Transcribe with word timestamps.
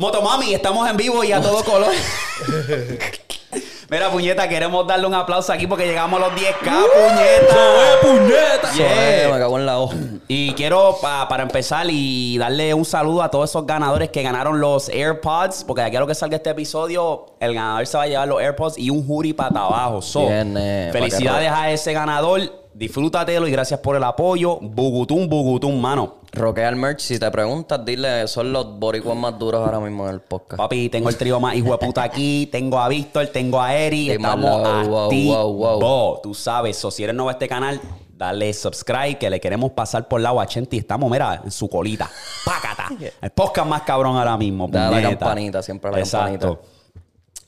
Motomami, 0.00 0.54
estamos 0.54 0.88
en 0.88 0.96
vivo 0.96 1.22
y 1.24 1.30
a 1.30 1.42
todo 1.42 1.62
color. 1.62 1.92
Mira, 3.90 4.08
puñeta, 4.08 4.48
queremos 4.48 4.86
darle 4.86 5.06
un 5.06 5.12
aplauso 5.12 5.52
aquí 5.52 5.66
porque 5.66 5.84
llegamos 5.84 6.22
a 6.22 6.26
los 6.28 6.40
10k, 6.40 6.84
puñeta. 6.94 8.00
puñeta! 8.00 8.72
Yeah. 8.74 9.28
me 9.30 9.38
cago 9.38 9.58
en 9.58 9.66
la 9.66 9.78
hoja. 9.78 9.96
Y 10.26 10.54
quiero, 10.54 10.96
pa- 11.02 11.28
para 11.28 11.42
empezar, 11.42 11.86
y 11.90 12.38
darle 12.38 12.72
un 12.72 12.86
saludo 12.86 13.22
a 13.22 13.30
todos 13.30 13.50
esos 13.50 13.66
ganadores 13.66 14.08
que 14.08 14.22
ganaron 14.22 14.58
los 14.58 14.88
AirPods, 14.88 15.64
porque 15.64 15.82
de 15.82 15.88
aquí 15.88 15.96
a 15.96 16.00
lo 16.00 16.06
que 16.06 16.14
salga 16.14 16.36
este 16.36 16.48
episodio, 16.48 17.26
el 17.38 17.52
ganador 17.52 17.86
se 17.86 17.98
va 17.98 18.04
a 18.04 18.06
llevar 18.06 18.26
los 18.28 18.40
AirPods 18.40 18.78
y 18.78 18.88
un 18.88 19.06
jury 19.06 19.34
para 19.34 19.50
abajo. 19.60 20.00
So, 20.00 20.28
Bien, 20.28 20.56
eh, 20.56 20.88
felicidades 20.92 21.50
a 21.52 21.70
ese 21.70 21.92
ganador, 21.92 22.40
disfrútatelo 22.74 23.46
y 23.46 23.50
gracias 23.50 23.80
por 23.80 23.96
el 23.96 24.04
apoyo. 24.04 24.58
Bugutum, 24.60 25.28
bugutum, 25.28 25.78
mano. 25.80 26.20
Roquea 26.32 26.68
el 26.68 26.76
merch. 26.76 27.00
Si 27.00 27.18
te 27.18 27.30
preguntas, 27.30 27.84
dile, 27.84 28.28
son 28.28 28.52
los 28.52 28.78
boricuas 28.78 29.16
más 29.16 29.38
duros 29.38 29.64
ahora 29.64 29.80
mismo 29.80 30.08
en 30.08 30.14
el 30.14 30.20
podcast. 30.20 30.58
Papi, 30.58 30.88
tengo 30.88 31.08
el 31.08 31.16
trío 31.16 31.40
más 31.40 31.56
hijo 31.56 31.72
de 31.72 31.78
puta 31.78 32.02
aquí. 32.02 32.48
Tengo 32.50 32.78
a 32.78 32.88
Víctor, 32.88 33.26
tengo 33.28 33.60
a 33.60 33.74
Eri. 33.74 34.10
Estamos 34.10 34.50
wow, 34.50 35.04
activos. 35.04 35.44
wow, 35.44 35.80
wow. 35.80 36.20
Tú 36.22 36.34
sabes, 36.34 36.76
so, 36.76 36.90
si 36.90 37.02
eres 37.02 37.14
nuevo 37.16 37.28
a 37.28 37.32
este 37.32 37.48
canal, 37.48 37.80
dale 38.16 38.52
subscribe 38.52 39.18
que 39.18 39.28
le 39.28 39.40
queremos 39.40 39.72
pasar 39.72 40.06
por 40.06 40.20
lado 40.20 40.40
a 40.40 40.46
Chenti. 40.46 40.78
Estamos, 40.78 41.10
mira, 41.10 41.40
en 41.44 41.50
su 41.50 41.68
colita. 41.68 42.08
Pácata. 42.44 42.88
El 43.22 43.30
podcast 43.30 43.66
más 43.66 43.82
cabrón 43.82 44.16
ahora 44.16 44.36
mismo. 44.36 44.68
Dale 44.68 45.02
la 45.02 45.10
campanita, 45.10 45.62
siempre 45.62 45.90
la 45.90 45.98
Exacto. 45.98 46.38
campanita. 46.38 46.79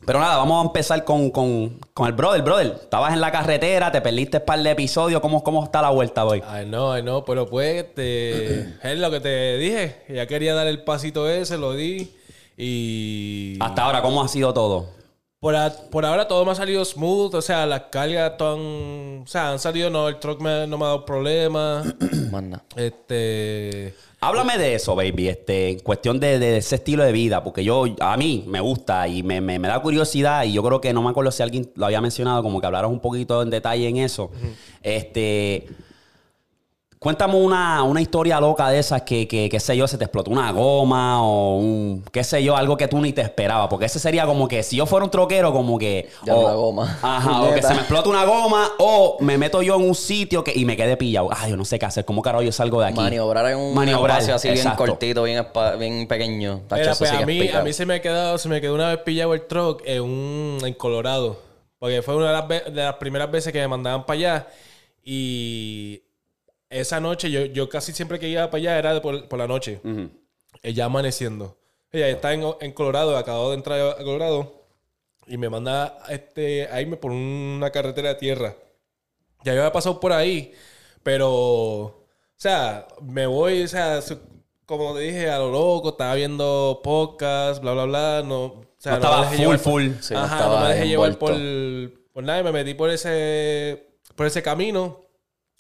Pero 0.05 0.19
nada, 0.19 0.37
vamos 0.37 0.63
a 0.63 0.67
empezar 0.67 1.05
con, 1.05 1.31
con, 1.31 1.79
con 1.95 2.07
el 2.09 2.13
brother. 2.13 2.43
Brother, 2.43 2.67
estabas 2.83 3.13
en 3.13 3.21
la 3.21 3.31
carretera, 3.31 3.93
te 3.93 4.01
perdiste 4.01 4.39
un 4.39 4.45
par 4.45 4.59
de 4.61 4.71
episodios. 4.71 5.21
¿Cómo, 5.21 5.45
cómo 5.45 5.63
está 5.63 5.81
la 5.81 5.91
vuelta 5.91 6.25
hoy? 6.25 6.43
Ay, 6.47 6.67
no, 6.67 6.93
ay, 6.93 7.03
no, 7.05 7.25
pero 7.25 7.47
pues, 7.47 7.85
este, 7.85 8.61
es 8.83 8.99
lo 8.99 9.11
que 9.11 9.21
te 9.21 9.57
dije. 9.59 10.03
Ya 10.09 10.27
quería 10.27 10.55
dar 10.55 10.67
el 10.67 10.83
pasito 10.83 11.29
ese, 11.31 11.57
lo 11.57 11.75
di. 11.75 12.13
Y. 12.57 13.57
Hasta 13.61 13.85
ahora, 13.85 14.03
¿cómo 14.03 14.23
ha 14.23 14.29
sido 14.29 14.53
todo? 14.53 14.89
Por, 15.41 15.57
a- 15.57 15.73
por 15.91 16.05
ahora 16.05 16.29
todo 16.29 16.45
me 16.45 16.53
ha 16.53 16.55
salido 16.55 16.85
smooth. 16.85 17.35
O 17.35 17.43
sea, 17.43 17.65
las 17.67 17.83
cargas 17.91 18.33
han. 18.41 19.21
O 19.23 19.27
sea, 19.27 19.51
han 19.53 19.59
salido, 19.59 19.89
no, 19.89 20.09
el 20.09 20.19
truck 20.19 20.41
me- 20.41 20.67
no 20.67 20.79
me 20.79 20.85
ha 20.85 20.89
dado 20.89 21.05
problemas. 21.05 21.87
Manda. 22.31 22.63
este. 22.77 23.95
Háblame 24.25 24.57
de 24.57 24.75
eso, 24.77 24.95
baby, 24.95 25.29
este, 25.29 25.71
en 25.71 25.79
cuestión 25.81 26.21
de, 26.21 26.39
de 26.39 26.59
ese 26.59 26.77
estilo 26.77 27.03
de 27.03 27.11
vida, 27.11 27.43
porque 27.43 27.65
yo, 27.65 27.87
a 27.99 28.17
mí 28.17 28.45
me 28.47 28.61
gusta 28.61 29.09
y 29.09 29.25
me, 29.25 29.41
me- 29.41 29.59
me 29.59 29.67
da 29.67 29.81
curiosidad 29.83 30.45
y 30.45 30.53
yo 30.53 30.63
creo 30.63 30.81
que 30.81 30.93
no 30.93 31.03
me 31.03 31.11
acuerdo 31.11 31.33
si 31.33 31.43
alguien 31.43 31.73
lo 31.75 31.87
había 31.87 32.01
mencionado, 32.01 32.41
como 32.43 32.61
que 32.61 32.67
hablaron 32.67 32.93
un 32.93 33.01
poquito 33.01 33.43
en 33.43 33.51
detalle 33.51 33.89
en 33.89 33.97
eso. 33.97 34.31
Este, 34.81 35.67
cuéntame 37.03 37.35
una, 37.35 37.83
una 37.83 38.01
historia 38.01 38.39
loca 38.41 38.71
de 38.71 38.79
esas 38.79 39.03
que, 39.03 39.27
que, 39.27 39.49
qué 39.49 39.59
sé 39.59 39.77
yo, 39.77 39.89
se 39.89 39.99
te 39.99 40.05
explotó 40.05 40.31
una 40.31 40.53
goma 40.53 41.21
o 41.23 41.57
un, 41.57 42.05
qué 42.13 42.23
sé 42.23 42.45
yo, 42.45 42.57
algo 42.57 42.77
que 42.77 42.87
tú 42.87 43.01
ni 43.01 43.13
te 43.13 43.23
esperabas, 43.23 43.67
porque 43.69 43.87
ese 43.87 43.99
sería 43.99 44.25
como 44.25 44.47
que 44.47 44.63
si 44.63 44.77
yo 44.77 44.87
fuera 44.87 45.05
un 45.05 45.11
troquero, 45.11 45.53
como 45.53 45.79
que... 45.79 46.09
Ya 46.25 46.37
una 46.37 46.53
goma. 46.53 46.99
Ajá, 47.03 47.43
o 47.43 47.53
que 47.53 47.61
se 47.61 47.75
me 47.75 47.81
explota 47.81 48.09
una 48.09 48.25
goma 48.25 48.71
o 48.79 49.17
me 49.19 49.37
meto 49.37 49.63
yo 49.63 49.75
en 49.75 49.83
un 49.83 49.97
sitio 49.97 50.45
que, 50.45 50.53
y 50.55 50.65
me 50.65 50.77
quedé 50.77 50.97
pillado. 50.97 51.29
Ay, 51.37 51.51
yo 51.51 51.57
no 51.57 51.65
sé 51.65 51.77
qué 51.79 51.87
hacer, 51.87 52.05
¿cómo 52.05 52.23
carajo 52.23 52.45
yo 52.45 52.53
salgo 52.53 52.81
de 52.81 52.87
aquí? 52.87 53.01
Maniobrar 53.01 53.51
en 53.51 53.59
un 53.59 53.75
Maniobrar, 53.75 54.21
espacio 54.21 54.37
así 54.37 54.51
bien 54.51 54.71
cortito, 54.77 55.25
bien, 55.25 55.45
bien 55.81 56.07
pequeño. 56.07 56.61
Mira, 56.71 56.95
pues 56.95 57.11
a 57.11 57.27
mí, 57.27 57.49
a 57.49 57.63
mí 57.63 57.73
se 57.73 57.85
me 57.85 57.95
ha 57.95 58.01
quedado, 58.01 58.39
se 58.39 58.49
me 58.49 58.61
quedó 58.61 58.75
una 58.77 58.91
vez 58.91 58.99
pillado 58.99 59.35
el 59.35 59.47
truck 59.49 59.83
en 59.85 60.03
un, 60.03 60.59
en 60.63 60.75
Colorado. 60.75 61.37
Porque 61.81 62.01
fue 62.01 62.15
una 62.15 62.29
de 62.29 62.33
las, 62.33 62.49
de 62.73 62.83
las 62.83 62.95
primeras 62.95 63.29
veces 63.29 63.53
que 63.53 63.59
me 63.59 63.67
mandaban 63.67 64.07
para 64.07 64.17
allá. 64.17 64.47
Y 65.03 66.03
esa 66.73 67.01
noche, 67.01 67.31
yo, 67.31 67.45
yo 67.45 67.69
casi 67.69 67.93
siempre 67.93 68.19
que 68.19 68.29
iba 68.29 68.51
para 68.51 68.59
allá 68.59 68.79
era 68.79 68.95
de 68.95 69.01
por, 69.01 69.29
por 69.29 69.39
la 69.39 69.47
noche. 69.47 69.81
Ya 70.63 70.87
amaneciendo. 70.87 71.59
Ella 71.91 72.09
está 72.09 72.33
en, 72.33 72.43
en 72.61 72.73
Colorado, 72.73 73.17
acabo 73.17 73.51
de 73.51 73.57
entrar 73.57 73.81
a 73.81 73.97
Colorado. 74.03 74.63
Y 75.27 75.37
me 75.37 75.49
manda 75.49 75.99
este, 76.09 76.67
a 76.69 76.81
irme 76.81 76.97
por 76.97 77.11
una 77.13 77.71
carretera 77.71 78.11
de 78.11 78.15
tierra. 78.17 78.57
Ya 79.45 79.55
yo 79.55 79.61
había 79.61 79.73
pasado 79.73 80.01
por 80.01 80.13
ahí. 80.13 80.53
Pero, 81.03 81.31
o 81.31 82.07
sea, 82.37 82.87
me 83.03 83.27
voy, 83.27 83.63
o 83.63 83.69
sea, 83.69 84.01
como 84.67 84.95
te 84.95 85.01
dije, 85.01 85.31
a 85.31 85.39
lo 85.39 85.51
loco, 85.51 85.91
estaba 85.91 86.15
viendo 86.15 86.81
podcast, 86.83 87.61
bla, 87.61 87.73
bla, 87.73 87.85
bla. 87.85 88.23
No, 88.25 88.45
o 88.45 88.65
sea, 88.79 88.93
No 88.93 88.99
estaba 88.99 89.25
full, 89.25 89.37
llevar 89.37 89.59
full. 89.59 89.91
Sí, 90.01 90.15
no 90.15 90.21
Ajá, 90.21 90.37
estaba 90.37 90.61
no 90.61 90.67
me 90.67 90.75
dejé 90.75 90.89
llevar 90.89 91.19
por, 91.19 91.33
por 92.13 92.25
nada 92.25 92.41
y 92.41 92.45
me 92.45 92.53
metí 92.53 92.75
por 92.75 92.91
ese, 92.91 93.89
por 94.17 94.27
ese 94.27 94.43
camino 94.43 95.01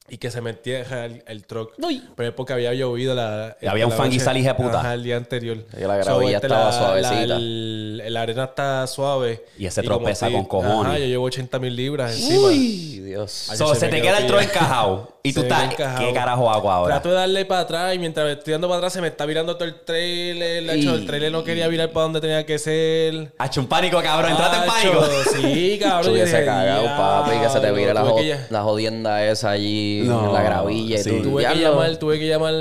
y 0.09 0.19
que 0.19 0.31
se 0.31 0.41
metía 0.43 0.81
el, 1.07 1.23
el 1.27 1.45
truck. 1.47 1.73
Pero 2.17 2.29
es 2.29 2.35
porque 2.35 2.53
había 2.53 2.75
llovido 2.75 3.15
la... 3.15 3.57
Y 3.63 3.67
había 3.67 3.87
un 3.87 3.93
la 3.93 3.97
fanguizal, 3.97 4.35
noche- 4.35 4.41
hija 4.41 4.57
puta. 4.57 4.81
Ajá, 4.81 4.95
el 4.95 5.03
día 5.05 5.17
anterior. 5.17 5.59
Y 5.77 5.81
la 5.81 5.97
gravilla 5.97 6.37
estaba 6.37 6.73
suavecita. 6.73 7.27
La, 7.27 7.37
el- 7.37 8.13
la 8.13 8.21
arena 8.23 8.45
está 8.45 8.87
suave. 8.87 9.45
Y 9.57 9.65
ese 9.67 9.83
truck 9.83 10.05
te- 10.05 10.33
con 10.33 10.45
cojones. 10.45 10.87
Ajá, 10.93 10.99
yo 10.99 11.07
llevo 11.07 11.25
80 11.25 11.59
mil 11.61 11.75
libras 11.77 12.13
encima. 12.15 12.47
Uy, 12.49 13.01
Dios. 13.01 13.49
Ay, 13.51 13.57
So, 13.57 13.73
se 13.75 13.81
se, 13.81 13.89
te 13.89 14.03
queda 14.03 14.19
el 14.19 14.25
pillado. 14.27 14.41
encajado. 14.43 15.13
Y 15.25 15.33
tú 15.33 15.43
estás. 15.43 15.73
¿qué 15.77 16.13
carajo 16.13 16.51
hago 16.51 16.69
ahora? 16.69 16.95
Trato 16.97 17.11
de 17.11 17.15
darle 17.15 17.45
para 17.45 17.61
atrás 17.61 17.95
y 17.95 17.99
mientras 18.01 18.27
me 18.27 18.33
estoy 18.33 18.55
dando 18.55 18.67
para 18.67 18.79
atrás 18.79 18.93
se 18.93 19.01
me 19.01 19.07
está 19.07 19.25
virando 19.25 19.55
todo 19.55 19.67
el 19.69 19.77
trailer. 19.83 20.65
De 20.65 20.75
hecho, 20.75 20.97
el 20.97 21.07
trailer 21.07 21.31
no 21.31 21.45
quería 21.45 21.69
virar 21.69 21.93
para 21.93 22.03
donde 22.03 22.21
tenía 22.21 22.45
que 22.45 22.59
ser. 22.59 23.33
Hacho, 23.39 23.61
un 23.61 23.69
pánico, 23.69 24.03
cabrón. 24.03 24.33
Entraste 24.33 24.57
en 24.57 24.65
pánico. 24.67 25.05
Sí, 25.33 25.79
cabrón. 25.81 26.07
Yo 26.07 26.13
hubiese 26.13 26.45
cagado, 26.45 26.87
papi, 26.87 27.39
que 27.39 27.49
se 27.51 27.61
te 27.61 27.71
vire 27.71 27.95
la, 27.95 28.05
la 28.51 28.63
jodienda 28.63 29.25
esa 29.25 29.51
allí 29.51 29.92
No, 30.01 30.27
en 30.29 30.33
la 30.33 30.43
gravilla 30.43 31.01
y 31.01 31.03
tú. 31.03 31.23
Tuve 31.23 31.47
que, 31.47 31.55
llamar, 31.57 31.97
tuve 31.97 32.19
que 32.19 32.27
llamar 32.27 32.55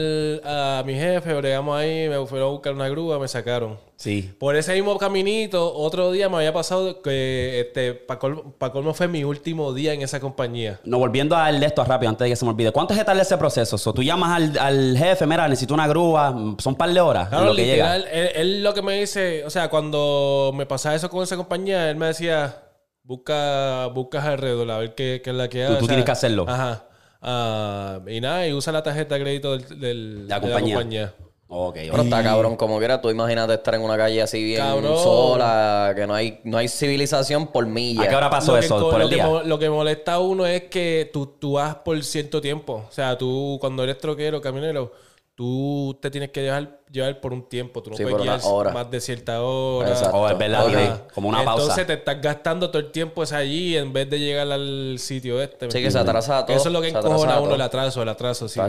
a 0.44 0.84
mi 0.86 0.94
jefe, 0.94 1.34
bregamos 1.34 1.78
ahí, 1.78 2.10
me 2.10 2.26
fueron 2.26 2.50
a 2.50 2.52
buscar 2.52 2.74
una 2.74 2.90
grúa, 2.90 3.18
me 3.20 3.28
sacaron. 3.28 3.78
Sí. 3.96 4.34
Por 4.40 4.56
ese 4.56 4.74
mismo 4.74 4.98
caminito, 4.98 5.74
otro 5.76 6.12
día 6.12 6.28
me 6.28 6.38
había 6.38 6.52
pasado 6.52 7.02
que 7.04 7.60
este, 7.60 7.94
para 7.94 8.20
colmo, 8.20 8.54
pa' 8.58 8.72
colmo 8.72 8.94
fue 8.94 9.08
mi 9.08 9.24
último 9.24 9.74
día 9.74 9.94
en 9.94 10.02
esa 10.02 10.20
compañía. 10.20 10.80
No, 10.84 10.98
volviendo 10.98 11.36
al 11.36 11.60
de 11.60 11.68
esto 11.68 11.84
rápido, 11.84 12.10
antes 12.10 12.26
de 12.26 12.30
que 12.32 12.36
se 12.36 12.44
me 12.44 12.52
olvide. 12.52 12.72
¿Cuánto 12.72 12.94
es 12.94 13.06
tal 13.06 13.20
ese 13.20 13.38
proceso? 13.38 13.78
So, 13.78 13.94
tú 13.94 14.02
llamas 14.02 14.36
al, 14.36 14.58
al 14.58 14.98
jefe, 14.98 15.28
mira, 15.28 15.48
necesito 15.48 15.74
una 15.74 15.88
grúa. 15.88 16.32
Son 16.58 16.74
un 16.74 16.76
par 16.76 16.92
de 16.92 17.00
horas. 17.00 17.30
Claro, 17.30 17.46
lo 17.46 17.56
que 17.56 17.64
literal, 17.64 18.04
llega. 18.06 18.12
él, 18.12 18.30
él 18.36 18.64
lo 18.64 18.74
que 18.74 18.82
me 18.82 19.00
dice, 19.00 19.46
o 19.46 19.50
sea, 19.52 19.70
cuando 19.70 20.52
me 20.56 20.66
pasaba 20.66 20.96
eso 20.96 21.10
con 21.10 21.22
esa 21.22 21.38
compañía, 21.38 21.90
él 21.90 21.96
me 21.96 22.08
decía, 22.08 22.64
busca, 23.04 23.88
buscas 23.88 24.26
alrededor, 24.26 24.72
a 24.72 24.78
ver 24.80 24.96
qué, 24.96 25.22
qué 25.24 25.30
es 25.30 25.36
la 25.36 25.48
que 25.48 25.66
hay. 25.66 25.78
tú 25.78 25.86
tienes 25.88 26.06
que 26.06 26.12
hacerlo. 26.12 26.46
Ajá. 26.48 26.86
Ah, 27.22 28.00
y 28.08 28.20
nada, 28.20 28.48
y 28.48 28.54
usa 28.54 28.74
la 28.74 28.82
tarjeta 28.84 29.16
de 29.16 29.22
crédito 29.22 29.58
del, 29.58 29.80
del- 29.80 30.28
La 30.28 30.40
de 30.40 30.52
compañía. 30.52 31.14
Ok, 31.54 31.76
Pero 31.76 32.04
está 32.04 32.24
cabrón, 32.24 32.56
como 32.56 32.80
quiera, 32.80 33.02
tú 33.02 33.10
imagínate 33.10 33.54
estar 33.56 33.76
en 33.76 33.82
una 33.82 33.98
calle 33.98 34.22
así 34.22 34.42
bien 34.42 34.62
Cabrón. 34.62 34.98
sola, 34.98 35.92
que 35.94 36.08
no 36.08 36.14
hay, 36.16 36.40
no 36.46 36.58
hay 36.58 36.70
civilización 36.70 37.48
por 37.48 37.66
milla. 37.68 38.04
¿A 38.04 38.08
qué 38.08 38.16
hora 38.16 38.30
pasó 38.30 38.54
que 38.54 38.60
eso? 38.62 38.80
co- 38.80 38.90
¿Por 38.92 39.00
lo 39.00 39.04
el 39.04 39.10
que 39.10 39.16
día? 39.16 39.26
mo- 39.28 39.42
lo 39.44 39.60
que 39.60 39.70
molesta 39.70 40.14
a 40.14 40.20
uno 40.20 40.46
es 40.46 40.64
que 40.64 41.10
tú, 41.12 41.26
tú 41.38 41.54
vas 41.54 41.76
por 41.76 42.02
cierto 42.06 42.40
tiempo. 42.40 42.86
O 42.88 42.92
sea, 42.92 43.18
tú 43.18 43.58
cuando 43.60 43.84
eres 43.84 43.98
troquero, 43.98 44.40
camionero, 44.40 44.94
tú 45.36 45.98
te 46.02 46.12
tienes 46.12 46.30
que 46.32 46.42
dejar 46.42 46.82
llevar 46.92 47.20
por 47.22 47.34
un 47.34 47.48
tiempo. 47.50 47.82
Tú 47.82 47.90
no 47.92 47.98
Sí, 47.98 48.04
puedes 48.04 48.22
guiar 48.22 48.40
hora. 48.44 48.72
más 48.72 48.92
de 48.92 49.00
cierta 49.02 49.42
hora. 49.42 49.90
Exacto. 49.90 50.18
Oh, 50.18 50.30
es 50.30 50.38
verdad, 50.38 51.08
como 51.14 51.30
una 51.30 51.40
Entonces 51.40 51.68
pausa. 51.70 51.86
te 51.88 51.94
estás 51.94 52.22
gastando 52.22 52.70
todo 52.70 52.82
el 52.82 52.92
tiempo 52.92 53.24
es 53.24 53.32
allí 53.34 53.76
en 53.78 53.92
vez 53.94 54.10
de 54.10 54.20
llegar 54.20 54.52
al 54.52 54.98
sitio 55.00 55.42
este. 55.42 55.66
¿me 55.68 55.72
Sí, 55.72 55.82
que 55.82 55.90
se 55.92 55.98
atrasa 56.00 56.46
todo. 56.46 56.56
Eso 56.56 56.70
es 56.70 56.74
lo 56.74 56.82
que 56.82 56.90
encojona 56.90 57.34
a 57.36 57.38
uno 57.40 57.46
todo. 57.46 57.56
el 57.56 57.62
atraso, 57.62 58.02
el 58.04 58.10
atraso, 58.10 58.48
sí. 58.48 58.60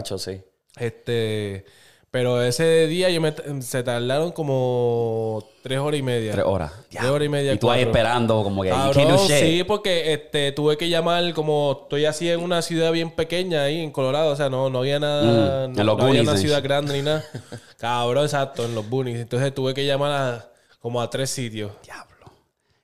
Este, 0.77 1.65
pero 2.13 2.43
ese 2.43 2.85
día 2.85 3.09
yo 3.09 3.19
me, 3.19 3.33
se 3.63 3.81
tardaron 3.81 4.31
como 4.33 5.43
tres 5.63 5.79
horas 5.79 5.99
y 5.99 6.03
media. 6.03 6.33
Tres 6.33 6.45
horas. 6.45 6.71
Tres 6.87 7.05
horas 7.05 7.25
y 7.25 7.29
media. 7.29 7.53
Y 7.53 7.57
tú 7.57 7.71
ahí 7.71 7.85
cuatro. 7.85 7.89
esperando, 7.89 8.43
como 8.43 8.61
que. 8.61 8.69
Cabrón, 8.69 9.17
sí, 9.27 9.63
porque 9.63 10.13
este, 10.13 10.51
tuve 10.51 10.77
que 10.77 10.89
llamar, 10.89 11.33
como 11.33 11.79
estoy 11.81 12.05
así 12.05 12.29
en 12.29 12.41
una 12.41 12.61
ciudad 12.61 12.91
bien 12.91 13.09
pequeña 13.09 13.63
ahí 13.63 13.81
en 13.81 13.89
Colorado, 13.89 14.31
o 14.31 14.35
sea, 14.35 14.47
no, 14.47 14.69
no 14.69 14.77
había 14.77 14.99
nada, 14.99 15.23
Mm, 15.67 15.73
no, 15.73 15.81
en 15.81 15.85
los 15.87 15.97
no 15.97 16.03
había 16.05 16.21
una 16.21 16.37
ciudad 16.37 16.61
grande 16.61 16.93
ni 16.93 17.01
nada. 17.01 17.23
Cabrón, 17.79 18.25
exacto, 18.25 18.63
en 18.63 18.75
los 18.75 18.87
boonies. 18.87 19.17
Entonces 19.17 19.51
tuve 19.51 19.73
que 19.73 19.83
llamar 19.83 20.11
a, 20.11 20.51
como 20.81 21.01
a 21.01 21.09
tres 21.09 21.31
sitios. 21.31 21.71
Diablo. 21.81 22.31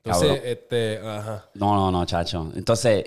Entonces, 0.03 0.27
Cabrón. 0.27 0.47
este, 0.47 1.01
ajá. 1.05 1.45
No, 1.53 1.75
no, 1.75 1.91
no, 1.91 2.03
chacho. 2.07 2.51
Entonces, 2.55 3.03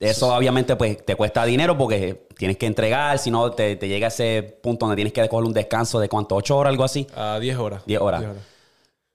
eso 0.00 0.34
obviamente 0.34 0.76
pues 0.76 1.04
te 1.04 1.16
cuesta 1.16 1.44
dinero 1.44 1.76
porque 1.76 2.26
tienes 2.36 2.56
que 2.56 2.66
entregar, 2.66 3.18
si 3.18 3.30
no 3.30 3.50
te, 3.52 3.76
te 3.76 3.88
llega 3.88 4.06
a 4.06 4.08
ese 4.08 4.58
punto 4.62 4.86
donde 4.86 4.96
tienes 4.96 5.12
que 5.12 5.28
coger 5.28 5.44
un 5.46 5.52
descanso 5.52 5.98
de 6.00 6.08
cuánto, 6.08 6.36
ocho 6.36 6.56
horas, 6.56 6.70
algo 6.70 6.84
así. 6.84 7.06
A 7.16 7.38
10 7.40 7.56
horas. 7.58 7.82
Diez 7.86 8.00
horas. 8.00 8.20
Diez 8.20 8.32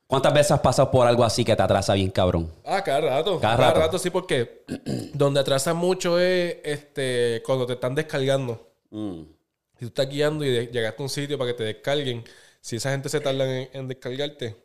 ¿Cuántas 0.07 0.33
veces 0.33 0.51
has 0.51 0.59
pasado 0.59 0.91
por 0.91 1.07
algo 1.07 1.23
así 1.23 1.43
que 1.43 1.55
te 1.55 1.63
atrasa 1.63 1.93
bien, 1.95 2.11
cabrón? 2.11 2.51
Ah, 2.65 2.83
cada 2.83 3.01
rato. 3.01 3.39
Cada 3.39 3.55
Cada, 3.55 3.67
rato. 3.69 3.79
rato. 3.79 3.97
sí, 3.99 4.09
porque 4.09 4.63
donde 5.13 5.39
atrasa 5.39 5.73
mucho 5.73 6.19
es 6.19 6.57
este, 6.63 7.41
cuando 7.45 7.65
te 7.65 7.73
están 7.73 7.95
descargando. 7.95 8.69
Mm. 8.91 9.21
Si 9.79 9.79
tú 9.79 9.87
estás 9.87 10.07
guiando 10.09 10.45
y 10.45 10.67
llegaste 10.67 11.01
a 11.01 11.03
un 11.03 11.09
sitio 11.09 11.37
para 11.37 11.51
que 11.51 11.57
te 11.57 11.63
descarguen, 11.63 12.23
si 12.61 12.75
esa 12.75 12.91
gente 12.91 13.09
se 13.09 13.21
tarda 13.21 13.45
en, 13.45 13.69
en 13.73 13.87
descargarte, 13.87 14.55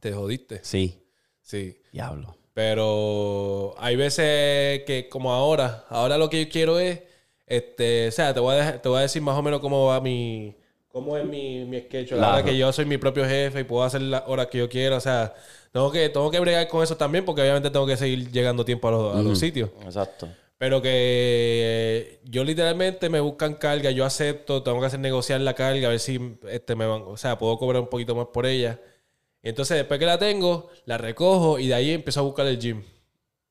te 0.00 0.12
jodiste. 0.12 0.60
Sí, 0.62 1.02
Sí. 1.42 1.80
diablo. 1.92 2.36
Pero 2.58 3.72
hay 3.78 3.94
veces 3.94 4.82
que, 4.82 5.06
como 5.08 5.32
ahora, 5.32 5.84
ahora 5.88 6.18
lo 6.18 6.28
que 6.28 6.44
yo 6.44 6.50
quiero 6.50 6.80
es, 6.80 7.00
este, 7.46 8.08
o 8.08 8.10
sea, 8.10 8.34
te 8.34 8.40
voy 8.40 8.56
a, 8.56 8.58
dejar- 8.58 8.82
te 8.82 8.88
voy 8.88 8.98
a 8.98 9.02
decir 9.02 9.22
más 9.22 9.38
o 9.38 9.42
menos 9.42 9.60
cómo 9.60 9.86
va 9.86 10.00
mi, 10.00 10.56
cómo 10.88 11.16
es 11.16 11.24
mi, 11.24 11.64
mi 11.66 11.78
sketch. 11.82 12.08
Claro. 12.08 12.24
Ahora 12.24 12.44
que 12.44 12.58
yo 12.58 12.72
soy 12.72 12.84
mi 12.84 12.98
propio 12.98 13.24
jefe 13.24 13.60
y 13.60 13.62
puedo 13.62 13.84
hacer 13.84 14.00
las 14.02 14.24
horas 14.26 14.48
que 14.48 14.58
yo 14.58 14.68
quiera. 14.68 14.96
O 14.96 15.00
sea, 15.00 15.32
tengo 15.70 15.92
que, 15.92 16.08
tengo 16.08 16.32
que 16.32 16.40
bregar 16.40 16.66
con 16.66 16.82
eso 16.82 16.96
también 16.96 17.24
porque 17.24 17.42
obviamente 17.42 17.70
tengo 17.70 17.86
que 17.86 17.96
seguir 17.96 18.28
llegando 18.32 18.64
tiempo 18.64 18.88
a 18.88 18.90
los, 18.90 19.16
a 19.16 19.22
los 19.22 19.38
sitios. 19.38 19.70
Exacto. 19.84 20.28
Pero 20.58 20.82
que 20.82 20.90
eh, 20.92 22.20
yo 22.24 22.42
literalmente 22.42 23.08
me 23.08 23.20
buscan 23.20 23.54
carga, 23.54 23.92
yo 23.92 24.04
acepto, 24.04 24.64
tengo 24.64 24.80
que 24.80 24.86
hacer 24.86 24.98
negociar 24.98 25.40
la 25.42 25.54
carga, 25.54 25.86
a 25.86 25.90
ver 25.90 26.00
si 26.00 26.18
este 26.50 26.74
me 26.74 26.86
van, 26.86 27.02
o 27.06 27.16
sea, 27.16 27.38
puedo 27.38 27.56
cobrar 27.56 27.82
un 27.82 27.88
poquito 27.88 28.16
más 28.16 28.26
por 28.32 28.46
ella. 28.46 28.80
Y 29.42 29.48
entonces 29.50 29.76
después 29.76 29.98
que 30.00 30.06
la 30.06 30.18
tengo, 30.18 30.68
la 30.84 30.98
recojo 30.98 31.58
y 31.58 31.68
de 31.68 31.74
ahí 31.74 31.90
empiezo 31.92 32.20
a 32.20 32.22
buscar 32.24 32.46
el 32.46 32.58
gym. 32.58 32.82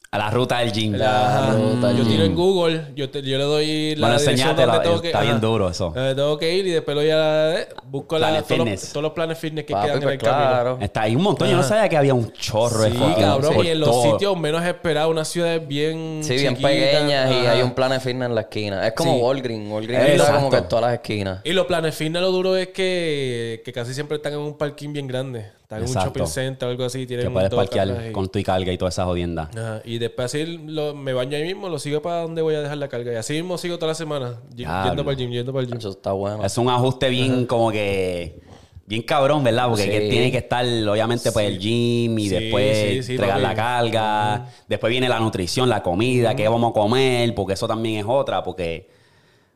A 0.10 0.18
la 0.18 0.30
ruta 0.30 0.60
del 0.60 0.72
gym. 0.72 0.94
La- 0.94 1.52
ruta 1.52 1.90
del 1.90 1.98
yo 1.98 2.04
gym. 2.04 2.12
tiro 2.14 2.24
en 2.24 2.34
Google, 2.36 2.82
yo, 2.96 3.10
te- 3.10 3.22
yo 3.22 3.38
le 3.38 3.44
doy 3.44 3.94
la 3.98 4.08
Bueno, 4.08 4.22
dirección 4.22 4.56
donde 4.56 4.80
tengo 4.80 5.02
que 5.02 5.08
está 5.08 5.22
bien 5.22 5.42
duro 5.42 5.68
eso. 5.70 5.92
donde 5.94 6.16
tengo 6.16 6.38
que 6.38 6.56
ir 6.56 6.66
y 6.66 6.70
después 6.72 6.96
lo 6.96 7.02
voy 7.02 7.12
a 7.12 7.60
eh, 7.60 7.68
busco 7.88 8.18
la, 8.18 8.28
Planes 8.30 8.48
todos, 8.48 8.70
los, 8.70 8.90
todos 8.90 9.04
los 9.04 9.12
planes 9.12 9.38
fitness 9.38 9.66
que 9.66 9.74
Papi, 9.74 9.86
quedan 9.86 9.98
en 9.98 10.04
pues 10.04 10.14
el 10.14 10.20
camino. 10.22 10.78
Está 10.80 11.02
ahí 11.02 11.14
un 11.16 11.24
montón. 11.24 11.50
Yo 11.50 11.58
no 11.58 11.64
sabía 11.64 11.90
que 11.90 11.98
había 11.98 12.14
un 12.14 12.32
chorro 12.32 12.84
de 12.84 12.92
Sí, 12.92 12.98
fucking- 12.98 13.16
cabrón, 13.20 13.66
y 13.66 13.68
en 13.68 13.80
los 13.82 13.90
todo. 13.90 14.12
sitios 14.14 14.40
menos 14.40 14.66
esperados, 14.66 15.12
unas 15.12 15.28
ciudades 15.28 15.68
bien 15.68 16.22
Sí, 16.24 16.36
bien 16.38 16.56
pequeñas 16.56 17.30
y 17.30 17.46
hay 17.46 17.62
un 17.62 17.72
Planet 17.72 18.02
Fitness 18.02 18.28
en 18.30 18.36
la 18.36 18.42
esquina. 18.42 18.88
Es 18.88 18.94
como 18.94 19.14
Sí. 19.14 19.20
Walgreens. 19.22 19.70
Walgreens 19.72 20.22
está 20.22 20.36
como 20.36 20.50
que 20.50 20.58
en 20.58 20.68
todas 20.70 20.86
las 20.86 20.94
esquinas. 20.94 21.42
Y 21.44 21.52
los 21.52 21.66
planes 21.66 21.94
fitness 21.94 22.22
lo 22.22 22.32
duro 22.32 22.56
es 22.56 22.70
que, 22.70 23.62
que 23.66 23.74
casi 23.74 23.94
siempre 23.94 24.16
están 24.16 24.32
en 24.34 24.40
un 24.40 24.58
parking 24.58 24.94
bien 24.94 25.06
grande. 25.06 25.52
Están 25.68 25.84
en 25.84 25.90
un 25.90 25.96
shopping 25.96 26.28
center 26.28 26.68
o 26.70 26.72
algo 26.72 26.86
así. 26.86 27.06
Tienen 27.06 27.26
Que 27.28 27.30
puedes 27.34 27.50
parquear 27.54 28.14
con 28.14 28.30
tu 28.30 28.40
y 28.40 28.44
carga 28.44 28.72
y 28.72 28.78
toda 28.78 28.88
esa 28.88 29.04
jodienda. 29.04 29.50
Ajá, 29.54 29.82
Y 29.84 29.98
después 29.98 30.28
así 30.34 30.46
lo- 30.66 30.96
me 30.96 31.12
baño 31.12 31.36
ahí 31.36 31.44
mismo, 31.44 31.68
lo 31.68 31.78
sigo 31.78 32.02
para 32.02 32.22
donde 32.22 32.42
voy 32.42 32.56
a 32.56 32.62
dejar 32.62 32.78
la 32.78 32.88
carga. 32.88 33.12
Y 33.12 33.16
así 33.18 33.34
mismo 33.34 33.58
sigo 33.58 33.76
toda 33.76 33.90
la 33.92 33.96
semana. 33.96 34.40
Yendo 34.56 34.70
para 35.04 35.12
el 35.12 35.18
gym, 35.18 35.30
yendo 35.32 35.52
para 35.52 35.64
el 35.64 35.68
gym. 35.70 35.78
Eso 35.78 35.90
está 35.90 36.14
bueno. 36.14 36.46
Es 36.46 36.58
un 36.58 36.70
ajuste 36.70 37.10
bien 37.10 37.46
como 37.46 37.70
que... 37.70 38.40
Bien 38.86 39.02
cabrón, 39.02 39.44
¿verdad? 39.44 39.68
Porque 39.68 39.84
Sí. 39.84 39.90
que 39.90 40.00
tiene 40.10 40.32
que 40.32 40.38
estar, 40.38 40.66
obviamente, 40.66 41.34
pues 41.34 41.46
el 41.46 41.60
gym 41.60 42.18
y 42.18 42.30
Sí, 42.30 42.36
después 42.36 42.78
sí, 42.78 43.04
sí, 43.04 43.12
entregar 43.16 43.42
la 43.42 43.54
carga. 43.54 44.46
Después 44.70 44.90
viene 44.90 45.10
la 45.10 45.20
nutrición, 45.20 45.68
la 45.68 45.84
comida, 45.84 46.34
qué 46.34 46.48
vamos 46.48 46.72
a 46.72 46.74
comer, 46.74 47.36
porque 47.36 47.56
eso 47.56 47.68
también 47.68 47.98
es 48.00 48.06
otra, 48.08 48.42
porque 48.42 48.88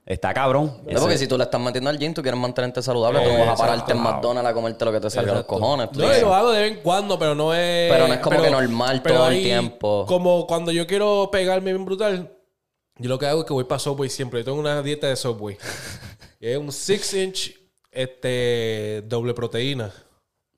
está 0.05 0.33
cabrón. 0.33 0.81
No, 0.89 0.99
porque 0.99 1.17
si 1.17 1.27
tú 1.27 1.37
le 1.37 1.43
estás 1.43 1.59
metiendo 1.61 1.89
al 1.89 1.97
gym, 1.97 2.13
tú 2.13 2.21
quieres 2.21 2.39
mantenerte 2.39 2.81
saludable, 2.81 3.21
tú 3.23 3.31
no 3.31 3.45
vas 3.45 3.59
a 3.59 3.63
pararte 3.63 3.91
en 3.93 3.99
McDonald's 3.99 4.49
a 4.49 4.53
comerte 4.53 4.85
lo 4.85 4.91
que 4.91 4.99
te 4.99 5.09
salga 5.09 5.31
a 5.31 5.35
los 5.35 5.45
cojones. 5.45 5.89
No, 5.93 5.99
y 5.99 6.01
tienes- 6.01 6.21
lo 6.21 6.33
hago 6.33 6.51
de 6.51 6.61
vez 6.61 6.71
en 6.73 6.83
cuando, 6.83 7.17
pero 7.19 7.35
no 7.35 7.53
es. 7.53 7.91
Pero 7.91 8.07
no 8.07 8.13
es 8.13 8.19
como 8.19 8.41
que 8.41 8.49
normal 8.49 9.03
todo 9.03 9.27
el 9.29 9.41
tiempo. 9.43 10.05
Como 10.07 10.45
cuando 10.47 10.71
yo 10.71 10.87
quiero 10.87 11.29
pegarme 11.31 11.71
bien 11.71 11.85
brutal, 11.85 12.31
yo 12.97 13.09
lo 13.09 13.17
que 13.17 13.25
hago 13.25 13.41
es 13.41 13.45
que 13.45 13.53
voy 13.53 13.63
para 13.63 13.79
Subway 13.79 14.09
siempre. 14.09 14.39
Yo 14.41 14.45
tengo 14.45 14.59
una 14.59 14.81
dieta 14.81 15.07
de 15.07 15.15
Subway. 15.15 15.57
Y 16.39 16.47
es 16.47 16.57
un 16.57 16.71
6 16.71 17.13
inch 17.13 17.55
este, 17.91 19.03
doble 19.07 19.33
proteína. 19.33 19.93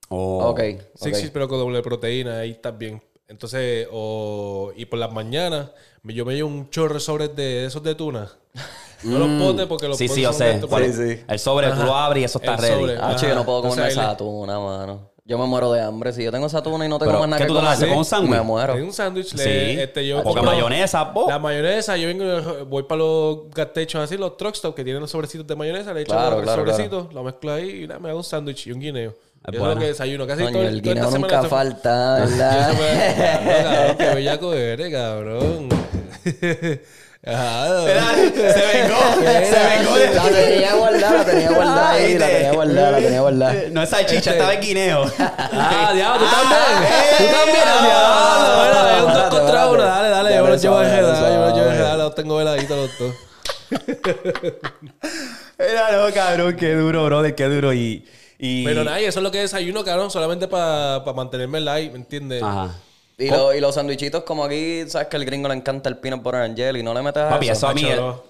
Oh. 0.10 0.50
Ok, 0.50 0.60
6 0.96 1.18
ok. 1.18 1.24
inch, 1.24 1.32
pero 1.34 1.48
con 1.48 1.60
doble 1.60 1.82
proteína, 1.82 2.40
ahí 2.40 2.52
está 2.52 2.72
bien. 2.72 3.02
Entonces, 3.28 3.88
o, 3.92 4.72
y 4.76 4.86
por 4.86 5.00
las 5.00 5.12
mañanas, 5.12 5.72
yo 6.04 6.26
me 6.26 6.36
llevo 6.36 6.50
un 6.50 6.70
chorro 6.70 6.96
de 6.96 7.00
sobres 7.00 7.36
de 7.36 7.66
esos 7.66 7.82
de 7.84 7.96
tuna. 7.96 8.32
No 9.04 9.20
los 9.20 9.42
potes 9.42 9.66
porque 9.68 9.88
los 9.88 9.98
Mm. 9.98 10.00
Sí, 10.00 10.08
potes 10.08 10.16
sí, 10.16 10.22
yo 10.22 10.30
son 10.34 10.38
sé. 10.98 11.24
El 11.28 11.40
sobre 11.40 11.70
tú 11.72 11.84
lo 11.84 11.96
abres 11.96 12.22
y 12.22 12.26
eso 12.26 12.40
está 12.40 12.54
El 12.56 12.58
ready. 12.62 12.74
sobre. 12.82 12.98
Ah, 13.00 13.16
yo 13.20 13.36
no 13.36 13.46
puedo 13.46 13.62
comerme 13.62 13.84
Entonces, 13.84 13.98
ahí 13.98 14.04
esa 14.04 14.12
le- 14.12 14.18
tuna, 14.18 14.60
mano. 14.60 15.14
Yo 15.26 15.38
me 15.38 15.46
muero 15.46 15.72
de 15.72 15.80
hambre. 15.82 16.12
Si 16.12 16.22
yo 16.22 16.34
tengo 16.34 16.48
esa 16.48 16.62
tuna 16.62 16.86
y 16.86 16.90
no 16.90 17.00
tengo 17.00 17.12
Pero, 17.12 17.20
más 17.22 17.30
nada 17.30 17.38
¿qué 17.38 17.44
que 17.46 17.48
tú 17.48 17.54
te 17.54 17.62
la 17.62 17.68
comer, 17.70 17.78
haces? 17.78 17.88
¿Con 17.88 17.98
un 17.98 18.04
sándwich? 18.06 18.32
me 18.32 18.42
muero. 18.42 18.74
Tengo 18.74 18.88
un 18.88 18.94
sándwich. 18.94 19.34
le- 19.36 19.44
Sí. 19.44 19.80
Este, 19.82 20.06
yo 20.06 20.22
Porque 20.22 20.42
compro- 20.42 20.46
mayonesa, 20.52 21.14
po. 21.14 21.30
La 21.30 21.40
mayonesa, 21.40 21.96
yo 21.96 22.08
vengo, 22.08 22.66
voy 22.66 22.84
para 22.84 23.00
los 23.00 23.50
gas 23.52 23.72
techos 23.72 24.02
así, 24.04 24.18
los 24.18 24.36
truck 24.36 24.54
stop 24.56 24.76
que 24.76 24.84
tienen 24.84 25.02
los 25.02 25.10
sobrecitos 25.10 25.48
de 25.48 25.56
mayonesa, 25.56 25.94
le 25.94 26.02
echo 26.02 26.12
Claro, 26.12 26.36
los 26.36 26.44
claro, 26.44 26.62
sobrecitos, 26.66 27.14
lo 27.14 27.24
mezclo 27.24 27.54
ahí 27.54 27.84
y 27.84 27.88
nada, 27.88 28.02
me 28.02 28.10
hago 28.10 28.18
un 28.18 28.24
sándwich 28.26 28.68
y 28.68 28.74
un 28.74 28.82
guineo. 28.82 29.12
Es 29.12 29.16
Eso 29.16 29.52
es 29.54 29.60
buena. 29.60 29.74
lo 29.76 29.80
que 29.80 29.86
desayuno. 29.88 30.28
Casi 30.28 30.44
Coño, 30.44 30.54
todo, 30.60 30.68
el 30.68 30.82
guineo 30.82 31.12
nunca 31.12 31.44
falta, 31.44 32.16
¿verdad? 32.26 33.98
que 33.98 34.16
bellaco 34.16 34.54
eres, 34.54 34.92
cabrón. 34.92 35.70
Ajá. 37.26 37.68
Se 37.86 38.34
vengó. 38.34 38.98
Se 39.16 39.60
vengó 39.70 39.96
de... 39.98 40.14
La 40.14 40.24
tenía 40.30 40.74
guardada, 40.76 41.18
la 41.20 41.26
tenía 41.26 41.52
guardada 41.52 41.92
ahí, 41.92 42.18
la 42.18 42.28
tenía 42.28 42.52
guardada, 42.52 42.92
la 42.92 42.98
tenía 42.98 43.22
guardada. 43.22 43.54
No 43.72 43.82
es 43.84 43.90
salchicha, 43.90 44.32
estaba 44.32 44.54
en 44.54 44.62
guineo. 44.62 45.06
Ah, 45.20 45.92
diablo, 45.94 46.26
tú 46.26 46.32
también. 46.32 46.62
Tú 47.18 47.24
también, 47.24 47.64
Ah, 47.66 47.80
diablo. 47.86 48.94
Bueno, 48.94 49.08
un 49.08 49.14
dos 49.14 49.30
contra 49.40 49.70
uno. 49.70 49.84
Dale, 49.84 50.10
dale, 50.10 50.36
yo 50.36 50.44
me 50.44 50.50
los 50.50 50.62
llevo 50.62 50.80
jedar, 50.80 51.00
yo 51.00 51.02
me 51.02 51.08
los 51.12 51.20
llevo 51.22 51.54
suave. 51.54 51.76
jedar, 51.78 51.98
los 51.98 52.16
tengo 52.16 52.36
veladitos 52.36 52.78
los 52.78 52.98
dos. 53.00 53.16
Era 55.58 55.92
no, 55.92 56.14
cabrón, 56.14 56.56
qué 56.58 56.74
duro, 56.76 57.06
brother, 57.06 57.34
qué 57.36 57.46
duro. 57.46 57.74
Y. 57.74 58.06
y... 58.38 58.66
Pero 58.66 58.84
nada, 58.84 59.00
y 59.02 59.06
eso 59.06 59.20
es 59.20 59.24
lo 59.24 59.32
que 59.32 59.40
desayuno, 59.40 59.84
cabrón, 59.86 60.12
solamente 60.12 60.48
para 60.50 61.02
mantenerme 61.16 61.62
light, 61.62 61.92
¿me 61.92 62.00
entiendes? 62.00 62.44
Ajá. 62.44 62.72
Y, 63.18 63.30
lo- 63.30 63.54
y 63.54 63.60
los 63.60 63.76
sandwichitos, 63.76 64.24
como 64.24 64.44
aquí, 64.44 64.84
sabes 64.88 65.08
que 65.08 65.18
al 65.18 65.24
gringo 65.26 65.48
le 65.48 65.54
encanta 65.54 65.88
el 65.88 65.98
peanut 65.98 66.24
butter 66.24 66.42
and 66.42 66.58
jelly, 66.58 66.82
no 66.82 66.94
le 66.96 67.02
metes 67.04 67.22
a 67.24 67.30
Papi, 67.30 67.46
eso. 67.48 67.54
eso 67.54 67.68
a 67.68 67.74
mí, 67.74 67.86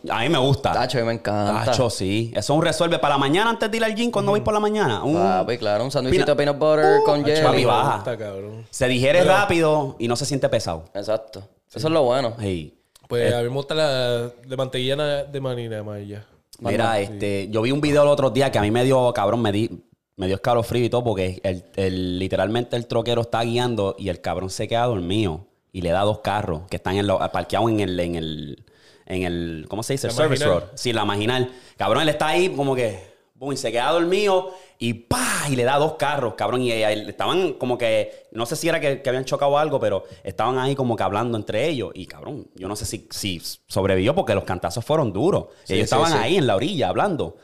a 0.10 0.20
mí 0.20 0.30
me 0.30 0.38
gusta. 0.38 0.74
Tacho, 0.74 0.98
a 0.98 1.02
mí 1.02 1.08
me 1.08 1.14
encanta. 1.14 1.66
Tacho, 1.66 1.90
sí. 1.90 2.32
Eso 2.36 2.54
es 2.54 2.58
un 2.58 2.62
resuelve 2.66 3.00
para 3.00 3.14
la 3.16 3.18
mañana 3.18 3.50
antes 3.52 3.72
de 3.72 3.78
ir 3.78 3.84
al 3.86 3.96
gym 3.96 4.12
cuando 4.12 4.32
voy 4.32 4.42
por 4.42 4.54
la 4.54 4.60
mañana. 4.60 5.04
Un- 5.04 5.16
Papi, 5.16 5.58
claro, 5.58 5.86
un 5.86 5.92
sandwichito 5.92 6.26
de 6.26 6.36
Peanut- 6.36 6.58
butter 6.60 6.98
con 7.06 7.22
Tacho, 7.24 7.34
jelly. 7.34 7.46
papi, 7.48 7.66
baja. 7.66 7.96
gusta, 7.96 8.18
cabrón. 8.18 8.66
Se 8.70 8.88
digiere 8.88 9.24
rápido 9.24 9.96
y 10.00 10.08
no 10.10 10.16
se 10.18 10.26
siente 10.26 10.50
pesado. 10.50 10.84
Exacto. 10.94 11.48
Eso 11.74 11.88
es 11.88 11.94
lo 11.94 12.04
bueno. 12.04 12.36
Sí. 12.40 12.78
Pues 13.08 13.32
Eh. 13.32 13.36
a 13.36 13.40
mí 13.42 13.44
me 13.50 13.56
gusta 13.56 13.74
la 13.76 14.28
de 14.28 14.58
mantequilla 14.58 14.96
de 15.24 15.40
manina 15.42 15.80
amarilla. 15.80 16.26
Mira, 16.60 17.00
este, 17.00 17.48
yo 17.50 17.62
vi 17.62 17.72
un 17.72 17.82
video 17.82 18.04
el 18.04 18.10
otro 18.10 18.30
día 18.30 18.52
que 18.52 18.58
a 18.60 18.62
mí 18.62 18.70
me 18.70 18.84
dio, 18.84 19.12
cabrón, 19.14 19.42
me, 19.42 19.52
di, 19.52 19.70
me 20.16 20.28
dio 20.28 20.36
escalofrío 20.36 20.86
y 20.86 20.90
todo 20.90 21.04
porque 21.04 21.40
el, 21.44 21.64
el- 21.76 22.20
literalmente 22.20 22.76
el 22.76 22.88
troquero 22.88 23.22
está 23.22 23.42
guiando 23.44 23.96
y 23.98 24.10
el 24.10 24.22
cabrón 24.22 24.50
se 24.50 24.68
queda 24.68 24.86
dormido 24.86 25.48
y 25.72 25.82
le 25.82 25.90
da 25.90 26.02
dos 26.02 26.20
carros 26.20 26.62
que 26.70 26.76
están 26.78 26.98
en 26.98 27.08
lo- 27.08 27.20
parqueados 27.32 27.70
en 27.72 27.80
el, 27.80 28.00
en 28.00 28.16
el, 28.16 28.64
en 29.08 29.24
el, 29.24 29.66
¿cómo 29.70 29.82
se 29.84 29.94
dice? 29.94 30.08
El 30.08 30.14
service 30.14 30.46
road. 30.46 30.64
Sí, 30.76 30.94
la 30.94 31.04
marginal. 31.06 31.52
Cabrón, 31.78 32.04
él 32.04 32.10
está 32.10 32.28
ahí 32.28 32.50
como 32.50 32.76
que, 32.76 33.12
boom, 33.36 33.54
y 33.54 33.58
se 33.58 33.72
queda 33.72 33.90
dormido 33.92 34.54
y 34.78 34.94
pa, 34.94 35.46
y 35.50 35.56
le 35.56 35.64
da 35.64 35.78
dos 35.78 35.96
carros, 35.96 36.36
cabrón. 36.36 36.62
Y, 36.62 36.72
eh, 36.72 37.10
estaban 37.10 37.54
como 37.54 37.78
que, 37.78 38.28
no 38.34 38.46
sé 38.46 38.56
si 38.56 38.70
era 38.70 38.80
que, 38.80 39.02
que 39.02 39.10
habían 39.10 39.26
chocado 39.26 39.58
algo, 39.58 39.80
pero 39.80 40.04
estaban 40.24 40.60
ahí 40.60 40.76
como 40.76 40.96
que 40.96 41.04
hablando 41.04 41.38
entre 41.38 41.68
ellos. 41.68 41.92
Y 41.96 42.06
cabrón, 42.06 42.48
yo 42.56 42.68
no 42.68 42.76
sé 42.76 42.86
si, 42.86 43.08
si 43.10 43.42
sobrevivió 43.68 44.14
porque 44.14 44.36
los 44.36 44.44
cantazos 44.44 44.86
fueron 44.86 45.12
duros. 45.12 45.46
y 45.68 45.74
ellos 45.74 45.90
sí, 45.90 45.96
estaban 45.96 46.12
sí. 46.12 46.18
ahí 46.22 46.38
en 46.38 46.46
la 46.48 46.56
orilla 46.56 46.90
hablando. 46.90 47.38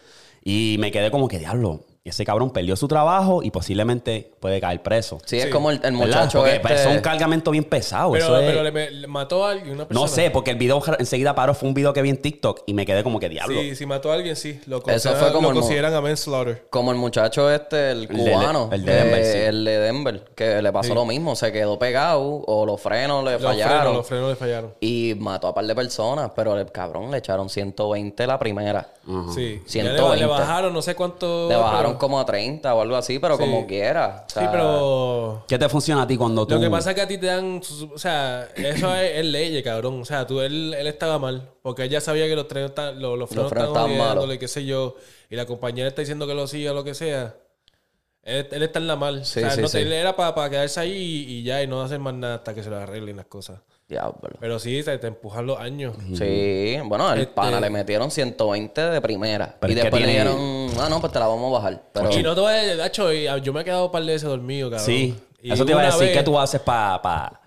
Y 0.43 0.77
me 0.79 0.91
quedé 0.91 1.09
como 1.11 1.27
que, 1.27 1.39
diablo, 1.39 1.81
ese 2.03 2.25
cabrón 2.25 2.49
perdió 2.51 2.75
su 2.75 2.87
trabajo 2.87 3.43
y 3.43 3.51
posiblemente 3.51 4.31
puede 4.39 4.59
caer 4.61 4.81
preso. 4.81 5.19
Sí, 5.25 5.37
es 5.37 5.45
Sí. 5.45 5.49
como 5.49 5.69
el, 5.69 5.79
muchacho 5.91 6.39
Porque 6.39 6.55
este... 6.55 6.73
eso 6.73 6.89
es 6.89 6.95
un 6.95 7.01
cargamento 7.01 7.51
bien 7.51 7.63
pesado. 7.65 8.11
Pero, 8.13 8.25
eso 8.25 8.39
es- 8.39 8.45
pero 8.51 8.63
le, 8.63 9.07
mató 9.07 9.45
a 9.45 9.51
alguien, 9.51 9.73
una 9.73 9.87
persona. 9.87 10.07
No 10.07 10.11
sé, 10.13 10.31
porque 10.31 10.51
el 10.51 10.57
video 10.57 10.81
enseguida 10.97 11.35
paró. 11.35 11.53
Fue 11.53 11.67
un 11.67 11.73
video 11.75 11.93
que 11.93 12.01
vi 12.01 12.09
en 12.09 12.17
TikTok 12.17 12.61
y 12.65 12.73
me 12.73 12.85
quedé 12.85 13.03
como 13.03 13.19
que, 13.19 13.29
diablo. 13.29 13.59
Sí, 13.59 13.75
si 13.75 13.85
mató 13.85 14.11
a 14.11 14.15
alguien, 14.15 14.35
sí. 14.35 14.59
Lo 14.65 14.83
Eso 14.87 15.13
fue 15.15 15.31
como 15.31 15.49
lo 15.51 15.55
el 15.55 15.59
consideran 15.61 15.93
a 15.93 16.01
manslaughter. 16.01 16.65
Como 16.69 16.91
el 16.91 16.97
muchacho 16.97 17.49
este, 17.51 17.91
el 17.91 18.07
cubano. 18.07 18.69
el 18.71 18.85
de 18.85 18.93
Denver, 18.93 19.19
eh, 19.21 19.31
sí. 19.31 19.37
El 19.39 19.65
de 19.65 19.79
Denver, 19.79 20.25
que 20.35 20.61
le 20.61 20.71
pasó 20.71 20.89
Sí. 20.89 20.95
lo 20.95 21.05
mismo. 21.05 21.35
Se 21.35 21.51
quedó 21.51 21.77
pegado 21.77 22.21
o 22.21 22.65
los 22.65 22.79
frenos 22.81 23.23
le 23.23 23.33
Los 23.33 23.41
fallaron. 23.43 23.77
frenos, 23.79 23.97
los 23.97 24.07
frenos 24.07 24.29
le 24.29 24.35
fallaron. 24.35 24.73
Y 24.79 25.15
mató 25.19 25.47
a 25.47 25.49
un 25.51 25.55
par 25.55 25.65
de 25.65 25.75
personas, 25.75 26.31
pero 26.35 26.57
el 26.57 26.71
cabrón 26.71 27.11
le 27.11 27.17
echaron 27.17 27.49
120 27.49 28.25
la 28.25 28.39
primera. 28.39 28.93
Sí. 29.33 29.61
Ya 29.67 29.83
le, 29.83 29.89
120. 29.89 30.17
le 30.17 30.25
bajaron 30.27 30.73
no 30.73 30.81
sé 30.81 30.95
cuánto. 30.95 31.49
Le 31.49 31.55
bajaron 31.55 31.88
como 31.97 32.19
a 32.19 32.25
30 32.25 32.73
o 32.75 32.81
algo 32.81 32.95
así, 32.95 33.17
pero 33.19 33.35
Sí. 33.37 33.41
como 33.43 33.65
quiera. 33.65 34.25
O 34.27 34.29
sea, 34.29 34.43
Sí, 34.43 34.47
pero. 34.51 35.43
¿Qué 35.47 35.57
te 35.57 35.69
funciona 35.69 36.03
a 36.03 36.07
ti 36.07 36.17
cuando 36.17 36.45
tú... 36.45 36.55
Lo 36.55 36.61
que 36.61 36.69
pasa 36.69 36.91
es 36.91 36.95
que 36.95 37.01
a 37.01 37.07
ti 37.07 37.17
te 37.17 37.27
dan. 37.27 37.61
O 37.93 37.97
sea, 37.97 38.47
eso 38.55 38.95
es, 38.95 39.17
es 39.17 39.25
ley, 39.25 39.61
cabrón. 39.63 40.01
O 40.01 40.05
sea, 40.05 40.27
tú, 40.27 40.41
él, 40.41 40.73
él 40.77 40.87
estaba 40.87 41.17
mal. 41.19 41.49
Porque 41.61 41.83
él 41.83 41.89
ya 41.89 42.01
sabía 42.01 42.27
que 42.27 42.35
los 42.35 42.47
trenes 42.47 42.69
están- 42.69 43.01
los, 43.01 43.17
los 43.17 43.29
frenos, 43.29 43.49
frenos 43.49 43.69
estaban 43.69 43.91
estaban 43.91 44.17
malos. 44.17 44.37
qué 44.37 44.47
sé 44.47 44.65
yo. 44.65 44.95
Y 45.29 45.35
la 45.35 45.45
compañera 45.45 45.87
está 45.87 46.01
diciendo 46.01 46.27
que 46.27 46.33
lo 46.33 46.47
siga 46.47 46.71
o 46.71 46.73
lo 46.75 46.83
que 46.83 46.93
sea. 46.93 47.35
Él, 48.23 48.47
él 48.51 48.63
está 48.63 48.79
en 48.79 48.87
la 48.87 48.95
mal. 48.95 49.25
Sí, 49.25 49.39
o 49.39 49.43
sea, 49.43 49.51
sí, 49.51 49.61
no, 49.61 49.67
sí. 49.67 49.77
él 49.79 49.91
era 49.93 50.15
para 50.15 50.49
quedarse 50.49 50.79
ahí 50.81 50.91
y, 50.91 51.33
y 51.39 51.43
ya, 51.43 51.63
y 51.63 51.67
no 51.67 51.81
hacer 51.81 51.99
más 51.99 52.13
nada 52.13 52.35
hasta 52.35 52.53
que 52.53 52.63
se 52.63 52.69
lo 52.69 52.77
arreglen 52.77 53.15
las 53.17 53.25
cosas. 53.27 53.59
Diablo. 53.89 54.37
Pero 54.39 54.59
sí, 54.59 54.83
te, 54.83 54.97
te 54.99 55.07
empujan 55.07 55.47
los 55.47 55.59
años. 55.59 55.95
Sí, 56.15 56.77
bueno, 56.85 57.07
al 57.07 57.19
Este- 57.21 57.33
pana 57.33 57.59
le 57.59 57.71
metieron 57.71 58.11
120 58.11 58.81
de 58.81 59.01
primera. 59.01 59.55
Pero 59.59 59.73
y 59.73 59.75
después 59.75 60.01
le 60.05 60.11
dieron, 60.11 60.69
ah, 60.79 60.87
no, 60.89 60.99
pues 61.01 61.11
te 61.11 61.17
la 61.19 61.27
vamos 61.27 61.49
a 61.49 61.57
bajar. 61.57 61.83
Pero 61.91 62.11
Y 62.11 62.21
no 62.21 62.35
te 62.35 62.41
voy 62.41 62.53
a 62.53 62.75
Nacho, 62.75 63.11
y, 63.11 63.25
ah, 63.27 63.37
yo 63.39 63.51
me 63.51 63.61
he 63.61 63.63
quedado 63.63 63.87
un 63.87 63.91
par 63.91 64.03
de 64.03 64.13
veces 64.13 64.29
dormido, 64.29 64.69
cabrón. 64.69 64.85
Sí. 64.85 65.15
Y 65.41 65.51
Eso 65.53 65.65
te 65.65 65.71
iba 65.71 65.81
a 65.81 65.85
decir. 65.85 66.01
vez- 66.01 66.17
¿Qué 66.17 66.23
tú 66.23 66.37
haces 66.37 66.61
para... 66.61 67.39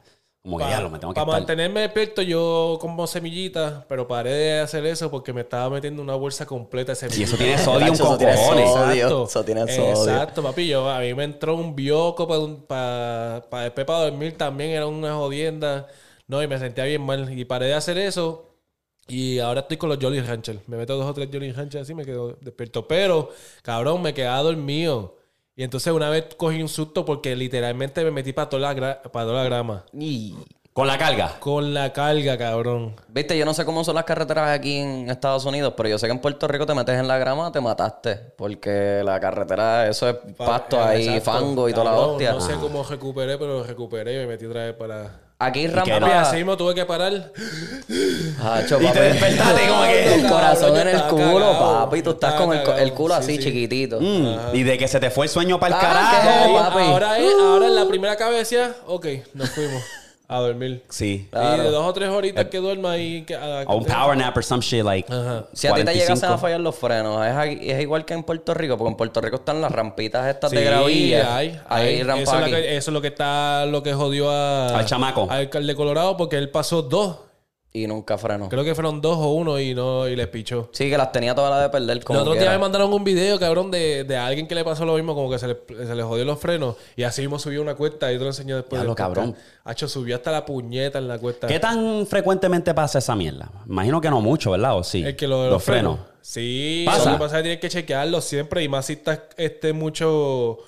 como 0.43 0.59
que, 0.59 0.65
diablo, 0.65 0.91
me 0.91 0.99
tengo 0.99 1.13
que 1.15 1.21
Para 1.21 1.27
estar... 1.31 1.41
mantenerme 1.43 1.81
despierto, 1.83 2.23
yo 2.23 2.77
como 2.81 3.07
semillita, 3.07 3.85
pero 3.89 4.09
paré 4.09 4.33
de 4.33 4.61
hacer 4.61 4.85
eso 4.87 5.11
porque 5.13 5.33
me 5.33 5.43
estaba 5.43 5.71
metiendo 5.71 6.03
una 6.03 6.17
bolsa 6.17 6.45
completa 6.47 6.91
de 6.93 6.97
semillitas. 6.97 7.31
Y 7.31 7.35
eso 7.35 7.37
tiene 7.37 7.59
sodio 7.59 7.87
con 7.87 7.95
eso 7.95 8.19
tiene 8.19 8.37
sodio. 8.37 9.25
Eso 9.27 9.45
tiene 9.45 9.61
sodio. 9.69 9.91
Exacto, 9.91 10.43
papi. 10.43 10.67
Yo, 10.67 10.91
a 10.91 10.99
mí 10.99 11.15
me 11.15 11.23
entró 11.23 11.55
un 11.55 11.77
bioco 11.77 12.27
para 12.67 13.43
pa, 13.49 13.63
después 13.63 13.87
para 13.87 14.01
dormir 14.11 14.37
también. 14.37 14.71
Era 14.71 14.87
una 14.89 15.15
jodienda. 15.15 15.87
No, 16.33 16.43
y 16.43 16.49
me 16.49 16.59
sentía 16.59 16.85
bien 16.85 17.03
mal. 17.03 17.39
Y 17.39 17.45
paré 17.45 17.67
de 17.67 17.75
hacer 17.75 17.99
eso. 17.99 18.49
Y 19.07 19.39
ahora 19.39 19.61
estoy 19.61 19.77
con 19.77 19.89
los 19.89 19.99
Jolly 20.01 20.21
Ranchers. 20.21 20.67
Me 20.69 20.77
meto 20.77 20.97
dos 20.97 21.07
o 21.07 21.13
tres 21.15 21.29
Jolly 21.33 21.53
Ranchers 21.53 21.83
así 21.83 21.95
me 21.95 22.05
quedo 22.05 22.39
despierto. 22.41 22.89
Pero, 22.89 23.29
cabrón, 23.63 24.01
me 24.03 24.15
quedaba 24.15 24.43
dormido. 24.43 25.17
Y 25.55 25.63
entonces 25.63 25.93
una 25.93 26.09
vez 26.09 26.35
cogí 26.37 26.63
un 26.63 26.69
susto 26.69 27.05
porque 27.05 27.37
literalmente 27.37 28.03
me 28.05 28.11
metí 28.11 28.33
para 28.33 28.49
toda 28.49 28.63
la, 28.73 28.75
gra- 28.75 29.03
para 29.11 29.27
toda 29.27 29.43
la 29.43 29.45
grama. 29.45 29.85
Y... 29.93 30.35
Con 30.73 30.87
la 30.87 30.97
carga. 30.97 31.39
Con 31.39 31.75
la 31.75 31.93
carga, 31.93 32.39
cabrón. 32.39 32.97
Viste, 33.09 33.37
yo 33.37 33.45
no 33.45 33.53
sé 33.53 33.67
cómo 33.67 33.85
son 33.85 33.95
las 33.95 34.05
carreteras 34.05 34.49
aquí 34.59 34.79
en 34.79 35.11
Estados 35.11 35.45
Unidos, 35.45 35.75
pero 35.77 35.91
yo 35.91 35.99
sé 35.99 36.07
que 36.07 36.13
en 36.13 36.19
Puerto 36.19 36.49
Rico 36.49 36.65
te 36.65 36.73
metes 36.73 36.99
en 36.99 37.07
la 37.07 37.19
grama, 37.19 37.53
te 37.53 37.61
mataste. 37.61 38.15
Porque 38.39 39.03
la 39.05 39.21
carretera, 39.21 39.87
eso 39.87 40.09
es 40.09 40.17
pasto 40.35 40.79
Pa- 40.79 40.89
ahí, 40.89 41.09
exacto. 41.09 41.41
fango 41.41 41.69
y 41.69 41.75
toda 41.75 41.85
la 41.85 41.97
hostia. 41.97 42.33
No 42.33 42.41
sé 42.41 42.55
cómo 42.55 42.83
recuperé, 42.85 43.37
pero 43.37 43.63
recuperé 43.65 44.15
y 44.15 44.19
me 44.21 44.27
metí 44.29 44.47
otra 44.47 44.65
vez 44.65 44.75
para... 44.75 45.21
Aquí 45.45 45.63
que 45.63 45.69
rampa... 45.69 46.21
así 46.21 46.37
mismo 46.37 46.57
tuve 46.57 46.75
que 46.75 46.85
parar. 46.85 47.13
Hacho, 48.43 48.77
Y 48.81 48.87
te 48.87 48.87
papi. 48.89 49.01
despertaste 49.01 49.69
como 49.69 49.83
que- 49.85 50.15
El 50.15 50.27
corazón 50.29 50.77
en 50.79 50.89
el 50.89 51.03
culo, 51.05 51.59
papi. 51.59 52.03
Tú 52.03 52.11
estás 52.11 52.35
con 52.35 52.53
el, 52.53 52.61
el 52.79 52.93
culo 52.93 53.15
Sí, 53.17 53.21
así 53.23 53.37
sí. 53.37 53.43
chiquitito. 53.45 54.01
Mm, 54.01 54.55
Y 54.55 54.63
de 54.63 54.79
que 54.79 54.89
se 54.89 55.01
te 55.01 55.11
fue 55.11 55.27
el 55.27 55.31
sueño 55.31 55.59
para 55.61 55.77
el 55.79 55.85
Ah, 55.85 55.89
carajo. 56.21 56.55
papi. 56.59 56.85
ahora, 56.85 57.19
es, 57.19 57.33
ahora 57.41 57.67
en 57.67 57.75
la 57.75 57.87
primera 57.87 58.17
cabeza, 58.17 58.75
ok, 58.87 59.07
nos 59.35 59.51
fuimos 59.51 59.83
a 60.35 60.41
dormir. 60.41 60.83
Sí. 60.89 61.29
Claro. 61.31 61.63
Y 61.63 61.67
de 61.67 61.71
dos 61.73 61.87
o 61.87 61.93
tres 61.93 62.09
horitas 62.09 62.45
que 62.47 62.59
duerma 62.59 62.97
y 62.99 63.23
que... 63.25 63.35
a- 63.35 63.65
O 63.67 63.77
un 63.77 63.85
power 63.85 64.17
nap 64.17 64.37
or 64.37 64.45
some 64.45 64.63
shit 64.63 64.85
like. 64.85 65.13
Ajá. 65.13 65.47
Si 65.53 65.67
a 65.67 65.71
ti 65.75 65.81
te 65.81 65.85
45. 65.85 65.93
llegasen 65.95 66.31
a 66.31 66.39
fallar 66.39 66.61
los 66.61 66.75
frenos, 66.75 67.25
¿es, 67.27 67.59
es 67.63 67.81
igual 67.83 68.05
que 68.05 68.15
en 68.15 68.23
Puerto 68.25 68.55
Rico, 68.55 68.77
porque 68.77 68.91
en 68.91 68.97
Puerto 68.97 69.21
Rico 69.21 69.37
están 69.37 69.61
las 69.61 69.71
rampitas 69.73 70.27
estas 70.29 70.51
Sí, 70.51 70.57
de 70.57 70.65
gravilla. 70.65 71.37
hay, 71.37 71.61
Hay 71.69 71.87
hay. 71.89 72.03
rampas 72.03 72.23
eso, 72.29 72.37
es 72.37 72.43
aquí. 72.43 72.51
lo 72.51 72.57
que, 72.57 72.77
eso 72.77 72.91
es 72.91 72.95
lo 72.95 73.01
que 73.03 73.09
está, 73.09 73.67
lo 73.67 73.83
que 73.83 73.93
jodió 73.95 74.31
a, 74.31 74.79
Al 74.79 74.85
chamaco. 74.87 75.27
Al 75.31 75.39
alcalde 75.41 75.69
de 75.69 75.77
Colorado 75.77 76.17
porque 76.17 76.37
él 76.39 76.51
pasó 76.51 76.83
dos. 76.83 77.17
Y 77.75 77.87
nunca 77.87 78.19
frenó. 78.19 78.51
Creo 78.51 78.65
que 78.65 78.75
fueron 78.75 79.01
dos 79.01 79.17
o 79.17 79.31
uno 79.31 79.59
y 79.59 79.75
no 79.75 80.07
y 80.07 80.15
les 80.15 80.29
pichó. 80.29 80.69
Sí, 80.73 80.91
que 80.91 80.99
las 80.99 81.11
tenía 81.11 81.35
todas 81.35 81.51
las 81.51 81.63
de 81.63 81.69
perder 81.71 82.05
como 82.05 82.19
El 82.19 82.29
otro 82.29 82.39
día 82.39 82.51
me 82.51 82.59
mandaron 82.59 82.93
un 82.93 83.03
video, 83.03 83.39
cabrón, 83.39 83.71
de, 83.71 84.05
de 84.05 84.17
alguien 84.17 84.47
que 84.47 84.55
le 84.55 84.63
pasó 84.63 84.85
lo 84.85 84.95
mismo, 84.95 85.15
como 85.15 85.31
que 85.31 85.39
se 85.39 85.49
le, 85.49 85.57
se 85.67 85.95
le 85.95 86.03
jodió 86.03 86.27
los 86.27 86.39
frenos. 86.39 86.77
Y 86.97 87.05
así 87.05 87.23
mismo 87.23 87.39
subió 87.39 87.63
una 87.63 87.75
cuesta 87.75 88.13
y 88.13 88.19
te 88.19 88.21
lo 88.21 88.27
enseñé 88.27 88.55
después. 88.55 88.83
Diablo, 88.83 88.95
del 88.95 89.05
podcast. 89.05 89.15
cabrón. 89.15 89.37
Hacho, 89.65 89.89
subió 89.89 90.17
hasta 90.17 90.31
la 90.31 90.45
puñeta 90.45 90.99
en 90.99 91.09
la 91.09 91.19
cuesta. 91.19 91.47
¿Qué 91.47 91.59
tan 91.59 92.07
frecuentemente 92.07 92.75
pasa 92.75 92.99
esa 92.99 93.17
mierda? 93.17 93.51
Imagino 93.67 94.03
que 94.03 94.11
no 94.11 94.21
mucho, 94.21 94.51
¿verdad? 94.51 94.77
¿O 94.77 94.85
sí? 94.85 95.03
El 95.03 95.17
que 95.17 95.27
lo 95.27 95.45
de 95.45 95.51
los, 95.51 95.65
frenos. 95.65 95.99
Sí, 96.21 96.85
¿Pasa? 96.87 97.11
lo 97.11 97.17
que 97.17 97.21
pasa 97.21 97.37
es 97.37 97.39
que 97.39 97.43
tienes 97.43 97.61
que 97.61 97.69
chequearlo 97.71 98.21
siempre 98.21 98.63
y 98.63 98.69
más 98.69 98.85
si 98.87 98.93
estás 98.95 99.21
este, 99.39 99.73
mucho, 99.73 100.59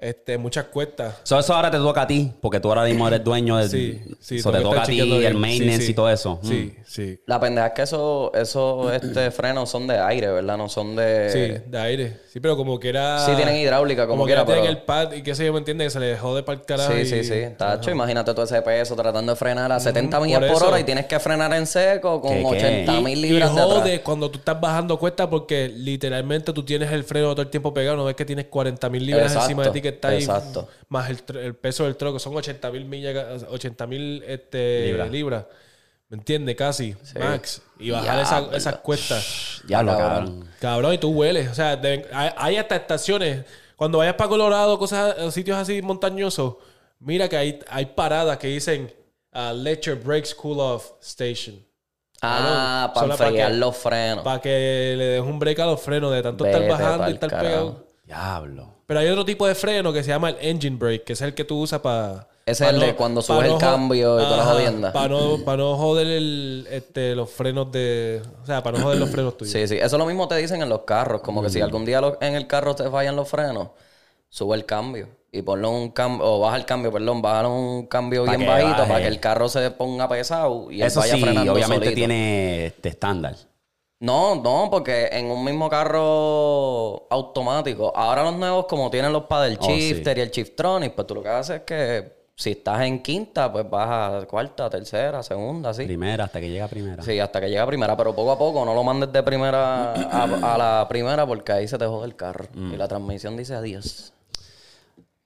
este, 0.00 0.38
muchas 0.38 0.64
cuestas. 0.66 1.16
So, 1.24 1.38
eso 1.38 1.54
ahora 1.54 1.70
te 1.70 1.76
toca 1.76 2.02
a 2.02 2.06
ti, 2.06 2.32
porque 2.40 2.58
tú 2.60 2.68
ahora 2.68 2.84
mismo 2.84 3.06
eres 3.06 3.22
dueño 3.22 3.56
de... 3.58 3.68
Sí, 3.68 4.00
sí. 4.18 4.38
So, 4.40 4.50
te 4.50 4.58
que 4.58 4.64
toca 4.64 4.82
a 4.82 4.86
ti 4.86 4.98
el 5.00 5.18
bien. 5.18 5.38
maintenance 5.38 5.80
Sí, 5.80 5.86
sí. 5.86 5.92
y 5.92 5.94
todo 5.94 6.10
eso. 6.10 6.38
Mm. 6.42 6.46
Sí, 6.48 6.74
sí. 6.86 7.20
La 7.26 7.38
pendeja 7.38 7.66
es 7.68 7.72
que 7.74 7.82
esos 7.82 8.30
eso, 8.34 8.92
este, 8.92 9.30
frenos 9.30 9.68
son 9.70 9.86
de 9.86 9.98
aire, 9.98 10.28
¿verdad? 10.28 10.56
No 10.56 10.68
son 10.68 10.96
de... 10.96 11.30
Sí, 11.30 11.62
de 11.70 11.78
aire. 11.78 12.16
Sí, 12.32 12.40
pero 12.40 12.56
como 12.56 12.78
que 12.80 12.88
era... 12.88 13.24
Sí, 13.26 13.32
tienen 13.36 13.56
hidráulica, 13.56 14.06
como, 14.06 14.24
que 14.24 14.30
quiera, 14.30 14.44
tienen 14.44 14.64
pero... 14.64 14.78
el 14.78 14.82
pad 14.84 15.12
y 15.12 15.22
qué 15.22 15.34
sé 15.34 15.44
yo, 15.44 15.52
¿me 15.52 15.58
entiendes? 15.58 15.86
Que 15.88 15.90
se 15.90 16.00
le 16.00 16.16
jode 16.16 16.42
para 16.42 16.58
el 16.60 16.64
carajo. 16.64 16.92
Sí, 16.92 17.00
y- 17.00 17.06
sí, 17.06 17.24
sí. 17.24 17.34
Tacho, 17.58 17.90
imagínate 17.90 18.32
todo 18.32 18.44
ese 18.44 18.62
peso 18.62 18.96
tratando 18.96 19.32
de 19.32 19.36
frenar 19.36 19.70
a 19.72 19.78
70 19.80 20.18
millas 20.20 20.44
por 20.50 20.62
hora 20.64 20.80
y 20.80 20.84
tienes 20.84 21.06
que 21.06 21.18
frenar 21.20 21.52
en 21.52 21.66
seco 21.66 22.20
con 22.20 22.32
¿Qué, 22.32 22.40
qué? 22.40 22.46
80 22.46 22.96
Y, 22.98 23.02
mil 23.04 23.18
y 23.18 23.22
libras 23.30 23.54
de 23.54 23.60
atrás. 23.60 23.78
jode 23.80 24.00
cuando 24.02 24.30
tú 24.30 24.38
estás 24.38 24.58
bajando 24.60 24.98
cuesta 24.98 25.28
porque 25.28 25.68
literalmente 25.68 26.52
tú 26.52 26.62
tienes 26.64 26.90
el 26.92 27.04
freno 27.04 27.32
todo 27.32 27.42
el 27.42 27.48
tiempo 27.50 27.74
pegado. 27.74 27.96
No 27.96 28.04
ves 28.04 28.14
que 28.16 28.24
tienes 28.24 28.46
40 28.46 28.88
mil 28.88 29.04
libras 29.06 29.24
Exacto, 29.26 29.44
encima 29.44 29.64
de 29.64 29.70
ti 29.70 29.82
que 29.82 29.89
está 29.90 30.08
ahí. 30.08 30.18
exacto. 30.18 30.68
Más 30.88 31.10
el, 31.10 31.54
peso 31.54 31.84
del 31.84 31.96
troco. 31.96 32.18
Son 32.18 32.36
80 32.36 32.70
mil 32.70 32.84
millas, 32.84 33.44
80 33.48 33.86
mil 33.86 34.22
este, 34.26 34.86
Libras. 34.86 35.10
libras. 35.10 35.44
¿Me 36.08 36.16
entiendes? 36.16 36.56
Casi. 36.56 36.96
Max. 37.18 37.62
Y 37.78 37.90
bajar 37.90 38.18
esa- 38.20 38.56
esas 38.56 38.76
cuestas. 38.78 39.62
Diablo, 39.66 39.92
Cabrón. 39.96 40.08
cabrón. 40.26 40.48
Cabrón, 40.60 40.94
y 40.94 40.98
tú 40.98 41.10
hueles. 41.10 41.48
O 41.50 41.54
sea, 41.54 41.80
hay, 41.80 42.30
hay 42.36 42.56
hasta 42.56 42.76
estaciones. 42.76 43.44
Cuando 43.76 43.98
vayas 43.98 44.14
para 44.14 44.28
Colorado, 44.28 44.78
cosas, 44.78 45.14
eh, 45.18 45.30
sitios 45.30 45.56
así 45.56 45.80
montañosos, 45.82 46.56
mira 46.98 47.28
que 47.28 47.36
hay, 47.36 47.58
hay 47.70 47.86
paradas 47.86 48.36
que 48.38 48.48
dicen 48.48 48.92
uh, 49.32 49.54
Let 49.54 49.80
your 49.82 49.96
brakes 50.02 50.34
cool 50.34 50.58
off 50.60 50.90
station. 51.00 51.64
Ah, 52.22 52.90
Cabrón, 52.92 53.10
para 53.16 53.28
enfriar 53.28 53.50
que- 53.52 53.56
los 53.58 53.76
frenos. 53.76 54.24
Para 54.24 54.40
que 54.40 54.94
le 54.98 55.04
des 55.04 55.22
un 55.22 55.38
break 55.38 55.58
a 55.60 55.66
los 55.66 55.80
frenos 55.80 56.12
de 56.12 56.22
tanto 56.22 56.44
estar 56.44 56.68
bajando 56.68 57.08
y 57.08 57.12
estar 57.14 57.30
carajo. 57.30 57.46
pegado. 57.48 57.86
Diablo. 58.04 58.74
Pero 58.90 58.98
hay 58.98 59.08
otro 59.08 59.24
tipo 59.24 59.46
de 59.46 59.54
freno 59.54 59.92
que 59.92 60.02
se 60.02 60.08
llama 60.08 60.30
el 60.30 60.36
engine 60.40 60.76
brake, 60.76 61.04
que 61.04 61.12
es 61.12 61.20
el 61.20 61.32
que 61.32 61.44
tú 61.44 61.60
usas 61.60 61.78
para... 61.78 62.26
Ese 62.44 62.64
es 62.66 62.70
el 62.72 62.80
de 62.80 62.96
cuando 62.96 63.22
subes 63.22 63.48
el 63.52 63.56
cambio 63.56 64.16
y 64.18 64.24
todas 64.24 64.38
las 64.38 64.46
jodiendas. 64.48 64.92
Para 64.92 65.08
no, 65.10 65.38
pa' 65.44 65.56
no 65.56 65.76
joder 65.76 66.08
el, 66.08 66.66
este, 66.68 67.14
los 67.14 67.30
frenos 67.30 67.70
de... 67.70 68.20
O 68.42 68.46
sea, 68.46 68.64
para 68.64 68.78
no 68.78 68.82
joder 68.82 68.98
los 68.98 69.08
frenos 69.08 69.36
tuyos. 69.36 69.52
Sí, 69.52 69.68
sí. 69.68 69.76
Eso 69.80 69.96
lo 69.96 70.06
mismo 70.06 70.26
te 70.26 70.34
dicen 70.34 70.60
en 70.60 70.68
los 70.68 70.80
carros. 70.80 71.20
Como 71.20 71.40
que 71.40 71.50
si 71.50 71.60
algún 71.60 71.84
día 71.84 72.00
lo- 72.00 72.18
en 72.20 72.34
el 72.34 72.48
carro 72.48 72.74
te 72.74 72.90
fallan 72.90 73.14
los 73.14 73.28
frenos, 73.28 73.68
sube 74.28 74.56
el 74.56 74.64
cambio. 74.64 75.06
Y 75.30 75.42
ponle 75.42 75.68
un 75.68 75.90
cambio, 75.90 76.26
o 76.26 76.40
baja 76.40 76.56
el 76.56 76.64
cambio, 76.64 76.90
perdón, 76.90 77.22
baja 77.22 77.46
un 77.46 77.86
cambio 77.86 78.24
Pa' 78.24 78.34
bien 78.34 78.48
bajito 78.50 78.88
para 78.88 79.02
que 79.02 79.06
el 79.06 79.20
carro 79.20 79.48
se 79.48 79.70
ponga 79.70 80.08
pesado 80.08 80.68
y 80.72 80.80
él 80.82 80.88
Eso 80.88 80.98
vaya 80.98 81.14
sí, 81.14 81.20
frenando 81.20 81.52
obviamente 81.52 81.84
solito. 81.84 81.94
tiene 81.94 82.66
este 82.66 82.88
estándar. 82.88 83.36
No, 84.00 84.34
no, 84.36 84.68
porque 84.70 85.08
en 85.12 85.26
un 85.30 85.44
mismo 85.44 85.68
carro 85.68 87.06
automático, 87.10 87.92
ahora 87.94 88.22
los 88.24 88.34
nuevos 88.36 88.64
como 88.66 88.90
tienen 88.90 89.12
los 89.12 89.24
paddle 89.24 89.58
Oh, 89.60 89.64
sí. 89.66 89.72
shifter 89.78 90.16
y 90.16 90.20
el 90.22 90.30
shiftronic, 90.30 90.94
pues 90.94 91.06
tú 91.06 91.14
lo 91.14 91.22
que 91.22 91.28
haces 91.28 91.56
es 91.56 91.62
que 91.62 92.20
si 92.34 92.52
estás 92.52 92.80
en 92.80 93.02
quinta, 93.02 93.52
pues 93.52 93.68
bajas 93.68 94.24
a 94.24 94.26
cuarta, 94.26 94.70
tercera, 94.70 95.22
segunda, 95.22 95.68
así. 95.70 95.84
Primera, 95.84 96.24
hasta 96.24 96.40
que 96.40 96.48
llega 96.48 96.66
primera. 96.68 97.02
Sí, 97.02 97.18
hasta 97.18 97.38
que 97.42 97.50
llega 97.50 97.62
a 97.62 97.66
primera, 97.66 97.94
pero 97.94 98.14
poco 98.14 98.32
a 98.32 98.38
poco 98.38 98.64
no 98.64 98.72
lo 98.72 98.82
mandes 98.82 99.12
de 99.12 99.22
primera 99.22 99.92
a, 99.92 100.54
a 100.54 100.56
la 100.56 100.86
primera 100.88 101.26
porque 101.26 101.52
ahí 101.52 101.68
se 101.68 101.76
te 101.76 101.84
jode 101.84 102.06
el 102.06 102.16
carro. 102.16 102.46
Mm. 102.54 102.72
Y 102.72 102.76
la 102.78 102.88
transmisión 102.88 103.36
dice 103.36 103.54
adiós. 103.54 104.14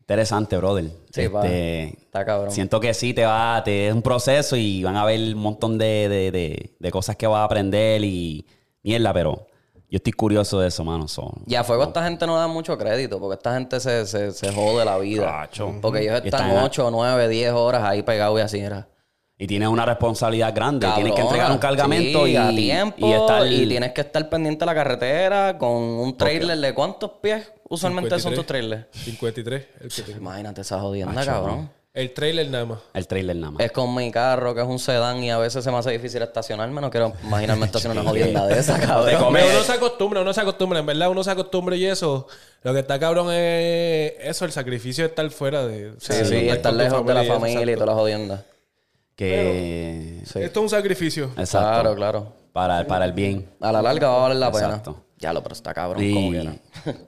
Interesante, 0.01 0.57
brother. 0.57 0.87
Sí. 1.13 1.23
Este, 1.23 1.83
Está 1.85 2.25
cabrón. 2.25 2.51
Siento 2.51 2.81
que 2.81 2.93
sí, 2.93 3.15
te 3.15 3.25
va, 3.25 3.63
te 3.65 3.87
es 3.89 3.95
un 3.95 4.03
proceso 4.03 4.57
y 4.57 4.83
van 4.83 4.97
a 4.97 5.03
haber 5.03 5.21
un 5.21 5.41
montón 5.41 5.79
de, 5.79 6.09
de, 6.09 6.31
de- 6.33 6.71
de 6.79 6.91
cosas 6.91 7.15
que 7.17 7.27
vas 7.29 7.39
a 7.39 7.45
aprender 7.45 8.03
y 8.05 8.45
mierda, 8.85 9.13
pero 9.13 9.47
yo 9.91 9.97
estoy 9.97 10.13
curioso 10.13 10.61
de 10.61 10.69
eso, 10.69 10.85
mano. 10.85 11.09
so- 11.09 11.33
Y 11.47 11.55
a 11.57 11.65
fuego 11.65 11.83
esta 11.85 12.05
gente 12.05 12.27
no 12.27 12.37
da 12.37 12.47
mucho 12.47 12.77
crédito 12.79 13.19
porque 13.19 13.35
esta 13.35 13.55
gente 13.55 13.81
se, 13.81 14.07
se, 14.07 14.31
se 14.33 14.53
jode 14.53 14.85
la 14.85 14.99
vida. 14.99 15.25
Cacho. 15.27 15.75
Porque 15.83 16.03
ellos 16.03 16.21
están 16.25 16.49
están- 16.51 16.65
8, 16.65 16.91
9, 16.93 17.29
10 17.29 17.53
horas 17.53 17.83
ahí 17.83 18.03
pegados 18.03 18.39
y 18.39 18.43
así 18.43 18.59
era. 18.61 18.89
Y 19.37 19.49
tienes 19.49 19.69
una 19.69 19.85
responsabilidad 19.85 20.55
grande. 20.55 20.87
tienes 20.95 21.13
que 21.13 21.23
Cabrona. 21.23 21.25
entregar 21.29 21.51
un 21.53 21.59
cargamento 21.59 22.25
Sí, 22.25 22.31
y, 22.33 22.37
a 22.37 22.49
tiempo 22.51 23.07
y 23.07 23.13
estar... 23.13 23.47
y 23.49 23.67
tienes 23.67 23.93
que 23.93 24.01
estar 24.03 24.29
pendiente 24.29 24.61
de 24.61 24.67
la 24.67 24.75
carretera 24.75 25.59
con 25.59 25.73
un 25.73 26.17
trailer 26.17 26.57
de 26.59 26.73
cuántos 26.73 27.11
pies 27.21 27.53
usualmente 27.69 28.11
son 28.11 28.33
53. 28.33 28.37
tus 28.37 28.47
trailers. 28.47 28.87
53. 28.93 29.67
El, 29.81 30.05
que. 30.05 30.13
Imagínate 30.13 30.61
esa 30.61 30.79
jodienda, 30.81 31.25
cabrón. 31.25 31.69
El 31.95 32.13
trailer 32.13 32.51
nada 32.51 32.65
más. 32.67 32.79
El 32.93 33.07
trailer 33.07 33.37
nada 33.37 33.53
más. 33.53 33.63
Es 33.65 33.71
con 33.73 33.95
mi 33.95 34.11
carro, 34.11 34.55
que 34.55 34.61
es 34.61 34.67
un 34.67 34.79
sedán, 34.81 35.23
y 35.23 35.31
a 35.31 35.39
veces 35.39 35.63
se 35.65 35.71
me 35.71 35.79
hace 35.79 35.93
difícil 35.93 36.21
estacionarme. 36.23 36.81
No 36.81 36.91
quiero 36.91 37.13
imaginarme 37.23 37.67
estacionar 37.67 37.99
una 37.99 38.11
jodienda 38.11 38.47
de 38.47 38.59
esa, 38.59 38.79
cabrón. 38.87 39.15
uno 39.31 39.63
se 39.65 39.73
acostumbra, 39.73 40.21
uno 40.21 40.35
se 40.35 40.41
acostumbra, 40.41 40.81
en 40.81 40.87
verdad 40.87 41.09
uno 41.11 41.23
se 41.25 41.31
acostumbra 41.31 41.77
y 41.77 41.87
eso. 41.87 42.27
Lo 42.63 42.73
que 42.73 42.81
está 42.81 42.99
cabrón 42.99 43.29
es 43.33 44.13
eso, 44.21 44.45
el 44.45 44.53
sacrificio 44.53 45.05
de 45.05 45.09
estar 45.11 45.31
fuera 45.31 45.65
de. 45.67 45.91
o 45.93 46.01
sea, 46.01 46.25
Sí, 46.25 46.31
sí, 46.41 46.49
estar 46.49 46.75
lejos 46.75 47.07
de 47.07 47.15
la 47.15 47.25
y 47.25 47.29
familia 47.29 47.53
y 47.61 47.63
exacto. 47.63 47.81
toda 47.81 47.87
la 47.87 47.95
jodienda. 47.95 48.45
Que... 49.17 50.21
Sí. 50.27 50.41
Esto 50.41 50.61
es 50.61 50.63
un 50.65 50.69
sacrificio. 50.71 51.25
Exacto. 51.37 51.69
Claro, 51.81 51.95
claro. 51.95 52.33
Para, 52.53 52.85
para 52.87 53.05
el 53.05 53.13
bien. 53.13 53.49
A 53.61 53.71
la 53.71 53.81
larga 53.83 54.09
va 54.09 54.17
a 54.17 54.21
valer 54.23 54.37
la 54.39 54.49
Exacto. 54.49 54.93
pena. 54.95 55.05
Ya 55.19 55.33
lo, 55.33 55.43
pero 55.43 55.55
está 55.55 55.73
cabrón, 55.73 56.03
Sí. 56.03 56.13
como. 56.13 57.05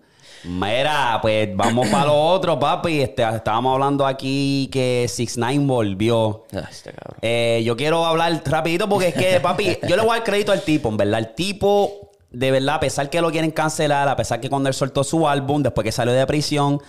Mira, 0.47 1.19
pues 1.21 1.55
vamos 1.57 1.88
para 1.88 2.07
lo 2.07 2.15
otro, 2.31 2.59
papi. 2.59 3.00
Este, 3.00 3.23
estábamos 3.23 3.75
hablando 3.75 4.07
aquí 4.07 4.69
que 4.73 5.07
6 5.09 5.38
9 5.38 5.59
volvió. 5.61 6.45
Ay, 6.53 6.62
este 6.71 6.93
cabrón. 6.93 7.19
Eh, 7.23 7.62
yo 7.65 7.76
quiero 7.76 8.05
hablar 8.07 8.41
rapidito 8.45 8.88
porque 8.88 9.09
es 9.09 9.15
que, 9.15 9.41
papi, 9.43 9.79
yo 9.88 9.97
le 9.97 10.03
voy 10.03 10.11
a 10.11 10.15
dar 10.15 10.25
crédito 10.25 10.53
al 10.53 10.62
tipo, 10.62 10.88
en 10.88 10.97
verdad. 10.97 11.19
El 11.19 11.35
tipo, 11.35 12.12
de 12.31 12.50
verdad, 12.50 12.76
a 12.76 12.81
pesar 12.81 13.11
que 13.11 13.21
lo 13.21 13.31
quieren 13.31 13.50
cancelar, 13.50 14.09
a 14.09 14.17
pesar 14.17 14.41
que 14.41 14.49
cuando 14.49 14.69
él 14.69 14.75
soltó 14.75 15.05
su 15.05 15.29
álbum, 15.29 15.62
después 15.62 15.85
que 15.85 15.93
salió 15.93 16.12
de 16.12 16.26
prisión, 16.26 16.81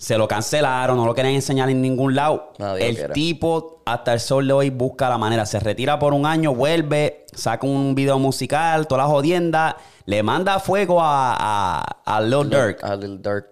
se 0.00 0.16
lo 0.16 0.26
cancelaron, 0.26 0.96
no 0.96 1.04
lo 1.04 1.14
querían 1.14 1.34
enseñar 1.34 1.68
en 1.68 1.82
ningún 1.82 2.14
lado. 2.14 2.54
Nadie 2.58 2.88
el 2.88 3.12
tipo, 3.12 3.82
hasta 3.84 4.14
el 4.14 4.20
sol 4.20 4.46
de 4.46 4.54
hoy, 4.54 4.70
busca 4.70 5.10
la 5.10 5.18
manera. 5.18 5.44
Se 5.44 5.60
retira 5.60 5.98
por 5.98 6.14
un 6.14 6.24
año, 6.24 6.54
vuelve, 6.54 7.26
saca 7.34 7.66
un 7.66 7.94
video 7.94 8.18
musical, 8.18 8.86
toda 8.86 9.02
la 9.02 9.08
jodienda, 9.08 9.76
le 10.06 10.22
manda 10.22 10.58
fuego 10.58 11.02
a, 11.02 11.36
a, 11.38 11.82
a 12.06 12.20
Lil 12.22 12.48
Durk. 12.48 12.82
A 12.82 12.96
Lil 12.96 13.20
Durk. 13.20 13.46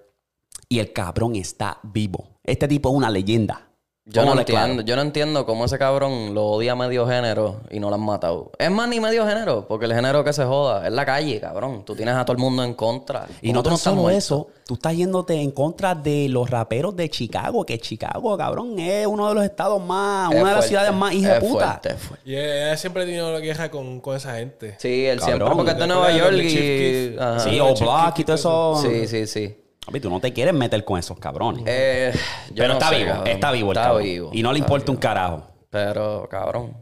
Y 0.70 0.78
el 0.78 0.90
cabrón 0.94 1.36
está 1.36 1.80
vivo. 1.82 2.38
Este 2.42 2.66
tipo 2.66 2.88
es 2.88 2.94
una 2.94 3.10
leyenda. 3.10 3.67
Yo 4.10 4.22
no 4.22 4.28
¿Cómo 4.28 4.34
le 4.36 4.40
entiendo, 4.40 4.66
claro? 4.66 4.80
yo 4.86 4.96
no 4.96 5.02
entiendo 5.02 5.44
cómo 5.44 5.66
ese 5.66 5.78
cabrón 5.78 6.32
lo 6.32 6.46
odia 6.46 6.74
medio 6.74 7.06
género 7.06 7.60
y 7.70 7.78
no 7.78 7.90
lo 7.90 7.96
han 7.96 8.00
matado. 8.00 8.50
Es 8.58 8.70
más 8.70 8.88
ni 8.88 9.00
medio 9.00 9.26
género, 9.26 9.66
porque 9.68 9.84
el 9.84 9.92
género 9.92 10.24
que 10.24 10.32
se 10.32 10.44
joda 10.44 10.86
es 10.86 10.92
la 10.92 11.04
calle, 11.04 11.38
cabrón. 11.40 11.84
Tú 11.84 11.94
tienes 11.94 12.14
a 12.14 12.24
todo 12.24 12.32
el 12.32 12.38
mundo 12.38 12.64
en 12.64 12.72
contra. 12.72 13.26
Y 13.42 13.48
¿Cómo 13.48 13.62
no 13.62 13.68
estás 13.68 13.80
solo 13.82 13.96
muerto? 13.96 14.16
eso, 14.18 14.48
tú 14.66 14.74
estás 14.74 14.96
yéndote 14.96 15.34
en 15.34 15.50
contra 15.50 15.94
de 15.94 16.26
los 16.30 16.48
raperos 16.48 16.96
de 16.96 17.10
Chicago, 17.10 17.66
que 17.66 17.78
Chicago, 17.78 18.38
cabrón, 18.38 18.78
es 18.78 19.06
uno 19.06 19.28
de 19.28 19.34
los 19.34 19.44
estados 19.44 19.82
más, 19.84 20.32
Es 20.32 20.40
una 20.40 20.50
de 20.50 20.56
las 20.56 20.66
ciudades 20.66 20.92
más 20.94 21.12
hija 21.12 21.38
puta. 21.38 21.66
fuerte, 21.66 21.88
es 21.90 21.96
fuerte. 21.98 22.30
Y 22.30 22.34
ella 22.34 22.76
siempre 22.78 23.02
ha 23.02 23.04
tenido 23.06 23.28
una 23.28 23.42
queja 23.42 23.70
con, 23.70 24.00
con 24.00 24.16
esa 24.16 24.36
gente. 24.36 24.74
Sí, 24.78 25.04
él 25.04 25.18
Cabrón, 25.20 25.36
siempre 25.38 25.54
porque 25.54 25.70
es 25.72 25.78
de 25.78 25.86
Nueva 25.86 26.12
York 26.12 26.34
y... 26.34 27.16
Ajá. 27.18 27.40
Sí, 27.40 27.60
o 27.60 27.74
Block 27.74 28.18
y 28.20 28.24
todo 28.24 28.36
eso. 28.36 28.80
Sí, 28.82 29.06
sí, 29.06 29.26
sí. 29.26 29.54
Papi, 29.88 30.00
tú 30.00 30.10
no 30.10 30.20
te 30.20 30.34
quieres 30.34 30.52
meter 30.52 30.84
con 30.84 30.98
esos 30.98 31.18
cabrones. 31.18 31.64
Eh, 31.66 32.12
Pero 32.54 32.68
no 32.68 32.74
está 32.74 32.90
sé, 32.90 32.96
vivo, 32.98 33.08
cabrón. 33.10 33.26
está 33.28 33.52
vivo 33.52 33.70
el 33.72 33.76
Está 33.78 33.88
cabrón. 33.88 34.02
vivo, 34.02 34.30
y 34.34 34.42
no 34.42 34.52
le 34.52 34.58
importa 34.58 34.92
un 34.92 34.98
carajo. 34.98 35.42
Pero, 35.70 36.28
cabrón. 36.30 36.76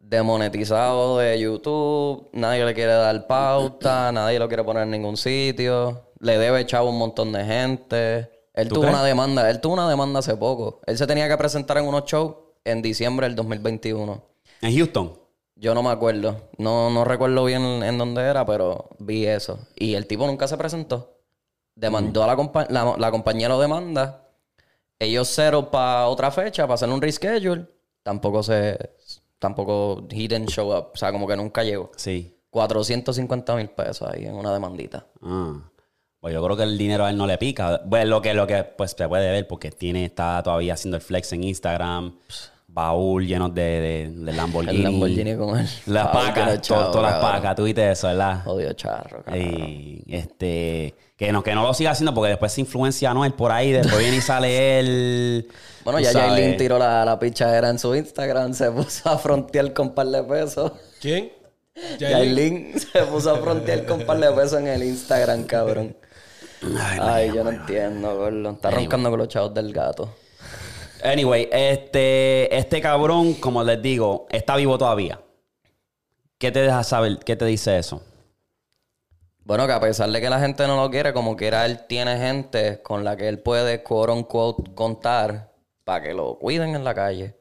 Demonetizado 0.00 1.18
de 1.18 1.38
YouTube, 1.38 2.28
nadie 2.32 2.64
le 2.64 2.74
quiere 2.74 2.92
dar 2.92 3.26
pauta, 3.28 4.10
nadie 4.12 4.40
lo 4.40 4.48
quiere 4.48 4.64
poner 4.64 4.82
en 4.82 4.90
ningún 4.90 5.16
sitio, 5.16 6.10
le 6.18 6.38
debe 6.38 6.66
a 6.72 6.82
un 6.82 6.98
montón 6.98 7.30
de 7.32 7.44
gente. 7.44 8.30
Él 8.52 8.66
¿Tú 8.66 8.74
tuvo 8.76 8.82
crees? 8.86 8.96
una 8.96 9.04
demanda, 9.04 9.48
él 9.48 9.60
tuvo 9.60 9.74
una 9.74 9.88
demanda 9.88 10.18
hace 10.18 10.36
poco. 10.36 10.80
Él 10.86 10.98
se 10.98 11.06
tenía 11.06 11.28
que 11.28 11.36
presentar 11.36 11.78
en 11.78 11.86
unos 11.86 12.04
shows 12.06 12.34
en 12.64 12.82
diciembre 12.82 13.28
del 13.28 13.36
2021. 13.36 14.24
En 14.62 14.76
Houston. 14.76 15.12
Yo 15.54 15.72
no 15.72 15.84
me 15.84 15.90
acuerdo, 15.90 16.50
no, 16.58 16.90
no 16.90 17.04
recuerdo 17.04 17.44
bien 17.44 17.62
en 17.84 17.96
dónde 17.96 18.22
era, 18.22 18.44
pero 18.44 18.90
vi 18.98 19.24
eso. 19.26 19.60
Y 19.76 19.94
el 19.94 20.08
tipo 20.08 20.26
nunca 20.26 20.48
se 20.48 20.56
presentó. 20.58 21.15
Demandó 21.76 22.24
a 22.24 22.26
la, 22.26 22.36
compa- 22.36 22.66
la, 22.70 22.94
la 22.98 23.10
compañía 23.12 23.48
lo 23.48 23.60
demanda. 23.60 24.22
Ellos 24.98 25.28
cero 25.32 25.70
para 25.70 26.08
otra 26.08 26.30
fecha, 26.30 26.62
para 26.64 26.74
hacer 26.74 26.88
un 26.88 27.00
reschedule. 27.00 27.66
Tampoco 28.02 28.42
se. 28.42 28.78
Tampoco 29.38 30.06
he 30.10 30.16
didn't 30.26 30.48
show 30.48 30.74
up. 30.76 30.88
O 30.94 30.96
sea, 30.96 31.12
como 31.12 31.26
que 31.28 31.36
nunca 31.36 31.62
llegó. 31.62 31.92
Sí. 31.96 32.32
450 32.50 33.54
mil 33.56 33.68
pesos 33.68 34.08
ahí 34.10 34.24
en 34.24 34.34
una 34.34 34.52
demandita. 34.52 35.06
Ah. 35.22 35.60
Pues 36.20 36.32
yo 36.32 36.42
creo 36.42 36.56
que 36.56 36.62
el 36.62 36.78
dinero 36.78 37.04
a 37.04 37.10
él 37.10 37.16
no 37.18 37.26
le 37.26 37.36
pica. 37.36 37.82
Bueno, 37.84 38.06
lo 38.06 38.22
que, 38.22 38.32
lo 38.32 38.46
que 38.46 38.64
pues 38.64 38.92
se 38.96 39.06
puede 39.06 39.30
ver 39.30 39.46
porque 39.46 39.70
tiene, 39.70 40.06
está 40.06 40.42
todavía 40.42 40.72
haciendo 40.74 40.96
el 40.96 41.02
flex 41.02 41.32
en 41.34 41.44
Instagram. 41.44 42.16
Baúl 42.68 43.26
llenos 43.26 43.54
de, 43.54 43.62
de, 43.62 44.10
de 44.10 44.32
Lamborghini. 44.32 44.76
El 44.78 44.82
Lamborghini 44.84 45.36
con 45.36 45.58
él. 45.58 45.68
Las 45.86 46.08
pacas, 46.08 46.62
todas 46.62 47.02
las 47.02 47.20
pacas. 47.22 47.54
Tú 47.54 47.64
viste 47.64 47.90
eso, 47.90 48.06
¿verdad? 48.08 48.46
Odio 48.48 48.72
charro, 48.72 49.22
cabrón. 49.22 49.42
Y 49.44 50.02
este, 50.08 50.94
que 51.16 51.32
no, 51.32 51.42
que 51.42 51.54
no 51.54 51.62
lo 51.62 51.72
siga 51.74 51.92
haciendo 51.92 52.12
porque 52.12 52.30
después 52.30 52.52
se 52.52 52.60
influencia 52.60 53.10
a 53.10 53.14
Noel 53.14 53.32
por 53.32 53.50
ahí, 53.50 53.72
después 53.72 53.98
viene 53.98 54.16
y 54.16 54.20
sale 54.20 54.78
él. 54.80 55.48
Bueno, 55.84 56.00
ya 56.00 56.12
sabes. 56.12 56.30
Jailin 56.30 56.56
tiró 56.56 56.78
la, 56.78 57.04
la 57.04 57.18
pichadera 57.18 57.70
en 57.70 57.78
su 57.78 57.94
Instagram, 57.94 58.52
se 58.54 58.70
puso 58.70 59.08
a 59.08 59.18
frontear 59.18 59.72
con 59.72 59.94
par 59.94 60.08
de 60.08 60.22
pesos. 60.22 60.72
¿Quién? 61.00 61.32
Yailin 61.98 62.78
se 62.78 63.02
puso 63.02 63.34
a 63.34 63.38
frontear 63.38 63.86
con 63.86 64.02
par 64.02 64.18
de 64.18 64.30
pesos 64.32 64.60
en 64.60 64.68
el 64.68 64.82
Instagram, 64.82 65.44
cabrón. 65.44 65.96
Ay, 67.00 67.32
yo 67.34 67.44
no 67.44 67.50
entiendo, 67.50 68.16
gordo. 68.16 68.50
Está 68.50 68.70
roncando 68.70 69.10
con 69.10 69.18
los 69.18 69.28
chavos 69.28 69.54
del 69.54 69.72
gato. 69.72 70.14
Anyway, 71.02 71.48
este, 71.52 72.56
este 72.56 72.80
cabrón, 72.80 73.34
como 73.34 73.62
les 73.62 73.80
digo, 73.80 74.26
está 74.30 74.56
vivo 74.56 74.78
todavía. 74.78 75.20
¿Qué 76.38 76.50
te 76.50 76.60
deja 76.60 76.82
saber? 76.82 77.18
¿Qué 77.18 77.36
te 77.36 77.44
dice 77.44 77.78
eso? 77.78 78.02
Bueno, 79.46 79.64
que 79.68 79.72
a 79.72 79.80
pesar 79.80 80.10
de 80.10 80.20
que 80.20 80.28
la 80.28 80.40
gente 80.40 80.66
no 80.66 80.74
lo 80.76 80.90
quiere, 80.90 81.12
como 81.12 81.36
quiera, 81.36 81.64
él 81.66 81.86
tiene 81.86 82.18
gente 82.18 82.82
con 82.82 83.04
la 83.04 83.16
que 83.16 83.28
él 83.28 83.38
puede, 83.38 83.84
quote 83.84 84.10
unquote, 84.12 84.74
contar 84.74 85.52
para 85.84 86.02
que 86.02 86.14
lo 86.14 86.36
cuiden 86.38 86.74
en 86.74 86.82
la 86.82 86.94
calle. 86.94 87.36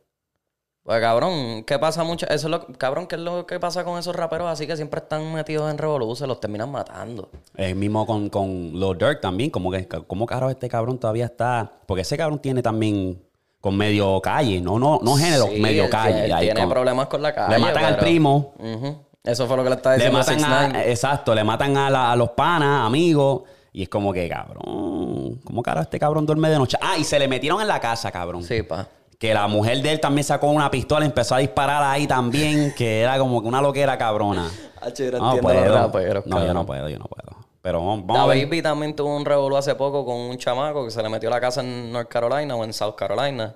Pues 0.83 1.01
cabrón, 1.01 1.63
¿qué 1.65 1.79
pasa 1.79 2.03
mucho? 2.03 2.27
Eso 2.27 2.45
es 2.45 2.51
lo 2.51 2.67
cabrón, 2.77 3.07
¿qué 3.07 3.15
es 3.15 3.21
lo 3.21 3.47
que 3.47 3.59
pasa 3.59 3.83
con 3.83 3.97
esos 3.97 4.15
raperos 4.15 4.47
así 4.47 4.67
que 4.67 4.75
siempre 4.75 4.99
están 4.99 5.33
metidos 5.33 5.71
en 5.71 5.79
revolú, 5.79 6.15
se 6.15 6.27
los 6.27 6.39
terminan 6.39 6.71
matando? 6.71 7.27
El 7.55 7.73
mismo 7.75 8.05
con, 8.05 8.29
con 8.29 8.47
Lil 8.73 8.95
Durk 8.99 9.19
también, 9.19 9.49
como 9.49 9.71
que, 9.71 9.87
¿cómo 9.87 10.27
carajo 10.27 10.51
este 10.51 10.69
cabrón 10.69 10.99
todavía 10.99 11.25
está? 11.25 11.71
Porque 11.87 12.01
ese 12.03 12.15
cabrón 12.17 12.37
tiene 12.37 12.61
también 12.61 13.19
con 13.59 13.75
medio 13.75 14.21
calle, 14.21 14.61
no, 14.61 14.77
no, 14.77 14.99
no 15.01 15.15
género, 15.15 15.47
Sí, 15.47 15.59
medio 15.59 15.85
él 15.85 15.89
calle. 15.89 16.11
tiene- 16.11 16.25
él 16.27 16.33
ahí 16.33 16.45
tiene 16.45 16.59
con- 16.61 16.69
problemas 16.69 17.07
con 17.07 17.23
la 17.23 17.33
calle. 17.33 17.53
Le 17.55 17.59
matan 17.59 17.83
al 17.85 17.97
primo, 17.97 18.53
Ujú. 18.59 18.95
Eso 19.25 19.47
fue 19.47 19.57
lo 19.57 19.63
que 19.63 19.69
le 19.69 19.75
estaba 19.75 19.97
le 19.97 20.09
diciendo 20.09 20.19
matan 20.19 20.43
a, 20.53 20.69
6ix9ine. 20.69 20.87
exacto, 20.87 21.33
le 21.35 21.43
matan 21.43 21.77
a, 21.77 21.89
la- 21.89 22.11
a 22.11 22.15
los 22.15 22.29
panas, 22.31 22.85
amigos, 22.85 23.41
y 23.73 23.83
es 23.83 23.89
como 23.89 24.13
que, 24.13 24.29
cabrón, 24.29 25.39
¿cómo 25.43 25.61
carajo 25.63 25.83
este 25.83 25.99
cabrón 25.99 26.25
duerme 26.25 26.49
de 26.49 26.57
noche? 26.57 26.77
Ah, 26.81 26.97
y 26.97 27.03
se 27.03 27.17
le 27.19 27.27
metieron 27.27 27.59
en 27.61 27.67
la 27.67 27.79
casa, 27.79 28.11
cabrón. 28.11 28.43
Sí, 28.43 28.61
pa. 28.63 28.87
Que 29.19 29.33
la 29.33 29.47
mujer 29.47 29.81
de 29.81 29.93
él 29.93 29.99
también 29.99 30.23
sacó 30.25 30.47
una 30.47 30.69
pistola 30.69 31.05
y 31.05 31.07
empezó 31.07 31.35
a 31.35 31.37
disparar 31.39 31.81
ahí 31.83 32.05
también, 32.05 32.73
que 32.77 33.01
era 33.01 33.17
como 33.17 33.41
que 33.41 33.47
una 33.47 33.61
loquera 33.61 33.97
cabrona. 33.97 34.49
Hacho, 34.81 35.03
yo 35.05 35.11
no 35.19 35.37
puedo. 35.37 35.73
raperos, 35.73 36.25
No, 36.27 36.45
yo 36.45 36.53
no 36.53 36.65
puedo, 36.65 36.89
yo 36.89 36.99
no 36.99 37.05
puedo. 37.05 37.37
Pero 37.61 37.79
vamos, 37.79 38.05
vamos 38.05 38.23
a 38.23 38.25
ver. 38.27 38.45
Baby 38.45 38.61
también 38.61 38.95
tuvo 38.95 39.15
un 39.15 39.25
revolú 39.25 39.57
hace 39.57 39.73
poco 39.73 40.05
con 40.05 40.15
un 40.17 40.37
chamaco 40.37 40.85
que 40.85 40.91
se 40.91 41.01
le 41.01 41.09
metió 41.09 41.29
a 41.29 41.31
la 41.31 41.41
casa 41.41 41.61
en 41.61 41.91
North 41.91 42.09
Carolina 42.09 42.55
o 42.55 42.63
en 42.63 42.73
South 42.73 42.93
Carolina 42.95 43.55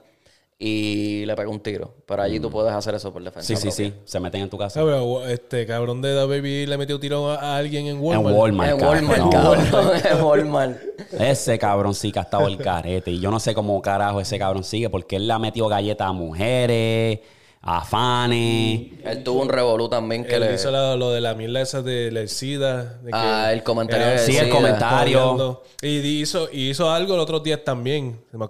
y 0.62 1.26
le 1.26 1.36
pegó 1.38 1.52
un 1.52 1.62
tiro. 1.62 1.93
Pero 2.06 2.22
allí 2.22 2.38
tú 2.38 2.52
puedes 2.52 2.74
hacer 2.74 2.93
eso 2.93 3.13
por 3.13 3.24
defensa. 3.24 3.48
Sí, 3.48 3.56
sí, 3.56 3.69
propia. 3.69 3.86
sí. 3.88 3.93
Se 4.04 4.19
meten 4.19 4.41
en 4.41 4.50
tu 4.50 4.58
casa. 4.58 4.82
¿Sabes? 4.82 5.02
Este 5.30 5.65
cabrón 5.65 6.02
de 6.02 6.13
Da 6.13 6.26
Baby 6.26 6.65
le 6.65 6.78
metió 6.78 7.00
tirón 7.00 7.32
a, 7.32 7.56
alguien 7.56 7.88
en 7.88 7.95
En 7.95 8.02
Walmart. 8.04 8.36
Walmart. 8.36 8.72
En 8.74 8.86
Walmart, 8.86 9.32
cabrón. 9.32 9.65
cabrón. 9.72 10.02
En 10.12 10.22
Walmart. 10.22 10.78
Ese 11.17 11.58
cabrón 11.58 11.93
sí 11.95 12.12
que 12.12 12.19
ha 12.19 12.24
estado 12.24 12.48
el 12.48 12.58
carete. 12.58 13.10
Y 13.12 13.22
yo 13.22 13.32
no 13.32 13.39
sé 13.39 13.54
cómo 13.54 13.82
carajo 13.82 14.19
ese 14.19 14.38
cabrón 14.38 14.65
sigue, 14.65 14.89
porque 14.89 15.15
él 15.15 15.28
le 15.28 15.34
ha 15.34 15.39
metido 15.39 15.69
galletas 15.69 16.10
a 16.10 16.12
mujeres, 16.12 17.19
a 17.62 17.86
fanes. 17.86 18.88
Él 19.06 19.24
tuvo 19.24 19.41
un 19.41 19.48
revolú 19.50 19.88
también 19.88 20.26
que 20.26 20.36
Él 20.36 20.41
le... 20.41 20.56
hizo 20.56 20.72
lo, 20.72 20.98
lo 20.98 21.12
de 21.12 21.22
la 21.22 21.36
mierda 21.36 21.62
esa 21.62 21.82
de 21.82 22.12
la 22.12 22.28
SIDA. 22.28 22.84
de 23.02 23.12
que- 23.12 23.17
Ah, 23.17 23.54
el 23.54 23.63
comentario 23.63 24.08
Eh, 24.08 24.12
de 24.12 24.19
Sí, 24.19 24.36
el 24.36 24.50
comentario. 24.50 25.62
Y 25.82 26.00
hizo, 26.22 26.50
y 26.52 26.69
hizo 26.69 26.91
algo 26.91 27.15
los 27.15 27.24
otros 27.24 27.43
días 27.43 27.62
también. 27.63 28.19
No 28.34 28.39
me 28.39 28.45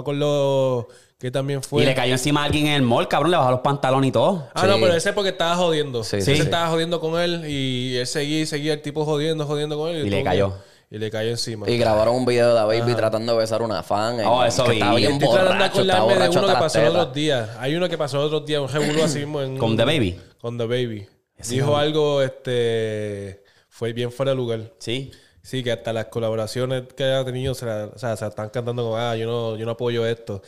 acuerdo, 0.00 0.88
qué 1.18 1.30
también 1.30 1.62
fue. 1.62 1.82
Y 1.82 1.86
le 1.86 1.94
cayó 1.94 2.12
encima 2.12 2.42
a 2.42 2.44
alguien 2.44 2.66
en 2.66 2.72
el 2.74 2.82
mall, 2.82 3.08
cabrón, 3.08 3.30
le 3.30 3.36
bajó 3.36 3.50
los 3.52 3.60
pantalones 3.60 4.08
y 4.08 4.12
todo. 4.12 4.48
Ah, 4.54 4.66
no, 4.66 4.74
pero 4.80 4.94
ese 4.94 5.08
es 5.10 5.14
porque 5.14 5.30
estaba 5.30 5.56
jodiendo. 5.56 6.04
Sí, 6.04 6.16
Ese 6.18 6.34
sí, 6.36 6.42
estaba 6.42 6.68
jodiendo 6.68 7.00
con 7.00 7.20
él 7.20 7.44
y 7.48 7.96
él 7.96 8.06
seguía 8.06 8.40
y 8.40 8.46
seguía 8.46 8.72
el 8.74 8.82
tipo 8.82 9.04
jodiendo, 9.04 9.46
jodiendo 9.46 9.76
con 9.78 9.90
él. 9.90 10.06
Y 10.06 10.10
le 10.10 10.18
que- 10.18 10.24
cayó. 10.24 10.54
Y 10.90 10.98
le 10.98 11.10
cayó 11.10 11.30
encima. 11.30 11.68
Y 11.68 11.76
grabaron 11.76 12.14
un 12.14 12.24
video 12.24 12.48
de 12.48 12.54
Da 12.54 12.66
Baby 12.66 12.94
tratando 12.94 13.32
de 13.32 13.38
besar 13.38 13.62
a 13.62 13.64
una 13.64 13.82
fan. 13.82 14.20
Oh, 14.26 14.44
eso 14.44 14.62
que 14.64 14.72
vi. 14.72 14.76
Está 14.76 14.94
bien 14.94 15.12
Estoy 15.14 15.28
tratando 15.28 15.58
de 15.58 15.64
acordarme 15.64 16.14
de 16.18 16.28
uno 16.28 16.46
que 16.46 16.52
pasó 16.54 16.80
los 16.82 16.94
otros 16.94 17.14
días. 17.14 17.50
Hay 17.58 17.74
uno 17.74 17.88
que 17.88 17.98
pasó 17.98 18.16
los 18.18 18.26
otros 18.26 18.46
días, 18.46 18.60
un 18.60 18.68
revolú 18.68 19.02
así 19.02 19.18
mismo 19.20 19.40
en... 19.42 19.58
Con 19.58 19.76
The 19.76 19.84
Baby. 19.84 20.20
Con 20.40 20.56
The 20.58 20.66
Baby. 20.66 21.08
Dijo 21.48 21.76
algo, 21.76 22.22
este... 22.22 23.42
Fue 23.68 23.92
bien 23.92 24.12
fuera 24.12 24.30
de 24.32 24.36
lugar. 24.36 24.72
Sí. 24.78 25.10
Sí, 25.42 25.64
que 25.64 25.72
hasta 25.72 25.92
las 25.92 26.06
colaboraciones 26.06 26.84
que 26.96 27.04
ha 27.04 27.24
tenido 27.24 27.54
se, 27.54 27.66
la- 27.66 27.90
o 27.92 27.98
sea, 27.98 28.16
se 28.16 28.26
están 28.26 28.50
cantando 28.50 28.84
como, 28.84 28.96
ah, 28.96 29.16
yo 29.16 29.26
no, 29.26 29.56
yo 29.56 29.64
no 29.66 29.72
apoyo 29.72 30.06
esto. 30.06 30.42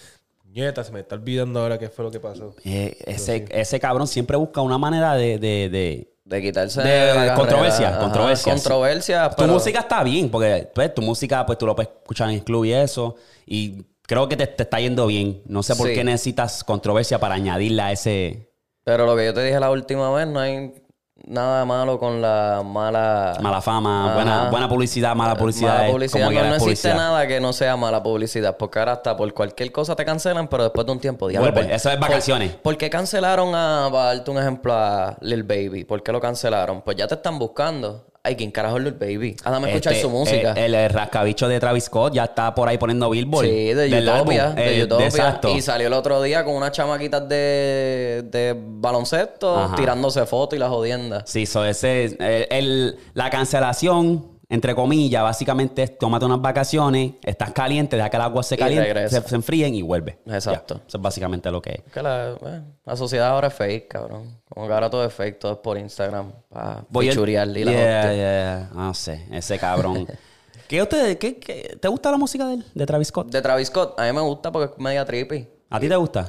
Nieta, 0.56 0.82
se 0.82 0.90
me 0.90 1.00
está 1.00 1.14
olvidando 1.16 1.60
ahora 1.60 1.78
qué 1.78 1.88
fue 1.90 2.04
lo 2.04 2.10
que 2.10 2.18
pasó. 2.18 2.54
Eh, 2.64 2.96
ese, 3.06 3.44
ese 3.50 3.78
cabrón 3.78 4.06
siempre 4.08 4.36
busca 4.38 4.62
una 4.62 4.78
manera 4.78 5.14
de... 5.14 5.38
de, 5.38 5.68
de- 5.68 6.12
De 6.24 6.42
quitarse 6.42 6.80
De 6.82 7.14
la 7.14 7.34
controversia, 7.34 7.90
Ajá, 7.90 7.98
controversia, 8.00 8.52
sí. 8.56 8.60
Controversia, 8.62 9.30
Tu 9.30 9.44
música 9.46 9.80
está 9.80 10.02
bien, 10.02 10.30
porque 10.30 10.68
pues, 10.74 10.94
tu 10.94 11.02
música 11.02 11.44
pues 11.44 11.58
tú 11.58 11.66
lo 11.66 11.76
puedes 11.76 11.92
escuchar 11.92 12.30
en 12.30 12.36
el 12.36 12.42
club 12.44 12.64
y 12.64 12.72
eso. 12.72 13.16
Y 13.44 13.84
creo 14.02 14.28
que 14.28 14.36
te, 14.36 14.46
te 14.46 14.62
está 14.62 14.80
yendo 14.80 15.06
bien. 15.06 15.42
No 15.46 15.62
sé 15.62 15.76
por 15.76 15.88
Sí. 15.88 15.94
qué 15.94 16.02
necesitas 16.04 16.64
controversia 16.64 17.18
para 17.20 17.34
añadirla 17.34 17.86
a 17.88 17.92
ese 17.92 18.50
Pero 18.82 19.04
lo 19.04 19.14
que 19.14 19.26
yo 19.26 19.34
te 19.34 19.44
dije 19.44 19.60
la 19.60 19.70
última 19.70 20.10
vez, 20.10 20.26
no 20.26 20.40
hay 20.40 20.72
nada 21.24 21.64
malo 21.64 21.98
con 21.98 22.20
la 22.20 22.62
mala... 22.64 23.36
mala 23.40 23.60
fama, 23.60 24.14
buena, 24.14 24.50
buena 24.50 24.68
publicidad, 24.68 25.14
mala 25.14 25.34
publicidad. 25.36 25.78
Mala 25.78 25.90
publicidad. 25.90 26.26
como 26.26 26.40
No, 26.40 26.40
no 26.40 26.54
existe 26.54 26.64
publicidad. 26.64 26.96
nada 26.96 27.26
que 27.26 27.40
no 27.40 27.52
sea 27.52 27.76
mala 27.76 28.02
publicidad. 28.02 28.56
Porque 28.56 28.78
ahora 28.78 28.92
hasta 28.92 29.16
por 29.16 29.32
cualquier 29.34 29.72
cosa 29.72 29.96
te 29.96 30.04
cancelan, 30.04 30.48
pero 30.48 30.64
después 30.64 30.86
de 30.86 30.92
un 30.92 31.00
tiempo... 31.00 31.28
diablo, 31.28 31.50
Vuelve, 31.50 31.66
¿por- 31.68 31.74
eso 31.74 31.90
es 31.90 31.98
vacaciones. 31.98 32.52
¿Por, 32.52 32.62
por 32.62 32.76
qué 32.76 32.90
cancelaron 32.90 33.54
a... 33.54 33.88
Para 33.90 34.04
darte 34.14 34.30
un 34.30 34.38
ejemplo 34.38 34.72
a 34.74 35.16
Lil 35.20 35.42
Baby. 35.42 35.84
¿Por 35.84 36.02
qué 36.02 36.12
lo 36.12 36.20
cancelaron? 36.20 36.82
Pues 36.82 36.96
ya 36.96 37.06
te 37.06 37.14
están 37.14 37.38
buscando. 37.38 38.04
Ay, 38.26 38.34
¿quién 38.34 38.50
carajo 38.50 38.78
es 38.78 38.82
Lil 38.82 38.94
Baby? 38.94 39.36
Hágame 39.44 39.68
escuchar 39.68 39.92
Este, 39.92 40.02
su 40.02 40.10
música. 40.10 40.52
El, 40.56 40.74
el 40.74 40.90
rascabicho 40.90 41.46
de 41.46 41.60
Travis 41.60 41.84
Scott 41.84 42.12
ya 42.12 42.24
está 42.24 42.52
por 42.54 42.68
ahí 42.68 42.76
poniendo 42.76 43.08
Billboard. 43.08 43.46
Sí, 43.46 43.72
de 43.72 44.02
Utopia, 44.02 44.50
de 44.50 44.80
Eh, 44.80 44.84
Utopia. 44.84 45.06
exacto. 45.06 45.48
Y 45.56 45.60
salió 45.62 45.86
el 45.86 45.92
otro 45.92 46.20
día 46.20 46.44
con 46.44 46.54
unas 46.54 46.72
chamaquitas 46.72 47.28
de, 47.28 48.24
de 48.30 48.56
baloncesto 48.58 49.56
Ajá. 49.56 49.76
tirándose 49.76 50.26
fotos 50.26 50.56
y 50.56 50.60
las 50.60 50.70
jodiendas. 50.70 51.22
Sí, 51.26 51.46
so 51.46 51.64
ese, 51.64 52.04
el, 52.18 52.46
el- 52.50 52.96
la 53.14 53.30
cancelación, 53.30 54.26
entre 54.48 54.74
comillas, 54.74 55.22
básicamente 55.22 55.82
es 55.82 55.98
tómate 55.98 56.24
unas 56.24 56.40
vacaciones, 56.40 57.14
estás 57.24 57.50
caliente, 57.52 57.96
deja 57.96 58.08
que 58.10 58.16
el 58.16 58.22
agua 58.22 58.42
se 58.42 58.56
caliente, 58.56 59.08
se, 59.08 59.20
se 59.20 59.34
enfríen 59.34 59.74
y 59.74 59.82
vuelve. 59.82 60.18
Exacto. 60.26 60.74
Ya, 60.76 60.84
eso 60.86 60.98
es 60.98 61.02
básicamente 61.02 61.50
lo 61.50 61.60
que 61.60 61.82
es. 61.84 61.92
Que 61.92 62.02
la, 62.02 62.36
la 62.84 62.96
sociedad 62.96 63.28
ahora 63.28 63.48
es 63.48 63.54
fake, 63.54 63.88
cabrón. 63.88 64.40
Como 64.48 64.66
que 64.68 64.72
ahora 64.72 64.88
todo 64.88 65.04
es 65.04 65.12
fake, 65.12 65.38
todo 65.38 65.52
es 65.52 65.58
por 65.58 65.76
Instagram. 65.78 66.32
Para 66.48 66.84
Voy 66.88 67.06
a- 67.08 67.10
pichurear 67.10 67.48
y 67.48 67.64
la 67.64 67.72
Yeah, 67.72 68.12
yeah. 68.14 68.70
No 68.74 68.94
sé, 68.94 69.26
ese 69.32 69.58
cabrón. 69.58 70.06
¿Qué 70.68 70.82
usted, 70.82 71.18
qué, 71.18 71.38
qué- 71.38 71.76
¿Te 71.80 71.88
gusta 71.88 72.10
la 72.10 72.16
música 72.16 72.46
de 72.46 72.54
él, 72.54 72.64
de 72.74 72.86
Travis 72.86 73.08
Scott? 73.08 73.30
De 73.30 73.40
Travis 73.42 73.68
Scott, 73.68 73.98
a 74.00 74.04
mí 74.04 74.12
me 74.12 74.20
gusta 74.20 74.50
porque 74.52 74.72
es 74.74 74.78
media 74.80 75.04
trippy. 75.04 75.48
¿A 75.70 75.78
ti 75.80 75.88
te 75.88 75.96
gusta? 75.96 76.28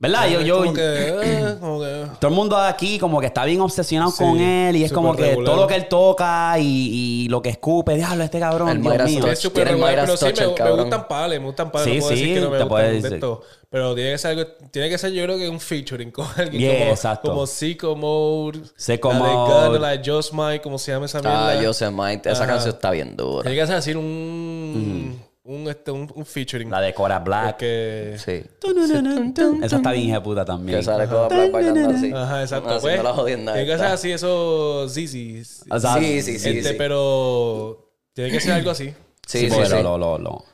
¿Verdad? 0.00 0.28
Yo, 0.28 0.38
Es 0.40 0.46
yo, 0.46 0.58
como 0.58 0.72
que, 0.74 0.80
eh, 0.84 1.56
como 1.58 1.80
que- 1.80 2.04
todo 2.20 2.30
el 2.30 2.36
mundo 2.36 2.56
aquí 2.56 3.00
como 3.00 3.18
que 3.18 3.26
está 3.26 3.44
bien 3.44 3.60
obsesionado 3.60 4.12
Sí, 4.12 4.18
con 4.22 4.38
él 4.38 4.76
y 4.76 4.84
es 4.84 4.92
como 4.92 5.16
que 5.16 5.22
regular. 5.30 5.44
todo 5.44 5.56
lo 5.62 5.66
que 5.66 5.74
él 5.74 5.88
toca 5.88 6.56
y, 6.60 7.24
y 7.24 7.28
lo 7.28 7.42
que 7.42 7.48
escupe, 7.48 7.96
diablo, 7.96 8.22
este 8.22 8.38
cabrón, 8.38 8.68
El 8.68 8.80
Dios 8.82 9.02
mío. 9.04 9.26
Es 9.26 9.40
súper 9.40 9.66
regular, 9.66 9.96
pero 9.96 10.16
sí, 10.16 10.26
me, 10.26 10.70
gustan 10.82 11.08
pales, 11.08 11.40
me 11.40 11.46
gustan 11.46 11.72
pales. 11.72 11.92
Sí, 11.92 11.98
no 11.98 12.00
puedo 12.04 12.14
sí, 12.16 12.20
decir 12.22 12.34
que 12.36 12.40
no 12.42 12.50
me 12.50 12.56
te 12.58 12.62
gustan 12.62 12.68
puedes- 12.68 13.02
de 13.02 13.14
esto. 13.16 13.42
Pero 13.70 13.94
tiene 13.94 14.12
que 14.12 14.18
ser 14.18 14.30
algo, 14.38 14.50
tiene 14.70 14.88
que 14.88 14.96
ser 14.98 15.12
yo 15.12 15.22
creo 15.24 15.36
que 15.36 15.48
un 15.48 15.60
featuring 15.60 16.10
con 16.12 16.26
alguien 16.36 16.62
Yeah, 16.62 16.78
como, 16.78 16.90
exacto. 16.92 17.28
como 17.30 17.46
Sicko 17.48 17.96
Mode, 17.96 18.60
Sicko 18.76 19.08
la 19.12 19.14
de 19.16 19.20
Mode. 19.20 19.68
Gun, 19.70 19.82
la 19.82 19.88
de 19.96 20.10
Just 20.10 20.32
Mike, 20.32 20.60
como 20.62 20.78
se 20.78 20.92
llama 20.92 21.06
esa 21.06 21.20
mierda. 21.20 21.48
Ah, 21.50 21.60
Yosemite. 21.60 22.30
Esa 22.30 22.44
Ajá. 22.44 22.52
canción 22.52 22.74
está 22.74 22.92
bien 22.92 23.16
dura. 23.16 23.42
Tiene 23.42 23.58
que 23.60 23.66
ser 23.66 23.76
así 23.76 23.92
un, 23.94 25.20
un, 25.48 25.66
este, 25.66 25.90
un, 25.90 26.10
un 26.14 26.26
featuring. 26.26 26.70
La 26.70 26.80
de 26.80 26.92
Cora 26.92 27.18
Black. 27.20 27.52
Porque... 27.52 28.16
Sí. 28.18 28.44
Esa 29.62 29.76
está 29.76 29.92
bien 29.92 30.22
puta 30.22 30.44
también. 30.44 30.78
Que 30.78 30.84
sale 30.84 31.08
con 31.08 31.26
Black 31.28 31.50
bailando 31.50 31.90
así. 31.90 32.12
Ajá, 32.14 32.42
exacto. 32.42 32.68
Haciendo 32.68 32.80
Pues, 32.82 33.02
la 33.02 33.12
jodienda 33.14 33.52
tiene 33.54 33.66
que 33.66 33.78
ser 33.78 33.86
así 33.86 34.12
esos 34.12 34.92
ZZs. 34.92 35.64
O 35.70 35.80
sea, 35.80 35.94
Sí, 35.94 36.22
sí, 36.22 36.38
sí. 36.38 36.58
Este, 36.58 36.74
pero 36.74 37.92
tiene 38.12 38.30
que 38.30 38.40
ser 38.40 38.52
algo 38.52 38.70
así. 38.70 38.88
Sí, 39.26 39.38
Sí, 39.40 39.50
sí, 39.50 39.50
porque 39.50 39.68
sí. 39.68 39.82
Lo, 39.82 39.96
lo, 39.96 40.18
lo, 40.18 40.44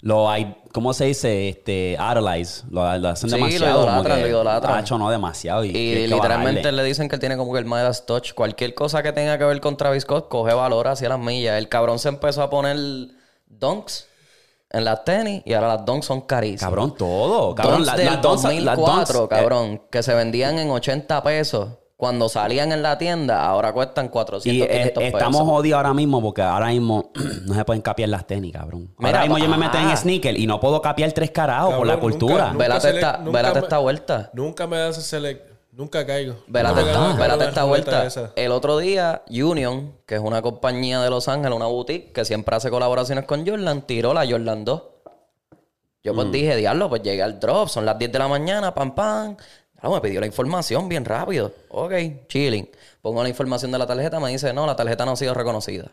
lo 0.00 0.30
hay, 0.30 0.56
¿cómo 0.72 0.92
se 0.94 1.04
dice? 1.06 1.48
Este, 1.48 1.92
idolize. 1.98 2.64
Lo, 2.70 2.98
lo 2.98 3.08
hacen 3.10 3.30
Sí, 3.30 3.36
lo 3.38 3.46
demasiado. 3.46 3.72
como 3.74 3.90
idolatran, 3.92 4.20
lo 4.20 4.28
idolatran. 4.28 4.78
Hacho, 4.78 4.98
no, 4.98 5.10
demasiado. 5.10 5.64
Y, 5.64 5.68
Y 5.70 6.06
literalmente 6.08 6.72
le 6.72 6.82
dicen 6.82 7.08
que 7.08 7.14
él 7.16 7.20
tiene 7.20 7.36
como 7.36 7.52
que 7.52 7.60
el 7.60 7.66
Midas 7.66 8.04
Touch. 8.04 8.34
Cualquier 8.34 8.74
cosa 8.74 9.00
que 9.04 9.12
tenga 9.12 9.38
que 9.38 9.44
ver 9.44 9.60
con 9.60 9.76
Travis 9.76 10.02
Scott, 10.02 10.28
coge 10.28 10.54
valor 10.54 10.88
hacia 10.88 11.08
las 11.08 11.20
millas. 11.20 11.56
El 11.56 11.68
cabrón 11.68 12.00
se 12.00 12.08
empezó 12.08 12.42
a 12.42 12.50
poner 12.50 12.76
dunks 13.46 14.08
en 14.74 14.84
las 14.84 15.04
tenis 15.04 15.42
y 15.44 15.52
ahora 15.54 15.68
las 15.76 15.84
dunks 15.86 16.06
son 16.06 16.20
carísimas. 16.22 16.60
Cabrón, 16.62 16.94
todo. 16.96 17.54
Cabrón, 17.54 17.86
la- 17.86 17.96
las 17.96 18.04
las 18.06 18.22
2004, 18.22 19.20
dunks, 19.20 19.32
eh, 19.32 19.36
cabrón, 19.36 19.82
que 19.90 20.02
se 20.02 20.14
vendían 20.14 20.58
en 20.58 20.70
80 20.70 21.22
pesos. 21.22 21.68
Cuando 21.96 22.28
salían 22.28 22.72
en 22.72 22.82
la 22.82 22.98
tienda, 22.98 23.46
ahora 23.46 23.72
cuestan 23.72 24.08
400, 24.08 24.46
Y 24.52 24.62
eh, 24.62 24.68
500 24.68 25.02
pesos. 25.04 25.18
estamos 25.20 25.42
jodidos 25.42 25.76
ahora 25.76 25.94
mismo 25.94 26.20
porque 26.20 26.42
ahora 26.42 26.66
mismo 26.66 27.12
no 27.46 27.54
se 27.54 27.64
pueden 27.64 27.82
capiar 27.82 28.08
las 28.08 28.26
tenis, 28.26 28.52
cabrón. 28.52 28.92
Mira, 28.98 29.20
ahora 29.20 29.22
mismo 29.22 29.38
yo 29.38 29.48
me 29.48 29.56
meto 29.56 29.78
en 29.78 29.86
ah. 29.86 29.96
sneaker 29.96 30.36
y 30.38 30.46
no 30.46 30.58
puedo 30.58 30.82
capiar 30.82 31.12
tres 31.12 31.30
carajos 31.30 31.74
por 31.74 31.86
la 31.86 31.98
cultura. 32.00 32.46
nunca- 32.48 32.58
Vélate 32.58 32.80
se 32.80 32.92
le- 32.94 32.98
esta, 32.98 33.18
nunca 33.18 33.30
vélate 33.38 33.54
me- 33.60 33.64
esta 33.64 33.78
vuelta. 33.78 34.30
Nunca 34.34 34.66
me 34.66 34.76
das 34.76 34.96
select. 35.06 35.53
Nunca 35.74 36.06
caigo. 36.06 36.36
Nunca 36.46 37.26
esta, 37.26 37.48
esta 37.48 37.64
vuelta. 37.64 38.06
esa. 38.06 38.32
El 38.36 38.52
otro 38.52 38.78
día, 38.78 39.22
Union, 39.28 39.92
que 40.06 40.14
es 40.14 40.20
una 40.20 40.40
compañía 40.40 41.00
de 41.02 41.10
Los 41.10 41.26
Ángeles, 41.26 41.56
una 41.56 41.66
boutique 41.66 42.12
que 42.12 42.24
siempre 42.24 42.54
hace 42.54 42.70
colaboraciones 42.70 43.24
con 43.24 43.44
Jordan, 43.44 43.82
tiró 43.82 44.14
la 44.14 44.24
Jordan 44.24 44.64
2. 44.64 44.82
Yo 46.04 46.12
Mm. 46.12 46.16
pues 46.16 46.30
dije, 46.30 46.54
diablo, 46.56 46.88
pues 46.88 47.02
llegué 47.02 47.22
al 47.22 47.40
drop, 47.40 47.68
son 47.68 47.84
las 47.84 47.98
10 47.98 48.12
de 48.12 48.18
la 48.20 48.28
mañana, 48.28 48.72
pam, 48.72 48.94
pam. 48.94 49.36
Claro, 49.72 49.94
me 49.96 50.00
pidió 50.00 50.20
la 50.20 50.26
información 50.26 50.88
bien 50.88 51.04
rápido. 51.04 51.52
Ok, 51.70 51.92
chilling. 52.28 52.70
Pongo 53.02 53.22
la 53.22 53.28
información 53.28 53.72
de 53.72 53.78
la 53.78 53.86
tarjeta, 53.86 54.20
me 54.20 54.30
dice, 54.30 54.52
no, 54.52 54.66
la 54.66 54.76
tarjeta 54.76 55.04
no 55.04 55.12
ha 55.12 55.16
sido 55.16 55.34
reconocida. 55.34 55.90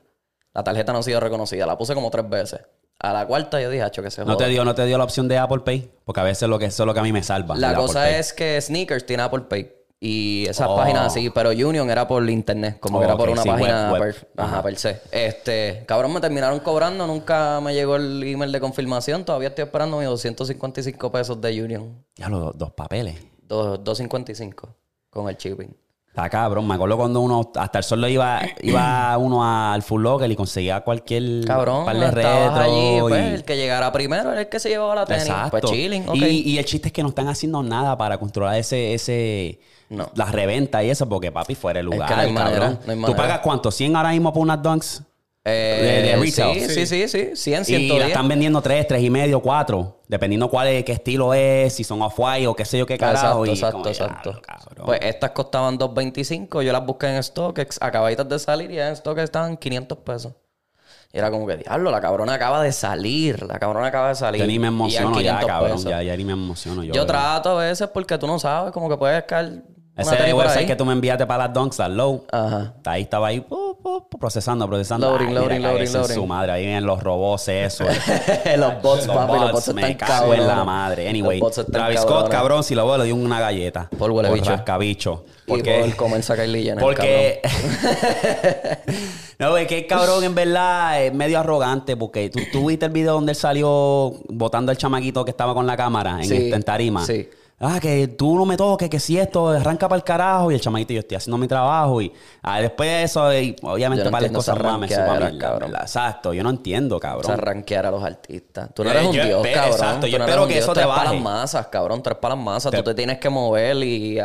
La 0.54 0.63
tarjeta 0.63 0.94
no 0.94 1.00
ha 1.00 1.04
sido 1.04 1.20
reconocida. 1.20 1.65
La 1.65 1.78
puse 1.78 1.96
como 1.96 2.12
tres 2.12 2.30
veces. 2.30 2.62
A 3.02 3.14
la 3.14 3.26
cuarta 3.26 3.60
yo 3.60 3.70
dije, 3.70 3.82
hacho, 3.84 4.04
que 4.04 4.12
se 4.12 4.22
No 4.22 4.34
joda. 4.34 4.46
te 4.46 4.48
dio, 4.52 4.64
no 4.64 4.76
te 4.76 4.86
dio 4.86 4.98
la 4.98 5.04
opción 5.04 5.28
de 5.28 5.38
Apple 5.38 5.62
Pay, 5.66 5.90
porque 6.06 6.20
a 6.20 6.24
veces 6.24 6.48
lo 6.48 6.60
que 6.60 6.66
eso 6.66 6.84
es 6.84 6.88
lo 6.88 6.94
que 6.94 7.00
a 7.00 7.04
mí 7.04 7.12
me 7.12 7.24
salva. 7.24 7.56
La 7.56 7.70
Apple 7.72 7.82
cosa 7.82 8.02
Pay. 8.02 8.14
es 8.16 8.34
que 8.34 8.62
Sneakers 8.62 9.06
tiene 9.06 9.24
Apple 9.24 9.42
Pay. 9.50 9.72
Y 10.04 10.46
esas 10.48 10.68
Oh. 10.68 10.76
páginas 10.76 11.06
así, 11.08 11.30
pero 11.30 11.52
Union 11.52 11.88
era 11.92 12.08
por 12.08 12.28
internet, 12.28 12.80
como 12.80 12.98
Oh, 12.98 13.02
que 13.02 13.06
era 13.06 13.16
por 13.18 13.30
una 13.30 13.44
sí, 13.44 13.50
página 13.50 13.92
web, 13.92 14.02
web. 14.02 14.16
per, 14.16 14.44
ajá, 14.44 14.64
per 14.64 14.76
se. 14.76 15.00
Este, 15.12 15.84
cabrón, 15.88 16.12
me 16.12 16.20
terminaron 16.20 16.60
cobrando, 16.60 17.06
nunca 17.06 17.60
me 17.62 17.74
llegó 17.76 17.98
el 17.98 18.24
email 18.24 18.52
de 18.52 18.60
confirmación, 18.60 19.24
todavía 19.26 19.50
estoy 19.50 19.66
esperando 19.66 19.98
mis 20.00 20.08
255 20.08 21.12
pesos 21.12 21.40
de 21.40 21.64
Union. 21.64 22.04
Ya 22.16 22.30
los 22.30 22.40
dos, 22.42 22.58
dos 22.58 22.72
papeles. 22.72 23.16
Dos- 23.44 23.84
255 23.84 24.70
con 25.12 25.30
el 25.30 25.36
shipping. 25.38 25.76
Está 26.12 26.30
cabrón. 26.30 26.67
Me 26.67 26.74
acuerdo 26.76 26.97
cuando 26.97 27.21
uno, 27.21 27.52
hasta 27.56 27.78
el 27.78 27.84
sol 27.86 28.06
iba, 28.10 28.41
iba 28.62 29.17
uno 29.17 29.45
al 29.71 29.82
Full 29.82 30.02
Locker 30.04 30.30
y 30.30 30.36
conseguía 30.36 30.82
cualquier 30.82 31.45
Cabrón, 31.45 31.86
par 31.86 31.97
de 31.97 32.12
retro. 32.12 32.54
allí, 32.56 32.97
pues, 33.00 33.26
y- 33.26 33.34
el 33.36 33.43
que 33.45 33.56
llegara 33.56 33.91
primero 33.93 34.32
era 34.34 34.41
el 34.41 34.50
que 34.50 34.60
se 34.60 34.67
llevaba 34.67 34.93
la 34.93 35.06
tenis. 35.06 35.24
Exacto. 35.24 35.52
Pues 35.52 35.63
chilling, 35.71 36.10
ok. 36.10 36.15
y, 36.17 36.26
y 36.52 36.58
el 36.58 36.65
chiste 36.65 36.89
es 36.89 36.93
que 36.93 37.02
no 37.02 37.10
están 37.10 37.30
haciendo 37.30 37.63
nada 37.63 37.97
para 37.97 38.17
controlar 38.17 38.58
ese, 38.58 38.93
ese, 38.93 39.62
No. 39.89 40.12
las 40.15 40.34
reventas 40.34 40.84
y 40.84 40.89
eso, 40.89 41.08
porque 41.08 41.32
papi 41.32 41.56
fuera 41.56 41.80
el 41.80 41.89
que 41.89 41.95
lugar, 41.95 42.12
no 42.12 42.17
hay 42.17 42.32
manera, 42.34 42.60
cabrón. 42.60 42.80
no 42.86 42.91
hay 42.91 42.97
¿Tú 42.97 43.02
manera. 43.04 43.17
pagas 43.17 43.39
cuánto? 43.39 43.69
¿100 43.71 43.95
ahora 43.95 44.10
mismo 44.10 44.34
por 44.34 44.41
unas 44.41 44.62
dunks? 44.62 45.04
Eh, 45.44 46.02
de- 46.04 46.10
de 46.10 46.16
retail. 46.18 46.70
Sí, 46.70 46.86
sí, 46.86 47.08
sí, 47.08 47.08
sí. 47.08 47.36
100, 47.36 47.62
Y 47.64 47.66
110. 47.66 48.00
la 48.00 48.08
están 48.08 48.28
vendiendo 48.28 48.62
3, 48.62 48.86
3 48.88 49.02
y 49.02 49.10
medio, 49.10 49.40
4. 49.42 50.02
Dependiendo 50.08 50.50
cuál 50.50 50.68
es, 50.68 50.84
qué 50.84 50.92
estilo 50.92 51.34
es, 51.34 51.74
si 51.74 51.84
son 51.84 52.00
off-white 52.04 52.46
o 52.48 52.56
qué 52.56 52.64
sé 52.64 52.78
yo 52.78 52.86
qué 52.86 52.98
carajo. 52.98 53.44
Exacto, 53.46 53.80
y 53.90 53.90
exacto, 53.90 54.32
exacto. 54.32 54.86
Pues 54.86 55.00
estas 55.02 55.32
costaban 55.32 55.80
2.25, 55.80 56.62
yo 56.62 56.72
las 56.72 56.86
busqué 56.86 57.08
en 57.08 57.24
StockX, 57.24 57.80
acabaditas 57.82 58.30
de 58.30 58.38
salir 58.38 58.70
y 58.72 58.80
en 58.80 58.96
StockX 58.96 59.24
estaban 59.24 59.58
500 59.58 59.98
pesos. 60.00 60.34
Y 61.14 61.18
era 61.18 61.30
como 61.32 61.46
que, 61.48 61.58
diablo, 61.58 61.90
la 61.92 62.00
cabrona 62.02 62.36
acaba 62.36 62.62
de 62.62 62.72
salir, 62.72 63.42
la 63.44 63.58
cabrona 63.60 63.88
acaba 63.88 64.10
de 64.10 64.16
salir. 64.16 64.42
Yo 64.42 64.48
ni 64.48 64.60
me 64.60 64.68
Y 64.68 64.70
emociono 64.70 65.20
ya, 65.22 65.40
500 65.40 65.48
cabrón. 65.48 65.78
Ya, 65.84 66.04
ya 66.04 66.16
ni 66.16 66.24
me 66.24 66.34
emociono. 66.34 66.84
Yo, 66.84 66.94
Yo 66.94 67.06
trato 67.06 67.58
a 67.60 67.64
veces 67.66 67.90
porque 67.94 68.18
tú 68.18 68.28
no 68.28 68.38
sabes, 68.40 68.72
como 68.72 68.88
que 68.90 68.96
puedes 68.96 69.24
caer 69.24 69.64
Ese 70.02 70.34
website 70.34 70.58
ahí. 70.60 70.66
que 70.66 70.76
tú 70.76 70.86
me 70.86 70.94
enviaste 70.94 71.26
para 71.26 71.46
las 71.48 71.54
dunks, 71.54 71.80
al 71.80 71.96
low. 71.98 72.26
Ajá. 72.32 72.74
Ahí 72.86 73.04
estaba 73.04 73.28
ahí 73.28 73.46
procesando, 74.20 74.68
procesando. 74.68 75.10
Loading, 75.12 75.28
Ay, 75.28 75.34
mira, 75.34 75.72
loading, 75.72 75.94
loading. 75.94 76.16
Su 76.16 76.26
madre, 76.26 76.52
ahí 76.52 76.64
vienen 76.66 76.86
los 76.86 77.02
robots, 77.02 77.48
eso. 77.48 77.84
los 78.58 78.82
bots, 78.82 79.08
los 79.08 79.16
papi, 79.16 79.34
los 79.34 79.42
bots, 79.42 79.52
bots 79.54 79.68
están 79.70 79.76
me 79.76 79.98
cago 79.98 80.34
en 80.34 80.48
la 80.48 80.64
madre. 80.64 81.10
Anyway, 81.10 81.40
Los 81.40 81.56
bots 81.56 81.72
Travis 81.72 82.02
Scott, 82.02 82.30
cabrón, 82.30 82.64
si 82.64 82.76
lo 82.76 82.86
veo, 82.86 82.98
le 82.98 83.06
dio 83.06 83.16
una 83.16 83.40
galleta. 83.40 83.90
Por 83.98 84.12
huele 84.12 84.32
bicho. 84.32 84.52
rascabicho. 84.52 85.26
Y 85.48 85.50
Porque, 85.52 85.80
por 85.82 85.96
comerse 85.96 86.32
a 86.34 86.36
Kylie 86.38 86.76
porque... 86.80 87.42
no, 89.40 89.58
es 89.58 89.68
que 89.68 89.80
el 89.80 89.88
cabrón 89.88 90.24
en 90.24 90.36
verdad 90.36 91.04
es 91.04 91.14
medio 91.14 91.40
arrogante 91.40 91.98
porque 91.98 92.30
tú, 92.30 92.40
tú 92.52 92.68
viste 92.68 92.86
el 92.86 92.92
video 92.92 93.14
donde 93.14 93.32
él 93.32 93.36
salió 93.36 94.14
botando 94.30 94.72
al 94.72 94.78
chamaquito 94.78 95.26
que 95.26 95.32
estaba 95.32 95.54
con 95.54 95.66
la 95.68 95.76
cámara 95.76 96.18
en, 96.20 96.26
Sí, 96.26 96.36
este- 96.36 96.56
en 96.56 96.64
tarima. 96.64 97.06
sí. 97.06 97.28
Ah, 97.63 97.80
que 97.80 98.08
tú 98.08 98.36
no 98.36 98.45
me 98.45 98.58
toques, 98.58 98.89
que 98.89 99.00
si 99.00 99.19
esto 99.19 99.50
arranca 99.50 99.88
para 99.88 99.97
el 99.97 100.04
carajo 100.04 100.52
y 100.52 100.56
el 100.56 100.62
chamaquito 100.62 100.93
yo 100.93 101.00
estoy 101.02 101.15
haciendo 101.17 101.38
mi 101.38 101.47
trabajo 101.47 102.02
y 102.02 102.12
ah, 102.41 102.60
después 102.60 102.89
de 102.89 103.04
eso 103.04 103.32
y 103.39 103.56
obviamente 103.62 104.04
no 104.04 104.10
para 104.10 104.24
las 104.24 104.32
cosas. 104.32 104.56
¿verdad? 105.60 105.82
Exacto, 105.84 106.34
yo 106.34 106.41
no 106.43 106.50
entiendo, 106.50 107.00
cabrón. 107.00 107.38
rankear 107.38 107.86
a 107.86 107.91
los 107.91 108.04
artistas. 108.04 108.69
Tú 108.74 108.84
no 108.84 108.89
Eh, 108.89 108.93
eres 108.93 109.06
un 109.06 109.12
dios, 109.12 109.47
cabrón. 109.54 109.71
exacto, 109.74 110.00
Tú 110.02 110.08
yo 110.08 110.17
no 110.17 110.26
espero 110.26 110.47
que 110.47 110.54
dios. 110.54 110.63
eso 110.63 110.74
te 110.74 110.80
Tres 110.80 110.88
para 110.88 111.04
baje. 111.04 111.13
las 111.15 111.24
masas, 111.24 111.67
cabrón. 111.67 112.02
Tres 112.02 112.17
para 112.17 112.36
las 112.36 112.43
masas. 112.43 112.71
Te- 112.71 112.78
Tú 112.78 112.84
te 112.84 112.93
tienes 112.95 113.19
que 113.19 113.30
mover 113.30 113.78
y, 113.78 114.19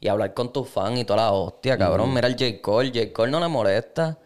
y 0.00 0.08
hablar 0.08 0.34
con 0.34 0.52
tus 0.52 0.68
fans 0.68 0.98
y 0.98 1.04
toda 1.04 1.18
la 1.26 1.32
hostia, 1.32 1.78
cabrón. 1.78 2.12
Mira 2.12 2.26
el 2.26 2.34
J. 2.34 2.60
Cole. 2.60 2.90
J. 2.92 3.12
Cole 3.12 3.30
no 3.30 3.38
le 3.38 3.46
molesta. 3.48 4.18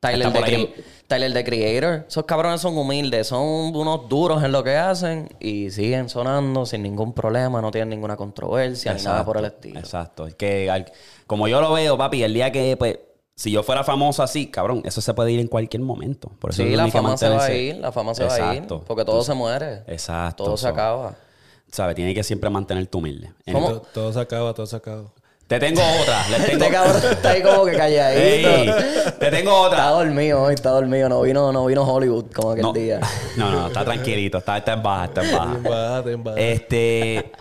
Tyler 0.00 0.32
the, 0.32 0.84
Tyler 1.06 1.32
the 1.34 1.44
Creator. 1.44 2.06
Esos 2.08 2.24
cabrones 2.24 2.60
son 2.62 2.76
humildes. 2.78 3.26
Son 3.26 3.42
unos 3.76 4.08
duros 4.08 4.42
en 4.42 4.50
lo 4.52 4.64
que 4.64 4.74
hacen. 4.76 5.28
Y 5.40 5.70
siguen 5.70 6.08
sonando 6.08 6.64
sin 6.64 6.82
ningún 6.82 7.12
problema. 7.12 7.60
No 7.60 7.70
tienen 7.70 7.90
ninguna 7.90 8.16
controversia 8.16 8.94
ni 8.94 9.02
nada 9.02 9.24
por 9.26 9.36
el 9.36 9.44
estilo. 9.44 9.78
Exacto. 9.78 10.26
Es 10.26 10.34
que 10.34 10.70
al- 10.70 10.90
como 11.26 11.48
yo 11.48 11.60
lo 11.60 11.72
veo, 11.72 11.98
papi, 11.98 12.22
el 12.22 12.32
día 12.32 12.50
que, 12.50 12.76
pues, 12.78 12.98
si 13.36 13.50
yo 13.50 13.62
fuera 13.62 13.84
famoso 13.84 14.22
así, 14.22 14.46
cabrón, 14.50 14.82
eso 14.84 15.00
se 15.02 15.12
puede 15.14 15.32
ir 15.32 15.40
en 15.40 15.48
cualquier 15.48 15.82
momento. 15.82 16.30
Por 16.38 16.50
eso 16.50 16.62
Sí, 16.62 16.74
la 16.76 16.88
fama 16.88 17.16
se 17.16 17.28
va 17.28 17.44
a 17.44 17.52
ir. 17.52 17.76
La 17.76 17.92
fama 17.92 18.14
se 18.14 18.24
va 18.24 18.34
a 18.50 18.54
ir. 18.54 18.66
Porque 18.66 19.04
todo 19.04 19.22
se 19.22 19.34
muere. 19.34 19.82
Exacto. 19.86 20.44
Todo 20.44 20.56
se 20.56 20.68
acaba. 20.68 21.14
¿Sabes? 21.70 21.94
Tiene 21.94 22.14
que 22.14 22.24
siempre 22.24 22.50
mantenerte 22.50 22.96
humilde. 22.96 23.32
¿Cómo? 23.52 23.68
To- 23.70 23.80
Todo 23.94 24.12
se 24.12 24.18
acaba, 24.20 24.52
todo 24.54 24.66
se 24.66 24.76
acaba. 24.76 25.04
Te 25.50 25.58
tengo 25.58 25.82
otra. 26.00 26.28
Les 26.28 26.46
tengo... 26.46 26.62
Este 26.64 26.70
cabrón 26.76 27.02
está 27.10 27.30
ahí 27.30 27.42
como 27.42 27.64
que 27.64 27.72
calladito. 27.76 28.48
Ey, 28.48 28.70
te 29.18 29.30
tengo 29.32 29.66
Está 29.66 29.90
otra. 29.92 30.04
dormido 30.04 30.42
hoy, 30.42 30.54
está 30.54 30.70
dormido. 30.70 31.08
No 31.08 31.22
vino, 31.22 31.50
no 31.50 31.66
vino 31.66 31.82
Hollywood 31.82 32.26
como 32.32 32.52
aquel 32.52 32.62
No, 32.62 32.72
día. 32.72 33.00
no, 33.36 33.50
no, 33.50 33.66
está 33.66 33.84
tranquilito. 33.84 34.38
Está, 34.38 34.58
está 34.58 34.74
en 34.74 34.82
baja, 34.84 35.04
está 35.06 35.22
en 35.24 35.32
baja. 35.32 35.52
Ten 35.54 35.62
baja, 35.64 36.02
ten 36.04 36.22
baja. 36.24 36.38
Este. 36.40 37.32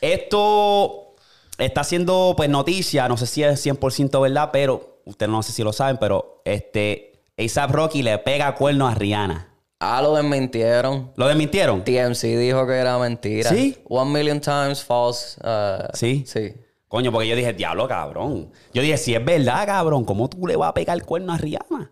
Esto 0.00 1.14
está 1.58 1.82
haciendo 1.82 2.34
pues 2.36 2.48
noticia. 2.48 3.06
No 3.08 3.16
sé 3.16 3.26
si 3.26 3.44
es 3.44 3.64
100% 3.64 4.20
verdad, 4.20 4.50
pero 4.52 4.98
ustedes 5.04 5.30
no 5.30 5.44
sé 5.44 5.52
si 5.52 5.62
lo 5.62 5.72
saben, 5.72 5.98
pero 5.98 6.42
este. 6.44 7.20
ASAP 7.38 7.70
Rocky 7.70 8.02
le 8.02 8.18
pega 8.18 8.52
cuerno 8.56 8.88
a 8.88 8.94
Rihanna. 8.94 9.48
Ah, 9.78 10.02
lo 10.02 10.14
desmintieron. 10.14 11.12
¿Lo 11.16 11.28
desmintieron? 11.28 11.84
TMC 11.84 12.22
dijo 12.36 12.66
que 12.66 12.74
era 12.74 12.98
mentira. 12.98 13.48
¿Sí? 13.50 13.78
One 13.88 14.10
million 14.10 14.40
times 14.40 14.82
false. 14.82 15.38
uh, 15.42 15.86
¿Sí? 15.94 16.24
Sí. 16.26 16.52
Coño, 16.92 17.10
porque 17.10 17.26
yo 17.26 17.34
dije, 17.34 17.54
diablo, 17.54 17.88
cabrón. 17.88 18.52
Yo 18.74 18.82
dije, 18.82 18.98
si 18.98 19.14
es 19.14 19.24
verdad, 19.24 19.64
cabrón, 19.64 20.04
¿cómo 20.04 20.28
tú 20.28 20.46
le 20.46 20.56
vas 20.56 20.68
a 20.68 20.74
pegar 20.74 20.94
el 20.94 21.02
cuerno 21.06 21.32
a 21.32 21.38
Rihanna? 21.38 21.90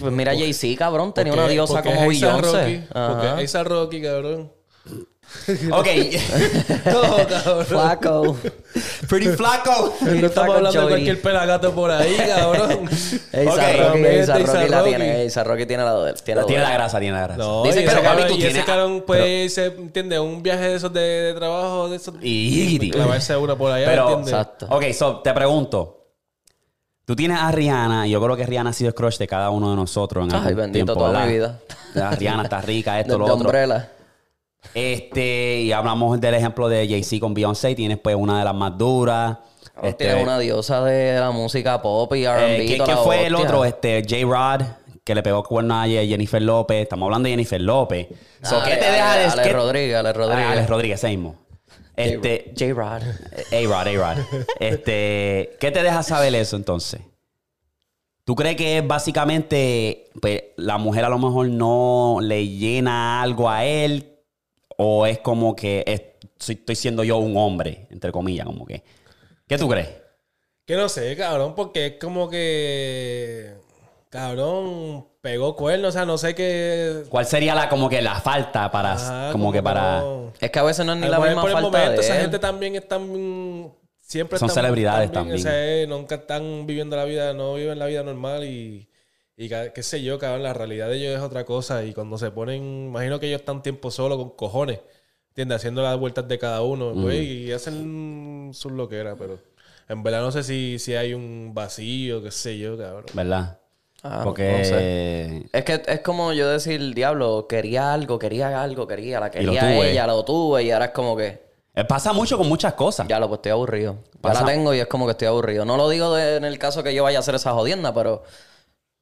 Pues 0.00 0.10
mira, 0.14 0.32
Jay-Z, 0.32 0.78
cabrón, 0.78 1.12
tenía 1.12 1.32
Porque- 1.34 1.44
una 1.44 1.52
diosa 1.52 1.82
como 1.82 2.08
Beyoncé. 2.08 2.88
Porque 2.90 3.42
esa 3.44 3.64
Rocky, 3.64 4.00
cabrón. 4.00 4.50
Ok. 5.72 5.86
Todo, 6.84 7.26
cabrón. 7.28 7.66
Flaco. 7.66 8.36
Pretty 9.08 9.28
flaco. 9.28 9.94
No 10.00 10.26
estamos 10.26 10.56
hablando 10.56 10.80
de 10.82 10.88
cualquier 10.88 11.22
pelagato 11.22 11.72
por 11.74 11.90
ahí, 11.90 12.16
cabrón. 12.16 12.88
Ey, 13.32 13.46
Ok. 13.46 13.56
Rocky, 13.56 13.76
Realmente, 13.78 14.26
Rocky 14.46 14.68
la 14.68 14.84
tiene. 14.84 15.22
Ey, 15.22 15.28
Rocky 15.44 15.66
tiene 15.66 15.84
la 15.84 15.94
de. 15.94 16.12
Tiene 16.14 16.40
la 16.40 16.46
Tiene 16.46 16.62
grasa, 16.72 17.00
tiene 17.00 17.16
la 17.16 17.22
grasa. 17.26 17.38
No, 17.38 17.62
Dice 17.64 17.80
ese 17.84 17.88
pero, 17.90 18.02
cabrón, 18.02 18.28
tú 18.28 18.34
y 18.34 18.38
ese 18.38 18.46
tienes- 18.48 18.64
cabrón 18.64 19.04
puede 19.06 19.44
irse, 19.44 19.66
¿entiendes? 19.66 20.18
Un 20.20 20.42
viaje 20.42 20.68
de 20.68 20.74
esos 20.76 20.92
de, 20.92 21.00
de 21.00 21.34
trabajo, 21.34 21.88
de 21.88 21.96
esos... 21.96 22.14
Y- 22.20 22.90
Clavarse 22.90 23.36
una 23.36 23.56
por 23.56 23.72
allá, 23.72 23.86
Pero- 23.86 24.08
¿entiendes? 24.08 24.32
Exacto. 24.32 24.66
Ok, 24.70 24.84
so, 24.92 25.18
te 25.20 25.32
pregunto. 25.32 25.96
Tú 27.04 27.16
tienes 27.16 27.38
a 27.40 27.50
Rihanna, 27.50 28.06
y 28.06 28.10
yo 28.10 28.22
creo 28.22 28.36
que 28.36 28.46
Rihanna 28.46 28.70
ha 28.70 28.72
sido 28.72 28.88
el 28.88 28.94
crush 28.94 29.18
de 29.18 29.26
cada 29.26 29.50
uno 29.50 29.70
de 29.70 29.76
nosotros 29.76 30.28
en 30.28 30.32
Ay, 30.34 30.38
algún 30.48 30.56
bendito, 30.56 30.72
tiempo, 30.84 30.94
toda 30.94 31.10
¿verdad? 31.10 31.26
mi 31.26 31.32
vida. 31.32 31.58
La 31.94 32.10
Rihanna 32.12 32.42
está 32.44 32.60
rica, 32.60 33.00
esto, 33.00 33.14
De, 33.14 33.18
lo 33.18 33.24
de 33.26 33.30
otro. 33.32 33.44
Umbrella. 33.46 33.90
Este, 34.74 35.60
y 35.62 35.72
hablamos 35.72 36.20
del 36.20 36.34
ejemplo 36.34 36.68
de 36.68 36.86
Jay-Z 36.88 37.18
con 37.20 37.34
Beyoncé, 37.34 37.74
tienes 37.74 37.98
pues 37.98 38.14
una 38.16 38.38
de 38.38 38.44
las 38.44 38.54
más 38.54 38.76
duras. 38.78 39.38
Este, 39.82 40.04
Tiene 40.06 40.22
una 40.22 40.38
diosa 40.38 40.84
de 40.84 41.18
la 41.18 41.30
música 41.30 41.80
pop 41.80 42.14
y 42.14 42.24
R&B. 42.24 42.62
eh, 42.62 42.66
¿quién, 42.66 42.78
toda 42.78 42.86
quién 42.86 42.96
la 42.98 43.02
fue 43.02 43.26
el 43.26 43.34
otro? 43.34 43.64
Este, 43.64 44.02
J-Rod, 44.08 44.62
que 45.02 45.14
le 45.14 45.22
pegó 45.22 45.42
cuerno 45.42 45.80
a 45.80 45.86
Jennifer 45.86 46.42
López. 46.42 46.82
Estamos 46.82 47.06
hablando 47.06 47.26
de 47.26 47.30
Jennifer 47.30 47.60
López. 47.60 48.08
So, 48.42 48.60
Ale- 48.60 48.70
¿Qué 48.70 48.76
te 48.76 48.86
Ale- 48.86 48.96
deja 48.96 49.16
de 49.16 49.24
Ale 49.42 49.52
Rodríguez, 49.52 49.96
Ale 49.96 50.12
Rodríguez. 50.12 50.46
Ah, 50.46 50.52
Alex 50.52 50.68
Rodríguez, 50.68 50.98
ese 50.98 51.08
mismo. 51.08 51.36
Este, 51.96 52.52
J-Rod. 52.58 53.02
A-Rod, 53.52 53.88
A-Rod. 53.88 54.18
Este, 54.60 55.56
¿qué 55.58 55.70
te 55.70 55.82
deja 55.82 56.02
saber 56.02 56.34
eso 56.34 56.56
entonces? 56.56 57.00
¿Tú 58.24 58.34
crees 58.36 58.56
que 58.56 58.78
es 58.78 58.86
básicamente, 58.86 60.10
pues, 60.20 60.42
la 60.56 60.78
mujer 60.78 61.04
a 61.04 61.08
lo 61.08 61.18
mejor 61.18 61.48
no 61.48 62.18
le 62.20 62.46
llena 62.48 63.22
algo 63.22 63.48
a 63.50 63.64
él? 63.64 64.18
¿O 64.82 65.04
es 65.06 65.18
como 65.18 65.54
que 65.54 65.84
es- 65.86 66.02
soy- 66.38 66.54
estoy 66.54 66.74
siendo 66.76 67.04
yo 67.04 67.18
un 67.18 67.36
hombre, 67.36 67.86
entre 67.90 68.10
comillas, 68.12 68.46
como 68.46 68.64
que? 68.66 68.82
¿Qué 69.46 69.58
tú 69.58 69.68
crees? 69.68 69.88
Que 70.64 70.74
no 70.76 70.88
sé, 70.88 71.16
cabrón, 71.16 71.54
porque 71.54 71.86
es 71.86 71.92
como 72.00 72.30
que... 72.30 73.54
Cabrón, 74.08 75.06
pegó 75.20 75.54
cuerno, 75.54 75.88
o 75.88 75.92
sea, 75.92 76.04
no 76.04 76.18
sé 76.18 76.34
qué... 76.34 77.04
¿Cuál 77.08 77.26
sería 77.26 77.54
la 77.54 77.68
como 77.68 77.88
que 77.88 78.02
la 78.02 78.16
falta 78.20 78.70
para, 78.70 78.92
Ajá, 78.94 79.32
como, 79.32 79.52
que 79.52 79.62
para... 79.62 80.00
no. 80.00 80.32
Es 80.40 80.50
que 80.50 80.58
a 80.58 80.62
veces 80.64 80.84
no 80.84 80.92
es 80.94 80.98
ni 80.98 81.06
A 81.06 81.10
la 81.10 81.20
misma 81.20 81.42
por 81.42 81.50
el 81.50 81.54
falta 81.56 81.68
momento, 81.78 82.00
de 82.00 82.06
esa 82.06 82.16
él. 82.16 82.22
gente 82.22 82.38
también 82.38 82.74
están... 82.74 83.72
Siempre 84.00 84.38
Son 84.40 84.48
están- 84.48 84.64
celebridades 84.64 85.12
también. 85.12 85.38
o 85.38 85.42
sea, 85.42 85.52
eh, 85.54 85.86
nunca 85.86 86.16
están 86.16 86.66
viviendo 86.66 86.96
la 86.96 87.04
vida, 87.04 87.32
no 87.34 87.54
viven 87.54 87.78
la 87.78 87.86
vida 87.86 88.02
normal 88.02 88.44
y... 88.44 88.88
Y 89.42 89.48
qué 89.48 89.82
sé 89.82 90.02
yo, 90.02 90.18
cabrón, 90.18 90.42
la 90.42 90.52
realidad 90.52 90.88
de 90.90 90.96
ellos 90.98 91.16
es 91.16 91.22
otra 91.22 91.46
cosa. 91.46 91.82
Y 91.82 91.94
cuando 91.94 92.18
se 92.18 92.30
ponen, 92.30 92.62
imagino 92.88 93.18
que 93.18 93.26
ellos 93.26 93.40
están 93.40 93.62
tiempo 93.62 93.90
solo 93.90 94.18
con 94.18 94.28
cojones, 94.36 94.80
¿entiendes? 95.30 95.56
Haciendo 95.56 95.82
las 95.82 95.98
vueltas 95.98 96.28
de 96.28 96.38
cada 96.38 96.60
uno, 96.60 96.92
Mm. 96.94 97.02
güey, 97.02 97.26
y 97.46 97.52
hacen 97.52 98.50
sus 98.52 98.70
loqueras, 98.72 99.16
pero 99.18 99.38
en 99.88 100.02
verdad 100.02 100.20
no 100.20 100.30
sé 100.30 100.42
si, 100.42 100.78
si 100.78 100.94
hay 100.94 101.14
un 101.14 101.52
vacío, 101.54 102.22
qué 102.22 102.30
sé 102.30 102.58
yo, 102.58 102.76
cabrón. 102.76 103.06
¿Verdad? 103.14 103.58
Ah, 104.02 104.20
Porque... 104.24 104.58
no 104.58 104.64
sé. 104.64 105.46
Es 105.58 105.64
que 105.64 105.80
es 105.90 106.00
como 106.00 106.34
yo 106.34 106.46
decir, 106.50 106.94
diablo, 106.94 107.46
quería 107.48 107.94
algo, 107.94 108.18
quería 108.18 108.62
algo, 108.62 108.86
quería, 108.86 109.20
la 109.20 109.26
lo 109.28 109.32
quería 109.32 109.60
tuve. 109.60 109.90
ella, 109.92 110.06
lo 110.06 110.22
tuve 110.22 110.64
y 110.64 110.70
ahora 110.70 110.84
es 110.86 110.90
como 110.92 111.16
que, 111.16 111.48
Eh, 111.74 111.84
Pasa 111.84 112.12
mucho 112.12 112.36
con 112.36 112.46
muchas 112.46 112.74
cosas. 112.74 113.08
ya 113.08 113.18
lo, 113.18 113.28
pues 113.28 113.38
estoy 113.38 113.52
aburrido. 113.52 113.96
Ya 114.16 114.20
Pasa- 114.20 114.40
la 114.44 114.52
tengo 114.52 114.74
y 114.74 114.80
es 114.80 114.86
como 114.86 115.06
que 115.06 115.12
estoy 115.12 115.28
aburrido. 115.28 115.64
No 115.64 115.78
lo 115.78 115.88
digo 115.88 116.14
de- 116.14 116.36
en 116.36 116.44
el 116.44 116.58
caso 116.58 116.82
que 116.82 116.92
yo 116.92 117.04
vaya 117.04 117.16
a 117.18 117.20
hacer 117.20 117.34
esa 117.36 117.52
jodienda, 117.52 117.94
pero 117.94 118.22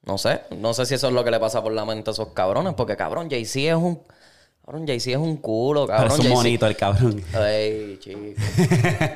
no 0.08 0.18
sé. 0.18 0.40
No 0.56 0.72
sé 0.74 0.86
si 0.86 0.94
eso 0.94 1.08
es 1.08 1.12
lo 1.12 1.22
que 1.22 1.30
le 1.30 1.38
pasa 1.38 1.62
por 1.62 1.72
la 1.72 1.84
mente 1.84 2.10
a 2.10 2.12
esos 2.12 2.28
cabrones, 2.28 2.74
porque 2.74 2.96
cabrón, 2.96 3.28
Jay-Z 3.30 3.60
es 3.60 3.74
un... 3.74 4.00
Cabrón, 4.68 4.86
Jay-Z 4.86 5.12
es 5.12 5.16
un 5.16 5.38
culo, 5.38 5.86
cabrón. 5.86 6.08
Parece 6.08 6.16
un 6.20 6.26
Jay-Z- 6.26 6.34
monito 6.36 6.66
el 6.66 6.76
cabrón. 6.76 7.24
Ey, 7.42 7.98
chico. 8.02 8.18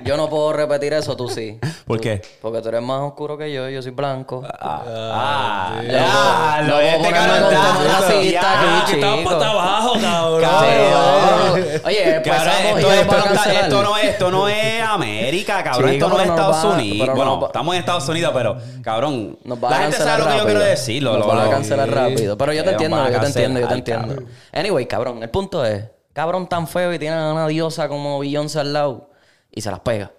Yo 0.02 0.16
no 0.16 0.30
puedo 0.30 0.54
repetir 0.54 0.94
eso, 0.94 1.14
tú 1.14 1.28
sí. 1.28 1.58
¿Por 1.86 2.00
qué? 2.00 2.22
Porque 2.40 2.62
tú 2.62 2.70
eres 2.70 2.80
más 2.80 3.02
oscuro 3.02 3.36
que 3.36 3.52
yo, 3.52 3.68
yo 3.68 3.82
soy 3.82 3.90
blanco. 3.92 4.42
Ah, 4.50 5.74
sí. 5.82 5.88
ya, 5.90 6.62
No 6.62 6.68
lo 6.68 6.80
este 6.80 7.10
cabrón 7.10 7.52
está- 7.52 8.22
ya. 8.22 8.80
aquí, 8.80 8.92
chico. 8.94 9.24
pata 9.30 9.50
abajo, 9.50 9.92
cabrón. 10.00 10.40
Cabrón. 10.40 11.64
Oye, 11.84 12.02
Cabrón, 12.02 12.14
empezamos 12.16 12.62
y 12.62 12.66
esto, 12.66 12.88
nos 12.88 12.94
esto 12.94 13.12
va 13.12 13.12
a 13.12 13.18
no 13.18 13.24
está- 13.24 13.34
cancelar. 13.34 13.62
esto 13.64 13.82
no 13.82 13.96
es, 13.98 14.04
esto 14.04 14.30
no 14.30 14.48
es 14.48 14.82
América, 14.82 15.62
cabrón. 15.64 15.90
Chico, 15.92 16.06
esto 16.06 16.08
no 16.08 16.16
es 16.16 16.22
pero 16.22 16.34
Estados 16.34 16.64
va- 16.64 16.74
Unidos. 16.74 16.98
pero 17.06 17.14
bueno, 17.16 17.46
estamos 17.46 17.74
en 17.74 17.80
Estados 17.80 18.08
Unidos, 18.08 18.30
pero 18.34 18.56
cabrón, 18.82 19.38
Nos 19.44 19.62
va 19.62 19.68
la 19.70 19.76
a 19.76 19.78
gente 19.80 19.96
cancelar 19.98 20.18
sabe 20.18 20.24
lo 20.24 20.24
que 20.24 20.32
yo 20.32 20.38
rápido. 20.44 20.58
quiero 20.58 20.70
decir. 20.70 21.02
Lo, 21.02 21.26
van 21.26 21.38
a 21.46 21.50
cancelar 21.50 21.90
rápido. 21.90 22.38
Pero 22.38 22.52
yo 22.54 22.64
te 22.64 22.70
entiendo, 22.70 23.10
yo 23.10 23.20
te 23.20 23.26
entiendo, 23.26 23.60
yo 23.60 23.68
te 23.68 23.74
entiendo. 23.74 24.08
cabrón. 24.08 24.26
Anyway, 24.52 24.86
cabrón, 24.86 25.22
el 25.22 25.28
punto 25.30 25.41
es, 25.64 25.84
cabrón 26.12 26.48
tan 26.48 26.66
feo 26.68 26.92
y 26.92 26.98
tiene 26.98 27.16
a 27.16 27.32
una 27.32 27.46
diosa 27.48 27.88
como 27.88 28.18
Beyoncé 28.18 28.60
al 28.60 28.72
lado 28.72 29.10
y 29.50 29.60
se 29.60 29.70
las 29.70 29.80
pega. 29.80 30.12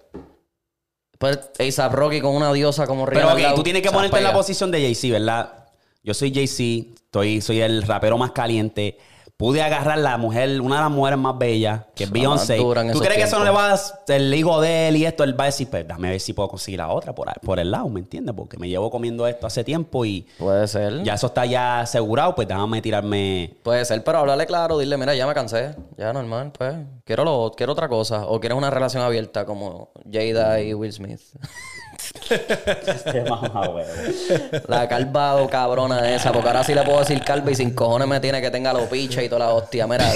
Después 1.12 1.78
A$AP 1.78 1.92
Rocky 1.94 2.20
con 2.20 2.34
una 2.34 2.52
diosa 2.52 2.86
como 2.86 3.04
Pero 3.06 3.18
Rihanna 3.20 3.32
ok, 3.32 3.36
al 3.36 3.42
lado, 3.42 3.54
tú 3.56 3.62
tienes 3.62 3.82
que 3.82 3.88
se 3.88 3.92
las 3.94 3.98
ponerte 3.98 4.16
en 4.18 4.22
la 4.24 4.30
pega. 4.30 4.38
posición 4.38 4.70
de 4.70 4.80
Jay-Z, 4.82 5.12
¿verdad? 5.12 5.66
Yo 6.02 6.12
soy 6.14 6.34
Jay-Z, 6.34 6.94
estoy- 7.06 7.40
soy 7.40 7.60
el 7.60 7.82
rapero 7.82 8.18
más 8.18 8.32
caliente. 8.32 8.98
Pude 9.36 9.60
agarrar 9.62 9.98
la 9.98 10.16
mujer, 10.16 10.60
una 10.60 10.76
de 10.76 10.82
las 10.82 10.90
mujeres 10.92 11.18
más 11.18 11.36
bellas, 11.36 11.80
que 11.96 12.04
es 12.04 12.10
Beyoncé. 12.10 12.56
¿Tú 12.56 13.00
crees 13.00 13.16
que 13.16 13.22
eso 13.24 13.36
no 13.40 13.44
le 13.44 13.50
va 13.50 13.72
a 13.74 13.80
el 14.06 14.32
hijo 14.32 14.60
de 14.60 14.86
él 14.88 14.96
y 14.96 15.04
esto? 15.06 15.24
Él 15.24 15.38
va 15.38 15.44
a 15.44 15.46
decir, 15.46 15.68
pues 15.68 15.86
dame 15.88 16.06
a 16.06 16.10
ver 16.12 16.20
si 16.20 16.32
puedo 16.32 16.48
conseguir 16.48 16.78
la 16.78 16.88
otra 16.88 17.16
por, 17.16 17.28
ahí- 17.28 17.34
por 17.42 17.58
el 17.58 17.72
lado, 17.72 17.88
¿me 17.88 17.98
entiendes? 17.98 18.32
Porque 18.36 18.56
me 18.58 18.68
llevo 18.68 18.92
comiendo 18.92 19.26
esto 19.26 19.48
hace 19.48 19.64
tiempo 19.64 20.04
y 20.04 20.24
Puede 20.38 20.68
ser. 20.68 21.02
ya 21.02 21.14
eso 21.14 21.26
está 21.26 21.46
ya 21.46 21.80
asegurado, 21.80 22.36
pues 22.36 22.46
déjame 22.46 22.80
tirarme. 22.80 23.56
Puede 23.64 23.84
ser, 23.84 24.04
pero 24.04 24.18
háblale 24.18 24.46
claro, 24.46 24.78
dile, 24.78 24.96
mira, 24.96 25.16
ya 25.16 25.26
me 25.26 25.34
cansé, 25.34 25.74
ya 25.98 26.12
normal, 26.12 26.52
pues. 26.56 26.76
Quiero 27.04 27.24
lo, 27.24 27.52
quiero 27.56 27.72
otra 27.72 27.88
cosa. 27.88 28.26
O 28.28 28.38
quieres 28.38 28.56
una 28.56 28.70
relación 28.70 29.02
abierta 29.02 29.44
como 29.44 29.90
Jada 30.10 30.60
y 30.60 30.74
Will 30.74 30.92
Smith. 30.92 31.20
Este. 32.30 33.24
La 34.68 34.88
calva 34.88 35.36
o 35.36 35.48
cabrona 35.48 36.10
esa, 36.14 36.32
porque 36.32 36.48
ahora 36.48 36.64
sí 36.64 36.74
le 36.74 36.82
puedo 36.82 37.00
decir 37.00 37.20
calva 37.22 37.50
y 37.50 37.54
sin 37.54 37.74
cojones 37.74 38.08
me 38.08 38.20
tiene 38.20 38.40
que 38.40 38.50
tenga 38.50 38.72
los 38.72 38.84
piches 38.88 39.24
y 39.24 39.28
toda 39.28 39.46
la 39.46 39.52
hostia. 39.54 39.86
Mira, 39.86 40.10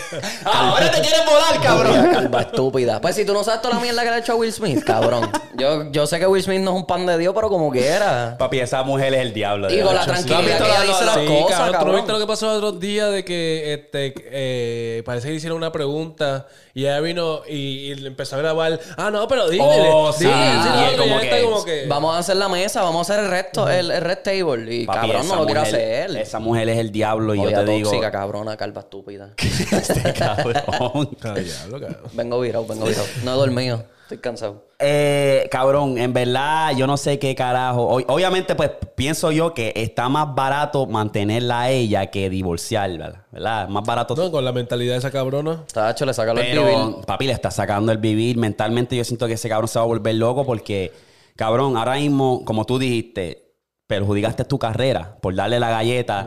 Ahora 0.44 0.90
te 0.90 1.00
quieres 1.00 1.22
volar, 1.24 1.60
cabrón. 1.62 2.10
Calva 2.12 2.40
estúpida. 2.42 3.00
Pues 3.00 3.14
si 3.16 3.24
tú 3.24 3.32
no 3.32 3.42
sabes 3.44 3.62
toda 3.62 3.74
la 3.74 3.80
mierda 3.80 4.02
que 4.02 4.08
le 4.10 4.16
ha 4.16 4.18
hecho 4.18 4.32
a 4.32 4.36
Will 4.36 4.52
Smith, 4.52 4.84
cabrón. 4.84 5.30
Yo, 5.56 5.90
yo 5.90 6.06
sé 6.06 6.18
que 6.18 6.26
Will 6.26 6.42
Smith 6.42 6.60
no 6.60 6.72
es 6.72 6.76
un 6.76 6.86
pan 6.86 7.06
de 7.06 7.16
Dios, 7.18 7.32
pero 7.34 7.48
como 7.48 7.70
quiera. 7.70 8.36
Papi, 8.38 8.60
esa 8.60 8.82
mujer 8.82 9.14
es 9.14 9.20
el 9.20 9.32
diablo. 9.32 9.72
Y 9.72 9.80
con 9.80 9.94
la 9.94 10.04
tranquilidad 10.04 10.38
¿Tú 10.38 10.42
has 10.42 10.46
visto 10.46 10.64
que 10.64 10.70
ella 10.70 10.78
la- 10.78 10.84
dice 10.86 11.04
la- 11.04 11.16
las 11.16 11.24
Sí, 11.24 11.42
cosas, 11.42 11.58
cabrón, 11.58 11.80
¿Tú 11.80 11.86
no 11.88 11.94
viste 11.96 12.12
lo 12.12 12.18
que 12.18 12.26
pasó 12.26 12.50
el 12.52 12.56
otro 12.64 12.72
día 12.72 13.06
de 13.08 13.24
que 13.24 13.72
este, 13.74 14.14
eh, 14.30 15.02
parece 15.04 15.28
que 15.28 15.34
hicieron 15.34 15.56
una 15.58 15.72
pregunta 15.72 16.46
y 16.74 16.80
ella 16.82 17.00
vino 17.00 17.42
y, 17.48 17.54
y 17.90 17.94
le 17.94 18.08
empezó 18.08 18.36
a 18.36 18.40
grabar? 18.40 18.80
Ah, 18.96 19.10
no, 19.10 19.26
pero 19.28 19.48
dile. 19.48 19.62
Oh, 19.64 20.12
sí, 20.12 20.24
dile, 20.24 20.36
dile, 20.36 20.86
es 20.88 20.94
y 20.94 20.96
como 20.96 21.14
ella 21.14 21.22
está 21.22 21.36
que- 21.36 21.42
como 21.44 21.64
que... 21.64 21.86
Vamos 21.86 22.14
a 22.14 22.18
hacer 22.18 22.36
la 22.36 22.48
mesa, 22.48 22.82
vamos 22.82 23.08
a 23.08 23.12
hacer 23.14 23.24
el 23.24 23.30
resto, 23.30 23.68
el, 23.70 23.90
el 23.90 24.00
red 24.02 24.18
table. 24.18 24.74
Y 24.74 24.84
Papi, 24.86 24.98
cabrón, 24.98 25.22
esa 25.22 25.34
no 25.34 25.40
lo 25.40 25.46
quiere 25.46 25.60
mujer- 25.60 25.74
hacer. 25.74 26.16
Esa 26.16 26.38
mujer 26.40 26.68
es 26.68 26.78
el 26.78 26.90
diablo 26.90 27.34
y 27.34 27.40
Oye, 27.40 27.52
yo 27.52 27.64
te 27.64 27.70
digo. 27.70 27.90
tóxica, 27.90 28.10
cabrona, 28.10 28.56
calva 28.56 28.80
estúpida. 28.80 29.30
Este 29.38 30.12
cabrón. 30.12 30.54
Ah, 31.22 31.34
diablo, 31.34 31.80
cabrón. 31.80 32.10
Vengo 32.12 32.40
virado, 32.40 32.66
vengo 32.66 32.86
virado. 32.86 33.06
No 33.24 33.34
he 33.34 33.36
dormido. 33.36 33.84
Estoy 34.02 34.18
cansado. 34.18 34.64
Eh, 34.86 35.48
cabrón, 35.50 35.96
en 35.98 36.12
verdad, 36.12 36.76
yo 36.76 36.86
no 36.86 36.96
sé 36.96 37.18
qué 37.18 37.34
carajo. 37.34 37.82
O- 37.82 38.12
obviamente, 38.14 38.54
pues 38.54 38.70
pienso 38.94 39.32
yo 39.32 39.54
que 39.54 39.72
está 39.74 40.08
más 40.08 40.34
barato 40.34 40.86
mantenerla 40.86 41.62
a 41.62 41.70
ella 41.70 42.10
que 42.10 42.28
divorciarla, 42.28 43.24
¿verdad? 43.32 43.68
Más 43.68 43.84
barato. 43.84 44.14
No, 44.14 44.30
con 44.30 44.44
la 44.44 44.52
mentalidad 44.52 44.92
de 44.92 44.98
esa 44.98 45.10
cabrona. 45.10 45.64
Tacho, 45.72 46.04
le 46.04 46.12
saca 46.12 46.34
vivir. 46.34 46.50
Pero, 46.50 47.00
papi, 47.06 47.26
le 47.26 47.32
está 47.32 47.50
sacando 47.50 47.92
el 47.92 47.98
vivir. 47.98 48.36
Mentalmente, 48.36 48.94
yo 48.96 49.04
siento 49.04 49.26
que 49.26 49.32
ese 49.34 49.48
cabrón 49.48 49.68
se 49.68 49.78
va 49.78 49.84
a 49.84 49.88
volver 49.88 50.14
loco 50.16 50.44
porque, 50.44 50.92
cabrón, 51.36 51.76
ahora 51.76 51.94
mismo, 51.94 52.44
como 52.44 52.64
tú 52.66 52.78
dijiste, 52.78 53.54
perjudicaste 53.86 54.44
tu 54.44 54.58
carrera 54.58 55.16
por 55.20 55.34
darle 55.34 55.58
la 55.60 55.70
galleta 55.70 56.26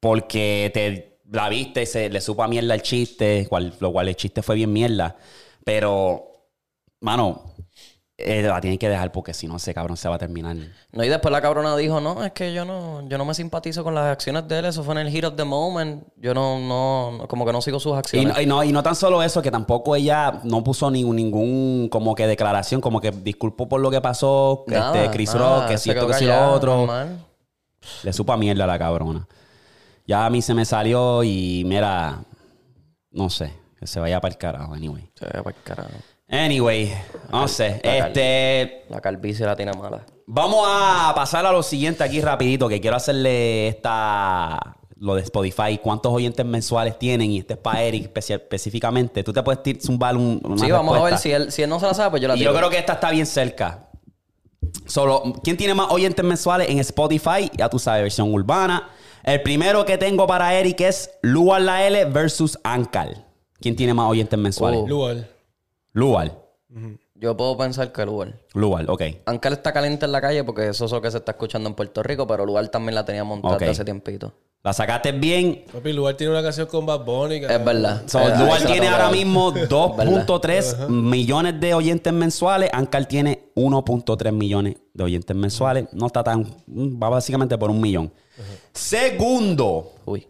porque 0.00 0.70
te 0.72 1.18
la 1.30 1.48
viste, 1.48 1.86
se 1.86 2.08
le 2.08 2.20
supo 2.20 2.42
a 2.42 2.48
mierda 2.48 2.74
el 2.74 2.82
chiste, 2.82 3.46
cual- 3.48 3.74
lo 3.80 3.92
cual 3.92 4.08
el 4.08 4.16
chiste 4.16 4.42
fue 4.42 4.56
bien 4.56 4.72
mierda. 4.72 5.16
Pero, 5.64 6.29
mano, 7.00 7.50
eh, 8.22 8.42
la 8.42 8.60
tienen 8.60 8.78
que 8.78 8.88
dejar 8.88 9.12
porque 9.12 9.32
si 9.32 9.46
no, 9.46 9.56
ese 9.56 9.72
cabrón 9.72 9.96
se 9.96 10.08
va 10.08 10.16
a 10.16 10.18
terminar. 10.18 10.54
No, 10.92 11.02
y 11.02 11.08
después 11.08 11.32
la 11.32 11.40
cabrona 11.40 11.74
dijo, 11.76 12.00
no, 12.00 12.22
es 12.22 12.32
que 12.32 12.52
yo 12.52 12.66
no, 12.66 13.08
yo 13.08 13.16
no 13.16 13.24
me 13.24 13.32
simpatizo 13.32 13.82
con 13.82 13.94
las 13.94 14.12
acciones 14.12 14.46
de 14.46 14.58
él, 14.58 14.64
eso 14.66 14.84
fue 14.84 14.92
en 14.92 15.06
el 15.06 15.10
heat 15.10 15.24
of 15.24 15.36
the 15.36 15.44
moment. 15.44 16.04
Yo 16.16 16.34
no, 16.34 16.58
no, 16.58 17.26
como 17.28 17.46
que 17.46 17.52
no 17.52 17.62
sigo 17.62 17.80
sus 17.80 17.96
acciones. 17.96 18.38
y, 18.38 18.46
no, 18.46 18.62
y 18.62 18.72
no 18.72 18.82
tan 18.82 18.94
solo 18.94 19.22
eso, 19.22 19.40
que 19.40 19.50
tampoco 19.50 19.96
ella 19.96 20.40
no 20.44 20.62
puso 20.62 20.90
ningún, 20.90 21.16
ningún 21.16 21.88
como 21.90 22.14
que 22.14 22.26
declaración, 22.26 22.82
como 22.82 23.00
que 23.00 23.10
disculpó 23.10 23.68
por 23.68 23.80
lo 23.80 23.90
que 23.90 24.02
pasó, 24.02 24.64
Nada, 24.66 25.02
este, 25.02 25.16
Chris 25.16 25.34
nada, 25.34 25.60
Rock, 25.60 25.68
que 25.70 25.78
si 25.78 25.90
esto, 25.90 26.06
que 26.06 26.14
si 26.14 26.26
lo 26.26 26.50
otro. 26.52 26.76
normal. 26.76 27.26
Le 28.02 28.12
supo 28.12 28.34
a 28.34 28.36
mierda 28.36 28.64
a 28.64 28.66
la 28.66 28.78
cabrona. 28.78 29.26
Ya 30.06 30.26
a 30.26 30.30
mí 30.30 30.42
se 30.42 30.52
me 30.52 30.66
salió 30.66 31.24
y 31.24 31.62
mira, 31.64 32.18
no 33.12 33.30
sé, 33.30 33.54
que 33.78 33.86
se 33.86 33.98
vaya 33.98 34.20
para 34.20 34.32
el 34.32 34.38
carajo, 34.38 34.74
anyway. 34.74 35.08
Se 35.14 35.24
ve 35.24 35.42
pa'l 35.42 35.54
carajo. 35.64 35.90
Anyway, 36.30 36.92
no 37.32 37.48
sé, 37.48 37.80
la 37.82 38.06
este... 38.06 38.84
La 38.88 39.00
calvicie 39.00 39.44
la 39.44 39.56
tiene 39.56 39.72
mala. 39.72 40.06
Vamos 40.26 40.64
a 40.66 41.12
pasar 41.14 41.44
a 41.44 41.52
lo 41.52 41.62
siguiente 41.62 42.04
aquí 42.04 42.20
rapidito, 42.20 42.68
que 42.68 42.80
quiero 42.80 42.96
hacerle 42.96 43.68
esta... 43.68 44.76
lo 44.96 45.16
de 45.16 45.22
Spotify, 45.22 45.78
cuántos 45.82 46.12
oyentes 46.12 46.46
mensuales 46.46 46.98
tienen, 46.98 47.32
y 47.32 47.38
este 47.38 47.54
es 47.54 47.58
para 47.58 47.82
Eric 47.82 48.16
específicamente, 48.16 49.24
tú 49.24 49.32
te 49.32 49.42
puedes 49.42 49.84
zumbar 49.84 50.16
un, 50.16 50.40
una 50.44 50.64
Sí, 50.64 50.70
vamos 50.70 50.96
a 50.96 51.02
ver 51.02 51.18
si 51.18 51.32
él, 51.32 51.50
si 51.50 51.62
él 51.62 51.68
no 51.70 51.80
se 51.80 51.86
la 51.86 51.94
sabe, 51.94 52.10
pues 52.10 52.22
yo 52.22 52.28
la 52.28 52.36
Y 52.36 52.38
tiro. 52.38 52.52
yo 52.52 52.58
creo 52.58 52.70
que 52.70 52.78
esta 52.78 52.92
está 52.92 53.10
bien 53.10 53.26
cerca. 53.26 53.88
Solo, 54.86 55.22
¿quién 55.42 55.56
tiene 55.56 55.74
más 55.74 55.90
oyentes 55.90 56.24
mensuales 56.24 56.68
en 56.68 56.78
Spotify? 56.78 57.50
Ya 57.56 57.68
tú 57.68 57.78
sabes, 57.78 58.02
versión 58.02 58.32
urbana. 58.32 58.90
El 59.24 59.42
primero 59.42 59.84
que 59.84 59.98
tengo 59.98 60.26
para 60.26 60.54
Eric 60.54 60.80
es 60.82 61.10
Lual 61.22 61.66
La 61.66 61.86
L 61.86 62.04
versus 62.04 62.58
Ankal. 62.62 63.26
¿Quién 63.60 63.74
tiene 63.74 63.94
más 63.94 64.08
oyentes 64.08 64.38
mensuales? 64.38 64.80
Oh. 64.88 65.14
Lugar. 65.92 66.26
Lual. 66.68 66.96
Yo 67.14 67.36
puedo 67.36 67.56
pensar 67.58 67.92
que 67.92 68.06
Lugar. 68.06 68.38
Lual, 68.54 68.88
ok. 68.88 69.02
Ankar 69.26 69.52
está 69.52 69.72
caliente 69.72 70.06
en 70.06 70.12
la 70.12 70.20
calle 70.20 70.42
porque 70.44 70.68
eso 70.68 70.84
es 70.86 70.92
lo 70.92 71.02
que 71.02 71.10
se 71.10 71.18
está 71.18 71.32
escuchando 71.32 71.68
en 71.68 71.74
Puerto 71.74 72.02
Rico, 72.02 72.26
pero 72.26 72.46
Lugar 72.46 72.68
también 72.68 72.94
la 72.94 73.04
tenía 73.04 73.24
montada 73.24 73.56
Ok. 73.56 73.62
hace 73.62 73.84
tiempito. 73.84 74.32
La 74.62 74.72
sacaste 74.74 75.12
bien. 75.12 75.64
Papi, 75.72 75.92
Lugar 75.92 76.14
tiene 76.16 76.32
una 76.32 76.42
canción 76.42 76.66
con 76.66 76.84
Bad 76.86 77.04
Bunny. 77.04 77.36
Es 77.36 77.64
verdad. 77.64 78.02
So, 78.06 78.20
Eh, 78.20 78.24
ahí 78.32 78.38
Lual 78.44 78.58
se 78.58 78.64
la 78.64 78.70
tiene 78.72 78.86
tengo 78.86 78.96
ahora 78.96 79.10
que 79.10 79.16
mismo 79.16 79.52
2.3 79.54 80.88
millones 80.88 81.60
de 81.60 81.74
oyentes 81.74 82.12
mensuales. 82.12 82.70
Ankal 82.72 83.08
tiene 83.08 83.50
1.3 83.56 84.32
millones 84.32 84.76
de 84.92 85.04
oyentes 85.04 85.34
mensuales. 85.36 85.88
No 85.92 86.06
está 86.06 86.22
tan... 86.22 86.44
Va 86.68 87.08
básicamente 87.08 87.56
por 87.58 87.70
un 87.70 87.80
millón. 87.80 88.12
Segundo. 88.72 89.92
Uy. 90.04 90.26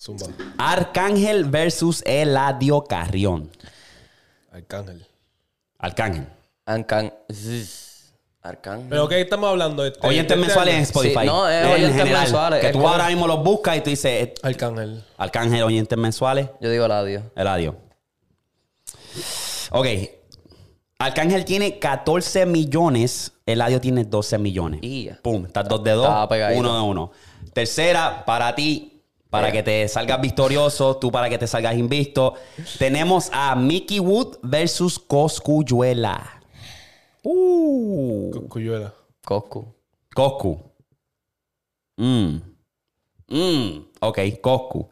Zumba. 0.00 0.26
Arcángel 0.56 1.44
versus 1.44 2.02
Eladio 2.06 2.84
Carrión. 2.84 3.50
Arcángel. 4.58 5.06
Arcángel. 5.78 6.26
Arcángel. 8.42 8.88
¿Pero 8.88 9.08
qué 9.08 9.20
estamos 9.20 9.48
hablando? 9.50 9.84
Este, 9.84 10.04
Oyentes 10.04 10.36
este 10.36 10.46
mensuales 10.46 10.74
en? 10.74 10.80
Spotify. 10.82 11.20
Sí, 11.20 11.26
no, 11.26 11.48
es 11.48 11.64
En 11.64 11.72
oyentes 11.72 11.96
general. 11.96 12.22
mensuales, 12.22 12.60
Que 12.60 12.72
tú 12.72 12.88
ahora 12.88 13.06
mismo 13.08 13.26
los 13.28 13.42
buscas 13.44 13.76
y 13.76 13.80
tú 13.82 13.90
dices, 13.90 14.10
eh, 14.10 14.34
Arcángel. 14.42 15.04
Arcángel, 15.16 15.62
oyentes 15.62 15.96
mensuales. 15.96 16.48
Yo 16.60 16.70
digo 16.70 16.86
Eladio. 16.86 17.22
Eladio. 17.36 17.76
Ok. 19.70 19.86
Arcángel 20.98 21.44
tiene 21.44 21.78
14 21.78 22.44
millones. 22.46 23.32
Eladio 23.46 23.80
tiene 23.80 24.04
12 24.04 24.38
millones. 24.38 24.80
Y 24.82 25.04
ya. 25.04 25.20
Pum. 25.22 25.46
Estás 25.46 25.68
dos 25.68 25.84
de 25.84 25.92
dos. 25.92 26.08
Uno 26.56 26.74
de 26.76 26.82
uno. 26.82 27.12
Tercera, 27.52 28.24
para 28.24 28.54
ti, 28.56 28.97
para 29.30 29.48
Eh. 29.48 29.52
que 29.52 29.62
te 29.62 29.88
salgas 29.88 30.20
victorioso, 30.20 30.96
tú 30.96 31.10
para 31.10 31.28
que 31.28 31.38
te 31.38 31.46
salgas 31.46 31.76
invicto. 31.76 32.34
Tenemos 32.78 33.30
a 33.32 33.54
Mickey 33.56 34.00
Wood 34.00 34.38
versus 34.42 34.98
Coscuyuela. 34.98 36.40
Uh. 37.22 38.30
Cu- 38.32 38.48
Cuyuela. 38.48 38.94
Coscu. 39.24 39.74
Coscu. 40.14 40.58
Mm. 41.96 42.36
Mm. 43.28 43.84
Ok, 44.00 44.18
Coscu. 44.40 44.88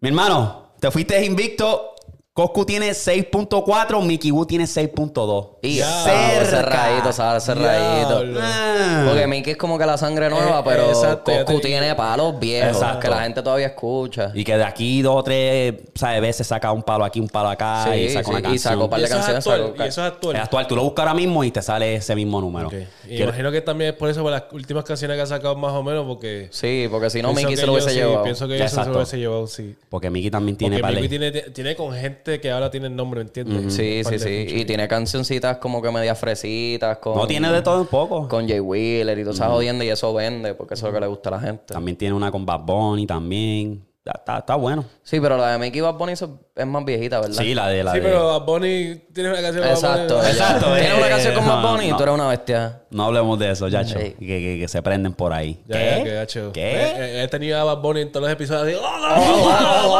Mi 0.00 0.08
hermano, 0.08 0.70
te 0.80 0.90
fuiste 0.90 1.24
invicto. 1.24 1.94
Coscu 2.36 2.66
tiene 2.66 2.90
6.4, 2.90 4.04
Mickey 4.04 4.30
Wu 4.30 4.44
tiene 4.44 4.64
6.2. 4.64 5.48
Y 5.62 5.78
sabe 5.78 6.44
cerradito, 6.44 7.10
sabe 7.10 7.40
cerradito. 7.40 8.22
Ah. 8.38 9.04
Porque 9.08 9.26
Mickey 9.26 9.52
es 9.52 9.56
como 9.56 9.78
que 9.78 9.86
la 9.86 9.96
sangre 9.96 10.28
nueva, 10.28 10.58
Eh, 10.58 10.62
pero 10.62 10.88
exacto, 10.90 11.32
Coscu 11.32 11.60
te- 11.62 11.68
tiene 11.68 11.94
palos 11.94 12.38
viejos 12.38 12.72
Exacto. 12.76 13.00
que 13.00 13.08
la 13.08 13.22
gente 13.22 13.40
todavía 13.42 13.68
escucha. 13.68 14.32
Y 14.34 14.44
que 14.44 14.58
de 14.58 14.64
aquí 14.64 15.00
dos 15.00 15.16
o 15.16 15.22
tres, 15.22 15.76
¿sabes? 15.94 16.20
Veces 16.20 16.46
saca 16.46 16.72
un 16.72 16.82
palo 16.82 17.06
aquí, 17.06 17.20
un 17.20 17.28
palo 17.30 17.48
acá 17.48 17.86
Sí, 17.90 18.00
y 18.00 18.08
saca 18.10 18.24
sí, 18.24 18.30
una 18.32 18.40
y 18.40 18.42
canción. 18.42 18.72
sacó 18.74 18.90
par 18.90 18.98
Y 18.98 19.02
de 19.02 19.08
eso 19.08 19.16
es 19.18 19.24
canciones. 19.24 19.46
actual. 19.64 19.86
Y 19.86 19.88
eso 19.88 20.00
es 20.06 20.12
actual. 20.12 20.36
Es 20.36 20.42
actual, 20.42 20.66
tú 20.66 20.76
lo 20.76 20.82
buscas 20.82 21.04
ahora 21.06 21.14
mismo 21.14 21.42
y 21.42 21.50
te 21.50 21.62
sale 21.62 21.94
ese 21.94 22.14
mismo 22.14 22.38
número. 22.42 22.68
Y 22.70 23.08
Quiero- 23.08 23.24
imagino 23.30 23.50
que 23.50 23.62
también 23.62 23.92
es 23.92 23.96
por 23.96 24.10
eso, 24.10 24.20
por 24.22 24.30
las 24.32 24.42
últimas 24.52 24.84
canciones 24.84 25.16
que 25.16 25.22
ha 25.22 25.26
sacado 25.26 25.56
más 25.56 25.72
o 25.72 25.82
menos, 25.82 26.04
porque... 26.06 26.48
Sí, 26.50 26.86
porque 26.90 27.08
si 27.08 27.22
no, 27.22 27.28
pienso 27.32 27.48
Mickey 27.48 27.56
se 27.56 27.62
lo 27.62 27.66
yo 27.68 27.72
hubiese 27.72 27.90
sí, 27.90 27.96
llevado. 27.96 28.22
Pienso 28.24 28.46
que 28.46 28.56
eso 28.56 28.64
se 28.64 28.68
Exacto. 28.74 28.90
lo 28.90 28.96
hubiese 28.98 29.18
llevado, 29.18 29.46
sí. 29.46 29.74
Porque 29.88 30.10
Mickey 30.10 30.30
también 30.30 30.58
tiene 30.58 30.80
Porque 30.80 30.96
Mickey 31.00 31.08
tiene, 31.08 31.30
tiene 31.32 31.74
con 31.74 31.94
gente 31.94 32.25
que 32.40 32.50
ahora 32.50 32.70
tiene 32.70 32.88
el 32.88 32.96
nombre, 32.96 33.20
¿entiendes? 33.20 33.74
Sí, 33.74 34.02
sí, 34.04 34.18
sí. 34.18 34.46
Y 34.48 34.64
tiene 34.64 34.86
cancioncitas 34.88 35.58
como 35.58 35.80
que 35.80 35.90
media 35.90 36.14
fresitas. 36.14 36.98
Con, 36.98 37.16
No 37.16 37.26
tiene 37.26 37.50
de 37.52 37.62
todo 37.62 37.80
un 37.80 37.86
poco. 37.86 38.28
Con 38.28 38.48
Jay 38.48 38.60
Wheeler 38.60 39.18
y 39.18 39.22
todo 39.22 39.32
esa 39.32 39.48
jodiendo 39.48 39.84
y 39.84 39.88
eso 39.88 40.12
vende 40.12 40.54
porque 40.54 40.74
eso 40.74 40.86
es 40.86 40.92
lo 40.92 40.96
que 40.98 41.00
le 41.00 41.06
gusta 41.06 41.30
a 41.30 41.32
la 41.32 41.40
gente. 41.40 41.74
También 41.74 41.96
tiene 41.96 42.14
una 42.14 42.30
con 42.30 42.44
Bad 42.44 42.60
Bunny 42.60 43.06
también. 43.06 43.86
Está, 44.06 44.18
está- 44.20 44.38
está 44.38 44.54
bueno. 44.54 44.84
Sí, 45.02 45.18
pero 45.20 45.36
la 45.36 45.50
de 45.52 45.58
Mickey 45.58 45.80
Bad 45.80 45.94
Bunny 45.94 46.12
eso 46.12 46.38
es 46.54 46.64
más 46.66 46.84
viejita, 46.84 47.20
¿verdad? 47.20 47.34
Sí, 47.42 47.54
la 47.54 47.66
de 47.68 47.82
la 47.82 47.90
Sí, 47.92 47.98
de... 47.98 48.04
pero 48.04 48.26
Bad 48.38 48.46
Bunny 48.46 48.94
tiene 49.12 49.30
una 49.30 49.42
canción 49.42 49.64
con 49.64 49.72
Bad 49.72 49.74
Exacto. 49.74 50.14
Bunny. 50.16 50.28
Exacto, 50.30 50.74
Tiene 50.76 50.94
una 50.94 51.08
canción 51.08 51.34
con 51.34 51.46
Bad 51.48 51.62
no, 51.62 51.70
Bunny 51.72 51.84
y 51.86 51.90
no. 51.90 51.96
tú 51.96 52.02
eres 52.04 52.14
una 52.14 52.28
bestia. 52.28 52.80
No 52.90 53.04
hablemos 53.06 53.38
de 53.40 53.50
eso, 53.50 53.68
chacho. 53.68 53.98
Sí. 53.98 54.14
Que, 54.18 54.26
que- 54.26 54.58
que 54.60 54.68
se 54.68 54.80
prenden 54.82 55.12
por 55.12 55.32
ahí. 55.32 55.60
Ya, 55.66 55.76
¿Qué? 55.76 55.84
ya, 55.98 56.04
que 56.04 56.14
gacho. 56.14 56.52
¿Qué? 56.52 56.70
Eh, 56.72 56.92
eh, 56.96 57.22
He 57.24 57.28
tenido 57.28 57.58
a 57.60 57.64
Bad 57.64 57.78
Bunny 57.82 58.00
en 58.02 58.12
todos 58.12 58.22
los 58.24 58.32
episodios. 58.32 58.80
así, 58.80 59.26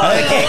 Ay, 0.01 0.23
¿Qué? 0.29 0.45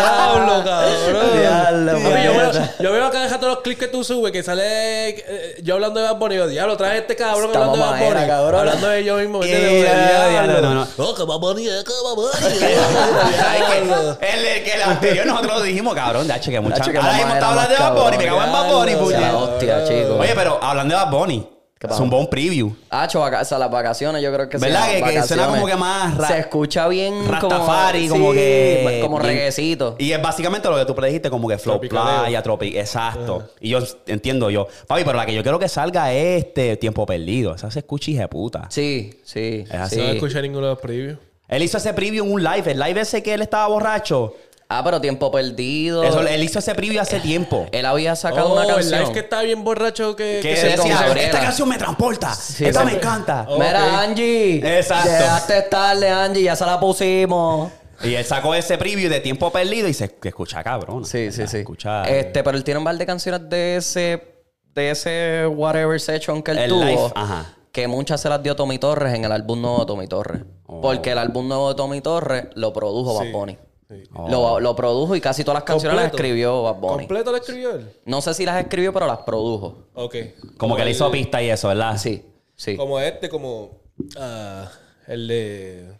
Diablo, 0.00 0.64
cabrón. 0.64 0.92
Yo, 1.06 2.10
veo, 2.10 2.32
puñeta. 2.50 2.74
yo 2.80 2.92
veo 2.92 3.04
acá 3.06 3.22
deja 3.22 3.38
todos 3.40 3.54
los 3.54 3.62
clips 3.62 3.80
que 3.80 3.88
tú 3.88 4.04
subes 4.04 4.32
que 4.32 4.42
sale 4.42 5.08
eh, 5.08 5.56
yo 5.62 5.74
hablando 5.74 6.00
de 6.00 6.06
Bad 6.06 6.16
Bunny. 6.18 6.34
y 6.34 6.38
Yo, 6.38 6.46
diablo, 6.48 6.76
trae 6.76 6.98
este 6.98 7.16
cabrón 7.16 7.50
hablando 7.54 7.76
de 7.76 7.80
Bad 7.82 7.98
Bunny. 7.98 8.30
Hablando 8.58 8.88
de 8.88 9.04
yo 9.04 9.16
mismo. 9.16 9.40
no, 9.42 10.74
no. 10.74 10.86
Oh, 10.98 11.14
que 11.14 11.22
Bad 11.24 11.38
Bunny, 11.38 11.64
que 11.64 11.70
Bad 12.04 12.14
Bunny. 12.14 12.43
El, 12.46 14.44
el 14.44 14.64
que 14.64 14.72
el 14.74 14.82
anterior 14.82 15.26
nosotros 15.26 15.58
lo 15.58 15.62
dijimos, 15.62 15.94
cabrón, 15.94 16.26
de 16.28 16.40
que 16.40 16.60
mucha... 16.60 16.84
Ahora 16.84 17.12
mismo 17.14 17.34
está 17.34 17.48
hablando 17.50 17.70
de 17.74 17.80
Bad 17.80 17.94
Bunny, 18.02 18.18
me 18.18 18.24
cago 18.26 18.42
en 18.42 18.52
Bad 18.52 18.72
Bunny, 18.72 18.94
puñet. 18.96 19.32
Hostia, 19.34 19.84
chico. 19.84 20.16
Oye, 20.18 20.32
pero 20.34 20.58
hablando 20.62 20.96
de 20.96 21.04
Bad 21.04 21.10
Bunny, 21.10 21.48
zumbó 21.92 22.18
un 22.18 22.30
preview. 22.30 22.74
Hacho, 22.88 23.20
vaca- 23.20 23.42
o 23.42 23.44
sea, 23.44 23.58
las 23.58 23.70
vacaciones 23.70 24.22
yo 24.22 24.32
creo 24.32 24.48
que 24.48 24.56
¿Verdad? 24.56 24.88
Que- 24.90 25.02
que 25.02 25.22
suena 25.22 25.46
como 25.48 25.66
que 25.66 25.76
más 25.76 26.16
ra- 26.16 26.28
Se 26.28 26.38
escucha 26.38 26.88
bien 26.88 27.28
Rastafari, 27.28 28.08
como, 28.08 28.20
como 28.22 28.32
sí, 28.32 28.38
que... 28.38 28.98
Como 29.02 29.18
bien- 29.18 29.36
reguecito. 29.36 29.96
Y 29.98 30.12
es 30.12 30.22
básicamente 30.22 30.68
lo 30.68 30.76
que 30.76 30.84
tú 30.86 30.94
predijiste, 30.94 31.28
como 31.28 31.46
que 31.48 31.58
flow 31.58 31.80
playa, 31.80 32.42
tropic, 32.42 32.74
exacto. 32.76 33.50
Y 33.60 33.70
yo 33.70 33.80
entiendo 34.06 34.48
yo. 34.50 34.66
Papi, 34.86 35.04
pero 35.04 35.18
la 35.18 35.26
que 35.26 35.34
yo 35.34 35.42
quiero 35.42 35.58
que 35.58 35.68
salga 35.68 36.12
es 36.12 36.44
este 36.44 36.76
Tiempo 36.76 37.04
Perdido. 37.04 37.54
Esa 37.54 37.70
se 37.70 37.80
escucha 37.80 38.10
hija 38.10 38.22
de 38.22 38.28
puta. 38.28 38.66
Sí, 38.70 39.20
sí. 39.24 39.64
Es 39.68 39.74
así. 39.74 39.96
sí. 39.96 40.00
No 40.00 40.08
escuché 40.12 40.40
ninguno 40.40 40.66
de 40.68 40.72
los 40.72 40.80
previews. 40.80 41.18
Él 41.48 41.62
hizo 41.62 41.78
ese 41.78 41.92
preview 41.94 42.24
en 42.24 42.32
un 42.32 42.42
live. 42.42 42.72
El 42.72 42.80
live 42.80 43.00
ese 43.02 43.22
que 43.22 43.34
él 43.34 43.42
estaba 43.42 43.66
borracho. 43.68 44.34
Ah, 44.68 44.82
pero 44.82 44.98
tiempo 45.00 45.30
perdido. 45.30 46.02
Eso, 46.02 46.20
él 46.26 46.42
hizo 46.42 46.58
ese 46.58 46.74
preview 46.74 47.00
hace 47.00 47.20
tiempo. 47.20 47.66
Él 47.72 47.84
había 47.84 48.16
sacado 48.16 48.48
Oh, 48.48 48.52
una 48.54 48.62
el 48.64 48.74
canción. 48.74 49.00
live 49.02 49.12
que 49.12 49.18
está 49.20 49.42
bien 49.42 49.62
borracho 49.62 50.16
que... 50.16 50.40
Que 50.42 50.54
con 50.76 50.88
decía, 50.88 51.12
esta 51.22 51.40
canción 51.40 51.68
me 51.68 51.76
transporta. 51.76 52.34
Sí, 52.34 52.64
esta 52.64 52.80
sí. 52.80 52.86
me 52.86 52.92
encanta. 52.94 53.46
Mira. 53.58 54.00
Angie. 54.00 54.78
Exacto. 54.78 55.10
Llegaste 55.10 55.62
tarde, 55.62 56.08
Angie. 56.08 56.42
Ya 56.44 56.56
se 56.56 56.64
la 56.64 56.80
pusimos. 56.80 57.70
Y 58.02 58.14
él 58.14 58.24
sacó 58.24 58.54
ese 58.54 58.78
preview 58.78 59.10
de 59.10 59.20
Tiempo 59.20 59.52
Perdido 59.52 59.86
y 59.86 59.92
se 59.94 60.10
escucha 60.22 60.64
cabrón. 60.64 61.04
Sí, 61.04 61.30
sí, 61.30 61.46
sí. 61.46 61.58
Escucha... 61.58 62.02
Este, 62.04 62.42
pero 62.42 62.56
él 62.56 62.64
tiene 62.64 62.78
un 62.78 62.84
par 62.84 62.96
de 62.96 63.04
canciones 63.06 63.48
de 63.48 63.76
ese, 63.76 64.44
de 64.74 64.90
ese 64.90 65.46
whatever 65.46 66.00
session 66.00 66.42
que 66.42 66.52
él 66.52 66.58
El 66.58 66.68
tuvo. 66.70 66.84
live, 66.84 67.12
ajá. 67.14 67.54
Que 67.74 67.88
muchas 67.88 68.20
se 68.20 68.28
las 68.28 68.40
dio 68.40 68.54
Tommy 68.54 68.78
Torres 68.78 69.14
en 69.14 69.24
el 69.24 69.32
álbum 69.32 69.60
nuevo 69.60 69.80
de 69.80 69.86
Tommy 69.86 70.06
Torres. 70.06 70.42
Oh. 70.66 70.80
Porque 70.80 71.10
el 71.10 71.18
álbum 71.18 71.48
nuevo 71.48 71.70
de 71.70 71.74
Tommy 71.74 72.00
Torres 72.00 72.46
lo 72.54 72.72
produjo 72.72 73.18
Sí. 73.20 73.24
Bad 73.26 73.32
Bunny. 73.32 73.58
Sí. 73.90 74.02
Oh. 74.14 74.28
Lo, 74.30 74.60
lo 74.60 74.76
produjo 74.76 75.16
y 75.16 75.20
casi 75.20 75.42
todas 75.42 75.56
las 75.56 75.64
canciones 75.64 75.96
las 75.96 76.06
escribió 76.06 76.62
Bad 76.62 76.76
Bunny. 76.76 76.96
¿Completo 76.98 77.32
lo 77.32 77.36
escribió 77.36 77.72
él? 77.74 77.90
No 78.04 78.20
sé 78.20 78.32
si 78.32 78.46
las 78.46 78.62
escribió, 78.62 78.92
pero 78.92 79.08
las 79.08 79.18
produjo. 79.18 79.88
Ok. 79.94 80.14
Como 80.56 80.76
que 80.76 80.84
le 80.84 80.92
hizo 80.92 81.10
pista 81.10 81.42
y 81.42 81.50
eso, 81.50 81.66
¿verdad? 81.66 81.98
Sí, 81.98 82.24
sí. 82.54 82.76
Como 82.76 83.00
este, 83.00 83.28
como... 83.28 83.80
ah, 84.20 84.70
el 85.08 85.26
de... 85.26 85.98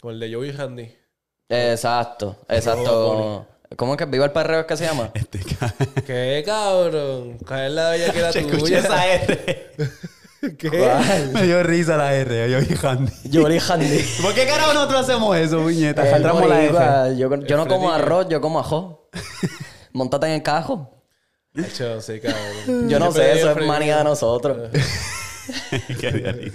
Como 0.00 0.10
el 0.10 0.18
de 0.18 0.34
Joey 0.34 0.50
Handy. 0.50 0.96
Exacto, 1.48 2.38
exacto. 2.48 3.46
¿Cómo 3.76 3.92
es 3.92 3.98
que 3.98 4.04
Viva 4.06 4.24
el 4.24 4.32
Perreo 4.32 4.60
es 4.60 4.66
que 4.66 4.76
se 4.76 4.84
llama? 4.84 5.10
Este 5.14 5.38
¿Qué 6.04 6.42
cabrón? 6.44 7.38
Caer 7.46 7.70
la 7.70 7.90
bella 7.90 8.12
que 8.12 8.20
escuché 8.40 8.58
tuya. 8.58 8.78
esa 8.80 9.06
R. 9.14 9.70
¿Qué? 10.58 11.30
Me 11.32 11.42
dio 11.42 11.62
risa 11.62 11.96
la 11.96 12.14
R. 12.14 12.50
Yo 12.50 12.60
vi 12.60 12.76
Handy. 12.80 13.12
Jolie 13.32 13.60
Handy. 13.60 13.98
¿Por 14.22 14.34
qué 14.34 14.46
carajo 14.46 14.74
nosotros 14.74 15.00
hacemos 15.00 15.36
eso, 15.36 15.62
puñeta? 15.62 16.06
Eh, 16.06 16.10
Jaltramos 16.10 16.48
la 16.48 16.62
R. 16.62 16.72
boricua, 16.72 17.12
Yo, 17.12 17.46
yo 17.46 17.56
no 17.56 17.66
como 17.66 17.92
arroz, 17.92 18.26
yo 18.28 18.40
como 18.40 18.58
ajo. 18.58 19.08
Montate 19.92 20.26
en 20.26 20.32
el 20.34 20.42
cajo. 20.42 20.90
Hacho, 21.56 22.00
sí, 22.00 22.20
cabrón. 22.20 22.88
Yo 22.88 22.98
no 22.98 23.12
sé, 23.12 23.32
eso 23.38 23.50
es 23.52 23.66
manía 23.66 23.98
de 23.98 24.04
nosotros. 24.04 24.70
Qué. 26.00 26.50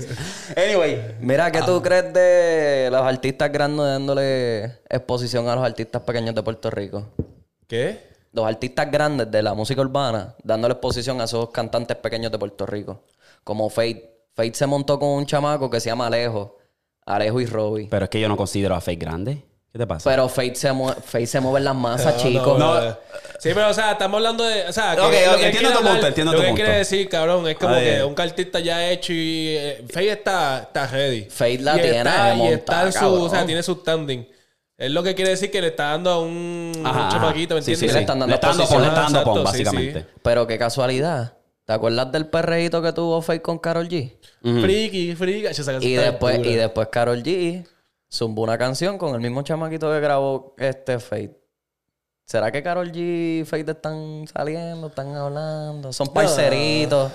Anyway. 0.58 1.16
Mira, 1.22 1.52
¿qué 1.52 1.62
tú 1.62 1.82
crees 1.82 2.12
de 2.14 2.90
los 2.92 3.02
artistas 3.02 3.52
grandes 3.52 3.86
dándole 3.86 4.66
exposición 4.90 5.48
a 5.48 5.56
los 5.56 5.64
artistas 5.64 6.02
pequeños 6.02 6.36
de 6.36 6.44
Puerto 6.44 6.70
Rico? 6.70 7.08
¿Qué? 7.68 8.10
Los 8.34 8.46
artistas 8.46 8.92
grandes 8.92 9.32
de 9.32 9.42
la 9.42 9.54
música 9.54 9.82
urbana 9.82 10.36
dándole 10.44 10.74
exposición 10.74 11.22
a 11.22 11.26
esos 11.26 11.50
cantantes 11.52 11.96
pequeños 11.98 12.32
de 12.32 12.40
Puerto 12.40 12.66
Rico. 12.66 13.04
Como 13.50 13.68
Fate. 13.72 14.08
Fate 14.36 14.54
se 14.54 14.68
montó 14.68 15.00
con 15.00 15.10
un 15.10 15.26
chamaco 15.26 15.72
que 15.72 15.80
se 15.80 15.90
llama 15.90 16.06
Alejo. 16.06 16.56
Alejo 17.04 17.42
y 17.42 17.48
Robbie. 17.48 17.88
Pero 17.90 18.04
es 18.04 18.10
que 18.12 18.20
yo 18.22 18.28
no 18.30 18.38
considero 18.38 18.76
a 18.76 18.80
Fake 18.80 19.00
grande. 19.02 19.44
¿Qué 19.72 19.80
te 19.80 19.88
pasa? 19.88 20.08
Pero 20.08 20.30
Fate 20.30 20.54
se, 20.54 20.72
mue- 20.72 20.96
Fate 20.96 21.26
se 21.26 21.40
mueve 21.40 21.58
en 21.58 21.64
las 21.66 21.76
masas, 21.76 22.18
chicos. 22.22 22.60
No, 22.60 22.80
eh, 22.80 22.94
Sí, 23.40 23.50
pero 23.56 23.70
o 23.70 23.74
sea, 23.74 23.94
estamos 23.94 24.18
hablando 24.18 24.44
de. 24.44 24.68
O 24.68 24.72
sea, 24.72 24.96
que 24.96 25.02
Ok, 25.02 25.14
lo 25.26 25.32
ok, 25.32 25.38
que 25.40 25.46
entiendo 25.48 25.72
tu 25.72 25.78
hablar- 25.80 25.94
punto, 25.94 26.08
entiendo 26.08 26.32
Lo 26.34 26.38
tu 26.40 26.46
que 26.46 26.54
quiere 26.54 26.78
decir, 26.78 27.10
cabrón, 27.10 27.48
es 27.48 27.58
como 27.58 27.74
A 27.74 27.78
ver. 27.80 27.98
que 27.98 28.04
un 28.04 28.14
cartista 28.14 28.60
ya 28.60 28.88
hecho 28.88 29.14
y. 29.14 29.56
Eh, 29.58 29.84
Faye 29.92 30.12
está, 30.12 30.60
está 30.60 30.86
ready. 30.86 31.24
Fate 31.24 31.58
la 31.60 31.78
y 31.78 31.82
tiene 31.82 31.98
Está, 31.98 32.36
y 32.36 32.48
está 32.50 32.84
en 32.86 32.94
su. 32.94 33.00
cabrón. 33.00 33.22
O 33.24 33.30
sea, 33.30 33.46
tiene 33.48 33.64
su 33.64 33.74
standing. 33.74 34.28
Es 34.78 34.92
lo 34.92 35.02
que 35.02 35.16
quiere 35.16 35.32
decir 35.32 35.50
que 35.50 35.60
le 35.60 35.70
está 35.70 35.86
dando 35.86 36.12
a 36.12 36.20
un, 36.22 36.72
Ajá, 36.86 37.06
un 37.06 37.10
chamaquito, 37.12 37.56
¿me 37.56 37.62
Sí, 37.64 37.72
entiendes? 37.72 37.90
sí, 37.92 37.96
Le 37.96 38.00
están 38.02 38.20
dando 38.20 38.28
Le 38.28 38.36
están 38.36 38.52
dando 38.58 38.68
pon, 38.72 38.82
le 38.84 38.88
están 38.88 39.04
dando 39.14 39.24
pon, 39.34 39.44
básicamente. 39.44 40.06
Pero 40.22 40.46
qué 40.48 40.58
casualidad. 40.60 41.34
¿Te 41.70 41.76
acuerdas 41.76 42.12
del 42.12 42.26
perreíto 42.26 42.82
que 42.82 42.92
tuvo 42.94 43.22
Fate 43.22 43.44
con 43.44 43.60
Carol 43.60 43.88
G? 43.88 44.12
Friki, 44.42 45.14
friki. 45.14 45.44
Canción 45.44 45.84
Y 45.84 45.94
después, 45.94 46.40
y 46.40 46.56
después 46.56 46.88
Carol 46.92 47.22
G 47.22 47.64
zumbó 48.12 48.42
una 48.42 48.58
canción 48.58 48.98
con 48.98 49.14
el 49.14 49.22
mismo 49.22 49.44
chamaquito 49.44 49.92
que 49.92 50.00
grabó 50.00 50.56
este 50.58 50.98
Fate. 50.98 51.40
¿Será 52.26 52.52
que 52.52 52.64
Carol 52.64 52.92
G 52.92 53.42
y 53.42 53.46
Fate 53.46 53.70
están 53.70 54.26
saliendo, 54.28 54.88
están 54.88 55.14
hablando? 55.16 55.94
Son 55.94 56.08
parceritos. 56.08 57.12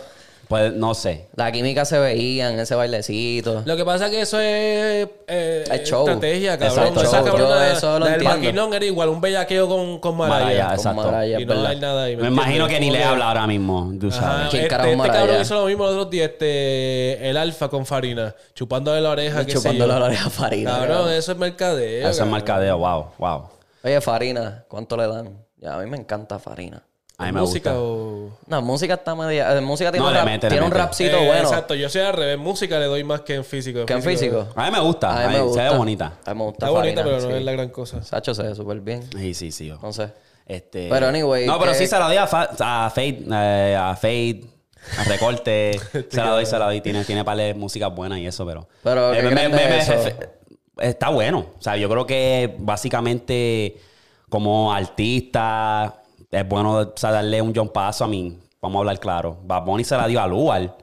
Pues 0.49 0.72
no 0.74 0.92
sé. 0.95 1.28
La 1.36 1.51
química 1.51 1.84
se 1.84 1.99
veía 1.99 2.51
en 2.51 2.59
ese 2.61 2.74
bailecito. 2.74 3.62
Lo 3.64 3.76
que 3.76 3.84
pasa 3.84 4.07
es 4.07 4.11
que 4.11 4.20
eso 4.20 4.38
es, 4.38 5.09
eh, 5.26 5.64
Es 5.70 5.88
show. 5.88 6.07
estrategia, 6.07 6.59
cabrón. 6.59 6.78
Exacto, 6.88 7.03
Esa 7.03 7.16
show. 7.16 7.24
cabrona, 7.24 7.68
Yo 7.70 7.76
eso 7.76 7.92
lo 7.92 7.99
la 8.01 8.05
del 8.07 8.14
entiendo. 8.16 8.36
maquinón 8.38 8.74
era 8.74 8.84
igual, 8.84 9.09
un 9.09 9.20
bellaqueo 9.20 9.66
con, 9.68 9.99
con 10.01 10.16
Maraya. 10.18 10.45
Maraya, 10.45 10.64
Con 10.66 10.74
exacto. 10.74 11.03
Maraya, 11.03 11.38
Y 11.38 11.42
es 11.42 11.49
no 11.49 11.55
verdad. 11.55 11.70
hay 11.70 11.80
nada 11.80 12.05
ahí. 12.05 12.16
Me 12.16 12.28
imagino 12.28 12.68
que 12.68 12.80
ni 12.80 12.90
le 12.90 13.03
habla 13.03 13.28
ahora 13.28 13.47
mismo, 13.47 13.92
tú 13.99 14.09
Ajá, 14.09 14.20
sabes. 14.20 14.49
¿Quién 14.51 14.62
este, 14.64 14.74
este 14.92 15.09
cabrón 15.09 15.40
hizo 15.40 15.55
lo 15.55 15.66
mismo 15.66 15.84
los 15.86 15.95
otros 15.95 16.11
días, 16.11 16.30
este, 16.30 17.28
el 17.30 17.36
alfa 17.36 17.68
con 17.68 17.86
Farina, 17.86 18.34
chupándole 18.55 19.01
la 19.01 19.11
oreja, 19.11 19.47
Chupándole 19.47 19.92
yo. 19.92 19.99
la 19.99 20.05
oreja 20.07 20.26
a 20.26 20.30
Farina. 20.30 20.70
Cabrón, 20.72 20.97
cabrón. 20.99 21.12
eso 21.14 21.32
es 21.32 21.38
mercadeo. 21.38 22.01
Eso 22.01 22.09
es 22.11 22.16
cabrón. 22.18 22.32
mercadeo, 22.34 22.78
wow, 22.78 23.07
wow. 23.18 23.49
Oye, 23.82 24.01
Farina, 24.01 24.64
¿cuánto 24.68 24.97
le 24.97 25.07
dan? 25.09 25.38
Ya, 25.57 25.74
a 25.74 25.78
mí 25.78 25.88
me 25.90 25.97
encanta 25.97 26.38
Farina. 26.38 26.82
A 27.17 27.27
mí 27.27 27.33
me 27.33 27.41
música 27.43 27.71
gusta. 27.73 27.83
o... 27.85 28.39
No, 28.49 28.61
música 28.62 28.95
está 28.95 29.15
media... 29.15 29.57
eh, 29.57 29.61
música 29.61 29.93
tiene, 29.93 30.03
No, 30.05 30.09
un, 30.09 30.15
le 30.15 30.21
rap- 30.21 30.27
mete, 30.29 30.47
le 30.47 30.51
tiene 30.51 30.65
un 30.67 30.71
mete. 30.71 30.83
rapcito 30.83 31.17
Eh, 31.17 31.27
bueno. 31.27 31.43
Exacto, 31.43 31.75
yo 31.75 31.89
soy 31.89 32.01
al 32.03 32.12
revés. 32.15 32.39
Música 32.39 32.79
le 32.81 32.87
doy 32.87 33.05
más 33.05 33.21
que 33.21 33.35
en 33.37 33.45
físico. 33.45 33.87
¿Que 33.87 33.93
en 33.93 34.03
físico? 34.03 34.49
A 34.57 34.65
mí 34.67 34.71
me 34.73 34.81
gusta. 34.81 35.25
A 35.25 35.29
mí 35.29 35.35
me 35.35 35.41
gusta. 35.43 35.62
Se 35.65 35.71
ve 35.71 35.77
bonita. 35.79 36.12
A 36.25 36.35
mí 36.35 36.39
me 36.41 36.45
gusta 36.47 36.67
Está 36.67 36.71
bonita, 36.71 37.03
Farina, 37.03 37.17
pero 37.19 37.29
no 37.29 37.31
sí. 37.35 37.39
es 37.39 37.45
la 37.45 37.53
gran 37.53 37.69
cosa. 37.69 38.03
Sacho 38.03 38.35
se 38.35 38.43
ve 38.43 38.55
súper 38.57 38.81
bien. 38.81 39.05
Sí, 39.17 39.33
sí, 39.35 39.53
sí. 39.53 39.73
No 39.81 39.93
sé. 39.93 40.11
Este... 40.47 40.89
Pero 40.91 41.07
anyway, 41.07 41.47
No, 41.47 41.59
pero 41.59 41.71
¿qué- 41.73 41.79
sí 41.79 41.87
se 41.87 41.99
la 41.99 42.07
doy 42.09 42.17
a, 42.17 42.27
Fa- 42.27 42.51
a 42.59 42.91
Fade, 42.91 43.25
eh, 43.33 43.77
a 43.81 43.95
Fade, 43.97 44.45
a 44.99 45.05
Recorte. 45.05 45.79
se 46.11 46.17
la 46.17 46.31
doy, 46.31 46.47
se 46.47 46.59
la 46.59 46.65
doy. 46.67 46.81
Tiene, 46.81 47.05
tiene 47.05 47.25
par 47.25 47.37
de 47.37 47.55
música 47.55 47.87
buena 47.87 48.19
y 48.19 48.27
eso, 48.27 48.45
pero. 48.45 48.67
Pero, 48.83 49.12
¿qué 49.12 49.21
Eh, 49.21 49.23
me- 49.23 49.31
creen 49.31 49.51
me- 49.53 49.57
de 49.62 49.69
me- 49.69 49.79
eso? 49.79 49.95
está 50.81 51.11
bueno. 51.11 51.47
O 51.59 51.62
sea, 51.62 51.77
yo 51.77 51.89
creo 51.89 52.07
que 52.07 52.57
básicamente, 52.59 53.77
como 54.29 54.73
artista, 54.75 56.03
es 56.35 56.49
bueno 56.49 56.72
o 56.78 56.93
sea, 56.97 57.11
darle 57.11 57.41
un 57.43 57.55
John 57.55 57.68
Paso 57.70 58.05
a 58.05 58.09
mí. 58.09 58.39
Vamos 58.61 58.76
a 58.76 58.80
hablar 58.80 58.99
claro. 58.99 59.39
Bad 59.45 59.64
Bunny 59.64 59.85
se 59.85 59.97
la 59.97 60.07
dio 60.07 60.20
a 60.20 60.26
Lual. 60.26 60.74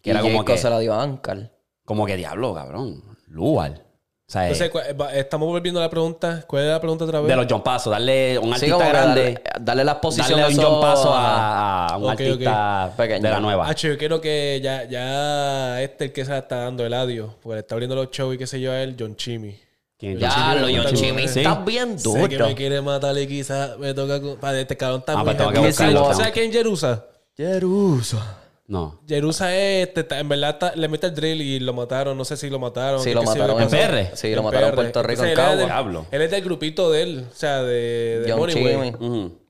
Que 0.00 0.10
Y 0.10 0.12
era 0.12 0.20
como 0.20 0.44
que, 0.44 0.56
se 0.58 0.68
la 0.70 0.78
dio 0.78 0.92
a 0.94 1.02
Ankar. 1.02 1.50
como 1.84 2.04
que 2.06 2.16
diablo, 2.16 2.54
cabrón. 2.54 3.02
Lual. 3.28 3.80
O 4.26 4.32
sea, 4.32 4.44
Entonces, 4.48 4.70
cu- 4.70 4.78
va- 4.98 5.12
estamos 5.14 5.46
volviendo 5.48 5.80
a 5.80 5.82
la 5.84 5.90
pregunta. 5.90 6.44
¿Cuál 6.46 6.62
es 6.64 6.68
la 6.70 6.80
pregunta 6.80 7.04
otra 7.04 7.20
vez? 7.20 7.28
de 7.28 7.36
los 7.36 7.46
John 7.48 7.62
Pasos, 7.62 7.90
darle 7.90 8.38
un 8.38 8.54
Sí, 8.56 8.70
artista 8.70 8.88
grande. 8.88 9.22
darle, 9.34 9.42
darle 9.60 9.84
las 9.84 9.96
posiciones 9.96 10.46
Darle 10.46 10.58
un 10.58 10.64
John 10.64 10.80
Paso 10.80 11.12
a, 11.12 11.86
a 11.88 11.96
un 11.98 12.04
Ok, 12.04 12.10
artista 12.12 12.92
Pequeño. 12.96 13.22
de 13.22 13.30
la 13.30 13.40
nueva. 13.40 13.68
Hacho, 13.68 13.88
yo 13.88 13.98
quiero 13.98 14.20
que 14.20 14.60
ya, 14.62 14.84
ya 14.84 15.82
este 15.82 16.04
el 16.06 16.12
que 16.12 16.24
se 16.24 16.30
la 16.30 16.38
está 16.38 16.56
dando, 16.64 16.86
Eladio, 16.86 17.34
porque 17.42 17.54
le 17.56 17.60
está 17.60 17.74
abriendo 17.74 17.94
los 17.96 18.10
shows 18.10 18.34
y 18.34 18.38
qué 18.38 18.46
sé 18.46 18.60
yo 18.60 18.72
a 18.72 18.80
él, 18.82 18.96
John 18.98 19.14
Chimmy. 19.16 19.56
¿Quién? 19.98 20.18
Ya, 20.18 20.54
lo 20.56 20.66
Sí. 20.66 20.74
estás 21.06 21.64
bien 21.64 21.98
Sé 21.98 22.12
que 22.28 22.34
duro. 22.36 22.46
me 22.48 22.54
quiere 22.54 22.80
matar 22.82 23.16
y 23.16 23.26
quizás 23.26 23.78
me 23.78 23.94
toca... 23.94 24.20
con- 24.20 24.36
Padre, 24.36 24.62
este 24.62 24.76
cabrón 24.76 25.00
está 25.00 25.12
Ah, 25.12 25.16
muy... 25.18 25.24
pues 25.26 25.36
tengo 25.38 25.52
que 25.52 25.58
buscarlo, 25.60 25.92
¿Sabes- 25.92 26.08
tengo 26.08 26.14
¿Sabes 26.20 26.32
quién 26.32 26.50
es 26.50 26.56
Jerusa? 26.56 27.06
Jerusa. 27.36 28.38
No. 28.66 29.00
Jerusa 29.06 29.54
es, 29.54 29.88
este, 29.88 30.00
está- 30.00 30.18
en 30.18 30.28
verdad 30.28 30.50
está- 30.50 30.74
le 30.74 30.88
mete 30.88 31.06
el 31.08 31.14
drill 31.14 31.40
y 31.42 31.60
lo 31.60 31.74
mataron, 31.74 32.16
no 32.16 32.24
sé 32.24 32.36
si 32.36 32.48
lo 32.48 32.58
mataron. 32.58 33.00
Sí, 33.02 33.12
lo 33.12 33.22
mataron 33.22 33.60
en. 33.62 33.68
PR? 33.68 34.10
Sí, 34.16 34.34
lo 34.34 34.42
mataron 34.42 34.70
en. 34.70 34.74
Puerto 34.74 35.02
Rico, 35.02 35.22
en 35.22 35.28
Entonces, 35.30 35.52
él 35.52 35.52
es 35.52 35.58
del- 35.58 35.66
Diablo. 35.66 36.06
Él 36.10 36.22
es 36.22 36.30
del 36.30 36.42
grupito 36.44 36.90
de 36.90 37.02
él, 37.02 37.26
o 37.30 37.34
sea, 37.34 37.62
de, 37.62 38.22
de 38.26 38.34
Moneyway. 38.34 38.92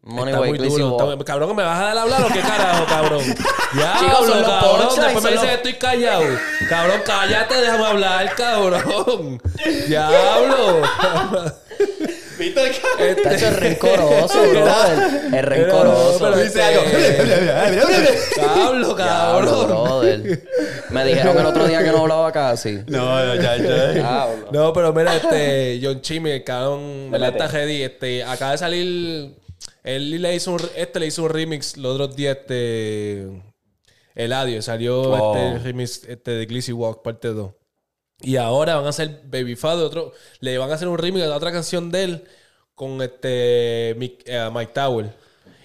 Money 0.06 0.34
Está 0.34 0.46
muy 0.46 0.58
duro. 0.58 1.10
Está- 1.12 1.24
Cabrón, 1.24 1.56
¿me 1.56 1.62
vas 1.62 1.80
a 1.80 1.84
dar 1.86 1.96
a 1.98 2.02
hablar 2.02 2.22
o 2.24 2.28
qué 2.28 2.40
carajo, 2.40 2.84
cabrón? 2.86 3.22
Ya, 3.76 3.96
Chicos, 3.98 4.26
son 4.26 4.40
los 4.42 4.48
cabrón. 4.48 4.88
Después 4.94 5.14
me 5.14 5.20
son 5.22 5.34
los- 5.34 5.44
que 5.44 5.54
estoy 5.54 5.72
callado. 5.74 6.22
Cabrón, 6.68 7.00
cállate, 7.04 7.54
déjame 7.60 7.84
hablar, 7.86 8.34
cabrón. 8.36 9.42
Diablo. 9.88 10.82
Este- 12.36 13.22
Tacho, 13.22 13.46
es 13.46 13.56
rencoroso, 13.60 14.40
brother. 14.50 15.34
Es 15.34 15.44
rencoroso. 15.44 16.18
pero 16.20 16.36
Dice 16.36 16.62
algo. 16.62 16.82
Diablo, 16.84 17.86
Diablo, 18.36 18.96
cabrón. 18.96 19.66
brother. 19.68 20.42
Me 20.90 21.04
dijeron 21.04 21.38
el 21.38 21.46
otro 21.46 21.66
día 21.66 21.82
que 21.82 21.90
no 21.90 22.02
hablaba 22.02 22.32
casi. 22.32 22.80
No, 22.88 23.24
no, 23.24 23.34
ya, 23.36 23.56
ya. 23.56 23.88
Diablo. 23.92 24.48
No, 24.52 24.72
pero 24.72 24.92
mira, 24.92 25.16
este, 25.16 25.80
John 25.82 26.00
Chimmy, 26.00 26.30
el 26.32 26.44
cabrón, 26.44 27.10
¿verdad? 27.10 27.30
Está 27.30 27.48
ready. 27.48 27.82
Este, 27.82 28.22
acaba 28.24 28.52
de 28.52 28.58
salir. 28.58 29.34
Él 29.84 30.20
le 30.22 30.34
hizo 30.34 30.52
un, 30.52 30.60
este 30.76 30.98
le 30.98 31.06
hizo 31.06 31.22
un 31.22 31.30
remix 31.30 31.76
los 31.76 31.94
otros 31.94 32.16
días, 32.16 32.38
este. 32.40 33.28
Eladio, 34.14 34.62
salió 34.62 35.00
Oh. 35.02 35.36
este 35.36 35.58
remix 35.64 36.04
este, 36.08 36.30
de 36.32 36.46
Glizzy 36.46 36.72
Walk, 36.72 37.02
parte 37.02 37.28
2. 37.28 37.52
Y 38.22 38.36
ahora 38.36 38.76
van 38.76 38.86
a 38.86 38.90
hacer 38.90 39.20
Baby 39.26 39.56
Father, 39.56 39.84
otro. 39.84 40.12
Le 40.40 40.56
van 40.56 40.70
a 40.70 40.74
hacer 40.74 40.88
un 40.88 40.96
remix 40.98 41.24
a 41.26 41.36
otra 41.36 41.52
canción 41.52 41.90
de 41.90 42.04
él 42.04 42.24
con 42.74 43.02
este 43.02 43.94
Mick- 43.98 44.22
eh, 44.26 44.48
Mike 44.52 44.72
Tower. 44.72 45.10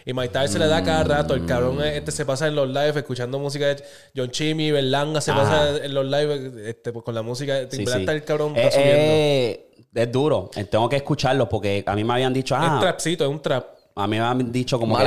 Y 0.05 0.13
Mike 0.13 0.29
Tower 0.33 0.49
se 0.49 0.57
le 0.57 0.65
da 0.67 0.83
cada 0.83 1.03
rato. 1.03 1.35
El 1.35 1.45
cabrón 1.45 1.81
este 1.83 2.11
se 2.11 2.25
pasa 2.25 2.47
en 2.47 2.55
los 2.55 2.67
lives 2.67 2.95
escuchando 2.95 3.37
música 3.37 3.67
de 3.67 3.83
John 4.15 4.31
Chimmy, 4.31 4.71
Berlanga 4.71 5.21
se 5.21 5.29
Ajá. 5.31 5.41
pasa 5.43 5.85
en 5.85 5.93
los 5.93 6.05
lives 6.05 6.53
este, 6.65 6.91
pues, 6.91 7.05
con 7.05 7.13
la 7.13 7.21
música. 7.21 7.69
Sí, 7.69 7.85
sí. 7.85 8.05
el 8.07 8.23
cabrón 8.23 8.53
Eh, 8.57 8.69
subiendo. 8.71 8.95
eh, 8.95 9.69
es 9.93 10.11
duro. 10.11 10.49
Eh, 10.55 10.63
Tengo 10.65 10.89
que 10.89 10.95
escucharlo 10.95 11.47
porque 11.47 11.83
a 11.85 11.95
mí 11.95 12.03
me 12.03 12.13
habían 12.13 12.33
dicho, 12.33 12.55
Es 12.55 12.61
ah, 12.63 12.79
trapcito, 12.81 13.23
es 13.23 13.29
un 13.29 13.41
trap. 13.41 13.77
A 14.01 14.07
mí 14.07 14.17
me 14.17 14.23
habían 14.23 14.51
dicho 14.51 14.79
como 14.79 14.97
que, 14.97 15.03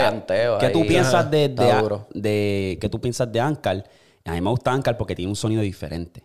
¿qué 0.61 0.68
tú 0.70 0.86
piensas 0.86 1.30
de, 1.30 1.49
de, 1.49 1.64
Está 1.64 1.80
duro. 1.80 2.07
de- 2.14 2.78
¿qué 2.80 2.88
tú 2.88 3.01
piensas 3.01 3.30
de 3.32 3.40
Ankar? 3.40 3.84
A 4.24 4.32
mí 4.34 4.40
me 4.40 4.51
gusta 4.51 4.72
Ankar 4.72 4.97
porque 4.97 5.14
tiene 5.14 5.30
un 5.30 5.36
sonido 5.36 5.62
diferente. 5.62 6.22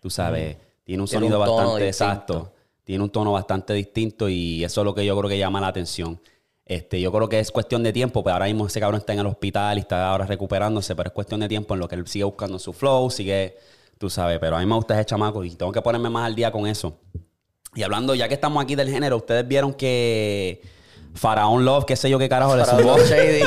Tú 0.00 0.10
sabes, 0.10 0.56
tiene 0.84 1.02
un 1.02 1.08
Tiene 1.08 1.26
sonido 1.28 1.40
un 1.40 1.46
bastante 1.56 1.86
exacto. 1.86 2.52
Tiene 2.84 3.04
un 3.04 3.10
tono 3.10 3.32
bastante 3.32 3.74
distinto 3.74 4.28
y 4.28 4.64
eso 4.64 4.80
es 4.80 4.84
lo 4.84 4.94
que 4.94 5.04
yo 5.04 5.16
creo 5.18 5.28
que 5.28 5.38
llama 5.38 5.60
la 5.60 5.68
atención. 5.68 6.20
Este, 6.64 7.00
yo 7.00 7.10
creo 7.12 7.28
que 7.28 7.38
es 7.38 7.50
cuestión 7.50 7.82
de 7.82 7.92
tiempo, 7.92 8.22
pues 8.22 8.32
ahora 8.32 8.46
mismo 8.46 8.66
ese 8.66 8.78
cabrón 8.80 9.00
está 9.00 9.12
en 9.14 9.20
el 9.20 9.26
hospital 9.26 9.78
y 9.78 9.80
está 9.80 10.10
ahora 10.10 10.26
recuperándose, 10.26 10.94
pero 10.94 11.08
es 11.08 11.12
cuestión 11.14 11.40
de 11.40 11.48
tiempo 11.48 11.74
en 11.74 11.80
lo 11.80 11.88
que 11.88 11.94
él 11.94 12.06
sigue 12.06 12.24
buscando 12.24 12.58
su 12.58 12.72
flow, 12.74 13.10
sigue, 13.10 13.56
tú 13.96 14.10
sabes, 14.10 14.38
pero 14.38 14.56
a 14.56 14.60
mí 14.60 14.66
me 14.66 14.74
gusta 14.74 14.94
ese 14.94 15.06
chamaco 15.06 15.42
y 15.44 15.50
tengo 15.54 15.72
que 15.72 15.80
ponerme 15.80 16.10
más 16.10 16.26
al 16.26 16.34
día 16.34 16.50
con 16.50 16.66
eso. 16.66 16.98
Y 17.74 17.82
hablando, 17.82 18.14
ya 18.14 18.28
que 18.28 18.34
estamos 18.34 18.62
aquí 18.62 18.74
del 18.74 18.90
género, 18.90 19.16
ustedes 19.16 19.46
vieron 19.48 19.72
que 19.72 20.60
Faraón 21.14 21.64
Love, 21.64 21.84
qué 21.84 21.96
sé 21.96 22.08
yo 22.10 22.18
qué 22.18 22.28
carajo 22.28 22.54
le 22.56 22.64
los 22.64 23.08
shady. 23.10 23.42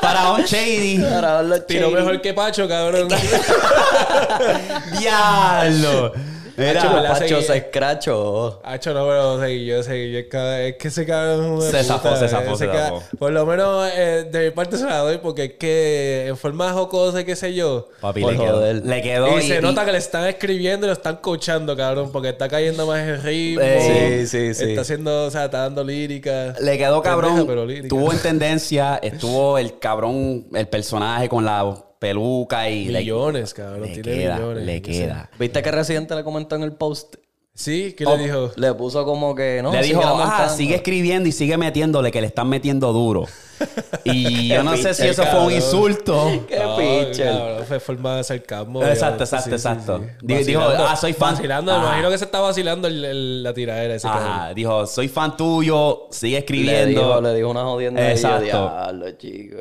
Faraón 0.00 0.42
Shady. 0.42 0.98
Los 0.98 1.66
Tiró 1.66 1.88
shady. 1.90 1.94
mejor 1.94 2.20
que 2.20 2.34
Pacho, 2.34 2.68
cabrón. 2.68 3.08
Diablo. 4.98 6.12
¿Verdad? 6.56 7.08
Pacho 7.18 7.42
se 7.42 7.56
escrachó. 7.56 8.60
Hacho, 8.64 8.94
no, 8.94 9.06
pero 9.06 9.40
seguí 9.40 9.66
yo, 9.66 9.82
seguí 9.82 10.12
yo. 10.12 10.20
cada- 10.28 10.62
Es 10.62 10.76
que 10.76 10.88
ese 10.88 11.04
cabrón 11.06 11.44
es 11.44 11.50
un 11.50 11.70
Se 11.70 11.84
zafó, 11.84 12.16
se 12.16 12.28
zafó, 12.28 12.56
se 12.56 12.66
zafó. 12.66 13.02
Por 13.18 13.32
lo 13.32 13.44
menos 13.46 13.88
eh, 13.94 14.28
de 14.30 14.44
mi 14.46 14.50
parte 14.50 14.76
se 14.76 14.84
la 14.84 14.98
doy 14.98 15.18
porque 15.18 15.44
es 15.44 15.52
que 15.54 16.26
en 16.28 16.36
forma 16.36 16.72
jocosa 16.72 17.20
y 17.20 17.24
qué 17.24 17.36
sé 17.36 17.54
yo. 17.54 17.88
papi, 18.00 18.20
Por 18.22 18.32
le 18.32 18.38
quedó, 18.38 18.52
joder. 18.56 18.86
le 18.86 19.02
quedó. 19.02 19.38
y, 19.38 19.42
se 19.42 19.58
y- 19.58 19.60
nota 19.60 19.84
que 19.84 19.92
le 19.92 19.98
están 19.98 20.26
escribiendo 20.26 20.86
y 20.86 20.88
lo 20.88 20.92
están 20.94 21.16
coachando, 21.16 21.76
cabrón, 21.76 22.10
porque 22.12 22.30
está 22.30 22.48
cayendo 22.48 22.86
más 22.86 23.00
el 23.00 23.22
ritmo. 23.22 23.60
Eh, 23.64 24.26
sí, 24.26 24.26
sí, 24.26 24.54
sí. 24.54 24.64
Está 24.70 24.82
haciendo, 24.82 25.24
o 25.26 25.30
sea, 25.30 25.46
está 25.46 25.58
dando 25.62 25.82
lírica. 25.84 26.54
Le 26.60 26.78
quedó 26.78 27.02
cabrón. 27.02 27.30
Pendeja, 27.30 27.48
pero 27.48 27.66
lírica. 27.66 27.86
Estuvo 27.86 28.12
en 28.12 28.18
tendencia. 28.20 28.96
Estuvo 29.02 29.58
el 29.58 29.78
cabrón, 29.78 30.46
el 30.54 30.68
personaje 30.68 31.28
con 31.28 31.44
la 31.44 31.64
peluca 32.08 32.68
y. 32.68 32.86
le- 32.86 32.98
Millones, 33.00 33.54
cabrón. 33.54 33.82
Le, 33.82 33.88
tiene 34.00 34.18
queda, 34.18 34.36
millones. 34.36 34.64
le 34.66 34.82
queda. 34.82 35.30
¿Viste 35.38 35.62
que 35.62 35.70
Residente 35.70 36.14
le 36.14 36.22
comentó 36.24 36.54
en 36.56 36.62
el 36.62 36.72
post? 36.72 37.16
Sí, 37.56 37.94
¿qué 37.96 38.04
Oh, 38.04 38.16
le 38.16 38.24
dijo? 38.24 38.50
Le 38.56 38.74
puso 38.74 39.04
como 39.04 39.32
que 39.34 39.60
no. 39.62 39.70
le 39.72 39.80
dijo, 39.82 40.00
ah, 40.04 40.14
montando". 40.14 40.52
sigue 40.56 40.74
escribiendo 40.74 41.28
y 41.28 41.32
sigue 41.32 41.56
metiéndole 41.56 42.10
que 42.10 42.20
le 42.20 42.26
están 42.26 42.48
metiendo 42.48 42.92
duro. 42.92 43.26
y 44.04 44.48
yo 44.48 44.64
no 44.64 44.76
sé 44.76 44.92
si 44.92 45.06
eso 45.06 45.22
fue 45.24 45.40
un 45.46 45.52
insulto. 45.52 46.26
Qué 46.48 46.58
No, 46.58 46.76
cabrón, 47.16 47.64
fue 47.68 47.78
forma 47.78 48.16
de 48.16 48.24
sarcasmo. 48.24 48.82
Exacto, 48.84 49.22
exacto, 49.22 49.50
sí, 49.50 49.54
exacto. 49.54 50.00
sí. 50.20 50.26
Dijo, 50.44 50.62
ah, 50.62 50.96
soy 50.96 51.12
fan. 51.12 51.34
Vacilando, 51.36 51.72
me 51.78 51.78
imagino 51.86 52.10
que 52.10 52.18
se 52.18 52.24
está 52.24 52.40
vacilando 52.40 52.88
el- 52.88 53.04
el- 53.04 53.42
la 53.44 53.54
tiradera 53.54 53.94
ese. 53.94 54.08
Ajá, 54.08 54.52
dijo, 54.52 54.84
soy 54.88 55.06
fan 55.06 55.36
tuyo, 55.36 56.08
sigue 56.10 56.32
Le 56.32 56.38
escribiendo. 56.40 57.00
dijo, 57.00 57.20
le 57.20 57.34
dijo 57.34 57.50
una 57.50 57.62
jodienda. 57.62 58.10
Exacto. 58.10 58.44
Exacto. 58.46 58.74
Diablo, 58.74 59.10
chico. 59.12 59.56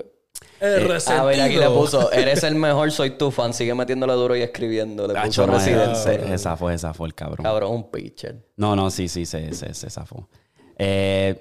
El 0.64 0.86
A 0.86 0.93
resentido. 0.93 1.26
ver, 1.26 1.41
aquí 1.41 1.55
le 1.57 1.70
puso, 1.70 2.11
eres 2.11 2.43
el 2.43 2.55
mejor, 2.55 2.91
soy 2.91 3.11
tu 3.11 3.32
fan, 3.32 3.53
sigue 3.53 3.76
metiéndole 3.76 4.14
duro 4.14 4.36
y 4.36 4.41
escribiendo. 4.41 5.07
Le 5.07 5.20
puso 5.20 5.45
no, 5.45 5.57
ese 5.57 6.38
zafó, 6.38 6.70
ese 6.70 6.80
zafó 6.80 7.05
el 7.05 7.14
cabrón. 7.14 7.43
Cabrón, 7.43 7.72
un 7.74 7.91
pitcher. 7.91 8.45
No, 8.55 8.76
no, 8.76 8.89
sí, 8.89 9.07
sí, 9.09 9.26
se, 9.26 9.53
se, 9.53 9.74
se 9.74 9.89
zafó. 9.89 10.30
Eh, 10.78 11.39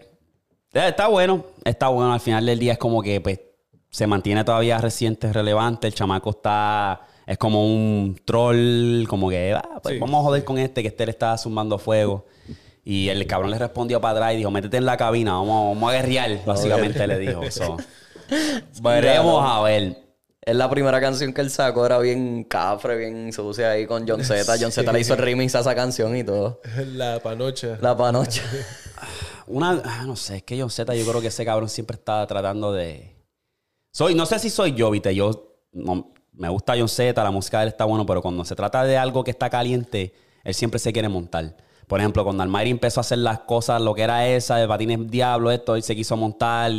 eh, 0.75 0.89
está 0.89 1.07
bueno, 1.07 1.45
está 1.65 1.89
bueno. 1.89 2.13
Al 2.13 2.21
final 2.21 2.45
del 2.47 2.59
día 2.59 2.73
es 2.73 2.79
como 2.79 3.01
que 3.03 3.21
pues, 3.21 3.41
se 3.91 4.07
mantiene 4.07 4.43
todavía 4.43 4.79
reciente, 4.79 5.33
relevante. 5.33 5.87
El 5.87 5.95
chamaco 5.95 6.31
está. 6.31 7.03
Es 7.25 7.39
como 7.39 7.65
un 7.65 8.21
troll, 8.25 9.07
como 9.07 9.31
que 9.31 9.53
ah, 9.55 9.79
pues 9.83 9.95
Sí. 9.95 10.01
vamos 10.01 10.19
a 10.21 10.23
joder 10.25 10.45
con 10.45 10.59
este, 10.59 10.83
que 10.83 10.89
este 10.89 11.07
le 11.07 11.13
está 11.13 11.39
sumando 11.39 11.79
fuego. 11.79 12.27
Y 12.85 13.09
el 13.09 13.25
cabrón 13.29 13.53
le 13.53 13.59
respondió 13.59 14.01
para 14.01 14.15
atrás 14.19 14.35
y 14.35 14.39
dijo: 14.39 14.51
Métete 14.51 14.79
en 14.79 14.87
la 14.87 14.97
cabina, 14.97 15.35
vamos, 15.35 15.77
vamos 15.77 15.91
a 15.91 15.97
guerrear. 15.97 16.45
Básicamente 16.45 17.07
le 17.07 17.19
dijo. 17.21 17.49
So, 17.53 17.77
veremos 18.83 19.43
a 19.45 19.63
ver. 19.63 19.97
Es 20.45 20.57
la 20.57 20.69
primera 20.69 21.01
canción 21.01 21.33
que 21.33 21.41
él 21.41 21.51
sacó, 21.51 21.87
era 21.87 21.99
bien 21.99 22.43
cafre, 22.45 22.97
bien 22.97 23.33
sucia 23.33 23.71
ahí 23.71 23.87
con 23.87 24.09
John 24.09 24.25
Z. 24.25 24.55
John 24.61 24.73
Z 24.73 24.93
le 24.93 25.01
hizo 25.01 25.15
el 25.15 25.21
remix 25.21 25.55
a 25.55 25.61
esa 25.61 25.75
canción 25.75 26.17
y 26.17 26.25
todo. 26.25 26.61
La 26.95 27.21
panocha. 27.21 27.79
La 27.81 27.97
panocha. 27.97 28.43
Una, 29.47 29.81
ah, 29.85 30.05
no 30.07 30.17
sé, 30.17 30.37
es 30.39 30.43
que 30.43 30.59
John 30.61 30.71
Z, 30.71 30.95
yo 30.95 31.07
creo 31.07 31.21
que 31.21 31.29
ese 31.29 31.45
cabrón 31.45 31.69
siempre 31.69 31.97
está 31.97 32.27
tratando 32.27 32.73
de. 32.73 33.15
Soy, 33.93 34.15
no 34.15 34.27
sé 34.27 34.39
si 34.39 34.51
soy 34.51 34.73
yo, 34.75 34.91
viste, 34.91 35.15
yo 35.15 35.59
no- 35.73 36.13
me 36.33 36.49
gusta 36.49 36.75
John 36.77 36.89
Z, 36.89 37.23
la 37.23 37.31
música 37.31 37.59
de 37.59 37.65
él 37.65 37.69
está 37.69 37.85
bueno, 37.85 38.07
pero 38.07 38.23
cuando 38.23 38.45
se 38.45 38.57
trata 38.57 38.85
de 38.85 38.97
algo 38.97 39.23
que 39.23 39.31
está 39.31 39.51
caliente, 39.51 40.15
él 40.43 40.55
siempre 40.55 40.81
se 40.81 40.93
quiere 40.93 41.09
montar. 41.09 41.55
Por 41.87 42.01
ejemplo, 42.01 42.25
cuando 42.25 42.43
Almighty 42.43 42.71
empezó 42.71 43.01
a 43.01 43.03
hacer 43.03 43.19
las 43.19 43.41
cosas, 43.41 43.81
lo 43.81 43.95
que 43.95 44.03
era 44.03 44.27
esa, 44.27 44.57
de 44.57 44.67
patines 44.67 45.11
diablo, 45.11 45.51
esto, 45.51 45.77
él 45.77 45.83
se 45.83 45.95
quiso 45.95 46.17
montar 46.17 46.71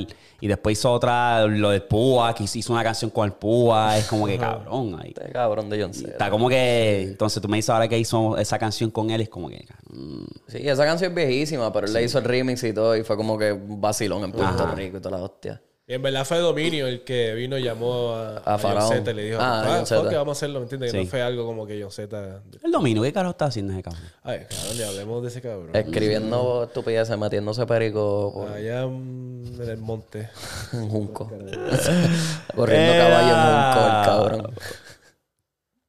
y 0.42 0.48
después 0.48 0.80
hizo 0.80 0.92
otra, 0.92 1.46
lo 1.46 1.70
del 1.70 1.84
Púa, 1.84 2.34
que 2.34 2.44
hizo 2.44 2.74
una 2.74 2.84
canción 2.84 3.12
con 3.12 3.26
el 3.26 3.34
Púa, 3.34 3.98
es 3.98 4.06
como 4.06 4.26
que 4.26 4.38
cabrón. 4.38 5.00
Ahí. 5.02 5.14
Este 5.16 5.32
cabrón 5.32 5.70
de 5.70 5.82
John 5.82 5.94
Z. 5.94 6.12
Está 6.12 6.30
como 6.30 6.50
que, 6.50 7.04
entonces 7.04 7.42
tú 7.42 7.48
me 7.48 7.58
dices 7.58 7.70
ahora 7.70 7.88
que 7.88 7.98
hizo 7.98 8.38
esa 8.38 8.58
canción 8.60 8.92
con 8.92 9.10
él, 9.12 9.22
es 9.22 9.30
como 9.30 9.50
que, 9.50 9.66
mm, 9.90 10.24
Sí, 10.48 10.68
esa 10.68 10.86
canción 10.86 11.12
es 11.12 11.16
viejísima, 11.16 11.72
pero 11.72 11.88
él 11.88 11.94
le 11.94 12.04
hizo 12.04 12.18
el 12.18 12.26
remix 12.26 12.64
y 12.64 12.74
todo 12.74 12.96
y 12.96 13.04
fue 13.04 13.16
como 13.16 13.38
que 13.38 13.52
un 13.52 13.80
vacilón 13.80 14.24
en 14.24 14.32
Puerto 14.32 14.68
Rico 14.76 14.98
y 14.98 15.02
toda 15.02 15.18
la 15.18 15.24
hostia. 15.24 15.62
Y 15.86 15.96
en 15.96 16.02
verdad 16.02 16.24
fue 16.24 16.38
Dominio 16.40 16.88
el 16.88 17.04
que 17.04 17.34
vino 17.34 17.58
y 17.58 17.64
llamó 17.64 18.12
a, 18.14 18.38
a, 18.38 18.42
John 18.52 18.60
Faraón. 18.60 18.90
Z 18.90 19.12
y 19.12 19.14
le 19.14 19.24
dijo, 19.26 19.38
Ah, 19.42 19.64
ah, 19.66 19.84
John 19.88 20.08
que 20.08 20.16
vamos 20.16 20.38
a 20.38 20.40
hacerlo, 20.40 20.60
¿me 20.60 20.64
entiendes? 20.64 20.94
Que 20.94 21.00
Sí. 21.00 21.04
no 21.04 21.10
fue 21.10 21.22
algo 21.22 21.46
como 21.46 21.68
que 21.68 21.82
John 21.82 21.92
Z... 21.92 22.42
el 22.64 22.72
dominio, 22.72 23.04
¿qué 23.04 23.12
carajo 23.12 23.32
está 23.32 23.46
haciendo 23.46 23.74
ese 23.74 23.84
cabrón? 23.84 24.02
Ay, 24.24 24.46
cabrón, 24.50 24.78
ni 24.78 24.84
hablemos 24.84 25.22
de 25.24 25.28
ese 25.28 25.42
cabrón. 25.42 25.70
Escribiendo 25.76 26.64
estupideces, 26.64 27.18
metiéndose 27.18 27.66
perico 27.66 28.32
por 28.34 28.52
Allá 28.54 28.88
mm, 28.88 29.62
en 29.62 29.70
el 29.70 29.78
monte. 29.78 30.30
un 30.74 30.90
junco. 30.90 31.26
Corriendo 32.56 32.94
caballo 33.04 33.34
en 33.34 33.74
junco, 33.74 33.86
el 33.86 34.06
cabrón. 34.06 34.54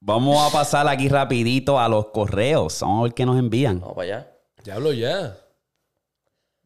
Vamos 0.01 0.45
a 0.45 0.51
pasar 0.55 0.87
aquí 0.89 1.07
rapidito 1.07 1.79
a 1.79 1.87
los 1.87 2.07
correos. 2.07 2.81
Vamos 2.81 2.99
a 2.99 3.03
ver 3.03 3.13
qué 3.13 3.25
nos 3.25 3.39
envían. 3.39 3.79
Vamos 3.79 3.95
para 3.95 4.17
allá. 4.17 4.31
Ya 4.65 4.75
hablo 4.75 4.91
ya. 4.91 5.37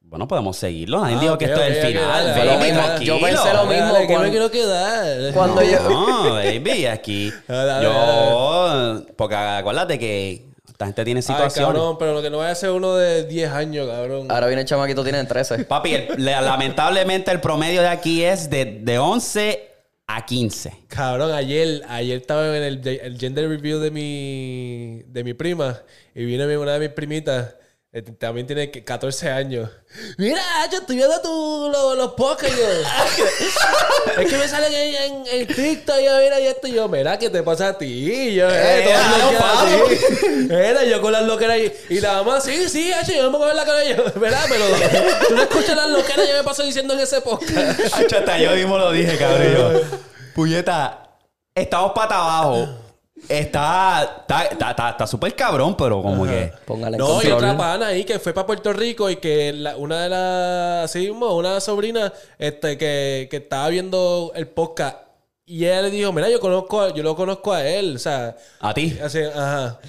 Bueno, 0.09 0.27
podemos 0.27 0.57
seguirlo. 0.57 1.01
Nadie 1.01 1.17
Ah, 1.17 1.19
dijo 1.19 1.37
que 1.37 1.45
esto 1.45 1.61
es 1.63 1.77
el 1.77 1.87
final. 1.87 2.33
baby. 2.33 3.05
Yo 3.05 3.19
pensé 3.21 3.53
lo 3.53 3.65
mismo 3.67 3.93
Dale, 3.93 4.05
cuando- 4.07 4.23
me 4.25 4.29
quiero 4.31 4.49
quedar. 4.51 5.33
Cuando 5.33 5.61
yo... 5.61 5.79
No, 5.89 6.33
baby, 6.33 6.85
aquí. 6.87 7.31
Dale, 7.47 7.65
dale, 7.67 7.85
Yo. 7.85 9.03
Porque 9.15 9.35
acuérdate 9.35 9.99
que 9.99 10.47
esta 10.67 10.85
gente 10.85 11.05
tiene 11.05 11.19
Ay, 11.19 11.21
situaciones. 11.23 11.73
cabrón, 11.75 11.97
pero 11.99 12.13
lo 12.13 12.21
que 12.23 12.29
no 12.31 12.39
vaya 12.39 12.51
a 12.51 12.55
ser 12.55 12.71
uno 12.71 12.95
de 12.95 13.25
10 13.25 13.51
años, 13.51 13.87
cabrón. 13.87 14.31
Ahora 14.31 14.47
viene 14.47 14.63
el 14.63 14.67
chamaquito, 14.67 15.03
tiene 15.03 15.23
13. 15.23 15.59
Papi, 15.65 15.93
el- 15.93 16.25
lamentablemente 16.25 17.29
el 17.31 17.39
promedio 17.39 17.81
de 17.81 17.89
aquí 17.89 18.23
es 18.23 18.49
de, 18.49 18.79
de 18.81 18.97
11 18.97 19.67
a 20.07 20.25
15. 20.25 20.73
Cabrón, 20.87 21.31
ayer, 21.33 21.83
ayer 21.87 22.17
estaba 22.17 22.47
en 22.57 22.63
el, 22.63 22.87
el 22.87 23.19
gender 23.19 23.47
review 23.47 23.77
de 23.79 23.91
mi, 23.91 25.03
de 25.05 25.23
mi 25.23 25.35
prima 25.35 25.79
y 26.15 26.25
vino 26.25 26.45
una 26.59 26.73
de 26.73 26.79
mis 26.79 26.89
primitas. 26.89 27.53
Eh, 27.91 28.01
También 28.19 28.45
tiene 28.45 28.69
que- 28.69 28.83
14 28.83 29.29
años. 29.31 29.69
Mira, 30.17 30.41
yo 30.71 30.77
estoy 30.79 30.95
viendo 30.97 31.19
tu, 31.21 31.69
lo- 31.71 31.95
los 31.95 32.13
podcasts. 32.13 32.55
y 32.55 32.59
yo, 32.59 34.21
es 34.21 34.29
que 34.29 34.37
me 34.37 34.47
salen 34.47 34.71
en, 34.73 34.95
en, 34.95 35.23
en 35.27 35.47
TikTok 35.47 35.95
y 35.99 36.05
yo, 36.05 36.11
mira, 36.21 36.39
y 36.39 36.45
esto. 36.47 36.67
y 36.67 36.73
yo, 36.73 36.87
mira, 36.87 37.17
¿qué 37.17 37.29
te 37.31 37.41
pasa 37.41 37.69
a 37.69 37.77
ti? 37.77 37.85
Y 37.87 38.35
yo, 38.35 38.47
eh, 38.49 38.83
Eh, 38.89 38.93
ah, 38.95 39.65
no. 40.47 40.55
Era 40.55 40.83
yo 40.83 41.01
con 41.01 41.11
las 41.11 41.23
loqueras 41.23 41.55
ahí. 41.55 41.73
Y 41.89 41.99
la 41.99 42.13
mamá, 42.21 42.39
sí, 42.41 42.69
sí, 42.69 42.91
hacho, 42.93 43.11
yo 43.11 43.23
no 43.23 43.31
me 43.31 43.37
puedo 43.37 43.47
ver 43.47 43.55
la 43.55 43.65
cara 43.65 43.83
ellos. 43.83 44.13
¿Verdad? 44.19 44.45
Pero 44.47 44.65
tú 45.27 45.35
no 45.35 45.41
escuchas 45.41 45.75
las 45.75 45.89
loqueras 45.89 46.27
que 46.27 46.33
me 46.33 46.43
paso 46.43 46.63
diciendo 46.63 46.93
en 46.93 46.99
ese 46.99 47.21
podcast. 47.21 47.79
hasta 48.13 48.37
yo 48.37 48.51
mismo 48.51 48.77
lo 48.77 48.91
dije, 48.91 49.17
cabrón. 49.17 49.81
Puñeta, 50.35 51.09
estamos 51.55 51.91
pata 51.93 52.15
abajo. 52.15 52.67
Está. 53.27 54.17
Está 54.21 54.43
está- 54.45 54.69
está- 54.71 54.89
está 54.91 55.07
súper 55.07 55.35
cabrón, 55.35 55.75
pero 55.77 56.01
como 56.01 56.25
que. 56.25 56.51
Póngale 56.65 56.97
No, 56.97 57.07
y 57.21 57.27
control. 57.29 57.33
otra 57.33 57.57
pana 57.57 57.87
ahí 57.87 58.03
que 58.05 58.19
fue 58.19 58.33
para 58.33 58.47
Puerto 58.47 58.71
Rico 58.73 59.09
y 59.09 59.17
que 59.17 59.51
la- 59.53 59.75
una 59.77 60.03
de 60.03 60.09
las, 60.09 60.85
así 60.85 60.99
mismo, 61.09 61.35
una 61.35 61.59
sobrina 61.59 62.11
este, 62.37 62.77
que, 62.77 63.27
que 63.29 63.37
estaba 63.37 63.67
viendo 63.69 64.31
el 64.35 64.47
podcast 64.47 64.97
y 65.45 65.65
ella 65.65 65.81
le 65.83 65.89
dijo, 65.91 66.11
mira, 66.13 66.29
yo 66.29 66.39
conozco, 66.39 66.81
a- 66.81 66.93
yo 66.93 67.01
lo 67.03 67.15
conozco 67.15 67.51
a 67.53 67.65
él, 67.67 67.95
o 67.95 67.99
sea, 67.99 68.35
A 68.59 68.73
ti. 68.73 68.97
así, 69.03 69.19
ajá. 69.19 69.79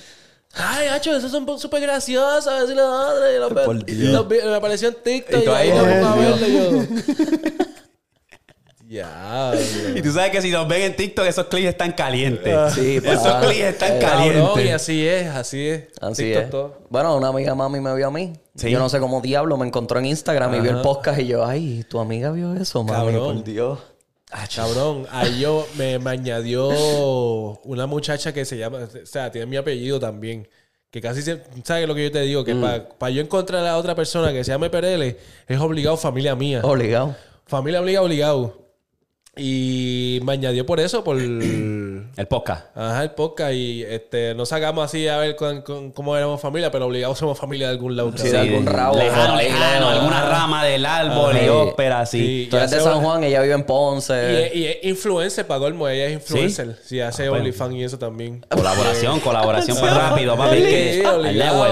Ay, 0.54 0.88
hacho, 0.88 1.14
esos 1.16 1.30
son 1.30 1.46
súper 1.60 1.80
graciosos, 1.80 2.48
a 2.48 2.64
ver 2.64 2.66
si. 2.66 3.92
Y 3.92 3.94
los 4.10 4.26
vi- 4.26 4.38
me 4.44 4.54
apareció 4.56 4.88
en 4.88 4.96
TikTok 4.96 5.38
Y 5.38 5.42
y, 5.42 5.44
tú 5.44 5.52
ahí 5.52 5.70
Dios. 5.70 5.86
verlo 5.86 6.46
y 6.48 6.52
yo. 6.52 7.66
Ya, 8.92 9.52
Y 9.94 10.02
tú 10.02 10.10
sabes 10.10 10.32
que 10.32 10.42
si 10.42 10.50
nos 10.50 10.66
ven 10.66 10.82
en 10.82 10.96
TikTok, 10.96 11.24
esos 11.24 11.46
clips 11.46 11.68
están 11.68 11.92
calientes. 11.92 12.72
Sí, 12.74 12.96
Esos 12.96 13.34
clips 13.36 13.60
están 13.60 13.92
Eh, 13.92 13.98
calientes. 14.00 14.42
cabrón, 14.42 14.66
y 14.66 14.70
así 14.70 15.06
es, 15.06 15.28
así 15.28 15.68
es. 15.68 15.84
Así 16.00 16.24
TikTok 16.24 16.42
es. 16.42 16.50
todo. 16.50 16.78
Bueno, 16.88 17.16
una 17.16 17.28
amiga 17.28 17.54
mami 17.54 17.78
me 17.78 17.94
vio 17.94 18.08
a 18.08 18.10
mí. 18.10 18.32
Sí. 18.56 18.68
Yo 18.68 18.80
no 18.80 18.88
sé 18.88 18.98
cómo 18.98 19.20
diablo 19.20 19.56
me 19.56 19.64
encontró 19.64 20.00
en 20.00 20.06
Instagram 20.06 20.56
y 20.56 20.60
vio 20.60 20.72
el 20.72 20.80
podcast 20.82 21.20
y 21.20 21.28
yo, 21.28 21.46
ay, 21.46 21.84
tu 21.88 22.00
amiga 22.00 22.32
vio 22.32 22.52
eso, 22.54 22.82
mami, 22.82 23.12
Cabrón. 23.12 23.36
por 23.36 23.44
Dios. 23.44 23.78
Cabrón, 24.56 25.06
ahí 25.12 25.38
yo 25.40 25.66
me, 25.76 26.00
me 26.00 26.10
añadió 26.10 26.68
una 27.64 27.86
muchacha 27.86 28.32
que 28.32 28.44
se 28.44 28.58
llama, 28.58 28.78
o 28.78 29.06
sea, 29.06 29.30
tiene 29.30 29.46
mi 29.46 29.56
apellido 29.56 30.00
también. 30.00 30.48
Que 30.90 31.00
casi 31.00 31.22
se, 31.22 31.40
¿sabes 31.62 31.86
lo 31.86 31.94
que 31.94 32.02
yo 32.04 32.10
te 32.10 32.22
digo? 32.22 32.44
Que 32.44 32.56
para 32.98 33.10
yo 33.10 33.22
encontrar 33.22 33.60
a 33.60 33.64
la 33.66 33.76
otra 33.76 33.94
persona 33.94 34.32
que 34.32 34.42
se 34.42 34.50
llame 34.50 34.68
Perele, 34.68 35.16
es 35.46 35.60
obligado 35.60 35.96
familia 35.96 36.34
mía. 36.34 36.60
Obligado. 36.64 37.14
Familia 37.46 37.80
obligado, 37.80 38.06
obligado. 38.06 38.59
Y 39.42 40.20
me 40.22 40.32
añadió 40.32 40.66
por 40.66 40.80
eso, 40.80 41.02
por 41.02 41.16
El 41.18 42.26
podcast. 42.28 42.76
ajá, 42.76 43.02
el 43.04 43.12
podcast. 43.12 43.54
Y 43.54 43.82
este, 43.84 44.34
no 44.34 44.44
sacamos 44.44 44.84
así 44.84 45.08
a 45.08 45.16
ver 45.16 45.34
con- 45.34 45.62
con- 45.62 45.92
cómo 45.92 46.14
éramos 46.14 46.40
familia, 46.42 46.70
pero 46.70 46.86
obligados 46.86 47.18
somos 47.18 47.38
familia 47.38 47.68
de 47.68 47.72
algún 47.72 47.96
lado. 47.96 48.12
Sí, 48.16 48.28
de 48.28 48.38
algún 48.38 48.66
rabo. 48.66 48.96
Lejano, 48.96 49.36
lejano. 49.36 49.88
Alguna 49.88 50.22
rama 50.28 50.64
del 50.64 50.84
árbol 50.84 51.36
y 51.42 51.48
ópera 51.48 52.00
así. 52.00 52.18
Sí. 52.44 52.48
Tú 52.50 52.58
eres 52.58 52.70
de 52.70 52.80
San 52.80 53.00
Juan, 53.00 53.24
ella 53.24 53.40
vive 53.40 53.54
en 53.54 53.60
Y 53.60 53.64
Ponce. 53.64 54.46
es, 54.48 54.54
y 54.54 54.66
es 54.66 54.76
influencer, 54.82 55.46
para 55.46 55.60
colmo. 55.60 55.88
Ella 55.88 56.06
es 56.06 56.12
influencer. 56.12 56.76
Sí, 56.84 57.00
hace 57.00 57.28
bueno. 57.30 57.42
OnlyFans 57.44 57.74
y 57.76 57.82
eso 57.84 57.98
también. 57.98 58.44
Colaboración, 58.50 59.20
colaboración 59.20 59.78
pues 59.78 59.94
rápido, 59.94 60.36
papi. 60.36 60.56
Sí, 60.58 61.02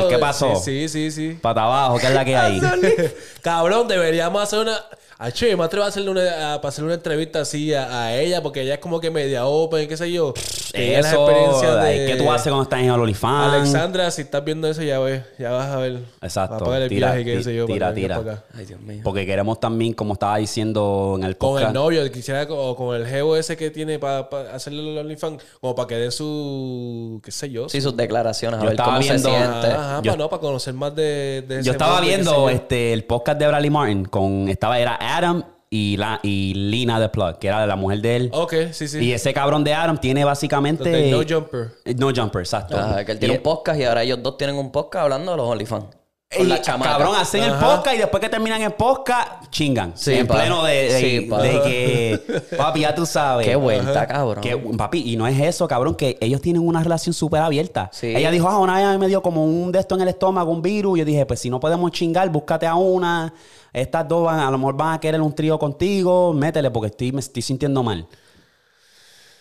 ¿qué 0.08 0.18
pasó? 0.18 0.56
Sí, 0.56 0.88
sí, 0.88 1.10
sí. 1.10 1.10
sí. 1.10 1.38
Pata 1.40 1.64
abajo, 1.64 1.98
¿qué 1.98 2.06
es 2.06 2.14
la 2.14 2.24
que 2.24 2.36
hay? 2.36 2.60
Cabrón, 3.42 3.88
deberíamos 3.88 4.42
hacer 4.42 4.60
una. 4.60 4.78
Ah, 5.20 5.32
che, 5.32 5.56
me 5.56 5.64
atrevo 5.64 5.84
a 5.84 5.88
hacerle 5.88 6.10
una, 6.10 6.54
a, 6.54 6.60
para 6.60 6.68
hacerle 6.68 6.86
una 6.86 6.94
entrevista 6.94 7.40
así 7.40 7.74
a, 7.74 8.04
a 8.04 8.14
ella, 8.16 8.40
porque 8.40 8.60
ella 8.62 8.74
es 8.74 8.78
como 8.78 9.00
que 9.00 9.10
media 9.10 9.46
open, 9.46 9.88
qué 9.88 9.96
sé 9.96 10.12
yo. 10.12 10.32
Tiene 10.72 11.02
las 11.02 11.12
Eso, 11.12 11.24
experiencias 11.28 11.82
de- 11.82 12.06
¿qué 12.06 12.16
tú 12.22 12.30
haces 12.30 12.44
cuando 12.44 12.62
estás 12.62 12.78
en 12.78 12.84
el 12.84 12.92
OnlyFans? 12.92 13.52
Alexandra, 13.54 14.10
si 14.12 14.22
estás 14.22 14.44
viendo 14.44 14.68
eso, 14.68 14.80
ya 14.82 15.00
ves, 15.00 15.24
ya 15.36 15.50
vas 15.50 15.66
a 15.70 15.78
ver. 15.78 15.98
Exacto. 16.22 16.54
Vas 16.54 16.62
a 16.62 16.64
pagar 16.66 16.82
el 16.82 16.88
Tira, 16.88 17.14
viaje, 17.14 17.24
qué 17.24 17.42
sé 17.42 17.52
yo. 17.56 17.66
tira, 17.66 17.86
para 17.86 17.94
tira. 17.96 18.18
para 18.20 18.32
acá. 18.34 18.44
Ay, 18.56 18.64
Dios 18.66 18.80
mío. 18.80 19.00
Porque 19.02 19.26
queremos 19.26 19.58
también, 19.58 19.92
como 19.92 20.12
estaba 20.12 20.36
diciendo 20.36 21.14
en 21.18 21.24
el 21.24 21.36
Con 21.36 21.50
podcast. 21.50 21.68
el 21.70 21.74
novio, 21.74 22.12
quisiera, 22.12 22.46
o 22.48 22.76
con 22.76 22.94
el 22.94 23.04
geo 23.04 23.36
ese 23.36 23.56
que 23.56 23.72
tiene 23.72 23.98
para 23.98 24.28
hacerle 24.54 24.88
el 24.92 24.98
OnlyFans, 24.98 25.42
como 25.60 25.74
para 25.74 25.88
que 25.88 25.96
den 25.96 26.12
su. 26.12 27.20
qué 27.24 27.32
sé 27.32 27.50
yo. 27.50 27.68
Sí, 27.68 27.80
sus 27.80 27.96
declaraciones, 27.96 28.58
a 28.60 28.62
Yo 28.62 28.66
ver 28.66 28.74
estaba 28.74 28.90
cómo 28.90 29.02
se 29.02 29.08
viendo- 29.14 29.30
siente. 29.30 29.46
Ajá, 29.66 29.94
ajá, 29.94 30.02
Yo- 30.02 30.12
para, 30.12 30.16
no, 30.22 30.28
para 30.30 30.40
conocer 30.40 30.74
más 30.74 30.94
de, 30.94 31.42
de 31.48 31.54
ese 31.56 31.64
Yo 31.64 31.72
estaba 31.72 31.94
mundo, 31.96 32.06
viendo 32.06 32.50
este, 32.50 32.92
el 32.92 33.02
podcast 33.02 33.40
de 33.40 33.48
Bradley 33.48 33.70
Martin 33.70 34.04
con 34.04 34.48
estaba 34.48 34.78
era 34.78 34.96
Adam 35.09 35.42
y 35.70 35.96
la 35.98 36.18
y 36.22 36.54
Lina 36.54 36.98
de 37.00 37.09
Plug, 37.09 37.38
que 37.38 37.48
era 37.48 37.66
la 37.66 37.76
mujer 37.76 38.00
de 38.00 38.16
él. 38.16 38.30
Ok, 38.32 38.54
sí, 38.72 38.88
sí. 38.88 38.98
Y 39.00 39.12
ese 39.12 39.34
cabrón 39.34 39.64
de 39.64 39.74
Adam 39.74 39.98
tiene 39.98 40.24
básicamente 40.24 41.11
No 41.11 41.18
Jumper. 41.28 41.72
Eh, 41.84 41.94
No 41.94 42.11
Jumper, 42.14 42.40
exacto. 42.40 42.78
Ajá, 42.78 43.04
que 43.04 43.12
él 43.12 43.18
tiene 43.18 43.34
Y- 43.34 43.36
un 43.38 43.42
podcast 43.42 43.78
y 43.80 43.84
ahora 43.84 44.02
ellos 44.02 44.22
dos 44.22 44.38
tienen 44.38 44.56
un 44.56 44.70
podcast 44.72 45.02
hablando 45.04 45.32
de 45.32 45.36
los 45.36 45.46
OnlyFans. 45.48 45.84
y, 46.30 46.36
Con 46.38 46.48
la 46.50 46.61
cabrón, 46.61 47.16
hacen 47.16 47.42
el 47.42 47.52
podcast 47.54 47.96
y 47.96 47.98
después 47.98 48.20
que 48.22 48.28
terminan 48.28 48.61
el 48.61 48.72
podcast, 48.72 49.48
chingan. 49.50 49.92
Sí, 49.96 50.12
en 50.14 50.26
pa. 50.26 50.34
pleno 50.36 50.62
de, 50.62 50.74
de- 50.92 51.00
Sí, 51.00 51.20
pa. 51.22 51.40
de 51.42 51.50
que, 51.62 52.56
papi, 52.56 52.80
ya 52.80 52.94
tú 52.94 53.06
sabes. 53.06 53.46
Qué 53.46 53.56
vuelta, 53.56 54.06
cabrón. 54.06 54.42
Que, 54.42 54.54
papi, 54.56 55.02
y 55.11 55.16
no 55.16 55.26
es 55.26 55.40
eso, 55.40 55.66
cabrón, 55.66 55.94
que 55.94 56.18
ellos 56.20 56.42
tienen 56.42 56.66
una 56.66 56.82
relación 56.82 57.14
súper 57.14 57.40
abierta. 57.40 57.88
Sí. 57.94 58.14
Ella 58.14 58.30
dijo, 58.30 58.46
ah, 58.46 58.59
una 58.59 58.90
vez 58.90 58.98
me 58.98 59.06
dio 59.09 59.22
como 59.22 59.44
un 59.44 59.72
de 59.72 59.78
esto 59.80 59.94
en 59.94 60.02
el 60.02 60.09
estómago, 60.09 60.50
un 60.52 60.61
virus. 60.61 60.98
Yo 60.98 61.04
dije, 61.06 61.24
pues 61.24 61.40
si 61.40 61.48
no 61.48 61.61
podemos 61.61 61.90
chingar, 61.92 62.28
búscate 62.30 62.66
a 62.66 62.74
una. 62.74 63.32
Estas 63.72 64.08
dos 64.08 64.24
van, 64.24 64.40
a 64.40 64.50
lo 64.50 64.58
mejor 64.58 64.76
van 64.76 64.94
a 64.94 65.00
querer 65.00 65.20
un 65.20 65.34
trío 65.34 65.58
contigo, 65.58 66.32
métele 66.32 66.70
porque 66.70 66.88
estoy, 66.88 67.12
me 67.12 67.20
estoy 67.20 67.42
sintiendo 67.42 67.82
mal. 67.82 68.06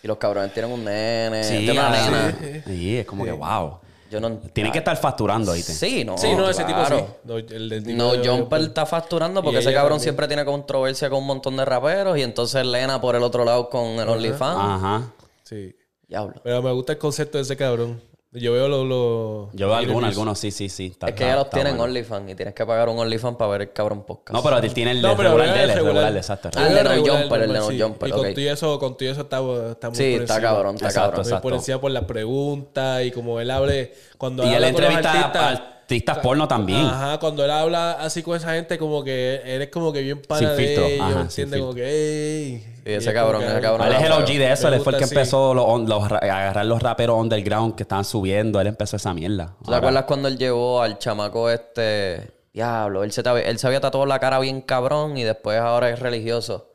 Y 0.02 0.06
los 0.06 0.16
cabrones 0.18 0.52
tienen 0.52 0.70
un 0.72 0.84
nene, 0.84 1.42
Sí, 1.44 1.58
tienen 1.58 1.78
una 1.78 1.90
nena. 1.90 2.62
sí, 2.66 2.98
es 2.98 3.06
como 3.06 3.24
que 3.24 3.32
wow. 3.32 3.78
Yo 4.10 4.20
no... 4.20 4.30
Tiene 4.38 4.72
que 4.72 4.78
estar 4.78 4.96
facturando, 4.96 5.52
¿viste? 5.52 5.72
Sí, 5.74 6.02
no. 6.02 6.16
Sí, 6.16 6.34
no, 6.34 6.48
ese 6.48 6.64
tipo 6.64 6.78
sí. 6.86 6.94
No, 7.24 7.36
el 7.36 7.82
tipo 7.84 7.96
No, 7.98 8.12
de- 8.14 8.26
Jumper 8.26 8.60
está 8.62 8.86
facturando 8.86 9.42
porque 9.42 9.58
ese 9.58 9.72
cabrón 9.74 9.98
también. 9.98 10.02
siempre 10.04 10.26
tiene 10.28 10.44
controversia 10.46 11.10
con 11.10 11.18
un 11.18 11.26
montón 11.26 11.56
de 11.58 11.64
raperos 11.66 12.16
y 12.16 12.22
entonces 12.22 12.64
Lena 12.64 13.00
por 13.02 13.16
el 13.16 13.22
otro 13.22 13.44
lado 13.44 13.68
con 13.68 13.84
el 13.86 14.08
OnlyFans. 14.08 14.58
Ajá. 14.58 15.12
Sí. 15.42 15.74
Diablo. 16.06 16.40
Pero 16.42 16.62
me 16.62 16.72
gusta 16.72 16.92
el 16.92 16.98
concepto 16.98 17.36
de 17.36 17.42
ese 17.42 17.54
cabrón. 17.56 18.00
Yo 18.32 18.52
veo 18.52 18.68
los... 18.68 18.84
los 18.86 19.54
Yo 19.54 19.68
veo 19.68 19.74
algunos, 19.76 20.10
algunos, 20.10 20.38
sí, 20.38 20.50
sí, 20.50 20.68
sí. 20.68 20.86
Está- 20.88 21.08
Es 21.08 21.14
que 21.14 21.24
ya 21.24 21.34
los 21.36 21.48
tienen 21.48 21.72
bueno. 21.78 21.84
OnlyFans 21.84 22.30
y 22.30 22.34
tienes 22.34 22.54
que 22.54 22.66
pagar 22.66 22.90
un 22.90 22.98
OnlyFans 22.98 23.36
para 23.38 23.50
ver 23.52 23.62
el 23.62 23.72
cabrón 23.72 24.04
podcast. 24.04 24.34
No, 24.36 24.42
pero 24.42 24.58
él 24.58 24.74
tiene 24.74 24.90
el 24.90 25.00
No, 25.00 25.08
de 25.10 25.16
pero 25.16 25.30
regular 25.30 25.48
el 25.58 25.68
regular, 25.68 25.94
regular. 26.04 26.16
exacto. 26.16 26.50
Ah, 26.54 26.66
el 26.68 26.74
de 26.74 26.82
No 26.84 26.90
regular, 26.90 27.20
Jumper, 27.22 27.40
el 27.42 27.52
de 27.52 27.58
No 27.58 27.68
sí. 27.70 27.80
Jumper, 27.80 28.08
Y 28.08 28.12
ok. 28.12 28.18
con 28.18 28.34
todo 28.34 28.44
eso, 28.52 28.78
con 28.78 28.96
todo 28.98 29.08
eso 29.10 29.20
está, 29.22 29.40
está 29.70 29.88
muy 29.88 29.96
Sí, 29.96 30.12
por 30.12 30.22
está 30.22 30.40
cabrón, 30.42 30.74
está 30.74 30.86
Exacto, 30.88 31.08
cabrón. 31.10 31.26
exacto. 31.26 31.42
Muy 31.46 31.50
por 31.52 31.58
encima 31.58 31.80
por 31.80 31.90
las 31.90 32.04
preguntas 32.04 33.04
y 33.04 33.10
como 33.12 33.40
él 33.40 33.50
hable... 33.50 33.94
Cuando 34.18 34.44
Y 34.44 34.52
él 34.52 34.64
entrevista 34.64 35.77
artistas- 35.88 36.18
porno 36.18 36.46
también. 36.48 36.84
Ajá, 36.84 37.18
cuando 37.18 37.44
él 37.44 37.50
habla 37.50 37.92
así 37.92 38.22
con 38.22 38.36
esa 38.36 38.52
gente, 38.54 38.78
como 38.78 39.02
que 39.04 39.40
eres 39.44 39.68
como 39.70 39.92
que 39.92 40.00
bien 40.02 40.20
pana 40.22 40.38
Sin 40.40 40.48
de 40.50 40.56
filtro, 40.56 40.84
ellos, 40.86 41.00
ajá, 41.06 41.58
Como 41.58 41.74
que, 41.74 41.84
ey. 41.88 42.58
Sí, 42.58 42.82
ese 42.84 43.08
es 43.10 43.14
cabrón, 43.14 43.42
ese 43.42 43.60
cabrón 43.60 43.86
Él 43.86 43.92
es 43.94 44.02
el 44.02 44.12
OG 44.12 44.26
de 44.26 44.52
eso, 44.52 44.68
él 44.68 44.80
fue 44.80 44.92
el 44.94 44.98
que 44.98 45.04
empezó 45.04 45.52
los- 45.54 45.88
los 45.88 46.08
ra- 46.08 46.20
a 46.22 46.40
agarrar 46.40 46.64
los 46.66 46.82
raperos 46.82 47.18
underground 47.20 47.74
que 47.74 47.82
estaban 47.82 48.04
subiendo. 48.04 48.60
Él 48.60 48.66
empezó 48.68 48.96
esa 48.96 49.12
mierda. 49.14 49.54
¿Te 49.66 49.74
acuerdas 49.74 50.04
cuando 50.04 50.28
él 50.28 50.38
llevó 50.38 50.80
al 50.82 50.98
chamaco 50.98 51.50
este... 51.50 52.32
Diablo, 52.52 53.04
él 53.04 53.12
se, 53.12 53.22
él 53.44 53.58
se 53.58 53.66
había 53.68 53.80
tatuado 53.80 54.04
la 54.06 54.18
cara 54.18 54.38
bien 54.40 54.62
cabrón 54.62 55.16
y 55.16 55.22
después 55.22 55.60
ahora 55.60 55.90
es 55.90 56.00
religioso. 56.00 56.72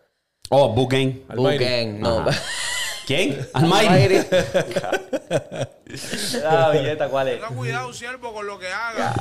Oh. 0.49 0.69
Almighty. 0.71 1.25
Buken, 1.35 1.99
no. 1.99 2.25
¿Quién? 3.05 3.45
Almighty. 3.53 4.15
Billeta, 6.73 7.07
¿cuál 7.09 7.27
es? 7.29 7.35
Tenga 7.41 7.49
cuidado, 7.55 7.93
siervo, 7.93 8.33
con 8.33 8.45
lo 8.47 8.57
que 8.59 8.67
haga. 8.67 9.13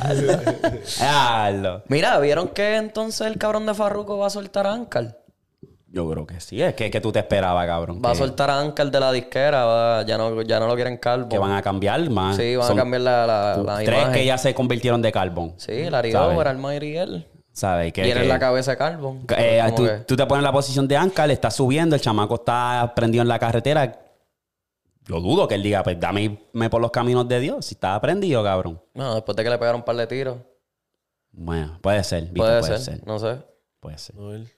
Mira, 1.88 2.18
¿vieron 2.18 2.48
que 2.48 2.76
entonces 2.76 3.26
el 3.26 3.38
cabrón 3.38 3.66
de 3.66 3.74
Farruko 3.74 4.18
va 4.18 4.26
a 4.26 4.30
soltar 4.30 4.66
a 4.66 4.72
Ankar? 4.72 5.18
Yo 5.88 6.08
creo 6.10 6.26
que 6.26 6.40
sí. 6.40 6.62
Es 6.62 6.74
que, 6.74 6.90
que 6.90 7.00
tú 7.02 7.12
te 7.12 7.18
esperabas, 7.18 7.66
cabrón. 7.66 8.00
Va 8.04 8.12
a 8.12 8.14
soltar 8.14 8.48
a 8.50 8.58
Ankar 8.58 8.90
de 8.90 8.98
la 8.98 9.12
disquera, 9.12 9.64
va- 9.66 10.02
ya, 10.06 10.16
no, 10.16 10.40
ya 10.42 10.58
no 10.58 10.66
lo 10.66 10.74
quieren 10.74 10.96
calvo. 10.96 11.28
que 11.28 11.38
van 11.38 11.52
a 11.52 11.60
cambiar 11.60 12.08
más. 12.08 12.36
Sí, 12.36 12.56
van 12.56 12.66
Son 12.66 12.78
a 12.78 12.82
cambiar 12.82 13.02
la, 13.02 13.26
la, 13.26 13.56
la 13.58 13.76
Tres 13.76 13.88
imagen. 13.98 14.12
que 14.14 14.24
ya 14.24 14.38
se 14.38 14.54
convirtieron 14.54 15.02
de 15.02 15.12
carbón. 15.12 15.52
Sí, 15.58 15.90
Larry 15.90 16.12
¿Sabes? 16.12 16.34
Over, 16.34 16.48
Almighty 16.48 16.86
y 16.86 16.96
él. 16.96 17.26
¿Sabes? 17.52 17.92
Que, 17.92 18.04
Tienen 18.04 18.22
que- 18.22 18.28
la 18.30 18.38
cabeza 18.38 18.70
de 18.70 18.76
carbón. 18.78 19.26
eh, 19.36 19.62
tú, 19.76 19.84
que- 19.84 19.90
tú 20.06 20.16
te 20.16 20.24
pones 20.24 20.40
en 20.40 20.44
la 20.44 20.52
posición 20.52 20.88
de 20.88 20.96
Ankar, 20.96 21.26
le 21.28 21.34
estás 21.34 21.54
subiendo, 21.56 21.94
el 21.94 22.00
chamaco 22.00 22.36
está 22.36 22.90
prendido 22.96 23.20
en 23.20 23.28
la 23.28 23.38
carretera. 23.38 23.92
Yo 25.06 25.20
dudo 25.20 25.48
que 25.48 25.56
él 25.56 25.62
diga, 25.62 25.82
pues 25.82 25.98
dame 25.98 26.22
irme 26.22 26.70
por 26.70 26.80
los 26.80 26.90
caminos 26.90 27.26
de 27.28 27.40
Dios. 27.40 27.66
Si 27.66 27.74
está 27.74 28.00
prendido, 28.00 28.42
cabrón. 28.44 28.80
No, 28.94 29.14
después 29.14 29.34
de 29.36 29.42
que 29.44 29.50
le 29.50 29.58
pegaron 29.58 29.80
un 29.80 29.84
par 29.84 29.96
de 29.96 30.06
tiros. 30.06 30.38
Bueno, 31.32 31.78
puede 31.80 32.04
ser. 32.04 32.32
Puede, 32.32 32.60
Puede, 32.60 32.78
ser, 32.78 32.94
ser. 32.98 33.06
no 33.06 33.18
sé. 33.18 33.38
Puede 33.80 33.98
ser. 33.98 34.14
No, 34.16 34.32
él. 34.32 34.48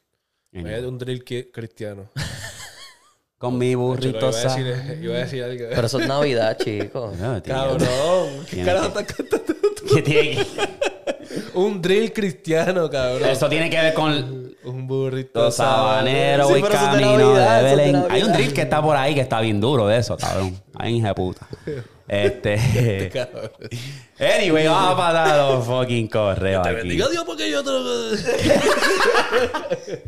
Un 0.53 0.99
drill 0.99 1.25
cristiano. 1.53 2.11
Con 3.39 3.59
mi 3.59 3.67
Yo 3.67 3.71
iba 3.73 3.83
burrito 3.83 4.29
a 4.29 4.33
sa- 4.33 4.55
decir, 4.57 4.99
iba 5.03 5.15
a 5.15 5.19
decir 5.19 5.43
algo. 5.43 5.65
Pero 5.71 5.87
eso 5.87 5.99
es 5.99 6.09
Navidad, 6.09 6.57
chicos. 6.63 7.17
No. 7.19 7.43
Cabrón, 7.43 7.79
¿qué 8.49 8.57
Tiene 8.57 8.65
carajo 8.67 8.93
que- 8.93 9.01
estás 9.01 9.17
cantando 9.17 9.55
tú? 9.77 9.85
¿Qué 9.95 10.03
tiene 10.03 10.31
que- 10.37 10.47
Un 11.55 11.81
drill 11.83 12.13
cristiano, 12.13 12.89
cabrón. 12.91 13.29
Eso 13.29 13.49
tiene 13.49 13.69
que 13.71 13.77
ver 13.77 13.95
con 13.95 14.55
Un 14.65 14.87
burrito 14.87 15.45
los 15.45 15.55
sabaneros 15.57 16.49
Sí, 16.49 16.59
y 16.59 16.63
camino 16.63 17.35
de 17.35 17.63
Belén. 17.63 18.05
Hay 18.11 18.23
un 18.23 18.33
drill 18.33 18.53
que 18.53 18.63
está 18.63 18.81
por 18.83 18.97
ahí 18.97 19.15
que 19.15 19.21
está 19.21 19.41
bien 19.41 19.61
duro 19.61 19.87
de 19.87 19.99
eso, 19.99 20.17
cabrón. 20.17 20.61
Hay 20.77 20.97
hija 20.97 21.09
de 21.09 21.15
puta. 21.15 21.47
Este. 22.07 23.11
Cabrón. 23.13 23.51
anyway, 24.19 24.67
vamos 24.67 24.93
a 24.93 24.97
pasar 24.97 25.39
los 25.53 25.65
fucking 25.67 26.09
correos 26.09 26.63
Te 26.63 26.69
aquí. 26.69 26.79
bendiga 26.81 27.09
Dios 27.09 27.25
porque 27.25 27.51
yo 27.51 27.65
te 27.65 27.71
lo... 27.71 28.11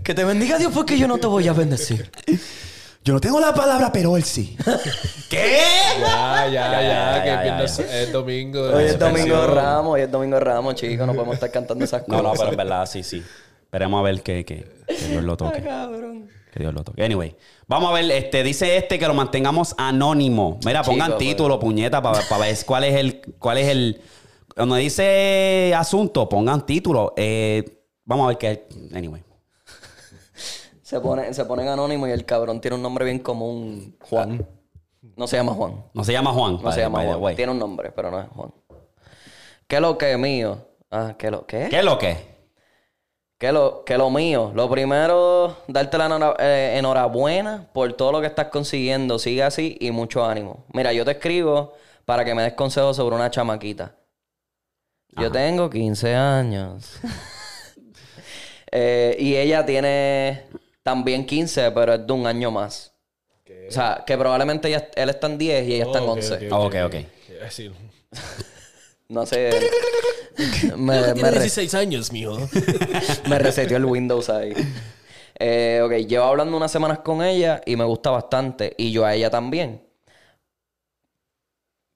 Que 0.05 0.15
te 0.15 0.25
bendiga 0.25 0.59
Dios 0.59 0.73
porque 0.75 0.99
yo 0.99 1.09
no 1.09 1.19
te 1.19 1.27
voy 1.27 1.49
a 1.49 1.53
bendecir. 1.53 2.11
Yo 3.07 3.13
no 3.13 3.21
tengo 3.21 3.39
la 3.39 3.55
palabra, 3.55 3.93
pero 3.93 4.17
él 4.17 4.25
sí. 4.25 4.57
¿Qué? 5.31 5.53
Ya, 6.01 6.47
ya, 6.47 6.51
Ya, 6.51 6.73
ya, 6.73 7.25
ya, 7.25 7.41
que 7.41 7.49
ya, 7.49 7.63
es 7.63 7.79
es 7.79 8.13
domingo. 8.13 8.61
Hoy 8.63 8.83
es 8.83 8.99
Domingo 8.99 9.43
de. 9.43 9.47
Ramos, 9.47 9.95
hoy 9.95 10.01
es 10.01 10.11
Domingo 10.11 10.35
de 10.35 10.41
Ramos, 10.41 10.75
chicos. 10.75 11.07
No 11.07 11.13
podemos 11.15 11.35
estar 11.35 11.53
cantando 11.53 11.85
esas 11.85 12.03
No, 12.09 12.17
cosas. 12.17 12.25
no, 12.25 12.33
pero 12.37 12.51
en 12.51 12.57
verdad, 12.57 12.85
sí, 12.87 13.05
sí. 13.05 13.23
Esperemos 13.63 14.01
a 14.01 14.03
ver 14.03 14.23
que, 14.23 14.45
que, 14.45 14.67
que 14.89 15.09
Dios 15.09 15.23
lo 15.23 15.37
toque. 15.37 15.63
Cabrón. 15.63 16.29
Que 16.53 16.59
Dios 16.59 16.75
lo 16.75 16.83
toque. 16.83 17.05
Anyway, 17.05 17.37
vamos 17.69 17.91
a 17.91 17.95
ver, 17.95 18.11
este, 18.11 18.43
dice 18.43 18.77
este 18.77 18.99
que 18.99 19.07
lo 19.07 19.15
mantengamos 19.15 19.77
anónimo. 19.79 20.59
Mira, 20.67 20.83
pongan 20.83 21.11
Chico, 21.11 21.19
pues. 21.19 21.29
título, 21.29 21.61
puñeta, 21.61 22.03
para 22.03 22.19
ver 22.41 22.57
cuál 22.67 22.83
es 22.83 22.95
el, 22.97 23.21
cuál 23.39 23.59
es 23.59 23.69
el. 23.69 24.01
Cuando 24.53 24.75
dice 24.75 25.73
asunto, 25.77 26.29
pongan 26.29 26.67
título. 26.67 27.15
Eh, 27.17 27.85
vamos 28.05 28.25
a 28.25 28.29
ver 28.31 28.39
qué. 28.39 28.67
Anyway. 28.93 29.26
Se, 30.87 31.01
pone, 31.01 31.35
se 31.35 31.45
ponen 31.45 31.67
anónimo 31.67 32.07
y 32.07 32.13
el 32.13 32.25
cabrón 32.25 32.61
tiene 32.61 32.77
un 32.77 32.83
nombre 32.83 33.05
bien 33.05 33.19
común. 33.19 33.97
Juan. 34.09 34.47
No 35.17 35.27
se 35.27 35.37
llama 35.37 35.53
Juan. 35.53 35.85
No 35.93 36.05
se 36.05 36.13
llama 36.13 36.33
Juan. 36.33 36.61
No 36.63 36.71
se 36.71 36.81
llama 36.81 37.03
Juan. 37.03 37.21
way. 37.21 37.35
Tiene 37.35 37.51
un 37.51 37.59
nombre, 37.59 37.91
pero 37.91 38.13
no 38.13 38.21
es 38.21 38.29
Juan. 38.29 38.55
¿Qué 39.67 39.81
lo 39.81 39.99
que 39.99 40.17
mío? 40.17 40.65
Ah, 40.93 41.17
¿qué 41.19 41.33
lo 41.33 41.45
qué? 41.45 41.67
¿Qué 41.71 41.81
es 41.81 41.85
lo 41.85 41.99
que? 41.99 42.17
Que 43.37 43.51
lo, 43.51 43.83
que 43.83 43.99
lo 43.99 44.11
mío. 44.11 44.53
Lo 44.55 44.71
primero, 44.71 45.57
darte 45.67 45.99
la 45.99 46.37
eh, 46.39 46.77
enhorabuena 46.79 47.69
por 47.73 47.93
todo 47.95 48.13
lo 48.13 48.21
que 48.21 48.29
estás 48.29 48.47
consiguiendo. 48.47 49.19
Sigue 49.19 49.43
así 49.43 49.77
y 49.81 49.91
mucho 49.91 50.25
ánimo. 50.25 50.67
Mira, 50.73 50.93
yo 50.93 51.05
te 51.05 51.11
escribo 51.11 51.73
para 52.05 52.25
que 52.25 52.33
me 52.33 52.45
des 52.45 52.53
consejos 52.53 52.95
sobre 52.95 53.17
una 53.17 53.29
chamaquita. 53.29 53.97
Yo 55.17 55.33
tengo 55.33 55.69
15 55.69 56.15
años. 56.15 57.01
Eh, 58.73 59.17
y 59.21 59.37
ella 59.37 59.65
tiene 59.65 60.45
también 60.87 61.27
15, 61.27 61.73
pero 61.73 61.95
es 61.95 62.07
de 62.07 62.13
un 62.13 62.29
año 62.29 62.53
más. 62.53 62.93
O 63.69 63.73
sea, 63.73 64.05
que 64.07 64.17
probablemente 64.17 64.69
ella- 64.69 64.89
él 64.95 65.09
está 65.11 65.27
en 65.27 65.37
10 65.37 65.67
y 65.69 65.75
ella 65.75 65.85
está 65.87 65.99
en 65.99 66.05
Ok, 66.05 66.11
11. 66.17 66.35
ok, 66.37 66.43
Ah, 66.53 66.59
ok, 66.61 66.75
ok. 66.87 66.95
Iba 67.29 67.41
a 67.41 67.45
decir, 67.45 67.73
No 69.09 69.27
sé. 69.27 69.51
me, 70.77 71.01
me 71.01 71.13
Tiene 71.15 71.31
re- 71.33 71.41
16 71.41 71.75
años, 71.75 72.13
mijo. 72.13 72.37
Me 73.29 73.39
reseteó 73.41 73.77
el 73.79 73.85
Windows 73.85 74.31
ahí. 74.31 74.53
Eh, 75.41 75.81
ok, 75.85 76.07
llevo 76.07 76.25
hablando 76.27 76.57
unas 76.57 76.71
semanas 76.71 77.01
con 77.01 77.21
ella 77.23 77.61
y 77.67 77.75
me 77.75 77.85
gusta 77.85 78.11
bastante. 78.11 78.75
Y 78.79 78.93
yo 78.93 79.05
a 79.05 79.13
ella 79.15 79.29
también. 79.29 79.83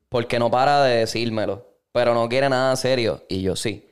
Porque 0.09 0.38
no 0.41 0.51
para 0.51 0.82
de 0.82 0.97
decírmelo. 0.99 1.66
Pero 1.93 2.14
no 2.14 2.28
quiere 2.28 2.49
nada 2.49 2.74
serio. 2.76 3.24
Y 3.28 3.43
yo 3.43 3.55
sí. 3.55 3.88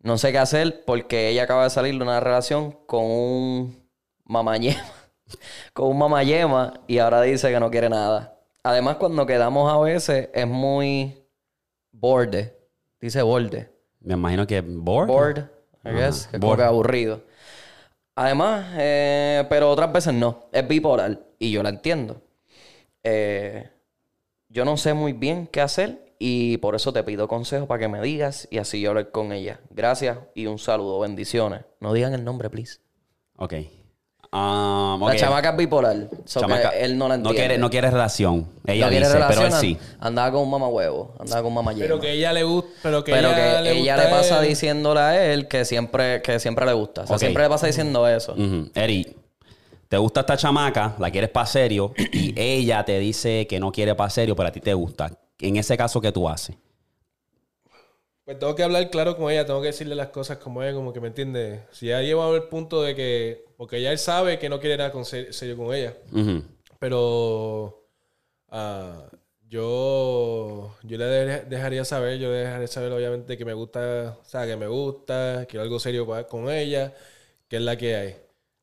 No 0.00 0.16
sé 0.18 0.32
qué 0.32 0.38
hacer 0.38 0.82
porque 0.86 1.28
ella 1.28 1.42
acaba 1.44 1.64
de 1.64 1.70
salir 1.70 1.94
de 1.96 2.02
una 2.02 2.20
relación 2.20 2.72
con 2.86 3.04
un 3.04 3.83
mamayema. 4.24 4.82
con 5.72 5.88
un 5.88 5.98
mamayema 5.98 6.80
y 6.86 6.98
ahora 6.98 7.22
dice 7.22 7.50
que 7.50 7.60
no 7.60 7.70
quiere 7.70 7.88
nada. 7.88 8.38
Además, 8.62 8.96
cuando 8.96 9.26
quedamos 9.26 9.70
a 9.72 9.78
veces 9.78 10.30
es 10.32 10.46
muy 10.46 11.22
borde. 11.92 12.56
Dice 13.00 13.22
borde. 13.22 13.70
Me 14.00 14.14
imagino 14.14 14.46
que 14.46 14.60
board. 14.60 15.08
Bored, 15.08 15.44
I 15.84 15.90
guess, 15.90 16.26
que 16.26 16.36
es 16.36 16.40
como 16.40 16.52
bored. 16.52 16.62
que 16.62 16.68
aburrido. 16.68 17.22
Además, 18.16 18.66
eh, 18.76 19.44
pero 19.48 19.70
otras 19.70 19.92
veces 19.92 20.14
no. 20.14 20.44
Es 20.52 20.66
bipolar 20.66 21.20
y 21.38 21.50
yo 21.50 21.62
la 21.62 21.70
entiendo. 21.70 22.22
Eh, 23.02 23.68
yo 24.48 24.64
no 24.64 24.76
sé 24.76 24.94
muy 24.94 25.12
bien 25.12 25.46
qué 25.46 25.60
hacer 25.60 26.14
y 26.18 26.58
por 26.58 26.74
eso 26.74 26.92
te 26.92 27.02
pido 27.02 27.28
consejo 27.28 27.66
para 27.66 27.80
que 27.80 27.88
me 27.88 28.00
digas 28.00 28.46
y 28.50 28.58
así 28.58 28.80
yo 28.80 28.90
hablar 28.90 29.10
con 29.10 29.32
ella. 29.32 29.60
Gracias 29.70 30.18
y 30.34 30.46
un 30.46 30.58
saludo. 30.58 31.00
Bendiciones. 31.00 31.64
No 31.80 31.92
digan 31.92 32.14
el 32.14 32.24
nombre, 32.24 32.48
please. 32.48 32.78
Ok. 33.36 33.54
Um, 34.36 35.00
La 35.06 35.14
chamaca 35.14 35.50
es 35.50 35.56
bipolar. 35.56 36.08
so 36.24 36.40
que 36.40 36.46
Chamaca- 36.46 36.70
él 36.76 36.98
no 36.98 37.06
la 37.06 37.14
entiende. 37.14 37.38
quiere, 37.38 37.56
no 37.58 37.70
quiere 37.70 37.88
relación. 37.88 38.48
Ella 38.66 38.86
No 38.86 38.90
quiere 38.90 39.06
dice, 39.06 39.18
pero 39.28 39.30
él 39.30 39.36
relación, 39.44 39.60
sí. 39.60 39.78
Andaba 40.00 40.32
con 40.32 40.40
un 40.42 40.50
mamá 40.50 40.66
huevo. 40.66 41.14
Andaba 41.20 41.42
con 41.42 41.48
un 41.50 41.54
mamá 41.54 41.72
Pero 41.78 42.00
que 42.00 42.10
ella 42.10 42.32
le 42.32 42.42
gusta. 42.42 42.68
Pero 42.82 43.04
que 43.04 43.12
pero 43.12 43.28
ella 43.28 43.36
que 43.58 43.62
le 43.62 43.70
ella 43.78 43.94
gusta 43.94 44.08
le 44.08 44.16
pasa 44.16 44.42
él. 44.42 44.48
diciéndole 44.48 45.00
a 45.00 45.24
él 45.32 45.46
que 45.46 45.64
siempre, 45.64 46.20
que 46.20 46.40
siempre 46.40 46.66
le 46.66 46.72
gusta. 46.72 47.02
O 47.02 47.06
sea, 47.06 47.18
siempre 47.18 47.44
le 47.44 47.48
pasa 47.48 47.68
diciendo 47.68 48.08
eso. 48.08 48.34
Eri, 48.74 49.14
te 49.88 49.98
gusta 49.98 50.20
esta 50.20 50.36
chamaca, 50.36 50.96
la 50.98 51.12
quieres 51.12 51.30
para 51.30 51.46
serio, 51.46 51.92
y 51.96 52.34
ella 52.36 52.84
te 52.84 52.98
dice 52.98 53.46
que 53.46 53.60
no 53.60 53.70
quiere 53.70 53.94
para 53.94 54.10
serio, 54.10 54.34
pero 54.34 54.48
a 54.48 54.52
ti 54.52 54.58
te 54.58 54.74
gusta. 54.74 55.12
En 55.38 55.56
ese 55.56 55.76
caso, 55.76 56.00
¿qué 56.00 56.10
tú 56.10 56.28
haces? 56.28 56.56
Pues 58.24 58.38
tengo 58.38 58.54
que 58.54 58.62
hablar 58.62 58.88
claro 58.90 59.16
con 59.16 59.30
ella, 59.30 59.44
tengo 59.44 59.60
que 59.60 59.66
decirle 59.66 59.94
las 59.94 60.08
cosas 60.08 60.38
como 60.38 60.62
es, 60.62 60.72
como 60.74 60.92
que 60.94 61.00
me 61.00 61.08
entiende. 61.08 61.64
Si 61.72 61.88
ya 61.88 62.00
lleva 62.00 62.26
al 62.26 62.48
punto 62.48 62.80
de 62.82 62.94
que. 62.94 63.44
Porque 63.58 63.82
ya 63.82 63.92
él 63.92 63.98
sabe 63.98 64.38
que 64.38 64.48
no 64.48 64.60
quiere 64.60 64.78
nada 64.78 64.90
con 64.92 65.04
ser- 65.04 65.32
serio 65.34 65.56
con 65.56 65.74
ella. 65.74 65.94
Pero. 66.78 67.86
ah, 68.48 69.04
yo. 69.46 70.74
Yo 70.84 70.96
le 70.98 71.04
de- 71.04 71.40
dejaría 71.44 71.84
saber, 71.84 72.18
yo 72.18 72.30
le 72.30 72.36
dejaría 72.38 72.66
saber, 72.66 72.92
obviamente, 72.92 73.36
que 73.36 73.44
me 73.44 73.52
gusta. 73.52 74.16
O 74.20 74.24
sea, 74.24 74.46
que 74.46 74.56
me 74.56 74.66
gusta, 74.68 75.44
quiero 75.48 75.62
algo 75.62 75.78
serio 75.78 76.06
con 76.28 76.50
ella, 76.50 76.94
que 77.48 77.56
es 77.56 77.62
la 77.62 77.76
que 77.76 77.94
hay. 77.96 78.16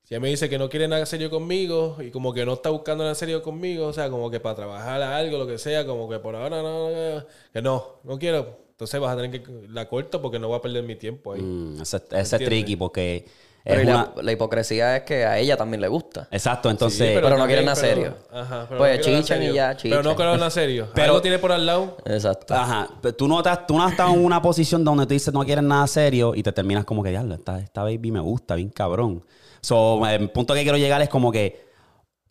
Si 0.03 0.15
ella 0.15 0.21
me 0.21 0.29
dice 0.29 0.49
que 0.49 0.57
no 0.57 0.69
quiere 0.69 0.87
nada 0.87 1.05
serio 1.05 1.29
conmigo 1.29 1.97
y 2.01 2.09
como 2.11 2.33
que 2.33 2.45
no 2.45 2.53
está 2.53 2.69
buscando 2.71 3.03
nada 3.03 3.13
serio 3.15 3.43
conmigo, 3.43 3.85
o 3.87 3.93
sea, 3.93 4.09
como 4.09 4.29
que 4.31 4.39
para 4.39 4.55
trabajar 4.55 5.01
a 5.03 5.15
algo, 5.17 5.37
lo 5.37 5.47
que 5.47 5.57
sea, 5.59 5.85
como 5.85 6.09
que 6.09 6.19
por 6.19 6.35
ahora 6.35 6.61
no, 6.63 6.89
no, 6.89 7.25
que 7.53 7.61
no, 7.61 7.99
no 8.03 8.17
quiero. 8.19 8.59
Entonces 8.81 8.99
vas 8.99 9.13
a 9.13 9.15
tener 9.15 9.29
que 9.43 9.67
la 9.69 9.87
corto 9.87 10.23
porque 10.23 10.39
no 10.39 10.47
voy 10.47 10.57
a 10.57 10.61
perder 10.61 10.83
mi 10.83 10.95
tiempo 10.95 11.33
ahí. 11.33 11.41
Mm, 11.41 11.81
ese, 11.83 12.01
ese 12.13 12.35
es 12.37 12.43
tricky 12.45 12.75
porque 12.75 13.27
Pero 13.63 13.83
la, 13.83 14.11
una... 14.15 14.23
la 14.23 14.31
hipocresía 14.31 14.97
es 14.97 15.03
que 15.03 15.23
a 15.23 15.37
ella 15.37 15.55
también 15.55 15.81
le 15.81 15.87
gusta. 15.87 16.27
Exacto, 16.31 16.67
entonces... 16.71 16.97
Sí, 16.97 17.13
pero 17.13 17.29
no 17.29 17.35
también- 17.35 17.47
quieren 17.47 17.65
nada 17.65 17.75
serio. 17.75 18.15
Ajá, 18.31 18.65
pero 18.67 18.79
Pues 18.79 18.97
no 18.97 19.03
chichan 19.03 19.21
y 19.21 19.45
serio. 19.45 19.53
ya, 19.53 19.77
Pero 19.83 19.95
no 19.97 20.01
chichan. 20.01 20.15
quiero 20.15 20.37
nada 20.37 20.49
serio. 20.49 20.87
Pero- 20.95 21.05
Algo 21.05 21.21
tiene 21.21 21.37
por 21.37 21.51
al 21.51 21.63
lado. 21.63 21.95
Exacto. 22.05 22.55
Ajá, 22.55 22.89
pero 23.03 23.13
tú 23.13 23.27
no, 23.27 23.37
estás, 23.37 23.67
tú 23.67 23.77
no 23.77 23.83
has 23.83 23.91
estado 23.91 24.15
en 24.15 24.25
una 24.25 24.41
posición 24.41 24.83
donde 24.83 25.05
tú 25.05 25.13
dices 25.13 25.31
no 25.31 25.45
quieres 25.45 25.63
nada 25.63 25.85
serio 25.85 26.33
y 26.33 26.41
te 26.41 26.51
terminas 26.51 26.83
como 26.85 27.03
que, 27.03 27.11
diablo, 27.11 27.35
esta, 27.35 27.59
esta 27.59 27.83
baby 27.83 28.09
me 28.11 28.19
gusta, 28.19 28.55
bien 28.55 28.69
cabrón. 28.69 29.23
So, 29.61 30.03
el 30.07 30.31
punto 30.31 30.55
que 30.55 30.63
quiero 30.63 30.79
llegar 30.79 31.03
es 31.03 31.09
como 31.09 31.31
que 31.31 31.69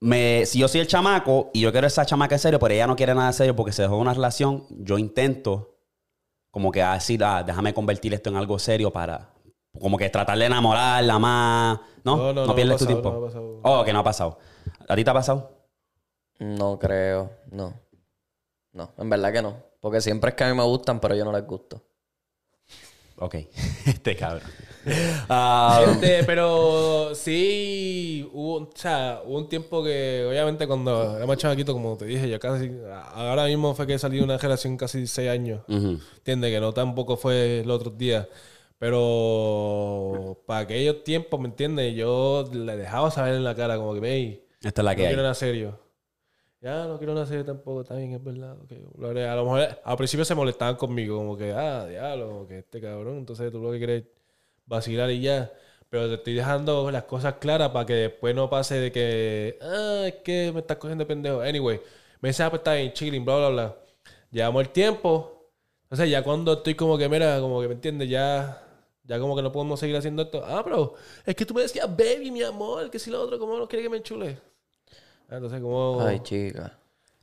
me, 0.01 0.46
si 0.46 0.59
yo 0.59 0.66
soy 0.66 0.80
el 0.80 0.88
chamaco 0.88 1.51
y 1.53 1.61
yo 1.61 1.70
quiero 1.70 1.86
esa 1.86 2.05
chamaca 2.05 2.34
en 2.34 2.38
serio, 2.40 2.59
pero 2.59 2.74
ella 2.74 2.88
no 2.88 2.96
quiere 2.96 3.14
nada 3.14 3.32
serio 3.32 3.55
porque 3.55 3.70
se 3.70 3.82
dejó 3.82 3.94
de 3.96 4.01
una 4.01 4.14
relación, 4.14 4.64
yo 4.70 4.98
intento 4.98 5.70
como 6.51 6.70
que 6.72 6.82
decir, 6.82 7.22
ah, 7.24 7.42
déjame 7.42 7.72
convertir 7.74 8.12
esto 8.14 8.30
en 8.30 8.36
algo 8.36 8.59
serio 8.59 8.92
para 8.92 9.30
como 9.78 9.96
que 9.96 10.11
tratar 10.11 10.36
de 10.38 10.46
enamorarla 10.46 11.18
más. 11.18 11.80
No, 12.05 12.16
No, 12.16 12.22
no, 12.24 12.32
no, 12.32 12.46
no 12.46 12.55
pierdes 12.55 12.78
tu 12.78 12.84
pasado, 12.86 13.01
tiempo. 13.03 13.11
no 13.12 13.18
ha 13.18 13.26
pasado. 13.28 13.61
Oh, 13.62 13.84
que 13.84 13.92
no 13.92 13.98
ha 14.01 14.05
pasado. 14.05 14.38
¿A 14.88 14.96
ti 14.96 15.05
te 15.05 15.11
ha 15.11 15.14
pasado? 15.14 15.66
No 16.40 16.78
creo, 16.78 17.30
no. 17.51 17.74
No, 18.72 18.92
en 18.98 19.11
verdad 19.11 19.32
que 19.32 19.42
no. 19.42 19.57
Porque 19.80 20.01
siempre 20.01 20.30
es 20.30 20.36
que 20.36 20.44
a 20.44 20.48
mí 20.48 20.55
me 20.57 20.64
gustan, 20.64 21.01
pero 21.01 21.14
yo 21.14 21.24
no 21.24 21.32
les 21.32 21.46
gusto. 21.46 21.82
Ok, 23.18 23.34
este 23.86 24.16
cabrón. 24.16 24.42
Este, 25.91 26.24
pero 26.24 27.14
sí 27.14 28.28
hubo, 28.33 28.57
o 28.57 28.70
sea, 28.74 29.20
hubo 29.24 29.39
un 29.39 29.49
tiempo 29.49 29.83
que, 29.85 30.26
obviamente, 30.28 30.66
cuando 30.66 31.16
era 31.16 31.26
más 31.26 31.37
chamaquito, 31.39 31.72
como 31.72 31.97
te 31.97 32.07
dije, 32.07 32.28
yo 32.28 32.39
casi, 32.41 32.70
ahora 33.12 33.45
mismo 33.47 33.74
fue 33.74 33.87
que 33.87 33.99
salí 33.99 34.18
de 34.18 34.24
una 34.24 34.39
relación 34.39 34.76
casi 34.76 35.07
seis 35.07 35.28
años. 35.31 35.62
ujú. 35.68 35.99
¿Entiendes? 36.18 36.51
Que 36.53 36.61
no 36.61 36.72
tampoco 36.72 37.16
fue 37.16 37.62
los 37.66 37.76
otros 37.81 37.97
días. 37.99 38.26
Pero 38.78 40.39
para 40.47 40.61
aquellos 40.61 41.05
tiempos, 41.05 41.39
¿me 41.39 41.49
entiendes? 41.49 41.95
Yo 41.95 42.49
le 42.53 42.76
dejaba 42.76 43.11
saber 43.11 43.35
en 43.35 43.45
la 43.45 43.55
cara, 43.55 43.76
como 43.76 43.95
que, 43.95 44.01
hey, 44.03 44.45
Esta 44.62 44.81
es 44.81 44.85
la 44.85 44.95
no 44.95 45.01
hay. 45.01 45.07
quiero 45.07 45.22
nada 45.22 45.35
serio. 45.35 45.78
Ya, 46.62 46.87
no 46.87 46.99
quiero 46.99 47.14
nada 47.14 47.26
serio 47.26 47.45
tampoco, 47.45 47.83
está 47.83 47.95
bien, 47.95 48.12
es 48.12 48.22
verdad. 48.22 48.57
A 49.33 49.37
lo 49.37 49.45
mejor 49.45 49.68
al 49.83 49.97
principio 49.97 50.24
se 50.24 50.35
molestaban 50.35 50.76
conmigo, 50.76 51.16
como 51.18 51.37
que, 51.37 51.53
ah, 51.53 51.87
diablo, 51.87 52.47
que 52.49 52.59
este 52.59 52.81
cabrón, 52.81 53.18
entonces 53.18 53.51
tú 53.51 53.61
lo 53.61 53.70
que 53.72 53.78
quieres 53.78 54.03
es 54.03 54.09
vacilar 54.71 55.11
y 55.11 55.21
ya. 55.21 55.53
Pero 55.91 56.09
te 56.09 56.14
estoy 56.14 56.35
dejando 56.35 56.91
las 56.91 57.05
cosas 57.05 57.35
claras 57.41 57.71
para 57.71 57.85
que 57.85 57.95
después 57.95 58.35
no 58.35 58.49
pase 58.49 58.77
de 58.77 58.93
que, 58.93 59.59
ah, 59.61 60.05
es 60.07 60.14
que 60.23 60.53
me 60.55 60.61
estás 60.61 60.79
cogiendo 60.79 61.05
de 61.05 61.09
pendejo. 61.09 61.41
Anyway, 61.41 61.81
me 62.21 62.29
dice, 62.31 62.43
ah, 62.45 62.51
pues 62.51 62.61
está 62.61 62.75
bien, 62.75 62.93
chilling, 62.93 63.25
bla, 63.25 63.37
bla, 63.39 63.49
bla. 63.51 63.77
Llevamos 64.31 64.62
el 64.62 64.71
tiempo. 64.71 65.51
Entonces, 65.85 66.09
ya 66.11 66.23
cuando 66.23 66.53
estoy 66.55 66.77
como 66.77 66.97
que, 66.97 67.09
mira, 67.09 67.41
como 67.41 67.61
que 67.61 67.66
me 67.68 67.75
entiendes, 67.75 68.09
ya, 68.09 68.62
ya 69.05 69.18
como 69.18 69.35
que 69.35 69.43
no 69.43 69.51
podemos 69.51 69.81
seguir 69.81 69.97
haciendo 69.97 70.23
esto. 70.23 70.45
Ah, 70.47 70.62
pero 70.64 70.95
es 71.27 71.35
que 71.35 71.45
tú 71.45 71.55
me 71.55 71.62
decías, 71.62 71.89
baby, 71.89 72.31
mi 72.31 72.43
amor, 72.43 72.89
que 72.91 72.99
si 73.01 73.11
lo 73.11 73.21
otro, 73.21 73.39
¿cómo 73.39 73.59
no 73.59 73.66
quiere 73.68 73.83
que 73.83 73.91
me 73.91 73.97
enchule? 73.97 74.39
Ah, 75.29 75.37
Entonces, 75.37 75.61
como. 75.61 76.01
Ay, 76.01 76.21
chica. 76.21 76.80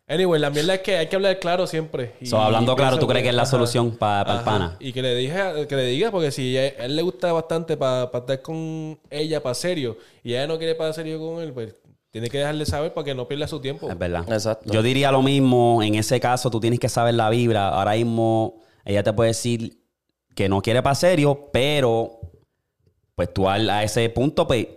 Anyway, 0.10 0.39
la 0.39 0.49
mierda 0.49 0.76
es 0.76 0.80
que 0.82 0.95
hay 0.97 1.08
que 1.08 1.18
hablar 1.18 1.38
claro 1.39 1.68
siempre. 1.68 2.14
Y- 2.22 2.28
So, 2.28 2.39
hablando 2.39 2.76
claro, 2.78 2.97
¿tú 2.97 3.08
crees 3.08 3.24
que 3.24 3.30
es 3.30 3.36
la 3.36 3.41
ajá, 3.41 3.51
solución 3.51 3.91
para 3.97 4.32
el 4.32 4.38
ajá. 4.38 4.45
pana? 4.45 4.78
Y 4.80 4.93
que 4.93 5.01
le 5.01 5.14
dije, 5.16 5.68
que 5.68 5.76
le 5.76 5.86
diga, 5.86 6.12
porque 6.12 6.32
si 6.32 6.58
a 6.58 6.68
él 6.70 6.95
le 6.95 7.01
gusta 7.01 7.34
bastante 7.34 7.76
para 7.76 8.05
estar 8.14 8.41
con 8.41 8.97
ella 9.10 9.43
para 9.43 9.53
serio 9.53 9.97
y 10.24 10.32
ella 10.32 10.47
no 10.47 10.58
quiere 10.58 10.76
para 10.76 10.93
serio 10.93 11.20
con 11.20 11.41
él, 11.43 11.51
pues 11.51 11.76
tiene 12.10 12.30
que 12.30 12.38
dejarle 12.38 12.66
saber 12.66 12.93
para 12.93 13.03
que 13.03 13.14
no 13.16 13.28
pierda 13.28 13.47
su 13.49 13.60
tiempo. 13.60 13.89
Es 13.91 13.97
verdad. 13.99 14.24
Exacto. 14.32 14.72
Yo 14.72 14.82
diría 14.82 15.12
lo 15.12 15.22
mismo. 15.22 15.84
En 15.84 15.95
ese 15.95 16.22
caso, 16.22 16.49
tú 16.49 16.62
tienes 16.62 16.80
que 16.80 16.88
saber 16.88 17.14
la 17.14 17.30
vibra. 17.30 17.68
Ahora 17.68 17.91
mismo, 17.91 18.62
ella 18.86 19.03
te 19.03 19.12
puede 19.12 19.32
decir 19.32 19.78
que 20.36 20.47
no 20.47 20.62
quiere 20.62 20.82
para 20.82 20.95
serio, 20.95 21.49
pero 21.51 22.22
pues 23.14 23.34
tú 23.34 23.49
al- 23.49 23.70
a 23.70 23.84
ese 23.84 24.10
punto, 24.10 24.47
pues 24.47 24.68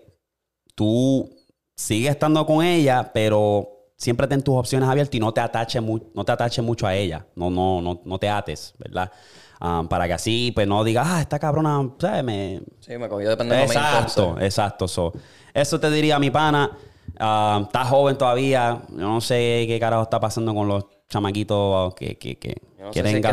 tú 0.74 1.30
sigues 1.76 2.10
estando 2.10 2.44
con 2.46 2.64
ella, 2.64 3.12
pero 3.14 3.79
siempre 4.00 4.26
ten 4.26 4.42
tus 4.42 4.56
opciones 4.56 4.88
abiertas 4.88 5.14
y 5.14 5.20
no 5.20 5.30
te 5.32 5.40
ataches, 5.42 5.82
mu- 5.82 6.00
no 6.14 6.24
te 6.24 6.32
ataches 6.32 6.64
mucho 6.64 6.86
a 6.86 6.94
ella. 6.94 7.26
No, 7.36 7.50
no, 7.50 7.82
no, 7.82 8.00
no 8.04 8.18
te 8.18 8.28
ates, 8.30 8.72
¿verdad? 8.78 9.12
Ah, 9.60 9.84
para 9.88 10.06
que 10.06 10.14
así, 10.14 10.52
pues 10.54 10.66
no 10.66 10.82
digas, 10.82 11.06
ah, 11.08 11.20
esta 11.20 11.38
cabrona, 11.38 11.86
¿sabes? 11.98 12.24
Me, 12.24 12.62
Sí, 12.80 12.96
me 12.96 13.08
cogió 13.10 13.28
de 13.28 13.36
pendejo. 13.36 13.60
me 13.60 13.66
Exacto, 13.66 14.22
entonces. 14.22 14.44
exacto. 14.46 14.88
So, 14.88 15.12
eso 15.52 15.78
te 15.78 15.90
diría 15.90 16.18
mi 16.18 16.30
pana. 16.30 16.70
Ah, 17.18 17.60
está 17.64 17.84
joven 17.84 18.16
todavía. 18.16 18.80
Yo 18.88 18.96
no 18.96 19.20
sé 19.20 19.64
qué 19.68 19.78
carajo 19.78 20.04
está 20.04 20.18
pasando 20.18 20.54
con 20.54 20.66
los 20.66 20.86
chamaquitos 21.10 21.94
que, 21.94 22.16
que, 22.16 22.38
que 22.38 22.56
no 22.78 22.86
sé 22.86 22.92
quieren 22.94 23.10
si 23.10 23.16
es 23.18 23.22
que 23.22 23.26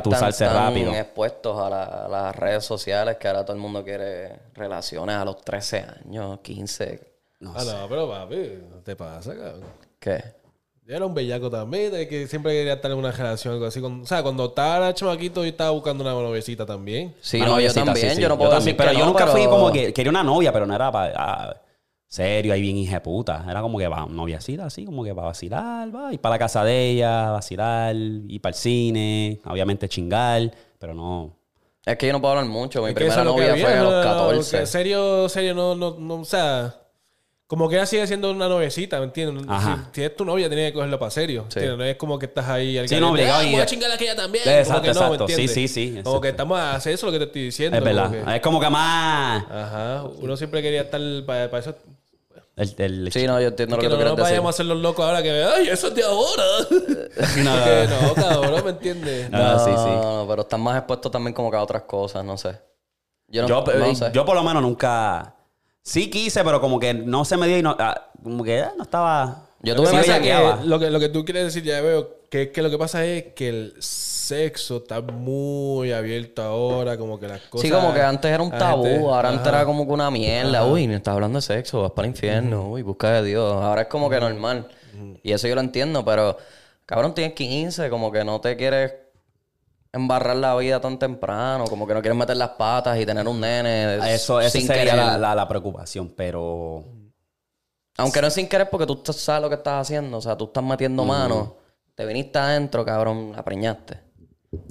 rápido. 0.53 0.91
expuestos 0.93 1.57
a, 1.61 1.69
la- 1.69 1.83
a 2.05 2.07
las 2.09 2.35
redes 2.35 2.65
sociales 2.65 3.15
que 3.17 3.27
ahora 3.29 3.45
todo 3.45 3.55
el 3.55 3.61
mundo 3.61 3.83
quiere 3.85 4.37
relaciones 4.55 5.15
a 5.15 5.23
los 5.23 5.41
13 5.41 5.85
años, 6.03 6.39
15. 6.41 7.13
ah, 7.45 7.63
no, 7.65 7.87
pero 7.87 8.09
papi, 8.09 8.63
no 8.69 8.77
te 8.83 8.95
pasa, 8.97 9.33
cabrón. 9.33 9.63
¿Qué? 9.99 10.21
Yo 10.87 10.95
era 10.95 11.05
un 11.05 11.13
bellaco 11.13 11.49
también, 11.49 11.91
de 11.91 12.07
que 12.07 12.27
siempre 12.27 12.53
quería 12.53 12.75
estar 12.75 12.89
en 12.89 12.97
una 12.97 13.11
relación, 13.11 13.55
algo 13.55 13.65
así. 13.65 13.81
Con, 13.81 14.03
o 14.03 14.05
sea, 14.05 14.23
cuando 14.23 14.45
estaba 14.45 14.93
chamaquito, 14.93 15.43
yo 15.43 15.49
estaba 15.49 15.71
buscando 15.71 16.01
una 16.01 16.13
novecita 16.13 16.65
también. 16.65 17.13
Sí, 17.19 17.41
Una 17.41 17.47
no, 17.47 17.59
yo 17.59 17.73
también. 17.73 18.09
sí, 18.09 18.15
sí. 18.15 18.21
Yo 18.21 18.29
no 18.29 18.37
puedo 18.37 18.51
también, 18.51 18.67
decir 18.67 18.77
Pero 18.77 18.91
que 18.91 18.97
yo 18.97 19.03
no, 19.03 19.11
nunca 19.11 19.27
fui 19.27 19.43
como 19.47 19.69
que 19.69 19.91
quería 19.91 20.09
una 20.09 20.23
novia, 20.23 20.53
pero 20.53 20.65
no 20.65 20.73
era 20.73 20.89
para. 20.89 21.61
serio, 22.07 22.53
ahí 22.53 22.61
bien 22.61 23.01
puta 23.01 23.45
Era 23.49 23.61
como 23.61 23.77
que 23.77 23.85
va, 23.89 24.05
noviacita 24.09 24.67
así, 24.67 24.85
como 24.85 25.03
que 25.03 25.13
para 25.13 25.27
vacilar, 25.27 25.93
va, 25.93 26.13
ir 26.13 26.21
para 26.21 26.35
la 26.35 26.39
casa 26.39 26.63
de 26.63 26.91
ella, 26.91 27.31
vacilar, 27.31 27.93
ir 27.93 28.39
para 28.39 28.51
el 28.51 28.57
cine, 28.57 29.41
obviamente 29.43 29.89
chingar, 29.89 30.49
pero 30.79 30.93
no. 30.93 31.35
Es 31.85 31.97
que 31.97 32.07
yo 32.07 32.13
no 32.13 32.21
puedo 32.21 32.31
hablar 32.31 32.49
mucho. 32.49 32.81
Mi 32.83 32.89
Es 32.89 32.95
primera 32.95 33.25
novia 33.25 33.51
había, 33.51 33.65
fue 33.65 33.73
a 33.73 33.83
los 33.83 33.91
no, 33.91 33.97
no, 33.97 34.03
14. 34.03 34.51
porque 34.51 34.65
serio, 34.67 35.27
serio, 35.27 35.53
no, 35.53 35.75
no, 35.75 35.97
no, 35.99 36.15
o 36.15 36.25
sea, 36.25 36.86
como 37.47 37.69
que 37.69 37.75
ella 37.77 37.85
sigue 37.85 38.05
siendo 38.07 38.29
una 38.29 38.49
noviecita, 38.49 38.99
¿me 38.99 39.05
entiendes? 39.05 39.45
Ajá. 39.47 39.85
Si, 39.93 40.01
si 40.01 40.05
es 40.05 40.15
tu 40.15 40.25
novia, 40.25 40.49
tienes 40.49 40.69
que 40.69 40.73
cogerlo 40.73 40.99
para 40.99 41.09
serio, 41.11 41.45
Sí. 41.47 41.61
No 41.61 41.81
es 41.83 41.95
como 41.95 42.19
que 42.19 42.25
estás 42.25 42.47
ahí 42.49 42.77
al 42.77 42.89
Sí, 42.89 42.99
no, 42.99 43.11
obligado 43.11 43.39
"Ah, 43.39 43.43
y- 43.45 43.51
voy 43.53 43.61
a 43.61 43.65
chingar 43.65 43.89
a 43.89 43.93
aquella 43.93 44.15
también. 44.17 44.43
Exacto, 44.47 44.73
como 44.73 44.81
que 44.81 44.93
no, 44.93 44.99
¿me 45.09 45.15
exacto. 45.15 45.27
Sí, 45.35 45.47
sí, 45.47 45.67
sí, 45.69 45.87
Como 45.87 45.99
exacto. 45.99 46.21
que 46.21 46.27
estamos 46.29 46.59
a 46.59 46.75
hacer 46.75 46.93
eso 46.93 47.07
es 47.07 47.13
lo 47.13 47.17
que 47.17 47.25
te 47.25 47.29
estoy 47.29 47.41
diciendo. 47.43 47.77
Es 47.77 47.83
verdad. 47.83 48.09
como 48.11 48.25
que- 48.25 48.35
Es 48.35 48.41
como 48.41 48.59
que 48.59 48.69
más. 48.69 49.43
Ajá, 49.49 50.03
uno 50.19 50.35
siempre 50.37 50.61
quería 50.61 50.81
estar 50.81 50.99
para, 51.25 51.49
para 51.49 51.61
eso. 51.61 51.75
El, 52.57 52.73
el- 52.79 53.11
Sí, 53.13 53.25
no, 53.27 53.39
yo 53.39 53.47
entiendo 53.49 53.75
lo 53.75 53.81
que 53.81 53.85
que 53.87 53.89
tú 53.89 53.95
no 53.95 53.97
quieres 53.99 54.17
decir. 54.17 54.23
vayamos 54.23 54.47
a 54.47 54.49
hacer 54.49 54.65
los 54.65 54.79
locos 54.79 55.05
ahora 55.05 55.21
que, 55.23 55.31
ay, 55.43 55.67
eso 55.69 55.87
es 55.87 55.95
de 55.95 56.03
ahora. 56.03 56.43
No, 57.37 57.51
Porque 57.55 57.87
no, 57.87 58.13
cabrón, 58.15 58.63
¿me 58.65 58.69
entiendes? 58.71 59.29
Ah, 59.31 59.55
no, 59.57 59.59
sí, 59.63 59.71
sí. 59.71 59.89
no, 60.01 60.25
pero 60.27 60.41
están 60.41 60.59
más 60.61 60.75
expuestos 60.77 61.11
también 61.11 61.33
como 61.33 61.49
que 61.49 61.55
a 61.57 61.61
otras 61.63 61.83
cosas, 61.83 62.25
no 62.25 62.37
sé. 62.37 62.59
Yo 63.27 63.43
no, 63.43 63.47
Yo, 63.47 63.63
no 63.77 63.85
eh, 63.85 63.95
sé. 63.95 64.09
yo 64.13 64.25
por 64.25 64.35
lo 64.35 64.43
menos 64.43 64.61
nunca. 64.61 65.35
Sí 65.87 66.09
quise, 66.09 66.43
pero 66.43 66.59
como 66.59 66.79
que 66.79 66.93
no 66.93 67.23
se 67.23 67.37
me 67.37 67.47
dio 67.47 67.57
y 67.57 67.61
no. 67.61 67.75
ah, 67.79 68.09
como 68.21 68.43
que 68.43 68.59
eh, 68.59 68.65
no 68.75 68.83
estaba. 68.83 69.43
Yo 69.61 69.73
que, 69.73 69.81
tuve 69.81 69.87
Sí, 69.87 69.95
que, 69.95 70.01
bellaqueaba. 70.01 70.59
lo, 70.65 70.79
que, 70.79 70.89
lo 70.91 70.99
que 70.99 71.07
tú 71.09 71.23
quieres 71.23 71.45
decir, 71.45 71.63
ya 71.63 71.79
veo, 71.81 72.17
que 72.29 72.41
es 72.43 72.47
que 72.49 72.61
lo 72.61 72.69
que 72.69 72.77
pasa 72.77 73.05
es 73.05 73.33
que 73.33 73.47
el 73.47 73.73
sexo 73.79 74.77
está 74.77 74.99
muy 75.01 75.93
abierto 75.93 76.41
ahora, 76.43 76.97
como 76.97 77.17
que 77.19 77.27
las 77.29 77.39
cosas... 77.43 77.65
Sí, 77.67 77.73
como 77.73 77.93
que 77.93 78.01
antes 78.01 78.29
era 78.29 78.43
un 78.43 78.51
tabú, 78.51 78.83
gente- 78.83 78.99
ahora 79.05 79.29
ajá. 79.29 79.37
antes 79.37 79.53
era 79.53 79.63
como 79.65 79.87
que 79.87 79.93
una 79.93 80.11
mierda. 80.11 80.65
Uy, 80.65 80.87
no 80.87 80.95
estás 80.95 81.13
hablando 81.13 81.37
de 81.37 81.41
sexo, 81.41 81.81
vas 81.81 81.91
para 81.91 82.05
el 82.07 82.11
infierno, 82.13 82.67
uy, 82.69 82.81
busca 82.81 83.13
de 83.13 83.23
Dios. 83.29 83.53
Ahora 83.53 83.83
es 83.83 83.87
como 83.87 84.09
que 84.09 84.19
normal. 84.19 84.67
Y 85.23 85.31
eso 85.31 85.47
yo 85.47 85.55
lo 85.55 85.61
entiendo, 85.61 86.03
pero 86.03 86.37
cabrón, 86.85 87.13
tienes 87.13 87.33
15, 87.33 87.89
como 87.89 88.11
que 88.11 88.23
no 88.25 88.41
te 88.41 88.57
quieres 88.57 88.93
embarrar 89.97 90.35
la 90.37 90.55
vida 90.55 90.79
tan 90.79 90.97
temprano, 90.97 91.65
como 91.65 91.85
que 91.85 91.93
no 91.93 92.01
quieres 92.01 92.17
meter 92.17 92.37
las 92.37 92.49
patas 92.51 92.97
y 92.99 93.05
tener 93.05 93.27
un 93.27 93.39
nene. 93.41 93.95
Eso, 94.13 94.39
eso 94.39 94.49
sin 94.57 94.65
sería 94.67 94.95
la, 94.95 95.17
la- 95.17 95.35
la 95.35 95.47
preocupación, 95.47 96.13
pero. 96.15 96.83
Aunque 97.97 98.21
no 98.21 98.27
es 98.27 98.33
sin 98.33 98.47
querer 98.47 98.69
porque 98.69 98.85
tú 98.85 99.01
sabes 99.11 99.41
lo 99.41 99.49
que 99.49 99.55
estás 99.55 99.81
haciendo, 99.81 100.17
o 100.17 100.21
sea, 100.21 100.37
tú 100.37 100.45
estás 100.45 100.63
metiendo 100.63 101.03
mano, 101.03 101.55
te 101.95 102.05
viniste 102.05 102.37
adentro, 102.37 102.85
cabrón, 102.85 103.31
la 103.35 103.43
preñaste. 103.43 103.99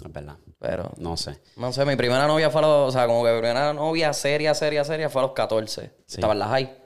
Es 0.04 0.12
verdad. 0.12 0.36
Pero, 0.58 0.90
No 0.96 1.16
sé. 1.16 1.38
no 1.56 1.70
sé, 1.72 1.84
mi 1.84 1.96
primera 1.96 2.26
novia 2.26 2.48
fue 2.50 2.60
a 2.60 2.62
los, 2.62 2.88
o 2.88 2.92
sea, 2.92 3.06
como 3.06 3.22
que 3.24 3.32
mi 3.32 3.38
primera 3.40 3.72
novia 3.74 4.12
seria, 4.14 4.54
seria, 4.54 4.84
seria 4.84 5.10
fue 5.10 5.20
a 5.20 5.26
los 5.26 5.32
14. 5.34 5.90
Estaba 6.08 6.32
en 6.32 6.38
la 6.38 6.48
high. 6.48 6.76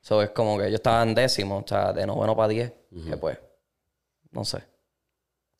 So, 0.00 0.22
es 0.22 0.30
como 0.30 0.58
que 0.58 0.68
yo 0.70 0.76
estaba 0.76 1.02
en 1.02 1.14
décimo, 1.14 1.58
o 1.58 1.64
sea, 1.66 1.92
de 1.92 2.06
noveno 2.06 2.34
para 2.34 2.48
10. 2.48 2.72
Que 3.08 3.16
pues, 3.16 3.38
no 4.32 4.44
sé. 4.44 4.64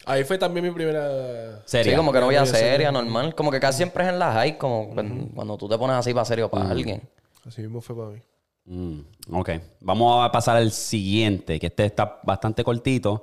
Ahí 0.04 0.24
fue 0.24 0.38
también 0.38 0.64
mi 0.64 0.70
primera... 0.70 1.62
Seria. 1.64 1.92
Sí, 1.92 1.96
como 1.96 2.12
que 2.12 2.20
novia 2.20 2.40
Novia 2.40 2.52
seria. 2.52 2.70
seria, 2.72 2.92
normal. 2.92 3.34
Como 3.34 3.50
que 3.50 3.58
casi 3.58 3.78
siempre 3.78 4.04
es 4.04 4.10
en 4.10 4.18
la 4.18 4.32
high, 4.32 4.56
como 4.58 4.94
cuando, 4.94 5.34
cuando 5.34 5.56
tú 5.56 5.68
te 5.68 5.76
pones 5.78 5.96
así 5.96 6.12
para 6.12 6.24
serio 6.24 6.48
para 6.48 6.70
alguien. 6.70 7.02
Así 7.44 7.62
mismo 7.62 7.80
fue 7.80 7.96
para 7.96 8.10
mí. 8.10 8.20
Mm, 8.66 9.00
ok. 9.32 9.50
Vamos 9.80 10.24
a 10.24 10.30
pasar 10.30 10.56
al 10.56 10.70
siguiente, 10.70 11.58
que 11.58 11.66
este 11.66 11.86
está 11.86 12.20
bastante 12.22 12.62
cortito. 12.62 13.22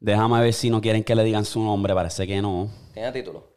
Déjame 0.00 0.40
ver 0.40 0.52
si 0.52 0.70
no 0.70 0.80
quieren 0.80 1.04
que 1.04 1.14
le 1.14 1.24
digan 1.24 1.44
su 1.44 1.60
nombre. 1.60 1.94
Parece 1.94 2.26
que 2.26 2.40
no. 2.40 2.70
¿Tiene 2.92 3.12
título? 3.12 3.48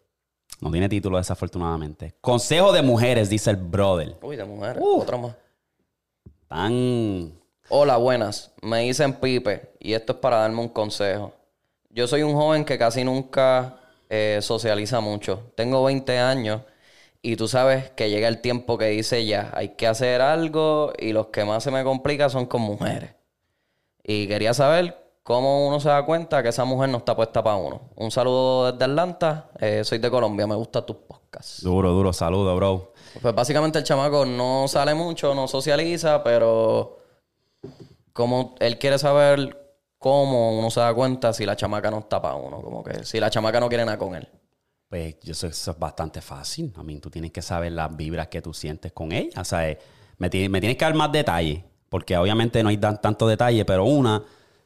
No 0.59 0.71
tiene 0.71 0.87
título, 0.87 1.17
desafortunadamente. 1.17 2.15
Consejo 2.21 2.71
de 2.71 2.81
mujeres, 2.81 3.29
dice 3.29 3.49
el 3.49 3.57
brother. 3.57 4.15
Uy, 4.21 4.35
de 4.35 4.45
mujeres. 4.45 4.81
Uh. 4.81 5.01
Otro 5.01 5.17
más. 5.17 5.35
Tan... 6.47 7.33
Hola, 7.69 7.97
buenas. 7.97 8.51
Me 8.61 8.81
dicen 8.81 9.13
Pipe 9.13 9.73
y 9.79 9.93
esto 9.93 10.13
es 10.13 10.19
para 10.19 10.37
darme 10.37 10.59
un 10.59 10.69
consejo. 10.69 11.33
Yo 11.93 12.07
soy 12.07 12.23
un 12.23 12.33
joven 12.33 12.63
que 12.63 12.77
casi 12.77 13.03
nunca 13.03 13.77
eh, 14.09 14.39
socializa 14.41 15.01
mucho. 15.01 15.51
Tengo 15.55 15.83
20 15.83 16.19
años 16.19 16.61
y 17.21 17.35
tú 17.35 17.47
sabes 17.47 17.91
que 17.91 18.09
llega 18.09 18.27
el 18.27 18.39
tiempo 18.39 18.77
que 18.77 18.85
dice 18.85 19.25
ya, 19.25 19.51
hay 19.53 19.69
que 19.75 19.87
hacer 19.87 20.21
algo 20.21 20.93
y 20.97 21.11
los 21.11 21.27
que 21.27 21.43
más 21.43 21.63
se 21.63 21.71
me 21.71 21.83
complica 21.83 22.29
son 22.29 22.45
con 22.45 22.61
mujeres. 22.61 23.13
Y 24.03 24.27
quería 24.27 24.53
saber 24.53 24.97
cómo 25.23 25.67
uno 25.67 25.79
se 25.79 25.89
da 25.89 26.05
cuenta 26.05 26.41
que 26.41 26.49
esa 26.49 26.63
mujer 26.63 26.89
no 26.89 26.99
está 26.99 27.15
puesta 27.15 27.43
para 27.43 27.57
uno. 27.57 27.89
Un 27.95 28.09
saludo 28.09 28.71
desde 28.71 28.85
Atlanta. 28.85 29.49
Eh, 29.59 29.83
soy 29.83 29.99
de 29.99 30.09
Colombia, 30.09 30.47
me 30.47 30.55
gusta 30.55 30.85
tus 30.85 30.95
podcasts. 30.95 31.61
Duro, 31.61 31.91
duro. 31.91 32.13
Saludos, 32.13 32.55
bro. 32.55 32.93
Pues 33.21 33.35
básicamente 33.35 33.79
el 33.79 33.83
chamaco 33.83 34.25
no 34.25 34.67
sale 34.69 34.93
mucho, 34.93 35.35
no 35.35 35.47
socializa, 35.47 36.23
pero 36.23 36.99
como 38.13 38.55
él 38.59 38.79
quiere 38.79 38.97
saber 38.97 39.60
cómo 40.01 40.57
uno 40.57 40.71
se 40.71 40.79
da 40.79 40.91
cuenta 40.95 41.31
si 41.31 41.45
la 41.45 41.55
chamaca 41.55 41.91
no 41.91 41.99
está 41.99 42.19
para 42.19 42.33
uno, 42.35 42.59
como 42.59 42.83
que 42.83 43.05
si 43.05 43.19
la 43.19 43.29
chamaca 43.29 43.59
no 43.59 43.69
quiere 43.69 43.85
nada 43.85 43.99
con 43.99 44.15
él. 44.15 44.27
Pues 44.89 45.15
yo 45.21 45.35
sé, 45.35 45.47
eso 45.47 45.71
es 45.71 45.77
bastante 45.79 46.21
fácil. 46.21 46.73
A 46.75 46.81
mí, 46.83 46.99
tú 46.99 47.11
tienes 47.11 47.31
que 47.31 47.41
saber 47.43 47.71
las 47.71 47.95
vibras 47.95 48.27
que 48.27 48.41
tú 48.41 48.51
sientes 48.53 48.91
con 48.91 49.11
ella. 49.11 49.39
O 49.39 49.45
sea, 49.45 49.69
eh, 49.69 49.77
me, 50.17 50.27
ti- 50.29 50.49
me 50.49 50.59
tienes 50.59 50.75
que 50.77 50.83
dar 50.83 50.95
más 50.95 51.11
detalle. 51.11 51.63
Porque 51.87 52.17
obviamente 52.17 52.63
no 52.63 52.69
hay 52.69 52.77
tan- 52.77 52.99
tanto 52.99 53.27
detalle, 53.27 53.63
pero 53.63 53.85
una, 53.85 54.23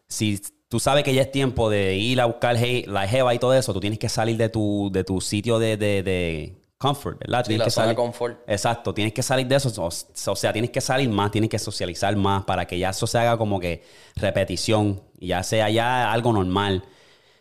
si 0.08 0.42
tú 0.70 0.80
sabes 0.80 1.04
que 1.04 1.14
ya 1.14 1.22
es 1.24 1.32
tiempo 1.32 1.70
de 1.70 1.96
ir 1.96 2.22
a 2.22 2.26
buscar 2.26 2.56
la 2.88 3.08
jeva 3.08 3.34
y 3.36 3.40
todo 3.40 3.54
eso, 3.54 3.74
tú 3.74 3.80
tienes 3.82 4.00
que 4.00 4.08
salir 4.10 4.38
de 4.38 4.48
tu, 4.50 4.90
de 4.92 5.04
tu 5.04 5.20
sitio 5.22 5.60
de, 5.60 5.76
de 5.78 6.56
comfort, 6.78 7.20
¿verdad? 7.20 7.44
Sí, 7.44 7.50
Tienes 7.50 7.60
la 7.60 7.66
que 7.66 7.72
zona 7.72 7.88
de 7.88 7.94
salir- 7.94 7.96
confort. 7.98 8.40
Exacto, 8.48 8.94
tienes 8.94 9.14
que 9.14 9.24
salir 9.24 9.48
de 9.48 9.56
eso. 9.56 9.70
O, 9.82 9.88
o 9.88 10.36
sea, 10.36 10.52
tienes 10.54 10.72
que 10.72 10.82
salir 10.82 11.10
más, 11.10 11.32
tienes 11.32 11.50
que 11.50 11.58
socializar 11.60 12.16
más 12.16 12.44
para 12.46 12.66
que 12.66 12.78
ya 12.78 12.90
eso 12.90 13.08
se 13.08 13.18
haga 13.18 13.38
como 13.38 13.60
que 13.60 13.84
repetición 14.16 15.02
y 15.20 15.28
ya 15.28 15.42
sea 15.44 15.70
ya 15.70 16.12
algo 16.12 16.34
normal. 16.34 16.84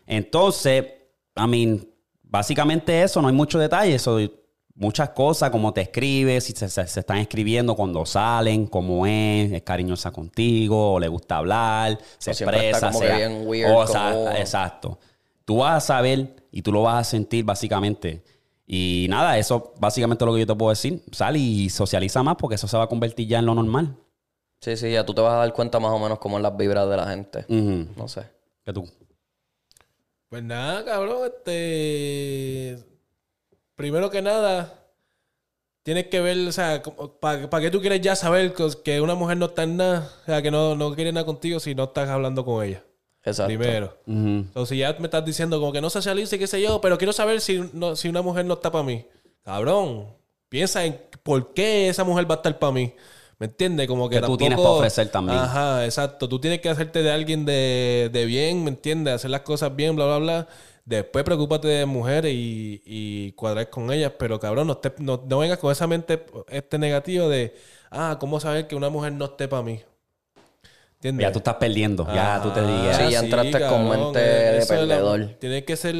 Entonces, 0.07 0.85
I 1.35 1.47
mean, 1.47 1.87
básicamente 2.23 3.03
eso, 3.03 3.21
no 3.21 3.27
hay 3.27 3.33
mucho 3.33 3.59
detalle. 3.59 3.95
Eso, 3.95 4.17
muchas 4.75 5.09
cosas, 5.11 5.49
como 5.49 5.73
te 5.73 5.81
escribes, 5.81 6.43
si 6.45 6.53
se, 6.53 6.69
se- 6.69 6.87
se 6.87 6.99
están 7.01 7.17
escribiendo 7.17 7.75
cuando 7.75 8.05
salen, 8.05 8.67
cómo 8.67 9.05
es, 9.05 9.51
es 9.51 9.61
cariñosa 9.63 10.11
contigo, 10.11 10.93
o 10.93 10.99
le 10.99 11.07
gusta 11.07 11.37
hablar, 11.37 11.97
se 12.17 12.31
expresa. 12.31 12.87
como 12.87 12.99
sea- 12.99 13.17
bien 13.17 13.43
weird 13.47 13.71
o 13.73 13.87
sea, 13.87 14.13
uno. 14.15 14.31
Exacto. 14.31 14.99
Tú 15.45 15.57
vas 15.57 15.83
a 15.83 15.85
saber 15.85 16.35
y 16.51 16.61
tú 16.61 16.71
lo 16.71 16.81
vas 16.83 16.95
a 17.07 17.09
sentir 17.09 17.43
básicamente. 17.45 18.23
Y 18.67 19.05
nada, 19.09 19.37
eso 19.37 19.73
básicamente 19.79 20.23
es 20.23 20.25
lo 20.27 20.33
que 20.33 20.39
yo 20.41 20.47
te 20.47 20.55
puedo 20.55 20.71
decir. 20.71 21.03
Sal 21.11 21.37
y 21.37 21.69
socializa 21.69 22.23
más 22.23 22.35
porque 22.37 22.55
eso 22.55 22.67
se 22.67 22.77
va 22.77 22.83
a 22.83 22.87
convertir 22.87 23.27
ya 23.27 23.39
en 23.39 23.45
lo 23.45 23.53
normal. 23.53 23.95
Sí, 24.61 24.75
sí, 24.77 24.91
ya 24.91 25.05
tú 25.05 25.13
te 25.13 25.21
vas 25.21 25.33
a 25.33 25.37
dar 25.37 25.53
cuenta 25.53 25.79
más 25.79 25.91
o 25.91 25.99
menos 25.99 26.17
cómo 26.19 26.37
es 26.37 26.43
las 26.43 26.55
vibras 26.57 26.89
de 26.89 26.97
la 26.97 27.07
gente. 27.07 27.45
No 27.95 28.07
sé. 28.07 28.23
Que 28.65 28.73
tú. 28.73 28.89
Pues 30.29 30.43
nada, 30.43 30.83
cabrón, 30.83 31.19
este. 31.25 32.83
Primero 33.75 34.09
que 34.09 34.21
nada, 34.23 34.73
tienes 35.83 36.07
que 36.07 36.19
ver, 36.21 36.47
o 36.47 36.51
sea, 36.51 36.81
¿para 37.19 37.59
qué 37.61 37.69
tú 37.69 37.79
quieres 37.81 38.01
ya 38.01 38.15
saber 38.15 38.53
que- 38.53 38.69
que 38.83 39.01
una 39.01 39.13
mujer 39.15 39.37
no 39.37 39.47
está 39.47 39.63
en 39.63 39.77
nada? 39.77 40.09
O 40.23 40.25
sea, 40.25 40.41
que 40.41 40.49
no, 40.49 40.75
no 40.75 40.95
quiere 40.95 41.11
nada 41.11 41.25
contigo 41.25 41.59
si 41.59 41.75
no 41.75 41.83
estás 41.83 42.09
hablando 42.09 42.43
con 42.45 42.65
ella. 42.65 42.83
Exacto. 43.25 43.47
Primero. 43.47 43.97
Entonces, 44.05 44.77
ya 44.77 44.95
me 44.99 45.05
estás 45.05 45.25
diciendo 45.25 45.59
como 45.59 45.71
que 45.73 45.81
no 45.81 45.89
socialice, 45.89 46.37
qué 46.39 46.47
sé 46.47 46.61
yo, 46.61 46.79
pero 46.81 46.97
quiero 46.97 47.11
saber 47.13 47.41
si, 47.41 47.69
no- 47.73 47.95
si 47.95 48.07
una 48.07 48.21
mujer 48.21 48.45
no 48.45 48.53
está 48.53 48.71
para 48.71 48.83
mí. 48.83 49.05
Cabrón, 49.43 50.07
piensa 50.49 50.85
en 50.85 50.99
por 51.23 51.53
qué 51.53 51.89
esa 51.89 52.03
mujer 52.03 52.29
va 52.29 52.35
a 52.35 52.37
estar 52.37 52.57
para 52.59 52.71
mí. 52.71 52.93
¿Me 53.37 53.47
entiendes? 53.47 53.87
Como 53.87 54.07
que 54.09 54.15
Que 54.21 54.25
tú 54.25 54.37
tienes 54.37 54.57
para 54.57 54.69
ofrecer 54.77 55.09
también. 55.09 55.37
Ajá, 55.39 55.83
exacto. 55.85 56.29
Tú 56.29 56.39
tienes 56.39 56.61
que 56.61 56.69
hacerte 56.69 57.03
de 57.03 57.11
alguien 57.11 57.45
de, 57.45 58.09
de 58.13 58.25
bien, 58.25 58.63
¿me 58.63 58.69
entiendes? 58.69 59.13
Hacer 59.15 59.29
las 59.29 59.41
cosas 59.41 59.75
bien, 59.75 59.95
bla, 59.95 60.05
bla, 60.05 60.17
bla. 60.19 60.47
Después 60.85 61.25
preocúpate 61.25 61.67
de 61.67 61.85
mujeres 61.85 62.31
y, 62.33 62.81
y 62.85 63.31
cuadrar 63.33 63.69
con 63.69 63.91
ellas. 63.91 64.13
Pero 64.17 64.39
cabrón, 64.39 64.67
no, 64.67 64.79
estés- 64.79 64.99
no, 64.99 65.21
no 65.27 65.39
vengas 65.39 65.57
con 65.57 65.71
esa 65.71 65.85
mente 65.87 66.23
este 66.47 66.77
negativo 66.77 67.27
de, 67.27 67.55
ah, 67.91 68.17
¿cómo 68.19 68.39
saber 68.39 68.67
que 68.67 68.75
una 68.75 68.89
mujer 68.89 69.11
no 69.13 69.25
esté 69.25 69.47
para 69.49 69.63
mí? 69.63 69.81
¿Entiendes? 70.95 71.23
Ya 71.27 71.31
tú 71.31 71.39
estás 71.39 71.55
perdiendo. 71.55 72.07
Ya 72.13 72.39
tú 72.41 72.49
te 72.51 72.59
Ah, 72.61 72.63
digas. 72.67 72.97
Sí, 72.97 73.11
ya 73.11 73.19
entraste 73.19 73.67
con 73.67 73.89
mente 73.89 74.19
de 74.19 74.57
es 74.57 74.69
la- 74.69 74.75
perdedor. 74.75 75.25
Tienes 75.39 75.63
que 75.63 75.75
ser. 75.75 75.95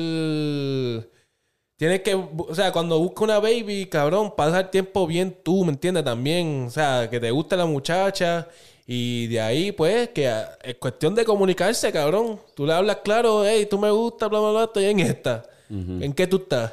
Tienes 1.78 2.02
que. 2.02 2.16
O 2.16 2.56
sea, 2.56 2.72
cuando 2.72 2.98
busca 3.00 3.24
una 3.24 3.40
baby, 3.40 3.88
cabrón, 3.88 4.34
pasar 4.36 4.72
tiempo 4.72 5.06
bien 5.06 5.38
tú, 5.44 5.66
¿me 5.66 5.72
entiendes? 5.74 6.04
También. 6.06 6.66
O 6.68 6.70
sea, 6.72 7.10
que 7.10 7.20
te 7.20 7.30
guste 7.32 7.58
la 7.58 7.66
muchacha. 7.66 8.48
Y 8.88 9.28
de 9.28 9.42
ahí, 9.42 9.72
pues, 9.72 10.10
que 10.10 10.28
ah, 10.30 10.58
es 10.64 10.76
cuestión 10.76 11.16
de 11.16 11.26
comunicarse, 11.26 11.92
cabrón. 11.92 12.40
Tú 12.56 12.66
le 12.66 12.74
hablas 12.74 12.98
claro, 13.04 13.44
hey, 13.46 13.68
tú 13.70 13.80
me 13.80 13.90
gusta, 13.92 14.28
bla, 14.28 14.40
bla, 14.40 14.52
bla, 14.52 14.64
estoy 14.66 14.86
en 14.86 15.00
esta. 15.02 15.44
¿En 15.70 16.14
qué 16.14 16.28
tú 16.28 16.38
estás? 16.38 16.72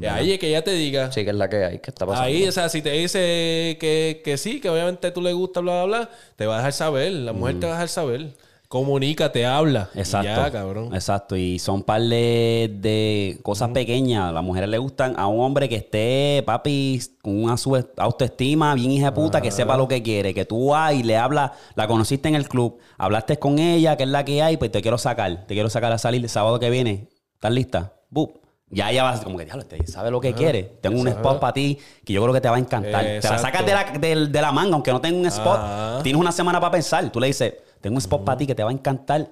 Y 0.00 0.06
ahí 0.06 0.32
es 0.32 0.38
que 0.38 0.48
ella 0.48 0.64
te 0.64 0.72
diga. 0.72 1.12
Sí, 1.12 1.24
que 1.24 1.30
es 1.30 1.36
la 1.36 1.48
que 1.48 1.64
hay, 1.64 1.78
que 1.78 1.90
está 1.90 2.06
pasando. 2.06 2.26
Ahí, 2.26 2.46
o 2.46 2.52
sea, 2.52 2.68
si 2.68 2.82
te 2.82 2.90
dice 2.92 3.76
que, 3.78 4.22
que 4.24 4.36
sí, 4.38 4.60
que 4.60 4.70
obviamente 4.70 5.10
tú 5.10 5.20
le 5.20 5.32
gusta, 5.32 5.60
bla, 5.60 5.84
bla, 5.84 5.98
bla, 5.98 6.10
te 6.36 6.46
va 6.46 6.54
a 6.54 6.58
dejar 6.58 6.72
saber. 6.72 7.12
La 7.12 7.32
mujer 7.32 7.60
te 7.60 7.66
va 7.66 7.72
a 7.72 7.74
dejar 7.76 7.88
saber. 7.88 8.34
Comunícate, 8.68 9.46
habla. 9.46 9.88
Y 9.94 9.98
Exacto. 10.00 10.26
Ya, 10.26 10.50
cabrón. 10.50 10.92
Exacto. 10.94 11.36
Y 11.36 11.60
son 11.60 11.84
par 11.84 12.02
de, 12.02 12.74
de 12.80 13.38
cosas 13.42 13.70
pequeñas. 13.70 14.30
A 14.30 14.32
las 14.32 14.42
mujeres 14.42 14.68
le 14.68 14.78
gustan 14.78 15.14
a 15.16 15.28
un 15.28 15.40
hombre 15.44 15.68
que 15.68 15.76
esté, 15.76 16.42
papi, 16.44 17.00
con 17.22 17.44
una 17.44 17.54
autoestima 17.98 18.74
bien 18.74 18.90
hija 18.90 19.06
de 19.06 19.12
puta, 19.12 19.40
que 19.40 19.52
sepa 19.52 19.76
lo 19.76 19.86
que 19.86 20.02
quiere. 20.02 20.34
Que 20.34 20.44
tú 20.44 20.70
vas 20.70 20.92
y 20.94 21.04
le 21.04 21.16
hablas, 21.16 21.52
la 21.76 21.86
conociste 21.86 22.28
en 22.28 22.34
el 22.34 22.48
club, 22.48 22.78
hablaste 22.98 23.38
con 23.38 23.60
ella, 23.60 23.96
que 23.96 24.02
es 24.02 24.08
la 24.08 24.24
que 24.24 24.42
hay, 24.42 24.56
pues 24.56 24.72
te 24.72 24.82
quiero 24.82 24.98
sacar. 24.98 25.46
Te 25.46 25.54
quiero 25.54 25.70
sacar 25.70 25.92
a 25.92 25.98
salir 25.98 26.22
el 26.22 26.28
sábado 26.28 26.58
que 26.58 26.70
viene. 26.70 27.06
¿Estás 27.34 27.52
lista? 27.52 27.92
¡Bup! 28.10 28.43
Ya 28.74 28.90
ella 28.90 29.04
va 29.04 29.20
como 29.22 29.38
que, 29.38 29.44
diablo, 29.44 29.62
este 29.62 29.86
sabe 29.86 30.10
lo 30.10 30.20
que 30.20 30.34
quiere. 30.34 30.62
Tengo 30.80 31.00
un 31.00 31.06
spot 31.08 31.40
para 31.40 31.52
ti 31.52 31.78
que 32.04 32.12
yo 32.12 32.20
creo 32.22 32.34
que 32.34 32.40
te 32.40 32.48
va 32.48 32.56
a 32.56 32.58
encantar. 32.58 33.02
Te 33.20 33.28
la 33.28 33.38
sacas 33.38 33.64
de 33.64 33.72
la, 33.72 34.26
de 34.26 34.42
la 34.42 34.52
manga, 34.52 34.74
aunque 34.74 34.90
no 34.92 35.00
tenga 35.00 35.18
un 35.18 35.26
spot. 35.26 36.02
Tienes 36.02 36.20
una 36.20 36.32
semana 36.32 36.60
para 36.60 36.72
pensar. 36.72 37.10
Tú 37.10 37.20
le 37.20 37.28
dices, 37.28 37.54
tengo 37.80 37.94
un 37.94 38.00
spot 38.00 38.24
para 38.24 38.38
ti 38.38 38.46
que 38.46 38.54
te 38.54 38.62
va 38.64 38.70
a 38.70 38.72
encantar 38.72 39.28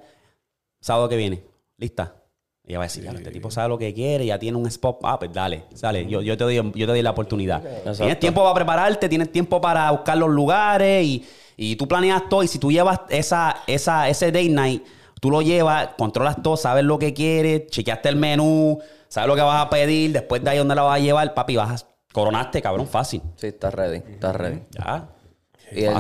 sábado 0.81 1.09
que 1.09 1.17
viene. 1.17 1.43
¿Lista? 1.77 2.15
Ella 2.65 2.79
va 2.79 2.85
a 2.85 2.87
decir, 2.87 3.03
"Ya, 3.03 3.11
este 3.11 3.31
tipo 3.33 3.51
sabe 3.51 3.69
lo 3.71 3.77
que 3.79 3.93
quiere, 3.93 4.25
ya 4.25 4.39
tiene 4.39 4.57
un 4.57 4.67
spot. 4.67 4.99
Ah, 5.03 5.19
pues 5.19 5.33
dale, 5.33 5.65
sale. 5.75 6.07
Yo, 6.07 6.23
yo, 6.23 6.37
te, 6.37 6.45
doy, 6.45 6.55
yo 6.57 6.73
te 6.73 6.87
doy 6.87 7.03
la 7.03 7.11
oportunidad. 7.11 7.61
Tienes 7.97 8.21
tiempo 8.21 8.43
para 8.43 8.55
prepararte, 8.55 9.09
tienes 9.09 9.33
tiempo 9.33 9.61
para 9.61 9.91
buscar 9.91 10.17
los 10.17 10.31
lugares 10.31 11.05
y, 11.05 11.27
y 11.57 11.75
tú 11.75 11.89
planeas 11.89 12.29
todo. 12.29 12.45
Y 12.45 12.49
si 12.49 12.61
tú 12.61 12.71
llevas 12.71 13.01
esa, 13.09 13.57
esa, 13.67 14.09
ese 14.09 14.27
date 14.27 14.49
night, 14.49 14.85
tú 15.23 15.31
lo 15.31 15.41
llevas, 15.41 15.91
controlas 15.97 16.43
todo, 16.43 16.57
sabes 16.57 16.83
lo 16.83 16.99
que 16.99 17.15
quieres, 17.15 17.69
chequeaste 17.69 18.09
el 18.09 18.17
menú, 18.17 18.81
sabes 19.07 19.29
lo 19.29 19.37
que 19.37 19.43
vas 19.43 19.65
a 19.65 19.71
pedir, 19.71 20.11
después 20.13 20.43
de 20.43 20.51
ahí 20.51 20.59
dónde 20.59 20.75
la 20.75 20.83
vas 20.83 20.97
a 20.97 20.99
llevar, 20.99 21.33
papi, 21.33 21.55
vas 21.55 21.85
a, 21.85 21.87
coronaste, 22.13 22.61
cabrón, 22.61 22.89
fácil. 22.89 23.23
Sí, 23.37 23.47
estás 23.47 23.73
ready, 23.73 23.99
estás 23.99 24.35
ready. 24.35 24.63
Ya. 24.71 25.09
Y 25.71 25.85
el, 25.85 25.95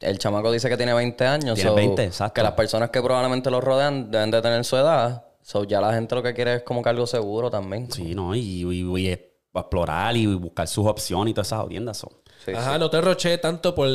el 0.00 0.18
chamaco 0.18 0.52
dice 0.52 0.68
que 0.68 0.76
tiene 0.76 0.92
20 0.92 1.26
años. 1.26 1.54
Tiene 1.54 1.70
so, 1.70 1.74
20, 1.76 2.04
exacto. 2.04 2.34
Que 2.34 2.42
las 2.42 2.52
personas 2.52 2.90
que 2.90 3.00
probablemente 3.00 3.50
lo 3.50 3.62
rodean 3.62 4.10
deben 4.10 4.30
de 4.30 4.42
tener 4.42 4.62
su 4.66 4.76
edad. 4.76 5.24
So, 5.40 5.64
ya 5.64 5.80
la 5.80 5.94
gente 5.94 6.14
lo 6.14 6.22
que 6.22 6.34
quiere 6.34 6.56
es 6.56 6.62
como 6.62 6.82
que 6.82 6.90
algo 6.90 7.06
seguro 7.06 7.50
también. 7.50 7.90
Sí, 7.90 8.14
¿no? 8.14 8.34
Y, 8.34 8.40
y- 8.64 8.98
y 9.00 9.08
explorar 9.54 10.14
y 10.14 10.26
buscar 10.26 10.68
sus 10.68 10.86
opciones 10.86 11.30
y 11.32 11.34
todas 11.34 11.48
esas 11.48 11.62
jodiendas 11.62 11.96
son. 11.96 12.10
Sí, 12.44 12.52
Ajá, 12.54 12.74
sí. 12.74 12.78
no 12.80 12.90
te 12.90 13.00
roché 13.00 13.38
tanto 13.38 13.74
por. 13.74 13.88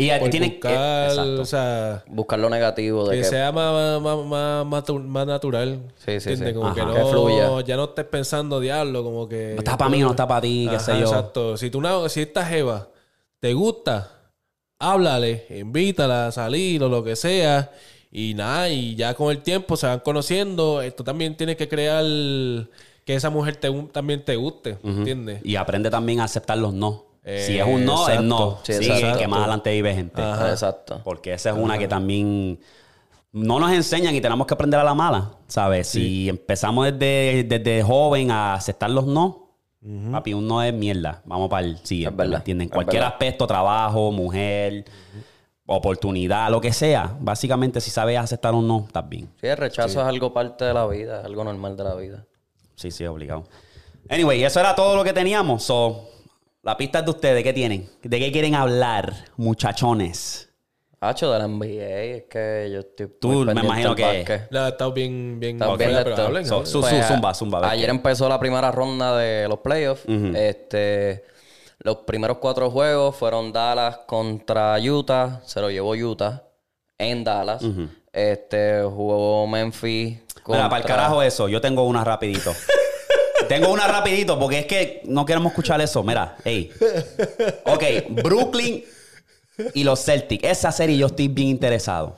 Y 0.00 0.10
eh, 0.10 0.18
por 0.18 0.30
tiene 0.30 0.48
buscar, 0.50 1.18
o 1.18 1.44
sea. 1.44 2.04
Buscar 2.08 2.38
lo 2.38 2.48
negativo 2.50 3.08
de 3.08 3.16
Que 3.16 3.22
que... 3.22 3.28
sea 3.28 3.52
más, 3.52 4.00
más, 4.00 4.18
más, 4.26 4.66
más, 4.66 4.84
tu- 4.84 4.98
más 4.98 5.26
natural. 5.26 5.80
Sí, 5.96 6.18
sí, 6.20 6.30
¿Entiendes? 6.30 6.48
sí. 6.48 6.54
Como 6.54 6.66
Ajá. 6.68 6.74
que 6.74 6.82
no, 6.86 6.94
Que 6.94 7.04
fluya. 7.04 7.60
ya 7.66 7.76
no 7.76 7.84
estés 7.84 8.06
pensando 8.06 8.60
diablo, 8.60 9.02
como 9.04 9.28
que. 9.28 9.52
No 9.54 9.58
está 9.60 9.76
para 9.76 9.90
mí, 9.90 10.00
no 10.00 10.10
está 10.10 10.26
para 10.26 10.40
ti, 10.40 10.66
qué 10.70 10.78
sé 10.78 10.92
yo. 10.98 11.06
Exacto. 11.06 11.56
Si 11.56 11.70
tú 11.70 11.80
no, 11.80 12.08
si 12.08 12.22
esta 12.22 12.44
jeva 12.46 12.88
te 13.40 13.52
gusta, 13.54 14.10
háblale, 14.78 15.46
invítala 15.50 16.28
a 16.28 16.32
salir 16.32 16.82
o 16.82 16.88
lo 16.88 17.02
que 17.04 17.16
sea. 17.16 17.70
Y 18.12 18.34
nada, 18.34 18.68
y 18.68 18.96
ya 18.96 19.14
con 19.14 19.30
el 19.30 19.42
tiempo 19.42 19.76
se 19.76 19.86
van 19.86 20.00
conociendo. 20.00 20.82
Esto 20.82 21.04
también 21.04 21.36
tienes 21.36 21.56
que 21.56 21.68
crear 21.68 22.02
que 23.04 23.14
esa 23.14 23.30
mujer 23.30 23.56
te, 23.56 23.70
también 23.92 24.24
te 24.24 24.34
guste, 24.36 24.78
¿entiendes? 24.82 25.40
Y 25.44 25.56
aprende 25.56 25.90
también 25.90 26.20
a 26.20 26.24
aceptar 26.24 26.58
los 26.58 26.74
no. 26.74 27.04
Eh, 27.32 27.44
si 27.46 27.58
es 27.58 27.64
un 27.66 27.84
no, 27.84 28.08
es 28.08 28.14
exacto. 28.14 28.22
no. 28.22 28.58
Sí, 28.62 28.72
exacto. 28.72 29.18
que 29.18 29.28
más 29.28 29.38
adelante 29.40 29.70
vive 29.72 29.94
gente. 29.94 30.20
Ajá, 30.20 30.50
Exacto. 30.50 31.00
Porque 31.04 31.32
esa 31.34 31.50
es 31.50 31.56
una 31.56 31.78
que 31.78 31.86
también 31.86 32.58
no 33.32 33.60
nos 33.60 33.70
enseñan 33.72 34.14
y 34.14 34.20
tenemos 34.20 34.46
que 34.46 34.54
aprender 34.54 34.80
a 34.80 34.84
la 34.84 34.94
mala, 34.94 35.30
¿sabes? 35.46 35.86
Si 35.86 36.28
empezamos 36.28 36.86
desde, 36.86 37.44
desde 37.44 37.82
joven 37.82 38.30
a 38.32 38.54
aceptar 38.54 38.90
los 38.90 39.06
no, 39.06 39.50
papi, 40.10 40.34
un 40.34 40.48
no 40.48 40.60
es 40.62 40.74
mierda. 40.74 41.22
Vamos 41.24 41.48
para 41.48 41.66
el 41.66 41.78
siguiente, 41.78 42.12
Es 42.12 42.16
verdad, 42.16 42.30
¿me 42.32 42.36
entienden? 42.38 42.66
es 42.66 42.72
Cualquier 42.72 43.02
verdad. 43.02 43.12
aspecto, 43.14 43.46
trabajo, 43.46 44.10
mujer, 44.10 44.84
oportunidad, 45.66 46.50
lo 46.50 46.60
que 46.60 46.72
sea. 46.72 47.16
Básicamente, 47.20 47.80
si 47.80 47.90
sabes 47.90 48.18
aceptar 48.18 48.54
un 48.54 48.66
no, 48.66 48.84
estás 48.86 49.08
bien. 49.08 49.30
Sí, 49.40 49.46
el 49.46 49.56
rechazo 49.56 50.00
es 50.00 50.06
algo 50.06 50.32
parte 50.32 50.64
de 50.64 50.74
la 50.74 50.86
vida, 50.88 51.22
algo 51.24 51.44
normal 51.44 51.76
de 51.76 51.84
la 51.84 51.94
vida. 51.94 52.26
Sí, 52.74 52.90
sí, 52.90 53.06
obligado. 53.06 53.44
Anyway, 54.08 54.42
eso 54.42 54.58
era 54.58 54.74
todo 54.74 54.96
lo 54.96 55.04
que 55.04 55.12
teníamos. 55.12 55.62
So, 55.62 56.09
La 56.62 56.76
pista 56.76 56.98
es 57.00 57.04
de 57.06 57.10
ustedes. 57.10 57.42
¿Qué 57.42 57.52
tienen? 57.52 57.88
¿De 58.02 58.18
qué 58.18 58.30
quieren 58.32 58.54
hablar, 58.54 59.14
muchachones? 59.36 60.48
Hacho 61.02 61.32
de 61.32 61.38
la 61.38 61.48
NBA, 61.48 61.66
es 62.16 62.22
que 62.24 62.70
yo 62.70 62.80
estoy. 62.80 63.08
Tú, 63.18 63.28
muy 63.28 63.54
me 63.54 63.60
imagino 63.62 63.94
que-. 63.94 64.42
La 64.50 64.66
ha 64.66 64.68
estado 64.68 64.92
bien, 64.92 65.40
bien. 65.40 65.56
Está 65.56 65.74
bien 65.74 65.90
fuera, 65.90 66.04
pero 66.04 66.22
hablen, 66.26 66.44
So- 66.44 66.66
su- 66.66 66.80
Pues, 66.80 67.06
zumba, 67.06 67.32
zumba, 67.32 67.70
Ayer 67.70 67.86
qué. 67.86 67.90
empezó 67.90 68.28
la 68.28 68.38
primera 68.38 68.70
ronda 68.70 69.16
de 69.16 69.48
los 69.48 69.60
playoffs. 69.60 70.04
Este, 70.06 71.24
los 71.78 71.96
primeros 71.98 72.36
cuatro 72.36 72.70
juegos 72.70 73.16
fueron 73.16 73.50
Dallas 73.50 74.00
contra 74.06 74.76
Utah. 74.78 75.40
Se 75.46 75.62
lo 75.62 75.70
llevó 75.70 75.92
Utah 75.92 76.42
en 76.98 77.24
Dallas. 77.24 77.62
Este 78.12 78.82
jugó 78.82 79.46
Memphis 79.46 80.18
contra. 80.42 80.64
Mira, 80.64 80.68
para 80.68 80.82
el 80.82 80.86
carajo 80.86 81.22
eso. 81.22 81.48
Yo 81.48 81.62
tengo 81.62 81.84
una 81.84 82.04
rapidito. 82.04 82.52
tengo 83.50 83.72
una 83.72 83.86
rapidito 83.88 84.38
porque 84.38 84.60
es 84.60 84.66
que 84.66 85.02
no 85.06 85.24
queremos 85.26 85.50
escuchar 85.50 85.80
eso. 85.80 86.02
Mira, 86.04 86.36
hey. 86.44 86.70
Ok, 87.66 87.82
Brooklyn 88.22 88.84
y 89.74 89.84
los 89.84 90.04
Celtics. 90.04 90.44
Esa 90.44 90.70
serie 90.72 90.96
yo 90.96 91.06
estoy 91.06 91.28
bien 91.28 91.48
interesado. 91.48 92.16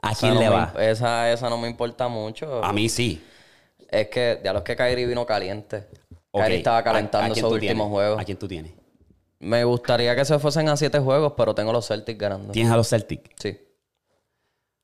¿A 0.00 0.14
quién 0.14 0.34
le 0.34 0.40
me 0.40 0.48
va? 0.48 0.72
imp- 0.72 0.80
esa, 0.80 1.30
esa 1.32 1.50
no 1.50 1.58
me 1.58 1.68
importa 1.68 2.08
mucho. 2.08 2.64
A 2.64 2.72
mí 2.72 2.88
sí. 2.88 3.22
Es 3.90 4.08
que 4.08 4.40
ya 4.44 4.52
los 4.52 4.62
que 4.62 4.76
Kyrie 4.76 5.06
vino 5.06 5.26
caliente. 5.26 5.88
Ok, 6.30 6.42
Kyrie 6.44 6.58
estaba 6.58 6.78
¿a- 6.78 6.84
calentando 6.84 7.34
esos 7.34 7.52
últimos 7.52 7.74
tienes? 7.74 7.86
juegos. 7.92 8.20
¿A 8.20 8.24
quién 8.24 8.38
tú 8.38 8.46
tienes? 8.48 8.72
Me 9.40 9.64
gustaría 9.64 10.14
que 10.14 10.24
se 10.24 10.38
fuesen 10.38 10.68
a 10.68 10.76
siete 10.76 10.98
juegos, 11.00 11.32
pero 11.36 11.54
tengo 11.54 11.72
los 11.72 11.86
Celtics 11.88 12.18
ganando. 12.18 12.52
¿Tienes 12.52 12.72
a 12.72 12.76
los 12.76 12.88
Celtics? 12.88 13.30
Sí. 13.40 13.58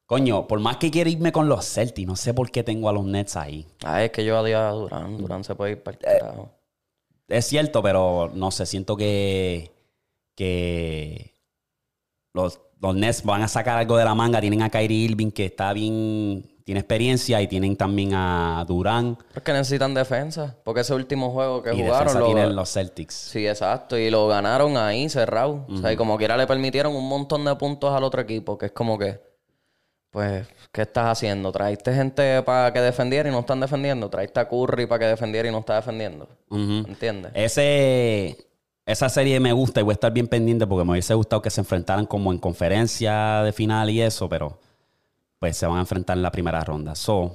Coño, 0.06 0.46
por 0.46 0.60
más 0.60 0.76
que 0.76 0.90
quiera 0.90 1.10
irme 1.10 1.32
con 1.32 1.48
los 1.48 1.66
Celtics, 1.66 2.06
no 2.06 2.14
sé 2.14 2.32
por 2.32 2.50
qué 2.52 2.62
tengo 2.62 2.88
a 2.88 2.92
los 2.92 3.04
Nets 3.04 3.36
ahí. 3.36 3.66
Ah, 3.84 4.04
es 4.04 4.12
que 4.12 4.24
yo 4.24 4.40
odio 4.40 4.60
a 4.60 4.70
Durán. 4.70 5.18
Durán 5.18 5.42
se 5.42 5.56
puede 5.56 5.72
ir 5.72 5.82
para 5.82 5.96
el 5.96 6.20
carajo. 6.20 6.50
Es 7.26 7.46
cierto, 7.46 7.82
pero 7.82 8.30
no 8.32 8.52
sé, 8.52 8.66
siento 8.66 8.96
que, 8.96 9.72
que 10.36 11.34
los, 12.32 12.60
los 12.80 12.94
Nets 12.94 13.24
van 13.24 13.42
a 13.42 13.48
sacar 13.48 13.78
algo 13.78 13.96
de 13.96 14.04
la 14.04 14.14
manga. 14.14 14.40
Tienen 14.40 14.62
a 14.62 14.70
Kyrie 14.70 15.06
Irving, 15.06 15.32
que 15.32 15.46
está 15.46 15.72
bien, 15.72 16.54
tiene 16.62 16.78
experiencia, 16.78 17.42
y 17.42 17.48
tienen 17.48 17.74
también 17.74 18.14
a 18.14 18.64
Durán. 18.68 19.16
Pero 19.16 19.38
es 19.38 19.42
que 19.42 19.52
necesitan 19.52 19.92
defensa. 19.92 20.56
Porque 20.62 20.82
ese 20.82 20.94
último 20.94 21.32
juego 21.32 21.64
que 21.64 21.74
Y 21.74 21.82
jugaron 21.82 22.20
lo... 22.20 22.26
tienen 22.26 22.54
los 22.54 22.72
Celtics. 22.72 23.12
Sí, 23.12 23.44
exacto. 23.44 23.98
Y 23.98 24.08
lo 24.10 24.28
ganaron 24.28 24.76
ahí 24.76 25.08
cerrado. 25.08 25.66
O 25.68 25.78
sea, 25.78 25.92
y 25.92 25.96
como 25.96 26.16
quiera 26.16 26.36
le 26.36 26.46
permitieron 26.46 26.94
un 26.94 27.08
montón 27.08 27.44
de 27.44 27.56
puntos 27.56 27.92
al 27.92 28.04
otro 28.04 28.20
equipo. 28.22 28.56
Que 28.56 28.66
es 28.66 28.72
como 28.72 28.96
que... 28.96 29.25
Pues, 30.10 30.46
¿qué 30.72 30.82
estás 30.82 31.06
haciendo? 31.06 31.52
¿Traiste 31.52 31.92
gente 31.92 32.42
para 32.42 32.72
que 32.72 32.80
defendiera 32.80 33.28
y 33.28 33.32
no 33.32 33.40
están 33.40 33.60
defendiendo? 33.60 34.08
¿Traiste 34.08 34.40
a 34.40 34.48
Curry 34.48 34.86
para 34.86 35.00
que 35.00 35.06
defendiera 35.06 35.48
y 35.48 35.52
no 35.52 35.58
está 35.58 35.76
defendiendo? 35.76 36.28
Ujú. 36.48 36.84
¿Entiendes? 36.88 37.32
Ese, 37.34 38.36
esa 38.86 39.08
serie 39.10 39.38
me 39.40 39.52
gusta 39.52 39.80
y 39.80 39.82
voy 39.82 39.92
a 39.92 39.94
estar 39.94 40.12
bien 40.12 40.26
pendiente 40.26 40.66
porque 40.66 40.84
me 40.84 40.92
hubiese 40.92 41.12
gustado 41.14 41.42
que 41.42 41.50
se 41.50 41.60
enfrentaran 41.60 42.06
como 42.06 42.32
en 42.32 42.38
conferencia 42.38 43.42
de 43.42 43.52
final 43.52 43.90
y 43.90 44.00
eso, 44.00 44.28
pero 44.28 44.58
pues 45.38 45.56
se 45.56 45.66
van 45.66 45.76
a 45.76 45.80
enfrentar 45.80 46.16
en 46.16 46.22
la 46.22 46.30
primera 46.30 46.62
ronda. 46.64 46.94
So, 46.94 47.34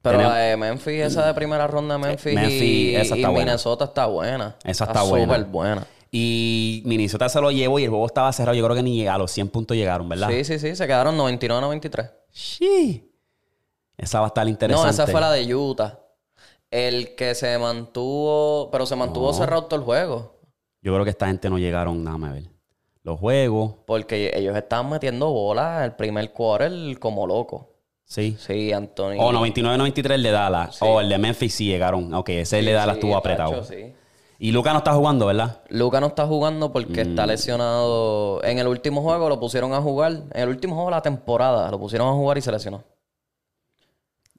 Pero 0.00 0.16
tenemos- 0.16 0.32
la 0.34 0.40
de 0.40 0.56
Memphis, 0.56 1.02
esa 1.02 1.26
de 1.26 1.34
primera 1.34 1.66
ronda, 1.66 1.98
Memphis, 1.98 2.32
Memphis, 2.34 2.62
y, 2.62 2.94
esa 2.96 3.14
está 3.14 3.16
y 3.18 3.24
buena. 3.24 3.38
Minnesota 3.38 3.84
está 3.84 4.06
buena. 4.06 4.56
Esa 4.64 4.84
está 4.84 5.02
buena. 5.02 5.26
súper 5.34 5.44
buena. 5.44 5.86
Y 6.10 6.82
Minnesota 6.86 7.28
se 7.28 7.40
lo 7.40 7.50
llevó 7.50 7.78
y 7.78 7.84
el 7.84 7.90
juego 7.90 8.06
estaba 8.06 8.32
cerrado. 8.32 8.56
Yo 8.56 8.64
creo 8.64 8.76
que 8.76 8.82
ni 8.82 9.06
a 9.06 9.16
los 9.18 9.30
100 9.30 9.48
puntos 9.48 9.76
llegaron, 9.76 10.08
¿verdad? 10.08 10.28
Sí, 10.30 10.44
sí, 10.44 10.58
sí. 10.58 10.74
Se 10.76 10.86
quedaron 10.86 11.16
99-93. 11.18 12.10
Sí. 12.30 13.10
Esa 13.96 14.20
va 14.20 14.26
a 14.26 14.28
estar 14.28 14.48
interesante. 14.48 14.86
No, 14.86 14.90
esa 14.90 15.06
fue 15.06 15.20
la 15.20 15.30
de 15.30 15.54
Utah. 15.54 16.00
El 16.70 17.14
que 17.16 17.34
se 17.34 17.56
mantuvo... 17.58 18.70
Pero 18.70 18.86
se 18.86 18.96
mantuvo 18.96 19.28
No. 19.28 19.32
cerrado 19.34 19.64
todo 19.64 19.78
el 19.78 19.84
juego. 19.84 20.40
Yo 20.82 20.92
creo 20.92 21.04
que 21.04 21.10
esta 21.10 21.26
gente 21.26 21.50
no 21.50 21.58
llegaron, 21.58 22.02
nada 22.02 22.16
más 22.16 22.30
a 22.30 22.34
ver. 22.34 22.44
Los 23.02 23.18
juegos, 23.18 23.74
Porque 23.86 24.30
ellos 24.34 24.56
estaban 24.56 24.90
metiendo 24.90 25.30
bolas 25.30 25.84
el 25.84 25.92
primer 25.92 26.32
quarter 26.32 26.98
como 26.98 27.26
loco. 27.26 27.74
sí. 28.04 28.36
Sí, 28.38 28.72
Anthony. 28.72 29.16
O 29.18 29.32
99-93 29.32 30.10
el 30.12 30.22
de 30.22 30.30
Dallas. 30.30 30.82
O 30.82 31.00
el 31.00 31.08
de 31.08 31.18
Memphis 31.18 31.54
sí 31.54 31.66
llegaron. 31.66 32.12
Ok, 32.14 32.28
ese 32.30 32.58
el 32.58 32.66
de 32.66 32.72
Dallas 32.72 32.96
estuvo 32.96 33.16
apretado. 33.16 33.52
tacho, 33.52 33.64
sí. 33.64 33.92
Y 34.42 34.52
Luca 34.52 34.72
no 34.72 34.78
está 34.78 34.94
jugando, 34.94 35.26
¿verdad? 35.26 35.60
Luca 35.68 36.00
no 36.00 36.06
está 36.06 36.26
jugando 36.26 36.72
porque 36.72 37.04
Mm. 37.04 37.08
está 37.10 37.26
lesionado. 37.26 38.42
En 38.42 38.58
el 38.58 38.66
último 38.68 39.02
juego 39.02 39.28
lo 39.28 39.38
pusieron 39.38 39.74
a 39.74 39.82
jugar. 39.82 40.12
En 40.32 40.42
el 40.44 40.48
último 40.48 40.74
juego 40.74 40.88
de 40.88 40.96
la 40.96 41.02
temporada 41.02 41.70
lo 41.70 41.78
pusieron 41.78 42.08
a 42.08 42.12
jugar 42.12 42.38
y 42.38 42.40
se 42.40 42.50
lesionó. 42.50 42.82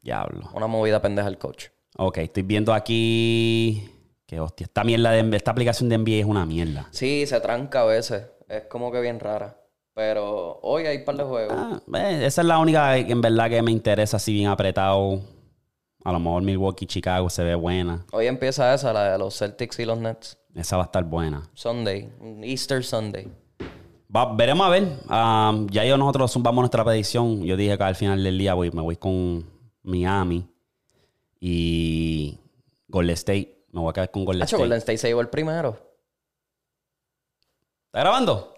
Diablo. 0.02 0.50
Una 0.56 0.66
movida 0.68 1.02
pendeja 1.02 1.28
el 1.28 1.38
coach. 1.38 1.68
Ok, 1.98 2.18
estoy 2.18 2.42
viendo 2.44 2.74
aquí. 2.74 3.88
Que 4.26 4.40
hostia, 4.40 4.66
esta 4.66 4.84
mierda 4.84 5.12
de 5.12 5.38
esta 5.38 5.52
aplicación 5.52 5.88
de 5.90 5.98
NBA 6.00 6.20
es 6.22 6.26
una 6.26 6.46
mierda. 6.48 6.88
Sí, 6.92 7.26
se 7.28 7.40
tranca 7.40 7.82
a 7.82 7.86
veces. 7.86 8.26
Es 8.50 8.64
como 8.64 8.92
que 8.92 9.02
bien 9.02 9.20
rara. 9.20 9.58
Pero 9.94 10.60
hoy 10.64 10.86
hay 10.88 10.98
un 10.98 11.06
par 11.06 11.18
de 11.18 11.24
juegos. 11.26 11.54
Ah, 11.56 11.80
eh, 11.98 12.22
esa 12.26 12.42
es 12.42 12.48
la 12.48 12.58
única 12.58 12.96
que 12.96 13.12
en 13.12 13.22
verdad 13.22 13.50
que 13.50 13.62
me 13.62 13.72
interesa 13.72 14.18
así 14.18 14.34
bien 14.34 14.48
apretado. 14.48 15.20
A 16.04 16.12
lo 16.12 16.20
mejor 16.20 16.42
Milwaukee, 16.44 16.86
Chicago 16.88 17.30
se 17.30 17.44
ve 17.44 17.54
buena. 17.56 18.06
Hoy 18.12 18.28
empieza 18.28 18.74
esa, 18.74 18.92
la 18.94 19.12
de 19.12 19.18
los 19.20 19.38
Celtics 19.38 19.80
y 19.80 19.86
los 19.86 19.98
Nets. 20.00 20.38
Esa 20.56 20.76
va 20.78 20.84
a 20.84 20.86
estar 20.86 21.04
buena. 21.04 21.50
Sunday. 21.54 22.10
Easter 22.44 22.84
Sunday. 22.84 23.28
Va- 24.14 24.34
veremos 24.34 24.66
a 24.66 24.70
ver. 24.70 24.88
Ya 25.72 25.86
yo 25.86 25.98
nosotros 25.98 26.32
zumbamos 26.32 26.62
nuestra 26.64 26.84
predicción. 26.84 27.44
Yo 27.44 27.56
dije 27.56 27.78
que 27.78 27.84
al 27.84 27.96
final 27.96 28.24
del 28.24 28.38
día 28.38 28.54
voy, 28.56 28.72
me 28.72 28.82
voy 28.82 28.98
con 28.98 29.46
Miami 29.84 30.46
y 31.40 32.38
Golden 32.88 33.14
State. 33.14 33.66
Me 33.72 33.80
voy 33.80 33.90
a 33.92 33.94
quedar 33.94 34.12
con 34.12 34.26
Golden 34.26 34.44
State. 34.44 34.62
Golden 34.62 34.78
State 34.80 34.98
se 34.98 35.08
llevó 35.08 35.22
el 35.22 35.30
primero. 35.30 35.78
¿Está 37.88 38.00
grabando? 38.02 38.54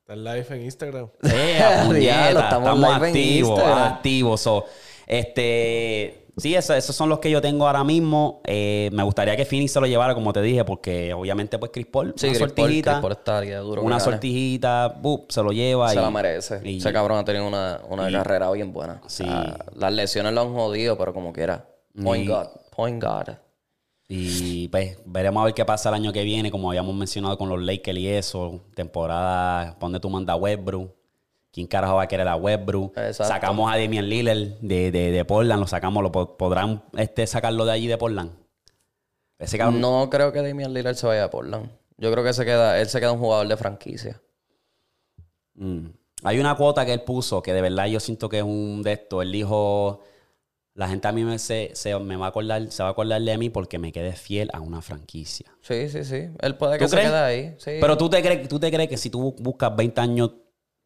Está 0.00 0.14
en 0.14 0.24
live 0.24 0.46
en 0.50 0.62
Instagram. 0.64 1.08
Eh, 1.22 1.60
puñeta, 1.86 2.28
estamos 2.40 2.68
estamos 2.68 2.78
live 2.80 2.96
en 2.96 3.04
activos, 3.04 3.50
Instagram. 3.58 3.92
activos. 3.94 4.40
So, 4.40 4.64
este, 5.06 6.26
sí, 6.38 6.54
eso- 6.54 6.74
esos 6.74 6.94
son 6.96 7.08
los 7.08 7.18
que 7.18 7.30
yo 7.30 7.40
tengo 7.40 7.66
ahora 7.66 7.84
mismo. 7.84 8.40
Eh, 8.46 8.88
me 8.92 9.02
gustaría 9.02 9.36
que 9.36 9.44
Phoenix 9.44 9.72
se 9.72 9.80
lo 9.80 9.86
llevara, 9.86 10.14
como 10.14 10.32
te 10.32 10.40
dije, 10.42 10.64
porque 10.64 11.12
obviamente 11.12 11.58
pues 11.58 11.70
Chris 11.72 11.86
Paul, 11.86 12.14
Sí, 12.16 12.26
una 12.28 12.38
Chris 12.38 12.38
Paul, 12.40 12.48
sortijita, 12.56 12.90
Chris 12.92 13.02
Paul 13.02 13.12
estaría 13.12 13.58
duro. 13.60 13.80
que 13.82 13.86
una 13.86 14.00
sortijita, 14.00 14.88
bup, 14.88 15.30
se 15.30 15.42
lo 15.42 15.52
lleva. 15.52 15.88
Se 15.90 15.96
y- 15.98 16.02
la 16.02 16.10
merece. 16.10 16.60
y- 16.64 16.78
Ese 16.78 16.92
cabrón 16.92 17.18
ha 17.18 17.24
tenido 17.24 17.46
una, 17.46 17.80
una 17.88 18.10
carrera 18.10 18.50
bien 18.52 18.72
buena. 18.72 19.00
Sí. 19.06 19.24
Ah, 19.26 19.56
las 19.74 19.92
lesiones 19.92 20.32
lo 20.32 20.40
han 20.42 20.52
jodido, 20.54 20.96
pero 20.96 21.12
como 21.12 21.32
quiera. 21.32 21.66
Point 22.02 22.28
God. 22.28 22.46
Point 22.74 23.02
God. 23.02 23.34
Y 24.10 24.68
pues 24.68 24.98
veremos 25.04 25.42
a 25.42 25.44
ver 25.44 25.54
qué 25.54 25.64
pasa 25.66 25.90
el 25.90 25.94
año 25.96 26.12
que 26.14 26.22
viene, 26.22 26.50
como 26.50 26.70
habíamos 26.70 26.94
mencionado 26.94 27.36
con 27.36 27.48
los 27.50 27.60
Lakers 27.60 27.98
y 27.98 28.08
eso. 28.08 28.60
Temporada, 28.74 29.76
¿dónde 29.78 30.00
tú 30.00 30.08
mandas 30.08 30.34
a 30.34 30.36
Westbrook? 30.36 30.94
¿Quién 31.50 31.66
carajo 31.66 31.96
va 31.96 32.02
a 32.02 32.08
querer 32.08 32.28
a 32.28 32.36
Westbrook? 32.36 32.96
Exacto. 32.98 33.24
Sacamos 33.32 33.72
a 33.72 33.76
Damian 33.78 34.08
Lillard 34.08 34.58
de, 34.60 34.90
de, 34.90 35.10
de 35.10 35.24
Portland, 35.24 35.60
lo 35.60 35.66
sacamos, 35.66 36.02
lo 36.02 36.12
po- 36.12 36.36
podrán 36.36 36.82
este, 36.96 37.26
sacarlo 37.26 37.64
de 37.64 37.72
allí 37.72 37.86
de 37.86 37.96
Portland. 37.98 38.32
Ese 39.38 39.56
cabrón, 39.56 39.80
No 39.80 40.08
creo 40.10 40.32
que 40.32 40.42
Damian 40.42 40.74
Lillard 40.74 40.94
se 40.96 41.06
vaya 41.06 41.24
a 41.24 41.30
Portland. 41.30 41.70
Yo 41.96 42.12
creo 42.12 42.22
que 42.22 42.32
se 42.32 42.44
queda, 42.44 42.78
él 42.80 42.88
se 42.88 43.00
queda 43.00 43.12
un 43.12 43.18
jugador 43.18 43.48
de 43.48 43.56
franquicia. 43.56 44.20
Mm. 45.54 45.86
Hay 46.24 46.38
una 46.40 46.54
cuota 46.56 46.84
que 46.84 46.92
él 46.92 47.02
puso 47.02 47.42
que 47.42 47.52
de 47.52 47.62
verdad 47.62 47.86
yo 47.86 48.00
siento 48.00 48.28
que 48.28 48.38
es 48.38 48.44
un 48.44 48.82
de 48.82 48.92
esto. 48.92 49.22
Él 49.22 49.30
dijo, 49.32 50.00
la 50.74 50.88
gente 50.88 51.08
a 51.08 51.12
mí 51.12 51.24
me, 51.24 51.38
se, 51.38 51.70
se- 51.74 51.98
me 51.98 52.16
va 52.16 52.26
a 52.26 52.28
acordar, 52.28 52.70
se 52.70 52.82
va 52.82 52.88
a 52.90 52.92
acordar 52.92 53.20
de 53.22 53.38
mí 53.38 53.50
porque 53.50 53.78
me 53.78 53.92
quedé 53.92 54.12
fiel 54.12 54.50
a 54.52 54.60
una 54.60 54.82
franquicia. 54.82 55.46
Sí, 55.60 55.88
sí, 55.88 56.04
sí. 56.04 56.28
Él 56.40 56.56
puede 56.56 56.78
que 56.78 56.84
¿Tú 56.84 56.90
se 56.90 56.96
quede 56.96 57.16
ahí. 57.16 57.54
Sí. 57.58 57.72
Pero 57.80 57.96
tú 57.96 58.10
te 58.10 58.20
crees, 58.22 58.48
tú 58.48 58.58
te 58.60 58.70
crees 58.70 58.88
que 58.88 58.96
si 58.96 59.10
tú 59.10 59.34
buscas 59.38 59.74
20 59.74 60.00
años, 60.00 60.32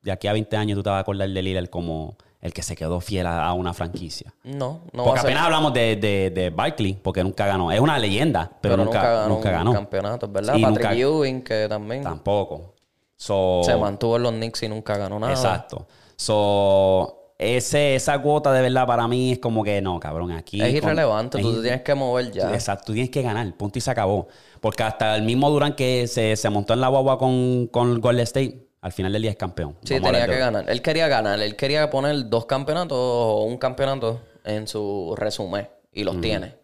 de 0.03 0.13
aquí 0.13 0.27
a 0.29 0.33
20 0.33 0.57
años, 0.57 0.77
tú 0.77 0.83
te 0.83 0.91
vas 0.91 0.99
a 0.99 1.01
acordar 1.01 1.29
de 1.29 1.43
Lillard 1.43 1.69
como 1.69 2.17
el 2.41 2.53
que 2.53 2.63
se 2.63 2.75
quedó 2.75 3.01
fiel 3.01 3.27
a, 3.27 3.47
a 3.47 3.53
una 3.53 3.73
franquicia. 3.73 4.35
No, 4.43 4.81
no 4.93 5.03
va 5.03 5.05
porque 5.05 5.19
a 5.21 5.23
ser. 5.23 5.31
apenas 5.31 5.45
hablamos 5.45 5.73
de, 5.73 5.95
de, 5.97 6.31
de 6.31 6.51
Barkley, 6.51 6.95
porque 6.95 7.23
nunca 7.23 7.47
ganó. 7.47 7.71
Es 7.71 7.79
una 7.81 7.99
leyenda, 7.99 8.51
pero, 8.61 8.77
nunca, 8.77 9.27
nunca, 9.29 9.51
ganó. 9.53 9.71
un 9.71 9.77
campeonato, 9.77 10.29
¿verdad? 10.29 10.55
Sí, 10.57 10.63
Patrick 10.63 10.83
nunca- 10.91 10.95
Ewing, 10.97 11.43
que 11.43 11.67
también 11.69 12.03
Tampoco. 12.03 12.75
So, 13.17 13.63
se 13.65 13.77
mantuvo 13.77 14.17
en 14.17 14.23
los 14.25 14.33
Knicks 14.33 14.65
y 14.65 14.69
nunca 14.69 14.97
ganó 14.97 15.21
nada. 15.21 15.33
Exacto. 15.33 15.87
So, 16.17 17.19
ese, 17.39 17.95
esa 17.95 18.21
cuota 18.21 18.53
de 18.53 18.63
verdad 18.63 18.87
para 18.87 19.07
mí 19.07 19.33
es 19.33 19.39
como 19.39 19.63
que 19.63 19.81
no, 19.81 20.01
cabrón, 20.01 20.33
aquí. 20.33 20.61
Es 20.61 20.69
con- 20.81 20.91
irrelevante, 20.91 21.39
es 21.39 21.45
tú 21.45 21.55
te 21.57 21.63
tienes 21.63 21.83
que 21.83 21.95
mover 21.95 22.33
ya. 22.33 22.53
Exacto, 22.53 22.87
tú 22.87 22.93
tienes 22.95 23.11
que 23.11 23.23
ganar, 23.23 23.53
punto 23.57 23.79
y 23.79 23.83
se 23.83 23.91
acabó. 23.91 24.27
Porque 24.61 24.83
hasta 24.83 25.15
el 25.15 25.23
mismo 25.23 25.49
Durán 25.51 25.75
que 25.77 26.07
se, 26.09 26.35
se 26.37 26.51
montó 26.51 26.73
en 26.75 26.81
la 26.81 26.89
guagua 26.89 27.19
con, 27.19 27.69
con 27.69 28.01
Golden 28.01 28.25
State, 28.25 28.67
al 28.83 28.93
final 28.93 29.13
del 29.13 29.23
día 29.23 29.31
es 29.31 29.37
campeón. 29.37 29.77
Sí, 29.85 29.95
Vamos 29.95 30.11
tenía 30.11 30.27
que 30.27 30.39
ganar. 30.39 30.69
Él 30.69 30.83
quería 30.83 31.09
ganar. 31.09 31.41
Él 31.41 31.57
quería 31.57 31.89
poner 31.89 32.29
dos 32.29 32.47
campeonatos 32.47 32.99
o 33.01 33.45
un 33.45 33.57
campeonato 33.57 34.21
en 34.45 34.67
su 34.67 35.15
resumen. 35.17 35.69
Y 35.93 36.05
los 36.05 36.21
tiene. 36.21 36.57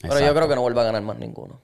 Pero 0.00 0.18
yo 0.20 0.34
creo 0.34 0.48
que 0.48 0.54
no 0.54 0.62
vuelve 0.62 0.80
a 0.80 0.84
ganar 0.84 1.02
más 1.02 1.18
ninguno. 1.18 1.60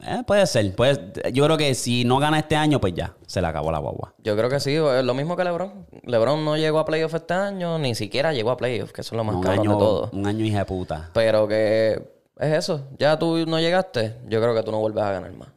Eh, 0.00 0.22
puede 0.26 0.46
ser. 0.46 0.74
puede- 0.74 1.12
yo 1.32 1.44
creo 1.44 1.56
que 1.56 1.74
si 1.74 2.04
no 2.04 2.18
gana 2.18 2.38
este 2.38 2.56
año, 2.56 2.80
pues 2.80 2.94
ya, 2.94 3.14
se 3.26 3.40
le 3.40 3.46
acabó 3.46 3.70
la 3.72 3.78
guagua. 3.78 4.14
Yo 4.22 4.36
creo 4.36 4.48
que 4.48 4.60
sí. 4.60 4.74
Es 4.76 5.04
lo 5.04 5.14
mismo 5.14 5.36
que 5.36 5.44
LeBron. 5.44 5.86
LeBron 6.04 6.44
no 6.44 6.56
llegó 6.56 6.78
a 6.78 6.84
playoff 6.84 7.14
este 7.14 7.34
año. 7.34 7.78
Ni 7.78 7.94
siquiera 7.94 8.32
llegó 8.32 8.50
a 8.52 8.56
playoff. 8.56 8.92
Que 8.92 9.00
eso 9.00 9.14
es 9.14 9.16
lo 9.16 9.24
más 9.24 9.44
año, 9.46 9.72
de 9.72 9.76
todo. 9.76 10.10
un 10.12 10.26
año 10.26 10.44
hija 10.44 10.60
de 10.60 10.64
puta. 10.66 11.10
Pero 11.12 11.48
que 11.48 12.00
es 12.38 12.52
eso. 12.54 12.86
Ya 12.98 13.18
tú 13.18 13.44
no 13.46 13.58
llegaste. 13.58 14.14
Yo 14.28 14.40
creo 14.40 14.54
que 14.54 14.62
tú 14.62 14.70
no 14.70 14.78
vuelves 14.78 15.02
a 15.02 15.10
ganar 15.12 15.32
más. 15.32 15.48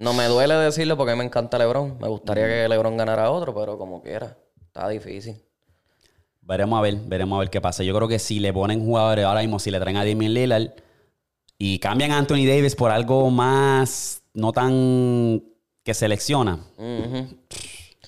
No 0.00 0.14
me 0.14 0.24
duele 0.26 0.54
decirlo 0.54 0.96
porque 0.96 1.12
a 1.12 1.14
mí 1.14 1.18
me 1.18 1.24
encanta 1.26 1.58
LeBron. 1.58 1.98
Me 2.00 2.08
gustaría 2.08 2.46
que 2.46 2.66
LeBron 2.68 2.96
ganara 2.96 3.30
otro, 3.30 3.54
pero 3.54 3.76
como 3.78 4.02
quiera. 4.02 4.36
Está 4.66 4.88
difícil. 4.88 5.36
Veremos 6.40 6.78
a 6.78 6.82
ver, 6.82 6.96
veremos 7.06 7.36
a 7.36 7.40
ver 7.40 7.50
qué 7.50 7.60
pasa. 7.60 7.84
Yo 7.84 7.94
creo 7.94 8.08
que 8.08 8.18
si 8.18 8.40
le 8.40 8.52
ponen 8.52 8.84
jugadores 8.84 9.24
ahora 9.26 9.40
mismo, 9.40 9.58
si 9.58 9.70
le 9.70 9.78
traen 9.78 9.98
a 9.98 10.04
Damian 10.04 10.32
Lillard 10.32 10.70
y 11.58 11.78
cambian 11.78 12.12
a 12.12 12.18
Anthony 12.18 12.46
Davis 12.46 12.74
por 12.74 12.90
algo 12.90 13.30
más 13.30 14.22
no 14.32 14.52
tan 14.52 15.44
que 15.84 15.92
selecciona. 15.92 16.58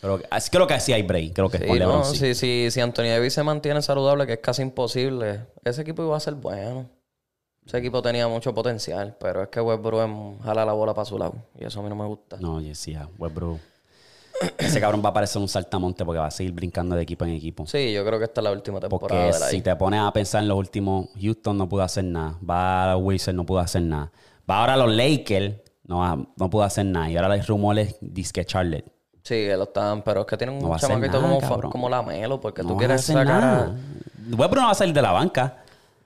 Pero 0.00 0.20
creo 0.50 0.66
que 0.66 0.74
así 0.74 0.94
hay 0.94 1.02
break. 1.02 1.34
Creo 1.34 1.50
que 1.50 1.58
Sí, 1.58 1.78
no, 1.78 2.04
sí. 2.04 2.16
si, 2.16 2.34
si, 2.34 2.70
si 2.70 2.80
Anthony 2.80 3.04
Davis 3.10 3.34
se 3.34 3.42
mantiene 3.42 3.82
saludable, 3.82 4.26
que 4.26 4.32
es 4.32 4.38
casi 4.40 4.62
imposible, 4.62 5.46
ese 5.62 5.82
equipo 5.82 6.02
iba 6.02 6.16
a 6.16 6.20
ser 6.20 6.34
bueno. 6.34 6.88
Ese 7.66 7.78
equipo 7.78 8.02
tenía 8.02 8.26
mucho 8.28 8.52
potencial, 8.54 9.16
pero 9.20 9.44
es 9.44 9.48
que 9.48 9.60
Westbrook 9.60 10.42
jala 10.42 10.64
la 10.64 10.72
bola 10.72 10.94
para 10.94 11.04
su 11.04 11.18
lado. 11.18 11.34
Y 11.58 11.64
eso 11.64 11.80
a 11.80 11.82
mí 11.82 11.88
no 11.88 11.94
me 11.96 12.06
gusta. 12.06 12.36
No, 12.40 12.60
yo 12.60 12.68
decía, 12.68 13.08
Westbrook. 13.18 13.60
Ese 14.58 14.80
cabrón 14.80 15.02
va 15.04 15.10
a 15.10 15.12
parecer 15.12 15.40
un 15.40 15.46
saltamonte 15.48 16.04
porque 16.04 16.18
va 16.18 16.26
a 16.26 16.30
seguir 16.30 16.52
brincando 16.52 16.96
de 16.96 17.02
equipo 17.02 17.24
en 17.24 17.32
equipo. 17.32 17.66
Sí, 17.66 17.92
yo 17.92 18.04
creo 18.04 18.18
que 18.18 18.24
esta 18.24 18.40
es 18.40 18.44
la 18.44 18.50
última 18.52 18.80
temporada 18.80 19.20
Porque 19.20 19.32
de 19.32 19.38
la 19.38 19.46
si 19.46 19.58
I. 19.58 19.62
te 19.62 19.76
pones 19.76 20.00
a 20.00 20.12
pensar 20.12 20.42
en 20.42 20.48
los 20.48 20.58
últimos, 20.58 21.08
Houston 21.20 21.56
no 21.56 21.68
pudo 21.68 21.82
hacer 21.82 22.04
nada. 22.04 22.36
Va 22.48 22.84
a 22.90 22.94
los 22.94 23.02
Wizards, 23.04 23.36
no 23.36 23.46
pudo 23.46 23.60
hacer 23.60 23.82
nada. 23.82 24.10
Va 24.50 24.58
ahora 24.60 24.74
a 24.74 24.76
los 24.78 24.92
Lakers, 24.92 25.54
no, 25.84 26.32
no 26.36 26.50
pudo 26.50 26.64
hacer 26.64 26.86
nada. 26.86 27.08
Y 27.08 27.16
ahora 27.16 27.34
hay 27.34 27.42
rumores, 27.42 27.96
dice 28.00 28.44
Charlotte. 28.44 28.86
Sí, 29.22 29.34
que 29.34 29.56
lo 29.56 29.64
están, 29.64 30.02
pero 30.02 30.22
es 30.22 30.26
que 30.26 30.36
tienen 30.36 30.58
No 30.58 30.70
un 30.70 30.78
chamaquito 30.78 31.22
nada, 31.22 31.40
como, 31.40 31.70
como 31.70 31.88
la 31.88 32.02
Melo, 32.02 32.40
porque 32.40 32.62
No 32.62 32.70
tú 32.70 32.76
quieres 32.76 33.04
sacar 33.04 33.44
a... 33.44 33.76
Westbrook 34.30 34.56
no 34.56 34.66
va 34.66 34.70
a 34.72 34.74
salir 34.74 34.94
de 34.94 35.02
la 35.02 35.12
banca. 35.12 35.61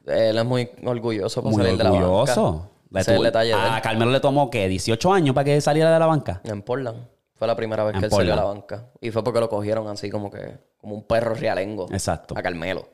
Él 0.06 0.38
es 0.38 0.44
muy 0.44 0.70
orgulloso 0.84 1.42
por 1.42 1.52
Muy 1.52 1.62
salir 1.62 1.78
de 1.78 1.84
la 1.84 1.92
orgulloso. 1.92 2.52
banca. 2.52 2.66
Tuvo- 3.12 3.22
detalle 3.22 3.48
de 3.48 3.54
a. 3.54 3.80
Carmelo 3.82 4.10
le 4.10 4.20
tomó, 4.20 4.48
¿qué? 4.48 4.68
18 4.68 5.12
años 5.12 5.34
para 5.34 5.44
que 5.44 5.60
saliera 5.60 5.92
de 5.92 5.98
la 5.98 6.06
banca. 6.06 6.40
En 6.44 6.62
Portland. 6.62 7.08
Fue 7.34 7.46
la 7.46 7.54
primera 7.56 7.84
vez 7.84 7.94
En 7.94 8.00
que 8.00 8.06
él 8.06 8.12
salió 8.12 8.32
a 8.32 8.36
la 8.36 8.44
banca. 8.44 8.86
Y 9.00 9.10
fue 9.10 9.22
porque 9.22 9.40
lo 9.40 9.48
cogieron 9.50 9.86
así 9.88 10.08
como 10.10 10.30
que... 10.30 10.56
Como 10.80 10.94
un 10.94 11.02
perro 11.02 11.34
realengo. 11.34 11.86
Exacto. 11.90 12.34
A 12.38 12.42
Carmelo. 12.42 12.88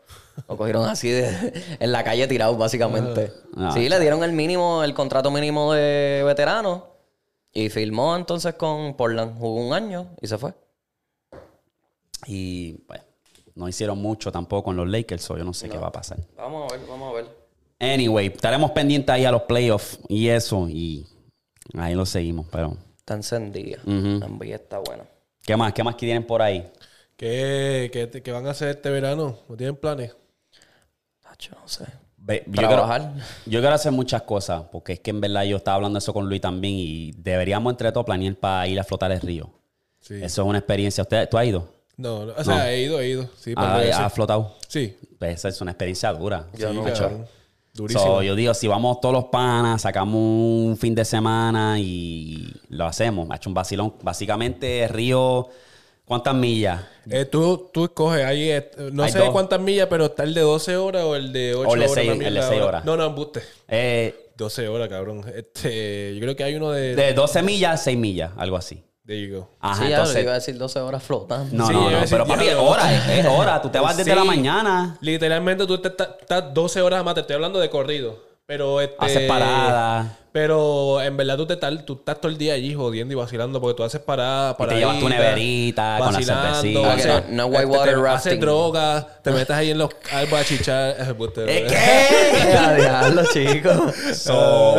Lo 0.48 0.56
cogieron 0.56 0.84
así 0.88 1.10
de, 1.10 1.76
en 1.78 1.92
la 1.92 2.02
calle 2.02 2.26
tirado, 2.26 2.56
básicamente. 2.56 3.32
Ah. 3.56 3.70
Sí, 3.74 3.88
le 3.88 4.00
dieron 4.00 4.24
el 4.24 4.32
mínimo, 4.32 4.82
el 4.82 4.94
contrato 4.94 5.30
mínimo 5.30 5.74
de 5.74 6.22
veterano. 6.24 6.86
Y 7.52 7.68
firmó 7.68 8.16
entonces 8.16 8.54
con 8.54 8.94
Portland. 8.96 9.38
Jugó 9.38 9.60
un 9.66 9.74
año 9.74 10.08
y 10.22 10.26
se 10.26 10.38
fue. 10.38 10.54
Y 12.26 12.78
pues, 12.86 13.00
no 13.54 13.68
hicieron 13.68 13.98
mucho 14.00 14.30
tampoco 14.32 14.64
con 14.64 14.76
los 14.76 14.88
Lakers, 14.88 15.22
so 15.22 15.36
yo 15.36 15.44
no 15.44 15.52
sé 15.54 15.68
qué 15.68 15.78
va 15.78 15.88
a 15.88 15.92
pasar. 15.92 16.18
Vamos 16.36 16.70
a 16.72 16.76
ver, 16.76 16.86
vamos 16.88 17.10
a 17.12 17.16
ver. 17.16 17.26
Anyway, 17.78 18.26
estaremos 18.28 18.70
pendientes 18.70 19.10
ahí 19.12 19.24
a 19.24 19.32
los 19.32 19.42
playoffs 19.42 19.98
y 20.08 20.28
eso. 20.28 20.68
Y 20.68 21.06
ahí 21.76 21.94
lo 21.94 22.06
seguimos. 22.06 22.46
Pero, 22.50 22.76
Está 22.98 23.14
encendida. 23.14 23.78
Ujú. 23.84 24.18
La 24.20 24.26
NBA 24.28 24.54
está 24.54 24.78
buena. 24.78 25.04
¿qué 25.44 25.56
más? 25.56 25.72
¿Qué 25.72 25.82
más 25.82 25.94
que 25.96 26.06
tienen 26.06 26.24
por 26.26 26.40
ahí? 26.42 26.70
¿Qué, 27.16 27.90
qué, 27.92 28.22
qué 28.22 28.32
van 28.32 28.46
a 28.46 28.50
hacer 28.50 28.68
este 28.68 28.90
verano? 28.90 29.36
¿No 29.48 29.56
tienen 29.56 29.76
planes? 29.76 30.14
No 31.50 31.66
sé. 31.66 31.84
Ve- 32.16 32.44
Yo 32.46 32.52
Trabajar. 32.52 33.00
quiero, 33.00 33.26
yo 33.46 33.60
quiero 33.60 33.74
hacer 33.74 33.90
muchas 33.90 34.22
cosas, 34.22 34.62
porque 34.70 34.92
es 34.92 35.00
que 35.00 35.10
en 35.10 35.20
verdad 35.20 35.42
yo 35.42 35.56
estaba 35.56 35.74
hablando 35.76 35.98
eso 35.98 36.12
con 36.14 36.28
Luis 36.28 36.40
también 36.40 36.74
y 36.76 37.12
deberíamos 37.16 37.72
entre 37.72 37.90
todos 37.90 38.06
planear 38.06 38.36
para 38.36 38.68
ir 38.68 38.78
a 38.78 38.84
flotar 38.84 39.10
el 39.10 39.20
río. 39.20 39.50
Sí. 39.98 40.14
Eso 40.22 40.42
es 40.42 40.48
una 40.48 40.58
experiencia. 40.58 41.02
¿Usted, 41.02 41.28
¿Tú 41.28 41.36
has 41.38 41.46
ido? 41.46 41.68
No, 42.02 42.26
no, 42.26 42.32
o 42.36 42.44
sea, 42.44 42.72
he 42.72 42.82
ido, 42.82 43.00
he 43.00 43.08
ido. 43.10 43.28
Sí, 43.38 43.54
par 43.54 43.82
¿Ha, 43.92 44.10
flotado? 44.10 44.54
Sí. 44.68 44.96
Pues 45.18 45.34
esa 45.36 45.48
es 45.48 45.60
una 45.60 45.70
experiencia 45.70 46.12
dura. 46.12 46.48
Yo 46.58 46.70
Sí, 46.70 46.74
no. 46.76 46.84
cabrón. 46.84 47.26
Durísimo. 47.74 48.04
So, 48.04 48.22
yo 48.22 48.34
digo, 48.34 48.52
si 48.52 48.66
vamos 48.66 49.00
todos 49.00 49.14
los 49.14 49.24
panas, 49.26 49.80
sacamos 49.82 50.14
un 50.16 50.76
fin 50.78 50.94
de 50.94 51.04
semana 51.06 51.78
y 51.78 52.52
lo 52.68 52.84
hacemos. 52.84 53.30
Ha 53.30 53.36
hecho 53.36 53.48
un 53.48 53.54
vacilón. 53.54 53.94
Básicamente, 54.02 54.86
río, 54.88 55.48
¿cuántas 56.04 56.34
millas? 56.34 56.82
Eh, 57.08 57.24
tú, 57.24 57.70
tú 57.72 57.84
escoges 57.84 58.24
ahí, 58.26 58.50
no 58.92 59.04
Hay 59.04 59.12
sé 59.12 59.20
dos. 59.20 59.30
cuántas 59.30 59.58
millas, 59.60 59.86
pero 59.88 60.06
está 60.06 60.24
el 60.24 60.34
de 60.34 60.42
12 60.42 60.76
horas 60.76 61.04
o 61.04 61.16
el 61.16 61.32
de 61.32 61.54
8 61.54 61.68
O 61.70 61.74
el 61.74 61.80
de 61.80 61.86
horas. 61.86 61.94
seis- 61.94 62.08
una 62.12 62.14
el 62.28 62.34
de 62.34 62.40
milla 62.40 62.42
seis 62.48 62.60
hora. 62.60 62.68
horas. 62.68 62.84
No, 62.84 62.96
no, 62.98 63.06
embuste. 63.06 63.40
Eh, 63.68 64.32
12 64.36 64.68
horas, 64.68 64.88
cabrón. 64.88 65.24
Este, 65.34 66.14
yo 66.14 66.20
creo 66.20 66.36
que 66.36 66.44
hay 66.44 66.54
uno 66.56 66.72
de... 66.72 66.94
de 66.94 67.14
12 67.14 67.42
millas, 67.42 67.82
6 67.84 67.96
millas, 67.96 68.32
algo 68.36 68.56
así. 68.56 68.82
There 69.04 69.20
you 69.20 69.34
go. 69.36 69.48
Ajá, 69.60 69.84
sí, 69.84 69.90
entonces... 69.90 70.22
iba 70.22 70.30
a 70.30 70.34
decir 70.36 70.56
12 70.56 70.78
horas 70.80 71.02
flotando. 71.02 71.56
No, 71.56 71.66
Sí, 71.66 71.72
no, 71.72 71.90
no. 71.90 72.00
decir, 72.00 72.08
Pero 72.10 72.26
papi, 72.26 72.46
es 72.46 72.54
hora, 72.54 72.94
es, 72.94 73.08
es 73.18 73.26
hora. 73.26 73.60
Tú 73.60 73.68
te 73.68 73.80
vas 73.80 73.96
desde 73.96 74.12
Sí. 74.12 74.16
la 74.16 74.24
mañana, 74.24 74.96
Literalmente 75.00 75.66
tú 75.66 75.74
estás, 75.74 76.08
estás 76.20 76.54
12 76.54 76.80
horas 76.82 77.04
más, 77.04 77.14
te 77.14 77.20
estoy 77.22 77.34
hablando 77.34 77.58
de 77.58 77.68
corrido. 77.68 78.30
Pero 78.46 78.80
este... 78.80 78.96
haces 78.98 79.28
parada. 79.28 80.18
Pero 80.32 81.00
en 81.02 81.16
verdad 81.16 81.36
tú, 81.36 81.46
te 81.46 81.56
tal- 81.56 81.84
tú 81.84 81.94
estás 81.94 82.20
todo 82.20 82.30
el 82.30 82.38
día 82.38 82.54
allí 82.54 82.74
jodiendo 82.74 83.12
y 83.12 83.16
vacilando 83.16 83.60
porque 83.60 83.76
tú 83.76 83.82
haces 83.84 84.00
paradas, 84.00 84.54
te 84.56 84.58
paraditas, 84.58 84.80
llevas 84.88 85.00
tu 85.00 85.08
neverita 85.08 85.96
con 85.98 86.06
la 86.06 86.12
vacilando, 86.18 86.54
cervecita. 86.54 86.80
Ah, 86.90 86.94
haces- 86.94 87.28
no- 87.28 87.34
no 87.36 87.42
es 87.44 87.52
este, 87.60 87.66
whitewater 87.66 87.94
te- 87.94 88.00
rafting. 88.00 88.30
Haces 88.32 88.40
droga, 88.40 89.08
te 89.22 89.30
metes 89.30 89.56
ahí 89.56 89.70
en 89.70 89.78
los 89.78 89.90
árboles 90.12 90.40
a 90.40 90.44
chichar. 90.48 90.96
Eh, 90.98 91.14
puta, 91.18 91.42
¿Es 91.44 91.48
eh. 91.50 91.66
qué? 91.68 92.52
A 92.58 92.74
diablo, 92.74 93.22
chicos. 93.32 93.94
So, 94.16 94.76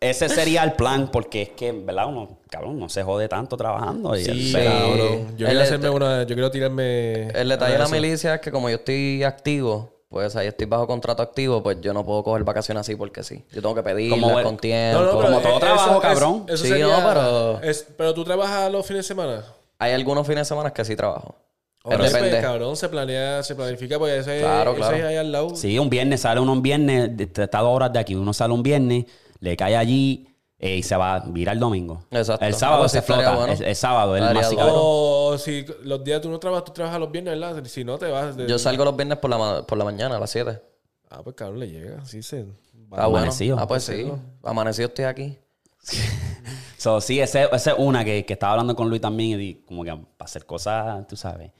ese 0.00 0.28
sería 0.30 0.64
el 0.64 0.72
plan, 0.72 1.08
porque 1.12 1.42
es 1.42 1.48
que, 1.50 1.72
¿verdad? 1.72 2.06
Uno, 2.08 2.38
cabrón, 2.48 2.78
no 2.78 2.88
se 2.88 3.02
jode 3.02 3.28
tanto 3.28 3.56
trabajando. 3.56 4.16
Y 4.16 4.24
Sí, 4.24 4.50
pero- 4.54 4.70
cabrón. 4.70 5.36
Yo 5.36 5.46
quiero 5.46 5.60
hacerme 5.62 5.90
una... 5.90 6.22
Yo 6.22 6.34
quiero 6.34 6.50
tirarme... 6.50 7.28
El 7.28 7.48
detalle 7.50 7.72
de 7.74 7.78
la 7.78 7.88
milicia 7.88 8.34
es 8.36 8.40
que 8.40 8.50
como 8.50 8.70
yo 8.70 8.76
estoy 8.76 9.22
activo, 9.24 9.92
pues 10.08 10.34
ahí 10.36 10.46
estoy 10.48 10.66
bajo 10.66 10.86
contrato 10.86 11.22
activo, 11.22 11.62
pues 11.62 11.78
yo 11.82 11.92
no 11.92 12.04
puedo 12.04 12.24
coger 12.24 12.44
vacaciones 12.44 12.80
así 12.80 12.96
porque 12.96 13.22
sí. 13.22 13.44
Yo 13.52 13.60
tengo 13.60 13.74
que 13.74 13.82
pedirlas 13.82 14.38
el- 14.38 14.42
con 14.42 14.56
tiempo. 14.56 15.00
No, 15.00 15.06
no, 15.12 15.20
Como 15.20 15.38
todo 15.40 15.56
eh, 15.56 15.60
trabajo, 15.60 15.90
eso- 15.90 16.00
cabrón. 16.00 16.44
Eso, 16.48 16.56
Sí, 16.64 16.68
sería- 16.70 16.86
no, 16.86 17.06
pero- 17.08 17.60
es- 17.62 17.86
pero 17.96 18.14
tú 18.14 18.24
trabajas 18.24 18.72
los 18.72 18.86
fines 18.86 19.04
de 19.04 19.08
semana. 19.08 19.44
Hay 19.78 19.92
algunos 19.92 20.26
fines 20.26 20.40
de 20.40 20.44
semana 20.46 20.72
que 20.72 20.84
sí 20.84 20.96
trabajo. 20.96 21.34
Depende. 21.82 22.18
pues, 22.30 22.42
cabrón, 22.42 22.76
se 22.76 22.88
planea, 22.90 23.42
se 23.42 23.54
planifica 23.54 23.98
porque 23.98 24.18
ese, 24.18 24.40
Claro, 24.40 24.72
ese 24.72 24.80
claro. 24.80 24.96
es 24.96 25.04
ahí 25.04 25.16
al 25.16 25.32
lado. 25.32 25.56
Sí, 25.56 25.78
un 25.78 25.88
viernes 25.88 26.20
sale 26.20 26.38
uno 26.40 26.52
un 26.52 26.60
viernes, 26.60 27.10
está 27.18 27.60
dos 27.60 27.74
horas 27.74 27.90
de 27.90 27.98
aquí, 27.98 28.14
uno 28.14 28.34
sale 28.34 28.52
un 28.52 28.62
viernes, 28.62 29.06
le 29.40 29.56
cae 29.56 29.76
allí 29.76 30.28
eh, 30.58 30.76
y 30.76 30.82
se 30.82 30.94
va 30.96 31.14
a 31.16 31.20
virar 31.20 31.54
el 31.54 31.60
domingo. 31.60 32.04
Exacto. 32.10 32.44
El 32.44 32.54
sábado 32.54 32.78
Ah, 32.78 32.82
pues 32.82 32.92
se 32.92 33.02
flota, 33.02 33.34
bueno. 33.34 33.52
el, 33.52 33.62
el 33.62 33.76
sábado 33.76 34.16
es 34.16 34.22
el 34.22 34.34
más. 34.34 34.54
O 34.58 35.36
si 35.38 35.64
los 35.82 36.04
días 36.04 36.20
tú 36.20 36.30
no 36.30 36.38
trabajas, 36.38 36.64
tú 36.64 36.72
trabajas 36.72 37.00
los 37.00 37.10
viernes, 37.10 37.38
¿verdad? 37.38 37.64
Si 37.64 37.82
no, 37.84 37.98
te 37.98 38.10
vas. 38.10 38.36
de- 38.36 38.46
Yo 38.46 38.58
salgo 38.58 38.84
los 38.84 38.96
viernes 38.96 39.18
por 39.18 39.30
la, 39.30 39.66
por 39.66 39.76
la 39.78 39.84
mañana 39.84 40.16
a 40.16 40.20
las 40.20 40.30
7. 40.30 40.60
Ah, 41.10 41.22
pues 41.24 41.34
cabrón, 41.34 41.58
le 41.60 41.68
llega. 41.68 42.04
Sí, 42.04 42.22
se. 42.22 42.40
Ah, 42.92 43.06
bueno. 43.06 43.18
Amanecido. 43.18 43.56
Ah, 43.58 43.66
pues 43.66 43.84
sí. 43.84 44.10
Amanecido 44.42 44.88
estoy 44.88 45.04
aquí. 45.06 45.38
So, 46.76 46.98
sí, 47.02 47.20
esa 47.20 47.44
ese 47.44 47.70
es 47.70 47.76
una 47.78 48.02
que, 48.06 48.24
que 48.24 48.32
estaba 48.32 48.52
hablando 48.52 48.74
con 48.74 48.88
Luis 48.88 49.02
también 49.02 49.38
y 49.38 49.54
como 49.66 49.84
que 49.84 49.90
para 49.90 50.06
hacer 50.24 50.46
cosas, 50.46 51.06
tú 51.06 51.14
sabes. 51.14 51.50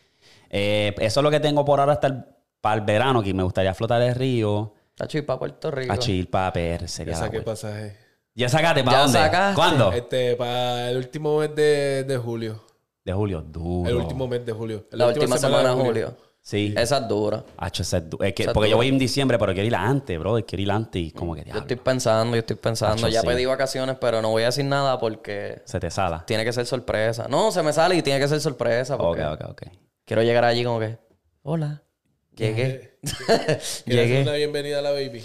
Eh, 0.48 0.94
eso 0.98 1.20
es 1.20 1.24
lo 1.24 1.30
que 1.30 1.40
tengo 1.40 1.62
por 1.62 1.78
ahora 1.78 1.92
hasta 1.92 2.06
el, 2.06 2.24
para 2.62 2.76
el 2.76 2.80
verano, 2.82 3.22
que 3.22 3.34
me 3.34 3.42
gustaría 3.42 3.74
flotar 3.74 4.00
el 4.00 4.14
río, 4.14 4.72
Está 5.00 5.08
chill 5.08 5.24
para 5.24 5.38
Puerto 5.38 5.70
Rico. 5.70 5.92
a 5.94 5.98
chill 5.98 6.26
para 6.28 6.52
PR, 6.52 6.86
sería 6.86 7.14
Ya 7.14 7.18
saqué 7.20 7.40
pasaje. 7.40 7.96
¿Ya 8.34 8.50
sacaste? 8.50 8.84
¿Para 8.84 8.98
¿Ya 8.98 9.02
dónde? 9.04 9.18
sacaste? 9.18 9.54
¿Cuándo? 9.54 9.92
Este, 9.92 10.36
para 10.36 10.90
el 10.90 10.98
último 10.98 11.38
mes 11.38 11.54
de, 11.54 12.04
de 12.04 12.16
julio. 12.18 12.62
De 13.02 13.12
julio, 13.14 13.40
duro. 13.40 13.88
El 13.88 13.96
último 13.96 14.28
mes 14.28 14.44
de 14.44 14.52
julio. 14.52 14.84
La 14.90 15.06
última 15.06 15.38
semana 15.38 15.74
de 15.74 15.82
julio. 15.82 16.14
Sí. 16.42 16.74
Esa 16.76 16.98
es 16.98 17.08
dura. 17.08 17.42
Hacho, 17.56 17.82
ese 17.82 17.96
es 17.96 18.10
du- 18.10 18.18
es 18.22 18.34
que- 18.34 18.42
Esa 18.42 18.50
es 18.50 18.54
porque 18.54 18.68
yo 18.68 18.76
voy 18.76 18.88
en 18.88 18.98
diciembre, 18.98 19.38
pero 19.38 19.52
quiero 19.54 19.66
ir 19.66 19.74
antes, 19.74 20.18
bro. 20.18 20.34
Quiero 20.46 20.62
ir 20.62 20.70
antes 20.70 21.00
y 21.02 21.10
como 21.12 21.32
que 21.34 21.40
Yo 21.40 21.44
diablo, 21.46 21.60
estoy 21.62 21.76
pensando, 21.76 22.36
yo 22.36 22.40
estoy 22.40 22.56
pensando. 22.56 22.94
Hacho, 22.96 23.08
ya 23.08 23.22
sí. 23.22 23.26
pedí 23.26 23.46
vacaciones, 23.46 23.96
pero 23.98 24.20
no 24.20 24.28
voy 24.30 24.42
a 24.42 24.46
decir 24.46 24.66
nada 24.66 24.98
porque 24.98 25.62
se 25.64 25.80
te 25.80 25.90
sala. 25.90 26.24
tiene 26.26 26.44
que 26.44 26.52
ser 26.52 26.66
sorpresa. 26.66 27.26
No, 27.28 27.50
se 27.52 27.62
me 27.62 27.72
sale 27.72 27.94
y 27.96 28.02
tiene 28.02 28.20
que 28.20 28.28
ser 28.28 28.40
sorpresa 28.40 28.96
Ok, 28.96 29.18
ok, 29.32 29.40
ok. 29.50 29.62
quiero 30.04 30.22
llegar 30.22 30.44
allí 30.44 30.62
como 30.64 30.78
que, 30.78 30.98
hola, 31.42 31.82
llegué. 32.40 32.98
¿Quieres 33.02 33.58
hacer 33.58 33.84
llegué. 33.86 34.22
una 34.22 34.32
bienvenida 34.34 34.78
a 34.78 34.82
la 34.82 34.90
baby? 34.90 35.24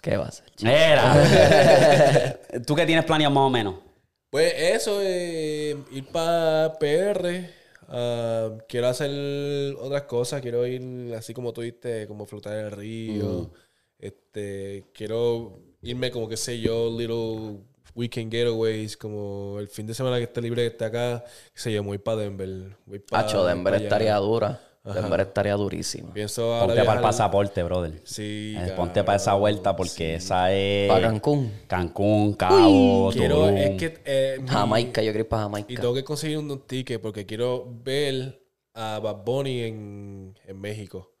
¿Qué 0.00 0.16
va 0.16 0.24
a 0.24 0.28
hacer? 0.28 0.44
Era. 0.64 2.38
¿Tú 2.66 2.74
qué 2.74 2.86
tienes 2.86 3.04
planeado 3.04 3.32
más 3.34 3.42
o 3.46 3.50
menos? 3.50 3.74
Pues 4.30 4.52
eso, 4.56 4.98
eh, 5.02 5.76
ir 5.92 6.06
para 6.06 6.76
PR. 6.80 7.48
ah, 7.88 8.50
quiero 8.68 8.88
hacer 8.88 9.10
otras 9.78 10.02
cosas. 10.02 10.40
Quiero 10.40 10.66
ir, 10.66 11.14
así 11.14 11.32
como 11.34 11.52
tú 11.52 11.60
dijiste, 11.60 12.06
como 12.08 12.26
flotar 12.26 12.58
en 12.58 12.64
el 12.66 12.70
río. 12.72 13.50
Este, 13.98 14.84
quiero 14.92 15.60
irme 15.82 16.10
como, 16.10 16.28
qué 16.28 16.36
sé 16.36 16.58
yo, 16.60 16.90
little 16.98 17.60
weekend 17.94 18.32
getaways. 18.32 18.96
Como 18.96 19.58
el 19.60 19.68
fin 19.68 19.86
de 19.86 19.94
semana 19.94 20.16
que 20.16 20.24
esté 20.24 20.40
libre, 20.40 20.62
que 20.62 20.68
esté 20.68 20.84
acá. 20.86 21.22
Qué 21.54 21.60
sé 21.60 21.72
yo, 21.72 21.84
muy 21.84 21.98
para 21.98 22.16
Denver. 22.22 22.76
Voy 22.86 22.98
pa- 22.98 23.20
Hacho, 23.20 23.44
Denver 23.44 23.72
pa 23.72 23.76
allá. 23.76 23.84
estaría 23.84 24.16
dura. 24.16 24.60
Denver 24.84 25.20
estaría. 25.20 25.56
Pienso 26.12 26.54
ahora 26.54 26.66
Ponte 26.66 26.84
para 26.84 26.98
el 26.98 27.02
pasaporte, 27.02 27.62
brother. 27.62 28.00
Sí, 28.04 28.56
Eh, 28.58 28.72
Ponte 28.76 29.04
para 29.04 29.16
esa 29.16 29.34
vuelta 29.34 29.76
porque 29.76 30.16
esa 30.16 30.52
es. 30.52 30.88
Para 30.88 31.08
Cancún. 31.08 31.52
Cancún, 31.68 32.34
Cabo, 32.34 33.10
Quiero, 33.12 33.36
Tulum. 33.36 33.56
es 33.56 33.70
que... 33.78 34.00
eh, 34.04 34.38
mi- 34.40 34.48
Jamaica, 34.48 35.00
yo 35.02 35.12
quiero 35.12 35.20
ir 35.20 35.28
para 35.28 35.42
Y 35.42 35.44
Jamaica. 35.44 35.80
tengo 35.80 35.94
que 35.94 36.02
conseguir 36.04 36.38
un, 36.38 36.60
ticket 36.66 37.00
porque 37.00 37.24
quiero 37.26 37.66
ver 37.84 38.42
a 38.74 38.98
Bad 39.00 39.24
Bunny 39.24 39.60
en, 39.62 40.38
en 40.46 40.60
México. 40.60 41.12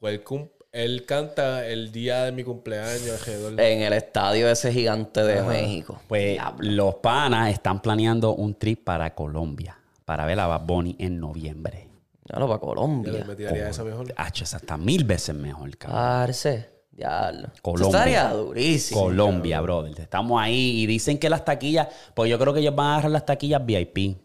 O 0.00 0.08
el 0.08 0.22
cum- 0.24 0.48
Él 0.72 1.04
canta 1.06 1.66
el 1.68 1.92
día 1.92 2.24
de 2.24 2.32
mi 2.32 2.42
cumpleaños 2.44 3.10
alrededor. 3.20 3.60
En 3.60 3.82
el 3.82 3.92
estadio 3.92 4.48
ese 4.50 4.72
gigante 4.72 5.22
de 5.22 5.42
México. 5.42 6.00
Pues 6.08 6.38
los 6.58 6.96
panas 6.96 7.50
están 7.52 7.80
planeando 7.80 8.34
un 8.34 8.54
trip 8.54 8.84
para 8.84 9.14
Colombia. 9.14 9.78
Para 10.04 10.26
ver 10.26 10.40
a 10.40 10.46
Bad 10.46 10.66
Bunny 10.66 10.96
en 10.98 11.20
noviembre. 11.20 11.87
Ya 12.30 12.38
lo 12.38 12.48
va 12.48 12.56
a 12.56 12.58
Yo 12.58 12.60
Colombia. 12.60 13.12
le 13.12 13.24
metí 13.24 13.44
esa 13.44 13.84
mejor. 13.84 14.12
Hacho, 14.16 14.44
es 14.44 14.54
hasta 14.54 14.76
mil 14.76 15.04
veces 15.04 15.34
mejor, 15.34 15.76
cabrón. 15.76 15.98
Parce. 16.00 16.68
Diablo. 16.90 17.48
Colombia. 17.62 17.88
Eso 17.88 17.96
estaría 17.98 18.28
durísimo. 18.32 19.00
Colombia, 19.02 19.60
brother. 19.60 20.00
Estamos 20.00 20.40
ahí 20.42 20.80
y 20.82 20.86
dicen 20.86 21.16
que 21.18 21.30
las 21.30 21.44
taquillas, 21.44 21.88
pues 22.14 22.28
yo 22.30 22.38
creo 22.38 22.52
que 22.52 22.60
ellos 22.60 22.74
van 22.74 22.86
a 22.88 22.92
agarrar 22.94 23.12
las 23.12 23.24
taquillas 23.26 23.64
VIP. 23.64 24.16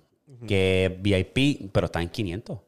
Que 0.48 0.98
VIP, 1.00 1.72
pero 1.72 1.86
están 1.86 2.02
en 2.04 2.10
500. 2.10 2.58
Pero 2.58 2.68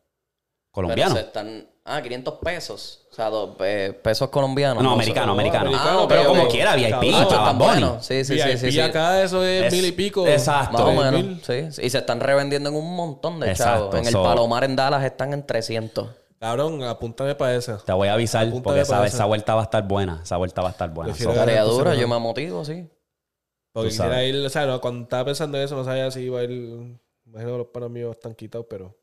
Colombianos. 0.72 1.18
se 1.18 1.26
están... 1.26 1.68
Ah, 1.88 2.02
500 2.02 2.34
pesos. 2.44 3.06
O 3.12 3.14
sea, 3.16 3.30
dos, 3.30 3.56
pe- 3.58 3.94
pesos 3.94 4.30
colombianos. 4.30 4.84
No, 4.84 4.94
americano, 4.94 5.34
americano. 5.34 5.68
americano, 5.68 6.02
Ah, 6.02 6.06
pero 6.10 6.26
como 6.26 6.48
quiera, 6.48 6.76
VIP. 6.76 7.14
Ah, 7.14 7.54
Bunny. 7.54 7.64
buenos. 7.64 8.06
Sí, 8.06 8.24
sí, 8.26 8.40
sí, 8.40 8.44
VIP 8.48 8.58
sí. 8.58 8.72
sí. 8.72 8.80
acá 8.80 9.22
eso 9.24 9.44
es, 9.46 9.66
Es- 9.66 9.74
mil 9.74 9.86
y 9.86 9.92
pico. 9.92 10.28
exacto. 10.28 10.74
Más 10.74 10.82
o 10.82 10.92
menos, 10.94 11.14
mil. 11.14 11.42
sí. 11.44 11.84
Y 11.84 11.90
se 11.92 12.00
están 12.00 12.20
revendiendo 12.20 12.70
en 12.70 12.76
un 12.76 12.96
montón 12.96 13.40
de 13.40 13.52
Exacto, 13.52 13.92
chavos. 13.92 13.96
En 13.96 14.08
el 14.08 14.14
Palomar 14.14 14.64
en 14.64 14.76
Dallas 14.76 15.04
están 15.04 15.32
en 15.34 15.46
300. 15.46 16.10
Cabrón, 16.40 16.84
apúntame 16.84 17.36
para 17.36 17.56
esa. 17.56 17.78
Te 17.78 17.94
voy 17.94 18.08
a 18.08 18.14
avisar 18.14 18.42
Apúntame 18.48 18.64
porque 18.64 18.82
esa, 18.82 19.06
esa 19.06 19.26
vuelta 19.26 19.54
va 19.56 19.62
a 19.62 19.64
estar 19.66 19.88
buena. 19.88 20.22
Esa 20.24 20.38
vuelta 20.38 20.62
va 20.64 20.70
a 20.70 20.72
estar 20.72 20.90
buena. 20.92 21.14
So. 21.16 21.32
Tarea 21.34 21.62
dura, 21.64 21.94
yo 21.96 22.08
me 22.08 22.18
motivo, 22.20 22.66
sí. 22.66 22.90
Porque 23.72 23.90
quisiera 23.90 24.24
ir, 24.24 24.44
o 24.46 24.50
sea, 24.50 24.66
no, 24.66 24.82
cuando 24.82 25.04
estaba 25.04 25.26
pensando 25.26 25.58
en 25.58 25.66
eso, 25.66 25.76
no 25.76 25.84
sabía 25.86 26.10
si 26.10 26.22
iba 26.22 26.40
a 26.40 26.44
ir. 26.44 26.50
Imagino 27.26 27.52
que 27.52 27.58
los 27.60 27.68
panos 27.68 27.90
míos 27.92 28.12
están 28.16 28.34
quitados, 28.34 28.66
pero 28.70 28.98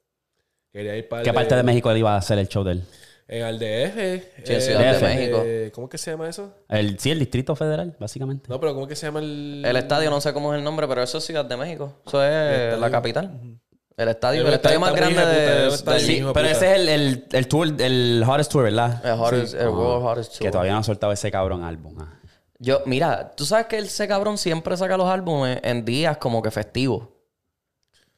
quería 0.72 0.96
ir 0.96 1.08
para. 1.08 1.22
¿Qué 1.22 1.32
parte 1.32 1.54
de 1.56 1.62
México 1.62 1.94
iba 1.94 2.14
a 2.14 2.16
hacer 2.18 2.38
el 2.38 2.48
show 2.48 2.64
de 2.64 2.72
él? 2.72 2.84
En 3.28 3.46
el 3.46 3.58
DF. 3.58 4.24
Sí, 4.44 4.52
en 4.54 4.60
Ciudad 4.60 4.98
de 5.00 5.06
México. 5.06 5.44
¿Cómo 5.74 5.88
que 5.88 5.96
se 5.96 6.10
llama 6.10 6.28
eso? 6.28 6.52
El, 6.68 6.98
sí, 6.98 7.10
el 7.10 7.18
Distrito 7.18 7.54
Federal, 7.56 7.96
básicamente. 7.98 8.46
No, 8.48 8.60
pero 8.60 8.74
¿cómo 8.74 8.86
que 8.86 8.96
se 8.96 9.06
llama 9.06 9.20
el. 9.20 9.62
El 9.64 9.76
estadio, 9.76 10.10
no 10.10 10.20
sé 10.20 10.32
cómo 10.32 10.52
es 10.52 10.58
el 10.58 10.64
nombre, 10.64 10.86
pero 10.88 11.02
eso 11.02 11.18
es 11.18 11.24
Ciudad 11.24 11.44
de 11.44 11.56
México. 11.56 12.00
Eso 12.06 12.22
es 12.22 12.78
la 12.78 12.90
capital. 12.90 13.58
El 13.96 14.08
estadio, 14.08 14.40
El 14.40 14.46
el 14.48 14.54
estadio 14.54 14.80
más 14.80 14.94
grande 14.94 15.20
hijo 15.20 15.26
de 15.26 15.70
puta, 15.76 15.92
de, 15.94 16.00
Sí, 16.00 16.12
hijo 16.16 16.28
de 16.28 16.32
pero 16.34 16.46
puta. 16.48 16.56
ese 16.56 16.72
es 16.72 16.78
el, 16.78 16.88
el, 16.88 17.24
el 17.30 17.46
tour, 17.48 17.68
el 17.78 18.24
hottest 18.26 18.50
tour, 18.50 18.64
¿verdad? 18.64 19.00
el 19.04 19.12
hottest- 19.12 19.54
el 19.60 19.68
World 19.68 20.06
Hottest 20.06 20.32
Tour. 20.32 20.40
Que 20.46 20.50
todavía 20.50 20.72
no 20.72 20.78
ha 20.78 20.82
soltado 20.82 21.12
ese 21.12 21.30
cabrón 21.30 21.62
álbum. 21.62 21.94
ah. 22.00 22.18
Yo, 22.58 22.80
mira, 22.86 23.32
tú 23.36 23.44
sabes 23.44 23.66
que 23.66 23.78
ese 23.78 24.08
cabrón 24.08 24.38
siempre 24.38 24.76
saca 24.78 24.96
los 24.96 25.08
álbumes 25.08 25.58
en 25.62 25.84
días 25.84 26.16
como 26.16 26.40
que 26.42 26.50
festivos. 26.50 27.08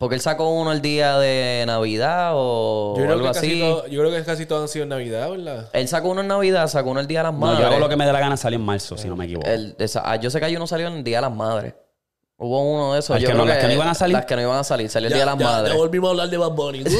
Porque 0.05 0.17
él 0.17 0.21
sacó 0.21 0.51
uno 0.51 0.71
el 0.71 0.83
día 0.83 1.17
de 1.17 1.65
Navidad 1.67 2.33
o 2.35 2.93
Yo 2.95 3.05
creo, 3.05 3.15
algo 3.15 3.33
que 3.33 3.39
así. 3.39 3.59
todo, 3.59 3.87
yo 3.87 4.01
creo 4.01 4.13
que 4.13 4.23
casi 4.23 4.45
todos 4.45 4.61
han 4.61 4.69
sido 4.69 4.83
en 4.83 4.91
Navidad, 4.91 5.31
¿verdad? 5.31 5.71
Él 5.73 5.89
sacó 5.89 6.11
uno 6.11 6.21
en 6.21 6.29
Navidad, 6.29 6.69
sacó 6.69 6.91
uno 6.91 7.01
el 7.01 7.07
día 7.07 7.21
de 7.21 7.25
las 7.25 7.33
No, 7.33 7.39
madres. 7.39 7.61
yo 7.61 7.67
hago 7.69 7.79
lo 7.79 7.89
que 7.89 7.97
me 7.97 8.05
dé 8.05 8.13
la 8.13 8.21
gana, 8.21 8.37
salió 8.37 8.59
en 8.59 8.67
marzo, 8.67 8.99
si 8.99 9.09
no 9.09 9.17
me 9.17 9.25
equivoco. 9.25 9.49
El- 9.49 9.75
esa- 9.79 10.03
ah, 10.05 10.17
yo 10.17 10.29
sé 10.29 10.41
que 10.41 10.45
hay 10.45 10.57
uno 10.57 10.67
salió 10.67 10.89
en 10.89 10.93
el 10.95 11.05
día 11.05 11.17
de 11.17 11.23
las 11.23 11.33
madres. 11.33 11.73
Hubo 12.37 12.61
uno 12.63 12.93
de 12.93 12.99
esos. 12.99 13.15
¿Las 13.15 13.23
yo 13.23 13.29
que 13.29 13.35
no- 13.35 13.47
las 13.47 13.57
que 13.57 13.67
no 13.69 13.73
iban 13.73 13.89
a 13.89 13.95
salir? 13.95 14.15
Las 14.17 14.27
que 14.27 14.37
no 14.37 14.43
iban 14.43 14.59
a 14.59 14.65
salir. 14.65 14.91
Salió 14.91 15.07
el 15.07 15.15
día 15.15 15.23
de 15.23 15.27
las 15.27 15.39
madres. 15.39 15.75
volvimos 15.75 16.09
a 16.09 16.11
hablar 16.11 16.29
de 16.29 16.37
Bad 16.37 16.51
Bunny. 16.51 16.85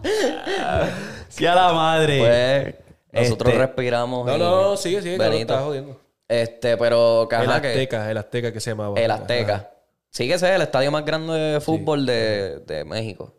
Sí, 1.28 1.46
a 1.46 1.54
la 1.54 1.72
madre. 1.72 2.76
Pues 3.12 3.22
nosotros 3.24 3.52
Este- 3.54 3.66
respiramos. 3.66 4.26
no, 4.26 4.36
no, 4.38 4.62
no, 4.70 4.76
sigue, 4.76 5.00
sigue, 5.00 5.16
Benito. 5.16 5.54
estás 5.54 5.62
jodiendo. 5.62 6.00
Este, 6.28 6.76
pero 6.76 7.26
que, 7.28 7.36
El 7.36 7.42
ajá, 7.50 7.62
que- 7.62 7.68
Azteca, 7.68 8.10
el 8.10 8.18
Azteca 8.18 8.52
que 8.52 8.60
se 8.60 8.70
llamaba. 8.70 9.00
el 9.00 9.10
Azteca. 9.10 9.70
Sí 10.10 10.26
que 10.26 10.34
ese 10.34 10.48
es 10.48 10.56
el 10.56 10.62
estadio 10.62 10.90
más 10.90 11.04
grande 11.04 11.32
de 11.34 11.60
fútbol 11.60 12.04
de, 12.06 12.60
de 12.60 12.84
México. 12.84 13.34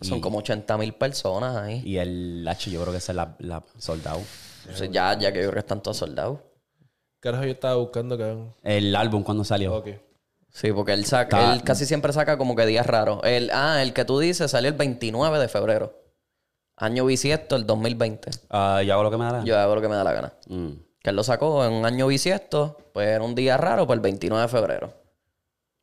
Son 0.00 0.20
como 0.20 0.38
80 0.38 0.78
mil 0.78 0.92
personas 0.94 1.56
ahí. 1.56 1.82
Y 1.84 1.96
el 1.98 2.46
H, 2.46 2.70
yo 2.70 2.80
creo 2.82 2.92
que 2.92 2.98
es 2.98 3.08
la, 3.08 3.34
la 3.40 3.64
soldado. 3.78 4.20
O 4.70 4.76
sea, 4.76 4.86
ya, 4.86 5.18
ya 5.18 5.32
que 5.32 5.38
yo 5.40 5.46
creo 5.50 5.54
que 5.54 5.58
están 5.58 5.82
todos 5.82 5.96
soldados. 5.96 6.38
Carajo, 7.20 7.44
yo 7.44 7.50
estaba 7.50 7.74
buscando, 7.74 8.16
cabrón. 8.16 8.54
El 8.62 8.94
álbum 8.94 9.24
cuando 9.24 9.42
salió. 9.42 9.74
Ok. 9.74 9.88
Sí, 10.50 10.72
porque 10.72 10.92
él 10.92 11.04
saca, 11.04 11.38
Está- 11.40 11.52
él 11.54 11.62
casi 11.64 11.84
siempre 11.84 12.12
saca 12.12 12.38
como 12.38 12.54
que 12.54 12.64
días 12.64 12.86
raros. 12.86 13.20
El, 13.24 13.50
ah, 13.52 13.82
el 13.82 13.92
que 13.92 14.04
tú 14.04 14.20
dices 14.20 14.50
salió 14.52 14.70
el 14.70 14.76
29 14.76 15.38
de 15.40 15.48
febrero. 15.48 15.94
Año 16.76 17.04
bisiesto, 17.04 17.56
el 17.56 17.66
2020. 17.66 18.30
Ah, 18.50 18.80
yo 18.84 18.94
hago 18.94 19.02
lo 19.02 19.10
que 19.10 19.16
me 19.16 19.24
da 19.24 19.30
la 19.32 19.36
gana. 19.38 19.46
Yo 19.46 19.58
hago 19.58 19.74
lo 19.74 19.80
que 19.80 19.88
me 19.88 19.96
da 19.96 20.04
la 20.04 20.12
gana. 20.12 20.32
Mm. 20.46 20.68
Que 21.02 21.10
él 21.10 21.16
lo 21.16 21.24
sacó 21.24 21.64
en 21.64 21.72
un 21.72 21.84
año 21.84 22.06
bisiesto, 22.06 22.76
pues 22.94 23.08
era 23.08 23.24
un 23.24 23.34
día 23.34 23.56
raro, 23.56 23.84
pues 23.86 23.96
el 23.96 24.00
29 24.00 24.42
de 24.42 24.48
febrero. 24.48 24.92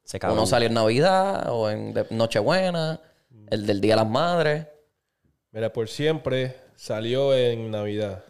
Ese 0.05 0.19
cabrón. 0.19 0.37
Uno 0.37 0.47
salió 0.47 0.67
en 0.67 0.73
Navidad 0.75 1.49
o 1.49 1.69
en 1.69 1.93
Nochebuena, 2.11 3.01
el 3.47 3.65
del 3.65 3.81
Día 3.81 3.93
de 3.93 4.01
las 4.01 4.09
Madres. 4.09 4.67
Mira, 5.51 5.73
por 5.73 5.89
siempre 5.89 6.55
salió 6.75 7.35
en 7.35 7.71
Navidad, 7.71 8.23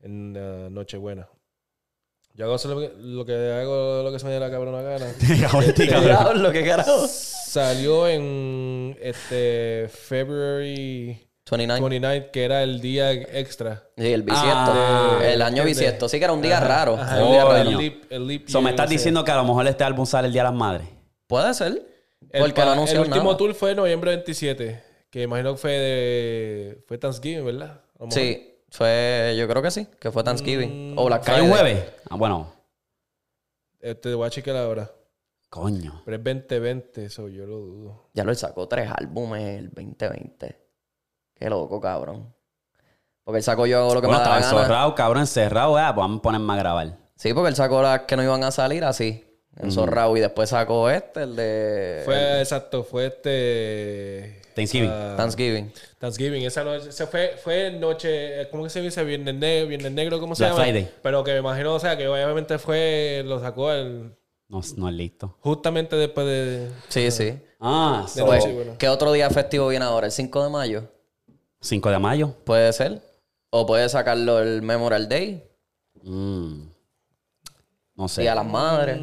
en 0.00 0.36
uh, 0.36 0.70
Nochebuena. 0.70 1.28
Yo 2.34 2.46
hago 2.46 2.56
lo 2.68 2.80
que, 2.80 2.92
lo 2.98 3.24
que 3.24 3.52
hago 3.52 4.02
lo 4.02 4.12
que 4.12 4.18
se 4.18 4.26
me 4.26 4.32
dé 4.32 4.40
la 4.40 4.50
cabrona 4.50 4.82
gana. 4.82 5.06
Cabrón, 5.40 5.72
cabrón. 5.72 6.04
Diablo, 6.04 6.52
qué 6.52 6.64
carajo. 6.64 7.06
Salió 7.06 8.08
en 8.08 8.98
este 9.00 9.88
February 9.88 11.28
29. 11.50 11.80
29, 11.80 12.30
que 12.30 12.44
era 12.44 12.62
el 12.62 12.80
día 12.80 13.12
extra. 13.12 13.88
Sí, 13.96 14.12
el 14.12 14.22
bisiesto. 14.22 14.72
Ah, 14.74 15.18
el 15.22 15.42
año 15.42 15.64
bisiesto. 15.64 16.08
Sí 16.08 16.18
que 16.18 16.24
era 16.24 16.32
un 16.32 16.40
día 16.42 16.58
raro. 16.60 16.94
Ajá, 16.94 17.16
Era 17.16 17.24
un 17.24 17.32
día 17.32 17.42
Coño. 17.42 17.54
raro. 17.54 17.70
el 17.70 17.76
leap, 17.78 17.94
el 18.12 18.26
leap 18.26 18.48
So, 18.48 18.62
me 18.62 18.70
estás 18.70 18.88
diciendo 18.88 19.22
que 19.24 19.30
a 19.30 19.36
lo 19.36 19.44
mejor 19.44 19.66
este 19.66 19.84
álbum 19.84 20.06
sale 20.06 20.26
el 20.28 20.32
Día 20.32 20.42
de 20.42 20.48
las 20.50 20.58
Madres. 20.58 20.88
Puede 21.26 21.52
ser. 21.54 21.86
El, 22.30 22.40
Porque 22.42 22.62
el 22.62 22.98
último 22.98 23.24
nada. 23.24 23.36
tour 23.36 23.54
fue 23.54 23.74
noviembre 23.74 24.10
27, 24.12 24.82
que 25.10 25.22
imagino 25.22 25.52
que 25.52 25.58
fue 25.58 25.72
de 25.72 26.84
fue 26.88 26.98
Thanksgiving, 26.98 27.44
¿verdad? 27.44 27.80
Sí, 28.10 28.54
fue, 28.70 29.34
yo 29.38 29.46
creo 29.46 29.62
que 29.62 29.70
sí, 29.70 29.86
que 30.00 30.10
fue 30.10 30.24
Thanksgiving. 30.24 30.94
o 30.96 31.04
Black 31.04 31.24
¿Cae 31.24 31.42
un 31.42 31.50
jueves? 31.50 31.84
Ah, 32.10 32.16
bueno. 32.16 32.52
Este, 33.80 34.14
voy 34.14 34.26
a 34.26 34.30
chequear 34.30 34.56
ahora. 34.56 34.90
Coño. 35.50 36.02
Pero 36.04 36.16
es 36.16 36.24
2020, 36.24 37.04
eso 37.04 37.28
yo 37.28 37.46
lo 37.46 37.58
dudo. 37.58 38.08
Ya 38.14 38.24
lo 38.24 38.34
sacó 38.34 38.66
tres 38.66 38.90
álbumes 38.92 39.58
el 39.58 39.68
2020. 39.70 40.63
Qué 41.34 41.48
loco, 41.50 41.80
cabrón. 41.80 42.32
Porque 43.24 43.38
él 43.38 43.42
sacó 43.44 43.66
yo 43.66 43.78
hago 43.78 43.94
lo 43.94 44.00
que 44.00 44.06
Bueno, 44.06 44.22
me 44.22 44.28
da 44.28 44.38
estaba 44.38 44.58
encerrado, 44.60 44.94
cabrón, 44.94 45.20
encerrado. 45.22 45.76
Ah, 45.78 45.92
pues 45.94 46.02
vamos 46.02 46.18
a 46.18 46.22
ponerme 46.22 46.52
a 46.52 46.56
grabar. 46.56 46.96
Sí, 47.16 47.32
porque 47.32 47.48
él 47.48 47.56
sacó 47.56 47.80
las 47.82 48.00
que 48.02 48.16
no 48.16 48.22
iban 48.22 48.44
a 48.44 48.50
salir 48.50 48.84
así, 48.84 49.24
enzorrado. 49.56 50.16
Y 50.16 50.20
después 50.20 50.50
sacó 50.50 50.90
este, 50.90 51.22
el 51.22 51.36
de 51.36 52.02
Fue 52.04 52.40
exacto, 52.40 52.84
fue 52.84 53.06
este 53.06 54.42
Thanksgiving. 54.54 54.90
ah, 54.92 55.14
Thanksgiving. 55.16 55.72
Thanksgiving, 55.98 56.42
esa 56.44 56.64
noche, 56.64 56.90
ese 56.90 57.06
fue, 57.06 57.36
fue 57.42 57.70
noche, 57.70 58.48
¿cómo 58.50 58.64
que 58.64 58.70
se 58.70 58.80
dice? 58.82 59.02
Viernes 59.04 59.34
negro, 59.34 59.68
viernes 59.68 59.92
negro, 59.92 60.20
¿cómo 60.20 60.34
se 60.34 60.42
Black 60.44 60.52
llama? 60.52 60.64
Friday. 60.64 60.90
Pero 61.02 61.24
que 61.24 61.32
me 61.32 61.38
imagino, 61.38 61.74
o 61.74 61.80
sea, 61.80 61.96
que 61.96 62.06
obviamente 62.06 62.58
fue, 62.58 63.22
lo 63.24 63.40
sacó 63.40 63.72
el, 63.72 64.14
No, 64.48 64.60
no 64.76 64.88
es 64.88 64.94
listo. 64.94 65.36
justamente 65.40 65.96
después 65.96 66.26
de... 66.26 66.68
Sí, 66.88 67.10
sí. 67.10 67.40
Ah, 67.58 68.02
De 68.14 68.20
so- 68.20 68.26
Pues, 68.26 68.44
noche, 68.44 68.54
bueno. 68.54 68.72
¿Qué 68.78 68.88
otro 68.88 69.12
día 69.12 69.30
festivo 69.30 69.68
viene 69.68 69.84
ahora? 69.86 70.06
¿El 70.06 70.12
5 70.12 70.44
de 70.44 70.50
mayo? 70.50 70.88
5 71.64 71.90
de 71.90 71.98
mayo. 71.98 72.34
Puede 72.44 72.72
ser. 72.72 73.00
O 73.50 73.64
puede 73.66 73.88
sacarlo 73.88 74.38
el 74.40 74.62
Memorial 74.62 75.08
Day. 75.08 75.42
Mm. 76.02 76.62
No 77.96 78.08
sé. 78.08 78.22
Día 78.22 78.30
de 78.32 78.36
las 78.36 78.46
Madres. 78.46 79.00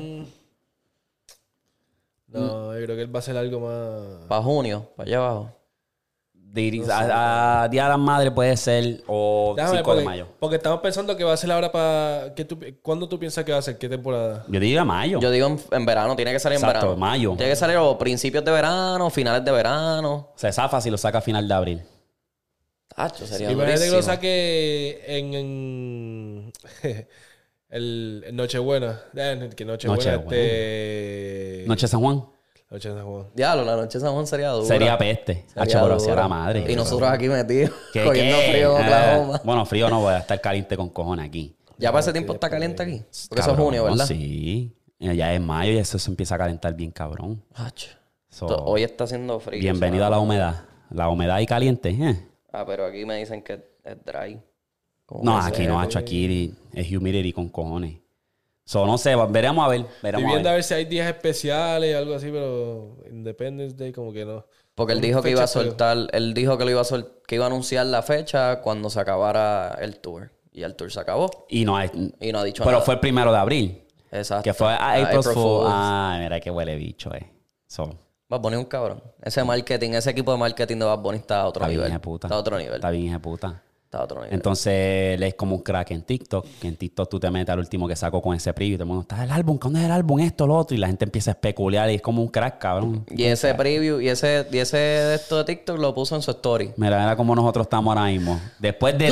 No, 2.28 2.74
yo 2.78 2.86
creo 2.86 2.96
que 2.96 3.02
él 3.02 3.14
va 3.14 3.20
a 3.20 3.22
hacer 3.22 3.36
algo 3.38 3.60
más... 3.60 4.28
Para 4.28 4.42
junio, 4.42 4.88
para 4.96 5.08
allá 5.08 5.18
abajo. 5.18 5.50
A, 6.92 7.64
a 7.64 7.70
Día 7.70 7.84
de 7.84 7.90
las 7.90 8.00
Madres 8.00 8.32
puede 8.34 8.56
ser 8.58 9.04
o 9.08 9.54
Déjame, 9.56 9.78
5 9.78 9.86
porque, 9.86 10.00
de 10.00 10.06
mayo. 10.06 10.28
porque 10.40 10.56
estamos 10.58 10.82
pensando 10.82 11.16
que 11.16 11.24
va 11.24 11.34
a 11.34 11.38
ser 11.38 11.50
ahora 11.52 11.72
para... 11.72 12.34
¿qué 12.36 12.44
tú- 12.46 12.60
¿Cuándo 12.82 13.08
tú 13.08 13.18
piensas 13.18 13.44
que 13.46 13.52
va 13.54 13.58
a 13.58 13.62
ser? 13.62 13.78
¿Qué 13.78 13.88
temporada? 13.90 14.44
Yo 14.48 14.60
diría 14.60 14.84
mayo. 14.86 15.20
Yo 15.20 15.32
digo 15.32 15.48
en, 15.48 15.60
en 15.72 15.86
verano, 15.86 16.16
tiene 16.16 16.32
que 16.34 16.40
salir 16.40 16.58
en 16.58 16.64
Exacto, 16.66 16.88
verano. 16.88 17.00
mayo. 17.00 17.34
Tiene 17.38 17.52
que 17.52 17.56
salir 17.56 17.78
o 17.78 17.98
principios 17.98 18.44
de 18.46 18.52
verano, 18.52 19.10
finales 19.10 19.44
de 19.46 19.52
verano. 19.52 20.30
Se 20.36 20.52
zafa 20.52 20.80
si 20.82 20.90
lo 20.90 20.98
saca 20.98 21.18
a 21.20 21.22
final 21.22 21.48
de 21.48 21.54
abril. 21.54 21.82
Tacho, 23.10 23.26
sería 23.28 23.52
Imagínate 23.52 23.86
que 23.86 23.92
lo 23.92 24.02
saque 24.02 25.04
en... 25.08 25.34
en 25.34 26.54
el, 27.70 28.24
en 28.28 28.36
Nochebuena. 28.36 29.00
Eh, 29.16 29.50
que 29.56 29.66
Nochebuena, 29.66 30.12
Nochebuena. 30.12 30.36
este... 30.42 31.64
Noche 31.68 31.88
San 31.88 32.02
Juan. 32.02 32.26
Noche 32.70 32.90
San 32.90 33.04
Juan. 33.06 33.26
Diablo, 33.34 33.66
la 33.66 33.76
noche 33.76 33.98
de 33.98 34.06
San 34.06 34.14
Juan 34.14 34.28
sería 34.28 34.50
dura. 34.50 34.66
Sería 34.68 34.98
peste. 34.98 35.46
Sería 35.48 35.64
Hacho, 35.64 35.80
pero 35.84 36.00
será 36.00 36.28
madre. 36.28 36.66
Y 36.72 36.76
nosotros 36.76 37.10
aquí 37.10 37.28
metidos, 37.28 37.72
¿Qué, 37.94 38.04
cogiendo 38.06 38.38
qué? 38.38 38.52
frío 38.52 38.78
en 38.78 38.82
Eh, 38.84 38.86
Oklahoma. 38.86 39.42
bueno, 39.44 39.66
frío 39.66 39.90
no, 39.90 40.02
voy 40.02 40.14
a 40.14 40.20
estar 40.20 40.40
caliente 40.40 40.78
con 40.78 40.90
cojones 40.90 41.26
aquí. 41.28 41.56
Ya 41.78 41.90
para 41.92 42.02
ese 42.02 42.12
tiempo 42.14 42.34
está 42.34 42.50
caliente 42.50 42.84
aquí. 42.84 43.02
Porque 43.28 43.42
eso 43.42 43.52
es 43.52 43.58
junio, 43.58 43.84
¿verdad? 43.86 44.06
Sí. 44.06 44.72
Eh, 45.00 45.16
Ya 45.16 45.34
es 45.34 45.42
mayo 45.42 45.72
y 45.74 45.78
eso 45.80 45.98
se 45.98 46.10
empieza 46.12 46.36
a 46.36 46.38
calentar 46.38 46.74
bien 46.76 46.92
cabrón. 46.92 47.44
So, 48.30 48.46
To- 48.46 48.64
Hoy 48.66 48.84
está 48.84 49.04
haciendo 49.06 49.40
frío. 49.40 49.60
bienvenido 49.60 50.06
a 50.06 50.10
la 50.10 50.20
humedad. 50.20 50.64
La 50.92 51.10
humedad 51.10 51.40
y 51.40 51.46
caliente. 51.46 51.90
¿eh? 51.90 52.28
Ah, 52.52 52.66
pero 52.66 52.86
aquí 52.86 53.06
me 53.06 53.18
dicen 53.18 53.42
que 53.44 53.54
es 53.84 53.98
dry. 54.06 54.40
No, 55.22 55.38
aquí 55.38 55.68
no, 55.68 55.80
hacho, 55.80 56.00
aquí 56.00 56.54
es 56.74 56.92
humidity 56.92 57.34
con 57.34 57.50
cojones. 57.50 57.98
So, 58.64 58.86
no 58.86 58.98
sé, 58.98 59.14
veremos 59.30 59.66
a 59.66 59.68
ver. 59.70 59.82
Estoy 59.82 59.96
Veremos 60.04 60.30
a 60.30 60.34
viendo 60.34 60.50
a 60.50 60.52
ver. 60.54 60.58
ver 60.60 60.64
si 60.64 60.74
hay 60.74 60.86
días 60.86 61.08
especiales, 61.08 61.96
algo 61.96 62.14
así, 62.16 62.28
pero 62.32 62.98
Independence 63.10 63.76
Day 63.76 63.92
como 63.92 64.14
que 64.14 64.24
no. 64.24 64.46
Porque 64.76 64.94
él 64.94 65.02
dijo 65.02 65.22
que 65.22 65.32
iba 65.32 65.44
a 65.44 65.48
pero- 65.48 65.66
soltar, 65.66 66.08
él 66.14 66.34
dijo 66.34 66.58
que 66.58 66.64
lo 66.64 66.72
iba 66.72 66.82
a 66.82 66.86
sol- 66.86 67.22
que 67.28 67.36
iba 67.36 67.44
a 67.46 67.48
anunciar 67.48 67.86
la 67.88 68.02
fecha 68.02 68.62
cuando 68.62 68.90
se 68.90 69.00
acabara 69.02 69.78
el 69.82 70.00
tour. 70.00 70.32
Y 70.54 70.64
el 70.64 70.76
tour 70.76 70.92
se 70.92 71.00
acabó. 71.00 71.46
Y 71.50 71.66
no 71.66 71.76
hay. 71.76 71.90
Y 72.22 72.32
no 72.32 72.40
ha 72.40 72.44
dicho 72.44 72.64
Pero 72.64 72.74
nada. 72.78 72.86
fue 72.86 72.94
el 72.94 73.00
primero 73.02 73.32
de 73.32 73.38
abril. 73.38 73.84
Exacto. 74.12 74.44
Que 74.44 74.54
fue 74.54 74.74
April 74.74 75.06
April 75.06 75.24
Fool. 75.24 75.34
Fools. 75.34 75.66
Ah, 75.70 76.18
mira 76.22 76.40
qué 76.40 76.52
huele 76.52 76.76
bicho, 76.76 77.14
eh. 77.14 77.30
So, 77.68 77.98
Bad 78.32 78.40
Bunny 78.40 78.56
es 78.56 78.60
un 78.60 78.66
cabrón. 78.66 79.04
Ese 79.22 79.44
marketing, 79.44 79.90
ese 79.92 80.10
equipo 80.10 80.32
de 80.32 80.38
marketing 80.38 80.78
de 80.78 80.86
Bad 80.86 81.00
Bunny 81.00 81.18
está 81.18 81.42
a 81.42 81.48
otro 81.48 81.64
está 81.64 81.68
bien, 81.68 81.80
nivel. 81.80 81.92
hija 81.92 82.00
puta. 82.00 82.28
Está 82.28 82.36
a 82.36 82.40
otro 82.40 82.58
nivel. 82.58 82.76
Está 82.76 82.90
bien, 82.90 83.04
hija 83.08 83.20
puta. 83.20 83.62
Está 83.92 84.00
a 84.00 84.04
otro 84.06 84.22
nivel. 84.22 84.34
Entonces, 84.34 85.16
él 85.16 85.24
es 85.24 85.34
como 85.34 85.54
un 85.58 85.62
crack 85.64 85.92
en 85.92 86.04
TikTok. 86.04 86.46
Que 86.62 86.70
en 86.70 86.78
TikTok 86.78 87.10
tú 87.10 87.20
te 87.20 87.30
metes 87.30 87.52
al 87.52 87.60
último 87.60 87.90
que 87.90 87.96
sacó 87.98 88.22
con 88.22 88.34
ese 88.34 88.54
preview. 88.54 88.76
Y 88.76 88.78
todo 88.78 88.84
el 88.84 88.88
mundo 88.88 89.02
está 89.02 89.22
el 89.22 89.30
álbum, 89.30 89.58
¿cuándo 89.58 89.80
es 89.80 89.86
el 89.86 89.92
álbum? 89.92 90.18
Esto, 90.22 90.48
lo 90.48 90.56
otro. 90.56 90.78
Y 90.78 90.80
la 90.80 90.88
gente 90.88 91.04
empieza 91.04 91.32
a 91.32 91.34
especular. 91.34 91.90
Y 91.92 91.96
es 91.96 92.02
como 92.02 92.22
un 92.22 92.30
crack, 92.30 92.58
cabrón. 92.58 93.04
y 93.10 93.26
ese 93.26 93.54
preview 93.54 94.00
y 94.00 94.08
ese, 94.08 94.48
y 94.50 94.60
ese 94.60 94.78
de 94.78 95.16
esto 95.16 95.40
de 95.40 95.44
TikTok 95.44 95.78
lo 95.78 95.94
puso 95.94 96.16
en 96.16 96.22
su 96.22 96.32
story. 96.32 96.72
Mira, 96.78 97.00
mira 97.00 97.18
cómo 97.18 97.36
nosotros 97.36 97.66
estamos 97.66 97.92
ahora 97.94 98.08
mismo. 98.10 98.40
Después 98.60 98.98
de. 98.98 99.08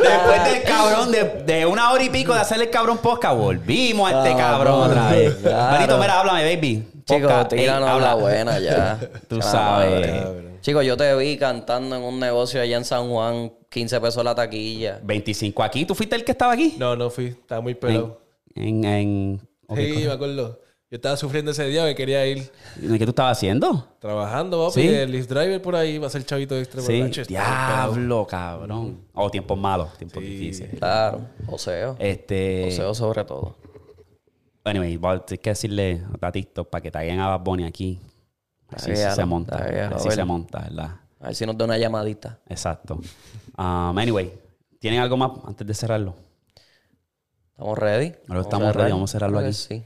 Después 0.00 0.44
del 0.52 0.62
cabrón, 0.62 1.12
de, 1.12 1.24
de 1.44 1.66
una 1.66 1.90
hora 1.92 2.02
y 2.02 2.08
pico 2.08 2.32
de 2.32 2.40
hacerle 2.40 2.64
el 2.64 2.70
cabrón 2.70 2.96
posca, 2.96 3.32
volvimos 3.32 4.10
a 4.10 4.18
este 4.26 4.32
Ah, 4.32 4.36
cabrón 4.38 4.90
otra 4.90 5.10
vez. 5.10 5.34
claro. 5.34 5.72
Benito, 5.74 5.98
mira, 5.98 6.18
háblame, 6.20 6.54
baby. 6.56 6.88
Chicos, 7.04 7.30
Posca, 7.30 7.48
ey, 7.56 7.60
tíranos 7.60 7.88
habla. 7.90 8.06
la 8.06 8.14
buena 8.14 8.58
ya. 8.58 8.98
Tú 9.28 9.42
sabes. 9.42 10.53
Chicos, 10.64 10.82
yo 10.82 10.96
te 10.96 11.14
vi 11.14 11.36
cantando 11.36 11.94
en 11.94 12.02
un 12.02 12.18
negocio 12.18 12.58
allá 12.58 12.78
en 12.78 12.86
San 12.86 13.10
Juan, 13.10 13.52
15 13.68 14.00
pesos 14.00 14.24
la 14.24 14.34
taquilla. 14.34 14.98
25 15.04 15.62
aquí. 15.62 15.84
¿Tú 15.84 15.94
fuiste 15.94 16.16
el 16.16 16.24
que 16.24 16.32
estaba 16.32 16.54
aquí? 16.54 16.76
No, 16.78 16.96
no 16.96 17.10
fui. 17.10 17.26
Estaba 17.26 17.60
muy 17.60 17.74
pelado. 17.74 18.18
En. 18.54 18.82
en 18.82 19.40
sí, 19.76 20.04
me 20.06 20.10
acuerdo. 20.10 20.58
Yo 20.90 20.96
estaba 20.96 21.18
sufriendo 21.18 21.50
ese 21.50 21.66
día 21.66 21.84
que 21.88 21.94
quería 21.94 22.26
ir 22.26 22.50
¿Qué 22.80 23.04
tú 23.04 23.10
estabas 23.10 23.36
haciendo? 23.36 23.86
trabajando, 23.98 24.66
papi. 24.66 24.80
Sí. 24.80 24.88
El 24.88 25.12
lift 25.12 25.28
driver 25.28 25.60
por 25.60 25.76
ahí 25.76 25.98
va 25.98 26.06
a 26.06 26.10
ser 26.10 26.24
chavito 26.24 26.58
extra. 26.58 26.80
Sí. 26.80 27.10
Diablo, 27.28 28.26
cabrón. 28.26 29.00
Oh, 29.12 29.30
tiempos 29.30 29.58
malos, 29.58 29.98
tiempos 29.98 30.22
difíciles. 30.22 30.78
Claro, 30.78 31.26
oseo. 31.46 31.94
Este. 31.98 32.68
Oseo 32.68 32.94
sobre 32.94 33.22
todo. 33.26 33.54
Anyway, 34.64 34.96
voy 34.96 35.16
a 35.16 35.24
que 35.26 35.50
decirle 35.50 36.00
a 36.22 36.32
TikTok 36.32 36.70
para 36.70 36.80
que 36.80 36.90
taguen 36.90 37.20
a 37.20 37.28
Bad 37.28 37.40
Bunny 37.44 37.64
aquí. 37.64 38.00
Así 38.70 38.86
Taguéalo, 38.90 39.14
se 39.14 39.24
monta. 39.24 39.56
Así 39.94 40.10
se 40.10 40.24
monta, 40.24 40.60
¿verdad? 40.60 40.90
A 41.20 41.26
ver 41.28 41.34
si 41.34 41.46
nos 41.46 41.56
da 41.56 41.64
una 41.64 41.78
llamadita. 41.78 42.38
Exacto. 42.48 43.00
Um, 43.56 43.98
anyway, 43.98 44.32
¿tienen 44.78 45.00
algo 45.00 45.16
más 45.16 45.30
antes 45.46 45.66
de 45.66 45.74
cerrarlo? 45.74 46.14
¿Estamos 47.52 47.78
ready? 47.78 48.12
Estamos 48.40 48.74
ready, 48.74 48.92
vamos 48.92 49.10
a 49.10 49.12
cerrarlo 49.12 49.38
Creo 49.38 49.48
aquí. 49.48 49.56
Sí. 49.56 49.82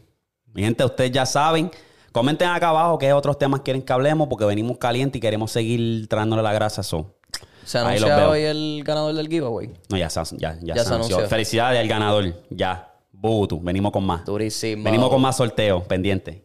Mi 0.55 0.63
gente, 0.63 0.85
ustedes 0.85 1.13
ya 1.13 1.27
saben. 1.27 1.71
Comenten 2.13 2.49
acá 2.49 2.71
abajo 2.71 2.99
qué 2.99 3.13
otros 3.13 3.39
temas 3.39 3.61
quieren 3.61 3.83
que 3.83 3.93
hablemos 3.93 4.27
porque 4.29 4.45
venimos 4.47 4.79
caliente 4.79 5.19
y 5.19 5.21
queremos 5.21 5.53
seguir 5.53 6.09
trayéndole 6.09 6.43
la 6.43 6.53
grasa. 6.53 6.83
So. 6.83 7.19
¿Se 7.65 7.79
veo. 7.85 8.31
hoy 8.31 8.43
el 8.43 8.83
ganador 8.83 9.15
del 9.15 9.29
giveaway? 9.29 9.71
No, 9.91 9.99
ya, 9.99 10.09
se- 10.09 10.23
ya, 10.39 10.59
ya, 10.63 10.75
Ya 10.75 10.83
se 10.83 10.89
se 10.89 10.95
anunció. 10.95 11.17
anunció. 11.17 11.29
Felicidades 11.29 11.79
al 11.79 11.87
ganador. 11.87 12.35
Ya. 12.49 12.91
Butu. 13.13 13.61
Venimos 13.61 13.93
con 13.93 14.05
más. 14.07 14.25
Durísimo. 14.25 14.85
Venimos 14.85 15.11
con 15.11 15.21
más 15.21 15.37
sorteos 15.37 15.85
pendientes. 15.85 16.39